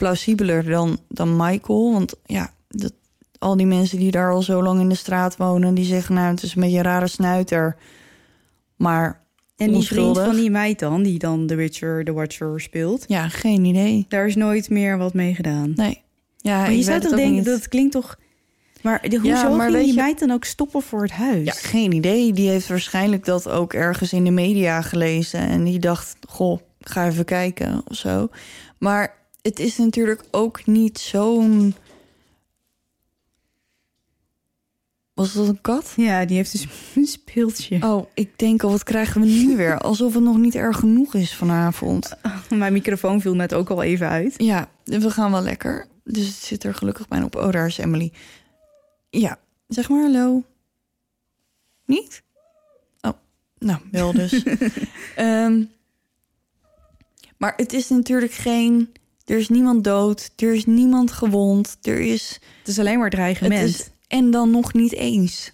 plausibeler 0.04 0.64
dan, 0.66 0.98
dan 1.08 1.36
Michael. 1.36 1.92
Want 1.94 2.16
ja, 2.26 2.54
dat, 2.70 2.94
al 3.40 3.58
die 3.58 3.66
mensen 3.66 3.98
die 4.00 4.12
daar 4.12 4.32
al 4.32 4.42
zo 4.42 4.64
lang 4.64 4.80
in 4.80 4.90
de 4.90 4.96
straat 4.96 5.38
wonen, 5.38 5.74
die 5.74 5.86
zeggen 5.86 6.16
nou, 6.16 6.28
het 6.32 6.44
is 6.44 6.56
een 6.56 6.62
beetje 6.62 6.78
een 6.78 6.84
rare 6.84 7.08
snuiter. 7.08 7.76
Maar 8.76 9.22
En 9.58 9.68
die 9.68 9.76
Onschuldig. 9.76 10.14
vriend 10.14 10.28
van 10.34 10.42
die 10.42 10.52
meid 10.52 10.80
dan, 10.80 11.04
die 11.04 11.20
dan 11.20 11.48
The 11.48 11.56
Witcher, 11.56 12.06
The 12.06 12.12
Watcher 12.14 12.62
speelt. 12.62 13.04
ja, 13.08 13.28
geen 13.30 13.66
idee. 13.66 14.06
Daar 14.10 14.28
is 14.28 14.36
nooit 14.36 14.70
meer 14.70 14.98
wat 14.98 15.14
mee 15.14 15.36
gedaan. 15.36 15.74
Nee. 15.76 16.02
Ja, 16.38 16.58
maar 16.62 16.72
je 16.74 16.84
zou 16.84 17.00
toch 17.00 17.16
denken, 17.16 17.34
niet. 17.34 17.46
dat 17.46 17.68
klinkt 17.68 17.92
toch... 17.92 18.16
Maar 18.82 19.02
de, 19.02 19.10
Ja, 19.10 19.20
hoezo 19.42 19.56
maar 19.56 19.70
ging 19.72 19.84
die 19.84 19.94
je- 19.94 20.02
meid 20.02 20.20
dan 20.20 20.32
ook 20.32 20.46
stoppen 20.46 20.82
voor 20.82 21.02
het 21.02 21.12
huis? 21.12 21.46
Ja, 21.46 21.54
geen 21.54 21.92
idee. 21.92 22.34
Die 22.34 22.50
heeft 22.50 22.68
waarschijnlijk 22.68 23.26
dat 23.26 23.50
ook 23.50 23.74
ergens 23.74 24.14
in 24.14 24.24
de 24.24 24.32
media 24.32 24.82
gelezen. 24.82 25.40
En 25.40 25.64
die 25.64 25.80
dacht, 25.80 26.16
goh, 26.28 26.60
ga 26.80 27.08
even 27.08 27.26
kijken 27.26 27.82
of 27.88 27.96
zo. 27.96 28.28
Maar 28.78 29.16
het 29.44 29.60
is 29.60 29.78
natuurlijk 29.78 30.24
ook 30.32 30.66
niet 30.66 31.00
zo'n... 31.00 31.76
Was 35.14 35.34
dat 35.34 35.48
een 35.48 35.62
kat? 35.62 35.94
Ja, 35.96 36.26
die 36.26 36.36
heeft 36.36 36.52
dus 36.52 36.68
een 36.96 37.06
speeltje. 37.06 37.82
Oh, 37.82 38.08
ik 38.14 38.40
denk 38.40 38.64
al, 38.64 38.70
wat 38.70 38.84
krijgen 38.84 39.22
we 39.22 39.28
nu 39.28 39.56
weer? 39.58 39.78
Alsof 39.90 40.14
het 40.14 40.24
nog 40.24 40.38
niet 40.38 40.56
erg 40.56 40.78
genoeg 40.78 41.14
is 41.14 41.36
vanavond. 41.36 42.14
Mijn 42.50 42.74
microfoon 42.74 43.22
viel 43.22 43.36
net 43.36 43.54
ook 43.54 43.70
al 43.70 43.84
even 43.84 44.08
uit. 44.08 44.34
Ja, 44.38 44.70
we 44.84 45.12
gaan 45.12 45.32
wel 45.32 45.42
lekker. 45.42 45.88
Dus 46.04 46.28
het 46.28 46.36
zit 46.36 46.64
er 46.64 46.76
gelukkig 46.76 47.08
bijna 47.08 47.26
op. 47.26 47.36
Oh, 47.36 47.52
daar 47.52 47.68
is 47.68 47.78
Emily. 47.78 48.12
Ja, 49.10 49.40
zeg 49.68 49.90
maar 49.90 50.02
hallo. 50.02 50.44
Niet? 51.86 52.24
Oh, 53.02 53.14
nou, 53.58 53.80
wel 53.92 54.14
dus. 54.14 54.44
Ehm, 55.16 55.64
maar 57.38 57.54
het 57.58 57.74
is 57.74 57.90
natuurlijk 57.90 58.32
geen... 58.32 58.94
Er 59.26 59.38
is 59.38 59.50
niemand 59.50 59.84
dood, 59.84 60.32
er 60.36 60.54
is 60.54 60.66
niemand 60.66 61.12
gewond, 61.12 61.78
er 61.82 62.00
is... 62.00 62.40
Het 62.60 62.68
is 62.68 62.80
alleen 62.80 63.00
maar 63.00 63.10
dreigement. 63.10 63.70
is, 63.70 63.90
en 64.08 64.32
dan 64.32 64.52
nog 64.52 64.74
niet 64.74 64.94
eens. 64.94 65.52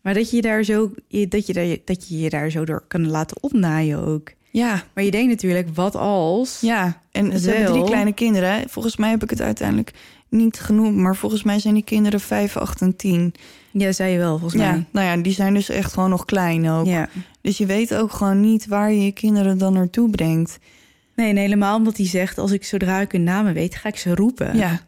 Maar 0.00 0.14
dat 0.14 0.30
je, 0.30 0.36
je 0.36 0.42
daar 0.42 0.62
zo, 0.62 0.90
dat, 1.28 1.46
je 1.46 1.52
daar, 1.52 1.76
dat 1.84 2.08
je 2.08 2.18
je 2.18 2.30
daar 2.30 2.50
zo 2.50 2.64
door 2.64 2.84
kan 2.88 3.08
laten 3.08 3.42
opnaaien 3.42 3.98
ook. 4.04 4.32
Ja, 4.50 4.84
Maar 4.94 5.04
je 5.04 5.10
denkt 5.10 5.28
natuurlijk, 5.28 5.68
wat 5.74 5.94
als? 5.96 6.60
ja. 6.60 7.02
En 7.12 7.38
ze 7.40 7.50
hebben 7.50 7.72
drie 7.72 7.84
kleine 7.84 8.12
kinderen. 8.12 8.68
Volgens 8.68 8.96
mij 8.96 9.10
heb 9.10 9.22
ik 9.22 9.30
het 9.30 9.40
uiteindelijk 9.40 9.92
niet 10.28 10.60
genoemd... 10.60 10.96
maar 10.96 11.16
volgens 11.16 11.42
mij 11.42 11.58
zijn 11.58 11.74
die 11.74 11.82
kinderen 11.84 12.20
5, 12.20 12.56
8 12.56 12.80
en 12.80 12.96
10. 12.96 13.34
Ja, 13.70 13.92
zei 13.92 14.12
je 14.12 14.18
wel, 14.18 14.38
volgens 14.38 14.62
Ja, 14.62 14.70
mij. 14.70 14.84
nou 14.90 15.06
ja, 15.06 15.22
die 15.22 15.32
zijn 15.32 15.54
dus 15.54 15.68
echt 15.68 15.92
gewoon 15.92 16.10
nog 16.10 16.24
klein 16.24 16.68
ook. 16.70 16.86
Ja. 16.86 17.08
Dus 17.40 17.58
je 17.58 17.66
weet 17.66 17.94
ook 17.94 18.12
gewoon 18.12 18.40
niet 18.40 18.66
waar 18.66 18.92
je 18.92 19.04
je 19.04 19.12
kinderen 19.12 19.58
dan 19.58 19.72
naartoe 19.72 20.10
brengt. 20.10 20.58
Nee, 21.18 21.30
en 21.30 21.36
helemaal 21.36 21.76
omdat 21.76 21.96
hij 21.96 22.06
zegt, 22.06 22.38
als 22.38 22.50
ik 22.50 22.64
zodra 22.64 23.00
ik 23.00 23.12
hun 23.12 23.22
namen 23.22 23.54
weet, 23.54 23.74
ga 23.74 23.88
ik 23.88 23.96
ze 23.96 24.14
roepen. 24.14 24.56
Ja. 24.56 24.80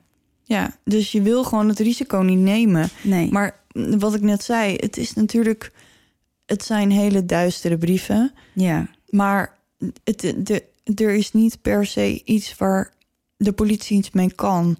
ja, 0.43 0.77
dus 0.85 1.13
je 1.13 1.23
wil 1.23 1.45
gewoon 1.45 1.69
het 1.69 1.79
risico 1.79 2.19
niet 2.19 2.39
nemen. 2.39 2.89
Nee. 3.03 3.31
Maar 3.33 3.57
wat 3.99 4.15
ik 4.15 4.21
net 4.21 4.43
zei, 4.43 4.75
het 4.77 4.97
is 4.97 5.15
natuurlijk... 5.15 5.73
Het 6.47 6.65
zijn 6.65 6.91
hele 6.91 7.27
duistere 7.27 7.79
brieven. 7.79 8.33
ja. 8.53 8.89
Maar 9.09 9.59
het, 10.05 10.35
de, 10.37 10.65
er 10.95 11.15
is 11.15 11.33
niet 11.33 11.63
per 11.63 11.87
se 11.87 12.23
iets 12.25 12.57
waar 12.57 12.93
de 13.37 13.53
politie 13.53 13.97
iets 13.99 14.11
mee 14.11 14.35
kan. 14.35 14.77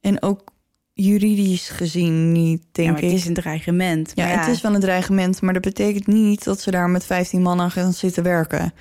En 0.00 0.22
ook 0.22 0.52
juridisch 0.92 1.68
gezien 1.68 2.32
niet, 2.32 2.62
denk 2.72 2.86
ja, 2.88 2.92
maar 2.92 3.02
het 3.02 3.10
ik. 3.10 3.16
is 3.16 3.26
een 3.26 3.34
dreigement. 3.34 4.12
Ja, 4.14 4.26
het 4.26 4.48
is 4.48 4.60
wel 4.60 4.74
een 4.74 4.80
dreigement, 4.80 5.40
maar 5.40 5.52
dat 5.52 5.62
betekent 5.62 6.06
niet 6.06 6.44
dat 6.44 6.60
ze 6.60 6.70
daar 6.70 6.90
met 6.90 7.04
15 7.04 7.42
man 7.42 7.60
aan 7.60 7.70
gaan 7.70 7.92
zitten 7.92 8.22
werken. 8.22 8.72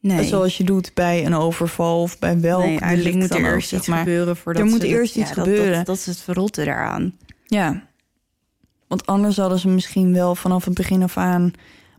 Nee. 0.00 0.24
Zoals 0.24 0.56
je 0.56 0.64
doet 0.64 0.90
bij 0.94 1.26
een 1.26 1.34
overval 1.34 2.02
of 2.02 2.18
bij 2.18 2.40
welk 2.40 2.64
nee, 2.64 2.78
eigenlijk 2.78 3.14
moet 3.14 3.22
er 3.22 3.28
dan 3.28 3.46
ook, 3.46 3.54
eerst 3.54 3.68
zeg 3.68 3.78
iets 3.78 3.88
maar. 3.88 3.98
gebeuren 3.98 4.36
voordat 4.36 4.62
Er 4.62 4.68
moet 4.68 4.82
eerst 4.82 5.14
dat, 5.14 5.22
iets 5.22 5.34
ja, 5.34 5.42
gebeuren. 5.42 5.72
Dat, 5.72 5.86
dat, 5.86 5.96
is 5.96 6.06
het 6.06 6.20
verrotte 6.20 6.64
daaraan. 6.64 7.16
Ja, 7.46 7.88
want 8.90 9.06
anders 9.06 9.36
hadden 9.36 9.58
ze 9.58 9.68
misschien 9.68 10.12
wel 10.12 10.34
vanaf 10.34 10.64
het 10.64 10.74
begin 10.74 11.02
af 11.02 11.16
aan... 11.16 11.52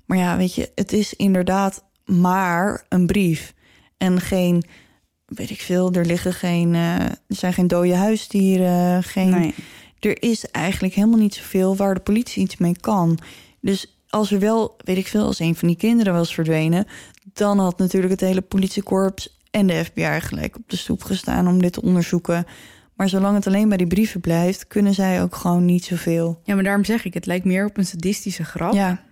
Maar 0.05 0.17
ja, 0.17 0.37
weet 0.37 0.55
je, 0.55 0.71
het 0.75 0.93
is 0.93 1.13
inderdaad 1.13 1.83
maar 2.05 2.85
een 2.89 3.05
brief. 3.05 3.53
En 3.97 4.21
geen, 4.21 4.63
weet 5.25 5.49
ik 5.49 5.61
veel, 5.61 5.91
er 5.91 6.05
liggen 6.05 6.33
geen... 6.33 6.75
eh, 6.75 6.99
er 7.05 7.17
zijn 7.27 7.53
geen 7.53 7.67
dode 7.67 7.95
huisdieren, 7.95 9.03
geen... 9.03 9.29
Nee. 9.29 9.53
er 9.99 10.21
is 10.21 10.49
eigenlijk 10.49 10.93
helemaal 10.93 11.19
niet 11.19 11.33
zoveel 11.33 11.75
waar 11.75 11.93
de 11.93 11.99
politie 11.99 12.43
iets 12.43 12.57
mee 12.57 12.75
kan. 12.79 13.19
Dus 13.59 14.00
als 14.11 14.31
er 14.31 14.39
wel, 14.39 14.75
weet 14.83 14.97
ik 14.97 15.07
veel, 15.07 15.25
als 15.25 15.39
een 15.39 15.55
van 15.55 15.67
die 15.67 15.77
kinderen 15.77 16.13
was 16.13 16.33
verdwenen, 16.33 16.85
dan 17.33 17.59
had 17.59 17.77
natuurlijk 17.77 18.11
het 18.11 18.21
hele 18.21 18.41
politiekorps 18.41 19.39
en 19.51 19.67
de 19.67 19.83
FBI 19.85 20.19
gelijk 20.21 20.55
op 20.55 20.63
de 20.69 20.75
stoep 20.77 21.03
gestaan 21.03 21.47
om 21.47 21.61
dit 21.61 21.73
te 21.73 21.81
onderzoeken. 21.81 22.45
Maar 22.93 23.09
zolang 23.09 23.35
het 23.35 23.47
alleen 23.47 23.67
bij 23.69 23.77
die 23.77 23.87
brieven 23.87 24.21
blijft, 24.21 24.67
kunnen 24.67 24.93
zij 24.93 25.21
ook 25.21 25.35
gewoon 25.35 25.65
niet 25.65 25.83
zoveel. 25.85 26.39
Ja, 26.43 26.53
maar 26.55 26.63
daarom 26.63 26.85
zeg 26.85 27.05
ik, 27.05 27.13
het 27.13 27.25
lijkt 27.25 27.45
meer 27.45 27.65
op 27.65 27.77
een 27.77 27.85
sadistische 27.85 28.43
grap. 28.43 28.73
Ja, 28.73 29.03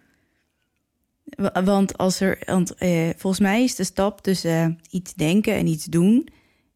Wa- 1.23 1.63
Want, 1.63 1.97
als 1.97 2.19
er, 2.19 2.39
want 2.45 2.75
eh, 2.75 3.09
volgens 3.17 3.41
mij 3.41 3.63
is 3.63 3.75
de 3.75 3.83
stap 3.83 4.21
tussen 4.21 4.51
eh, 4.51 4.93
iets 4.93 5.13
denken 5.13 5.53
en 5.55 5.67
iets 5.67 5.85
doen 5.85 6.27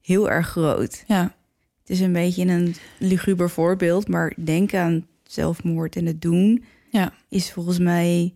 heel 0.02 0.30
erg 0.30 0.48
groot. 0.48 1.04
ja, 1.08 1.22
Het 1.82 1.90
is 1.90 2.00
een 2.00 2.14
beetje 2.14 2.46
een 2.46 2.76
luguber 3.00 3.50
voorbeeld, 3.50 4.08
maar 4.08 4.34
denken 4.44 4.80
aan 4.82 5.08
zelfmoord 5.24 5.96
en 5.96 6.06
het 6.06 6.22
doen 6.22 6.64
ja, 6.94 7.14
is 7.30 7.52
volgens 7.52 7.80
mij, 7.80 8.36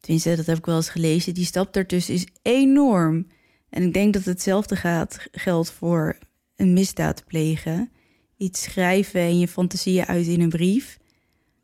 tenminste 0.00 0.36
dat 0.36 0.46
heb 0.46 0.58
ik 0.58 0.66
wel 0.66 0.76
eens 0.76 0.88
gelezen, 0.88 1.34
die 1.34 1.44
stap 1.44 1.72
daartussen 1.72 2.14
is 2.14 2.26
enorm. 2.42 3.26
En 3.68 3.82
ik 3.82 3.92
denk 3.92 4.12
dat 4.12 4.24
hetzelfde 4.24 4.76
gaat, 4.76 5.26
geldt 5.32 5.70
voor 5.70 6.18
een 6.56 6.72
misdaad 6.72 7.24
plegen. 7.26 7.90
Iets 8.36 8.62
schrijven 8.62 9.20
en 9.20 9.38
je 9.38 9.48
fantasieën 9.48 10.06
uit 10.06 10.26
in 10.26 10.40
een 10.40 10.48
brief. 10.48 10.98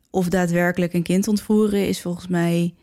Of 0.09 0.27
daadwerkelijk 0.27 0.93
een 0.93 1.03
kind 1.03 1.27
ontvoeren 1.27 1.87
is 1.87 2.01
volgens 2.01 2.27
mij 2.27 2.73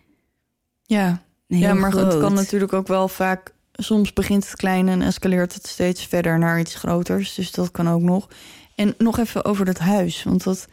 ja. 0.83 1.23
ja, 1.47 1.75
maar 1.75 1.93
groot. 1.93 2.13
het 2.13 2.21
kan 2.21 2.35
natuurlijk 2.35 2.73
ook 2.73 2.87
wel 2.87 3.09
vaak. 3.09 3.55
Soms 3.73 4.13
begint 4.13 4.45
het 4.45 4.57
klein 4.57 4.89
en 4.89 5.03
escaleert 5.03 5.55
het 5.55 5.67
steeds 5.67 6.07
verder 6.07 6.39
naar 6.39 6.61
iets 6.61 6.75
groters. 6.75 7.35
Dus 7.35 7.51
dat 7.51 7.71
kan 7.71 7.89
ook 7.89 8.03
nog. 8.03 8.29
En 8.75 8.95
nog 8.99 9.19
even 9.19 9.45
over 9.45 9.65
dat 9.65 9.79
huis, 9.79 10.23
want 10.23 10.45
dat 10.45 10.69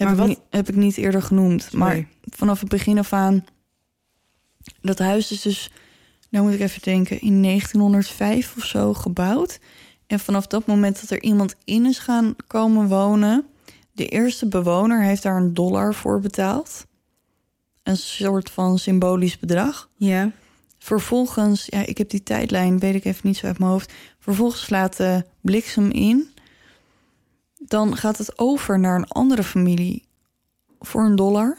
heb, 0.00 0.08
Maar 0.08 0.12
ik, 0.12 0.18
wat- 0.18 0.28
niet, 0.28 0.40
heb 0.50 0.68
ik 0.68 0.76
niet 0.76 0.96
eerder 0.96 1.22
genoemd. 1.22 1.72
Maar 1.72 2.08
vanaf 2.22 2.60
het 2.60 2.68
begin 2.68 2.98
af 2.98 3.12
aan. 3.12 3.44
Dat 4.80 4.98
huis 4.98 5.30
is 5.32 5.42
dus, 5.42 5.70
nou 6.30 6.44
moet 6.44 6.54
ik 6.54 6.60
even 6.60 6.82
denken, 6.82 7.20
in 7.20 7.42
1905 7.42 8.54
of 8.56 8.64
zo 8.64 8.94
gebouwd. 8.94 9.58
En 10.06 10.20
vanaf 10.20 10.46
dat 10.46 10.66
moment 10.66 11.00
dat 11.00 11.10
er 11.10 11.22
iemand 11.22 11.54
in 11.64 11.86
is 11.86 11.98
gaan 11.98 12.34
komen 12.46 12.88
wonen, 12.88 13.46
de 13.92 14.06
eerste 14.06 14.48
bewoner 14.48 15.02
heeft 15.02 15.22
daar 15.22 15.36
een 15.36 15.54
dollar 15.54 15.94
voor 15.94 16.20
betaald. 16.20 16.86
Een 17.82 17.96
soort 17.96 18.50
van 18.50 18.78
symbolisch 18.78 19.38
bedrag. 19.38 19.88
Ja, 19.96 20.30
Vervolgens, 20.82 21.66
ja, 21.66 21.86
ik 21.86 21.98
heb 21.98 22.10
die 22.10 22.22
tijdlijn, 22.22 22.78
weet 22.78 22.94
ik 22.94 23.04
even 23.04 23.20
niet 23.28 23.36
zo 23.36 23.46
uit 23.46 23.58
mijn 23.58 23.70
hoofd. 23.70 23.92
Vervolgens 24.18 24.62
slaat 24.62 24.96
de 24.96 25.24
bliksem 25.40 25.90
in. 25.90 26.30
Dan 27.62 27.96
gaat 27.96 28.18
het 28.18 28.38
over 28.38 28.78
naar 28.78 28.96
een 28.96 29.08
andere 29.08 29.42
familie 29.42 30.08
voor 30.78 31.02
een 31.02 31.16
dollar. 31.16 31.58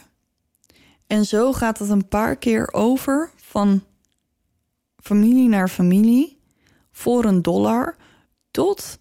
En 1.08 1.26
zo 1.26 1.54
gaat 1.54 1.80
het 1.80 1.90
een 1.90 2.08
paar 2.08 2.36
keer 2.36 2.74
over 2.74 3.32
van 3.36 3.84
familie 4.98 5.50
naar 5.50 5.68
familie 5.68 6.38
voor 6.92 7.26
een 7.26 7.42
dollar 7.42 7.96
tot, 8.52 9.00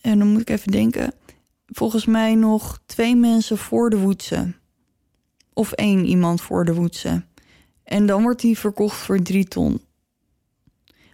en 0.00 0.18
dan 0.18 0.28
moet 0.28 0.40
ik 0.40 0.50
even 0.50 0.72
denken, 0.72 1.14
volgens 1.66 2.06
mij 2.06 2.34
nog 2.34 2.82
twee 2.86 3.16
mensen 3.16 3.58
voor 3.58 3.90
de 3.90 3.98
Woetse. 3.98 4.52
Of 5.52 5.72
één 5.72 6.04
iemand 6.04 6.40
voor 6.40 6.64
de 6.64 6.74
Woetse. 6.74 7.24
En 7.84 8.06
dan 8.06 8.22
wordt 8.22 8.40
die 8.40 8.58
verkocht 8.58 8.96
voor 8.96 9.22
drie 9.22 9.48
ton. 9.48 9.80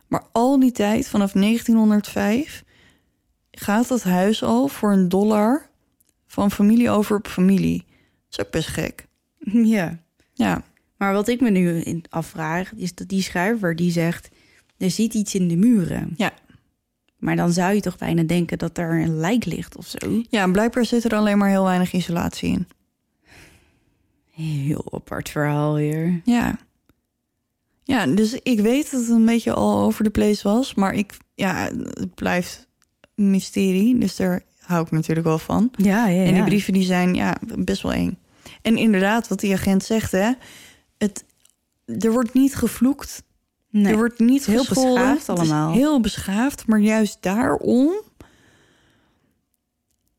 Maar 0.06 0.24
al 0.32 0.60
die 0.60 0.72
tijd, 0.72 1.08
vanaf 1.08 1.32
1905, 1.32 2.64
gaat 3.60 3.88
dat 3.88 4.02
huis 4.02 4.42
al 4.42 4.68
voor 4.68 4.92
een 4.92 5.08
dollar 5.08 5.68
van 6.26 6.50
familie 6.50 6.90
over 6.90 7.16
op 7.16 7.28
familie. 7.28 7.84
Dat 8.28 8.38
is 8.38 8.40
ook 8.40 8.50
best 8.50 8.68
gek. 8.68 9.06
ja. 9.76 9.98
Ja, 10.32 10.62
Maar 10.96 11.12
wat 11.12 11.28
ik 11.28 11.40
me 11.40 11.50
nu 11.50 12.02
afvraag, 12.08 12.72
is 12.74 12.94
dat 12.94 13.08
die 13.08 13.22
schrijver 13.22 13.76
die 13.76 13.90
zegt... 13.90 14.28
er 14.76 14.90
zit 14.90 15.14
iets 15.14 15.34
in 15.34 15.48
de 15.48 15.56
muren. 15.56 16.14
ja. 16.16 16.32
Maar 17.18 17.36
dan 17.36 17.52
zou 17.52 17.74
je 17.74 17.80
toch 17.80 17.98
bijna 17.98 18.22
denken 18.22 18.58
dat 18.58 18.78
er 18.78 18.90
een 19.02 19.18
lijk 19.18 19.44
ligt 19.44 19.76
of 19.76 19.86
zo. 19.86 20.22
ja 20.30 20.42
en 20.42 20.52
blijkbaar 20.52 20.84
zit 20.84 21.04
er 21.04 21.14
alleen 21.14 21.38
maar 21.38 21.48
heel 21.48 21.64
weinig 21.64 21.92
isolatie 21.92 22.50
in. 22.52 22.66
Heel 24.30 24.84
apart 24.90 25.28
verhaal 25.28 25.74
weer. 25.74 26.20
Ja. 26.24 26.58
Ja, 27.82 28.06
dus 28.06 28.32
ik 28.34 28.60
weet 28.60 28.90
dat 28.90 29.00
het 29.00 29.10
een 29.10 29.24
beetje 29.24 29.52
al 29.52 29.80
over 29.82 30.04
de 30.04 30.10
place 30.10 30.48
was. 30.48 30.74
Maar 30.74 30.94
ik, 30.94 31.16
ja, 31.34 31.70
het 31.74 32.14
blijft 32.14 32.67
mysterie. 33.18 33.98
Dus 33.98 34.16
daar 34.16 34.42
hou 34.60 34.84
ik 34.84 34.90
natuurlijk 34.90 35.26
wel 35.26 35.38
van. 35.38 35.70
Ja, 35.76 36.06
ja, 36.06 36.24
En 36.24 36.34
die 36.34 36.44
brieven 36.44 36.72
die 36.72 36.84
zijn 36.84 37.14
ja, 37.14 37.36
best 37.58 37.82
wel 37.82 37.92
eng. 37.92 38.18
En 38.62 38.76
inderdaad, 38.76 39.28
wat 39.28 39.40
die 39.40 39.52
agent 39.52 39.84
zegt, 39.84 40.12
hè, 40.12 40.32
het, 40.98 41.24
er 41.84 42.12
wordt 42.12 42.34
niet 42.34 42.54
gevloekt. 42.54 43.22
Nee. 43.70 43.92
Er 43.92 43.98
wordt 43.98 44.18
niet 44.18 44.46
heel 44.46 44.64
beschaafd 44.68 45.28
allemaal. 45.28 45.72
heel 45.72 46.00
beschaafd, 46.00 46.66
maar 46.66 46.78
juist 46.78 47.18
daarom 47.20 48.02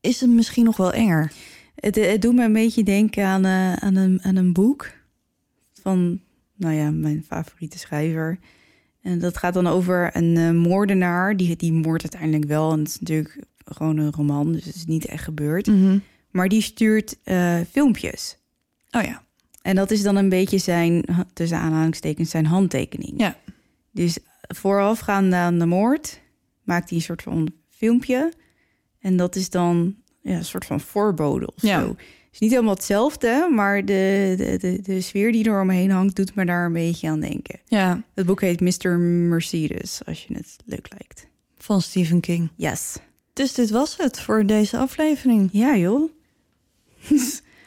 is 0.00 0.20
het 0.20 0.30
misschien 0.30 0.64
nog 0.64 0.76
wel 0.76 0.92
enger. 0.92 1.32
Het, 1.74 1.94
het 1.94 2.22
doet 2.22 2.34
me 2.34 2.44
een 2.44 2.52
beetje 2.52 2.82
denken 2.82 3.26
aan, 3.26 3.44
eh, 3.44 3.72
aan, 3.72 3.96
een, 3.96 4.22
aan 4.22 4.36
een 4.36 4.52
boek 4.52 4.90
van, 5.82 6.20
nou 6.56 6.74
ja, 6.74 6.90
mijn 6.90 7.24
favoriete 7.26 7.78
schrijver. 7.78 8.38
En 9.02 9.18
dat 9.18 9.36
gaat 9.36 9.54
dan 9.54 9.66
over 9.66 10.16
een 10.16 10.36
eh, 10.36 10.50
moordenaar. 10.50 11.36
Die, 11.36 11.56
die 11.56 11.72
moordt 11.72 12.02
uiteindelijk 12.02 12.44
wel. 12.44 12.72
En 12.72 12.78
het 12.78 12.88
is 12.88 12.98
natuurlijk 13.00 13.38
gewoon 13.64 13.96
een 13.96 14.12
roman, 14.12 14.52
dus 14.52 14.64
het 14.64 14.74
is 14.74 14.84
niet 14.86 15.04
echt 15.06 15.24
gebeurd. 15.24 15.70
Maar 16.30 16.48
die 16.48 16.62
stuurt 16.62 17.16
eh, 17.22 17.58
filmpjes. 17.70 18.36
Oh 18.90 19.02
ja. 19.02 19.22
En 19.62 19.76
dat 19.76 19.90
is 19.90 20.02
dan 20.02 20.16
een 20.16 20.28
beetje 20.28 20.58
zijn, 20.58 21.04
tussen 21.32 21.58
aanhalingstekens, 21.58 22.30
zijn 22.30 22.46
handtekening. 22.46 23.12
Ja. 23.20 23.36
Dus 23.92 24.18
voorafgaande 24.48 25.36
aan 25.36 25.58
de 25.58 25.66
moord 25.66 26.20
maakt 26.62 26.88
hij 26.88 26.98
een 26.98 27.04
soort 27.04 27.22
van 27.22 27.48
filmpje. 27.68 28.32
En 29.00 29.16
dat 29.16 29.36
is 29.36 29.50
dan 29.50 29.94
ja, 30.22 30.36
een 30.36 30.44
soort 30.44 30.64
van 30.64 30.80
voorbode 30.80 31.46
of 31.54 31.62
Ja. 31.62 31.80
zo. 31.80 31.96
Is 32.32 32.38
niet 32.38 32.50
helemaal 32.50 32.74
hetzelfde, 32.74 33.48
maar 33.54 33.84
de, 33.84 34.34
de, 34.36 34.56
de, 34.58 34.80
de 34.82 35.00
sfeer 35.00 35.32
die 35.32 35.44
er 35.50 35.60
omheen 35.60 35.90
hangt... 35.90 36.16
doet 36.16 36.34
me 36.34 36.44
daar 36.44 36.66
een 36.66 36.72
beetje 36.72 37.08
aan 37.08 37.20
denken. 37.20 37.60
Ja, 37.66 38.02
Het 38.14 38.26
boek 38.26 38.40
heet 38.40 38.60
Mr. 38.60 38.98
Mercedes, 38.98 40.00
als 40.06 40.24
je 40.24 40.34
het 40.34 40.56
leuk 40.64 40.86
lijkt. 40.90 41.26
van 41.58 41.82
Stephen 41.82 42.20
King. 42.20 42.50
Yes. 42.56 42.96
Dus 43.32 43.54
dit 43.54 43.70
was 43.70 43.96
het 43.96 44.20
voor 44.20 44.46
deze 44.46 44.76
aflevering. 44.76 45.48
Ja, 45.52 45.76
joh. 45.76 46.10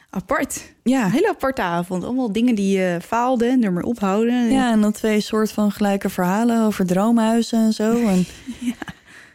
Apart. 0.09 0.73
Ja, 0.83 1.05
Een 1.05 1.11
hele 1.11 1.29
aparte 1.29 1.61
avond. 1.61 2.03
Allemaal 2.03 2.31
dingen 2.31 2.55
die 2.55 2.83
eh 2.85 3.01
faalden 3.01 3.49
en 3.49 3.63
er 3.63 3.73
maar 3.73 3.83
ophouden. 3.83 4.51
ja 4.51 4.71
en 4.71 4.81
dan 4.81 4.91
twee 4.91 5.19
soort 5.21 5.51
van 5.51 5.71
gelijke 5.71 6.09
verhalen 6.09 6.61
over 6.65 6.85
droomhuizen 6.85 7.59
en 7.59 7.73
zo. 7.73 8.07
En... 8.07 8.25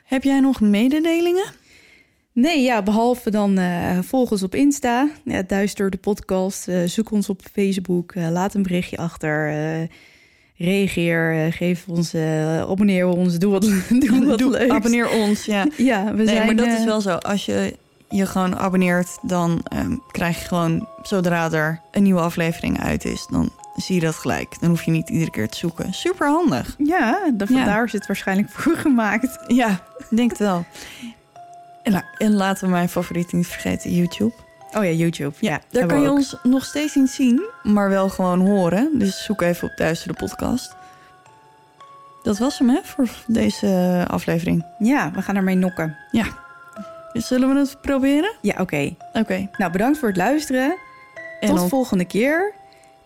Heb 0.05 0.23
jij 0.23 0.41
nog 0.41 0.61
mededelingen? 0.61 1.45
Nee, 2.41 2.63
ja, 2.63 2.83
behalve 2.83 3.31
dan 3.31 3.59
eh 3.59 3.99
volg 4.03 4.31
ons 4.31 4.43
op 4.43 4.55
Insta. 4.55 5.09
Ja, 5.25 5.43
Duister 5.43 5.91
de 5.91 5.97
podcast. 5.97 6.69
Eh, 6.69 6.83
zoek 6.87 7.11
ons 7.11 7.29
op 7.29 7.41
Facebook. 7.53 8.13
eh, 8.13 8.29
laat 8.31 8.55
een 8.55 8.63
berichtje 8.63 8.97
achter. 8.97 9.53
reageer. 10.57 11.53
geef 11.53 11.85
ons... 11.89 12.15
abonneer 12.61 13.07
ons. 13.07 13.39
Doe 13.39 13.51
wat, 13.53 13.63
doe 14.07 14.25
wat 14.27 14.39
Doe- 14.39 14.51
leuks. 14.51 14.73
Abonneer 14.73 15.11
ons, 15.11 15.45
ja. 15.45 15.67
Ja, 15.77 16.05
we 16.05 16.23
Nee, 16.23 16.27
zijn... 16.35 16.47
maar 16.47 16.57
dat 16.57 16.79
is 16.79 16.85
wel 16.85 17.01
zo. 17.01 17.11
Als 17.15 17.47
je 17.47 17.77
je 18.09 18.27
gewoon 18.27 18.57
abonneert, 18.57 19.19
dan 19.23 19.61
ehm, 19.69 19.97
krijg 20.11 20.41
je 20.41 20.47
gewoon... 20.47 20.89
zodra 21.03 21.53
er 21.53 21.81
een 21.91 22.03
nieuwe 22.03 22.21
aflevering 22.21 22.81
uit 22.81 23.05
is, 23.05 23.27
dan 23.31 23.51
zie 23.77 23.95
je 23.95 24.01
dat 24.01 24.15
gelijk. 24.15 24.61
Dan 24.61 24.69
hoef 24.71 24.83
je 24.83 24.91
niet 24.91 25.09
iedere 25.09 25.31
keer 25.31 25.49
te 25.49 25.59
zoeken. 25.59 25.93
Super 25.93 26.29
handig. 26.29 26.75
Ja, 26.79 27.33
Ja. 27.49 27.57
vandaar 27.57 27.85
is 27.85 27.93
het 27.93 28.07
waarschijnlijk 28.07 28.51
voor 28.57 28.77
gemaakt. 28.77 29.39
Ja, 29.47 29.81
denk 30.11 30.31
het 30.31 30.39
wel. 30.39 30.65
En, 31.89 31.95
la- 31.95 32.05
en 32.19 32.35
laten 32.35 32.65
we 32.65 32.71
mijn 32.71 32.89
favoriet 32.89 33.33
niet 33.33 33.47
vergeten, 33.47 33.91
YouTube. 33.95 34.33
Oh 34.77 34.85
ja, 34.85 34.91
YouTube. 34.91 35.35
Ja, 35.41 35.61
Daar 35.71 35.87
kan 35.87 36.01
je 36.01 36.09
ook. 36.09 36.17
ons 36.17 36.37
nog 36.43 36.65
steeds 36.65 36.95
niet 36.95 37.11
zien, 37.11 37.43
maar 37.63 37.89
wel 37.89 38.09
gewoon 38.09 38.41
horen. 38.41 38.91
Dus 38.99 39.25
zoek 39.25 39.43
even 39.43 39.69
op 39.71 39.77
Duister 39.77 40.09
de 40.09 40.15
podcast. 40.15 40.77
Dat 42.23 42.39
was 42.39 42.59
hem, 42.59 42.69
hè, 42.69 42.81
voor 42.85 43.09
deze 43.27 44.05
aflevering. 44.09 44.65
Ja, 44.79 45.11
we 45.15 45.23
gaan 45.23 45.37
ermee 45.37 45.55
nokken. 45.55 45.97
Dus 47.13 47.27
zullen 47.27 47.49
we 47.55 47.59
het 47.59 47.81
proberen? 47.81 48.35
Ja, 48.43 48.55
oké. 48.59 48.95
Oké. 49.13 49.49
Nou, 49.57 49.73
bedankt 49.73 49.99
voor 49.99 50.09
het 50.09 50.17
luisteren. 50.17 50.77
En 51.41 51.49
Tot 51.49 51.69
volgende 51.69 52.05
keer. 52.05 52.53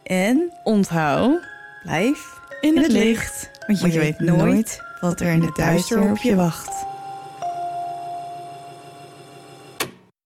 En 0.03 0.53
onthoud 0.65 1.41
blijf 1.83 2.41
in, 2.61 2.69
in 2.69 2.77
het 2.77 2.87
het 2.87 2.93
licht. 2.93 3.51
Want 3.67 3.79
je, 3.79 3.83
Want 3.83 3.93
je 3.93 3.99
weet 3.99 4.19
nooit 4.21 4.83
wat 5.01 5.21
er 5.21 5.33
in 5.33 5.43
het 5.43 5.57
duister 5.57 6.01
op 6.11 6.17
je 6.17 6.35
wacht. 6.37 6.85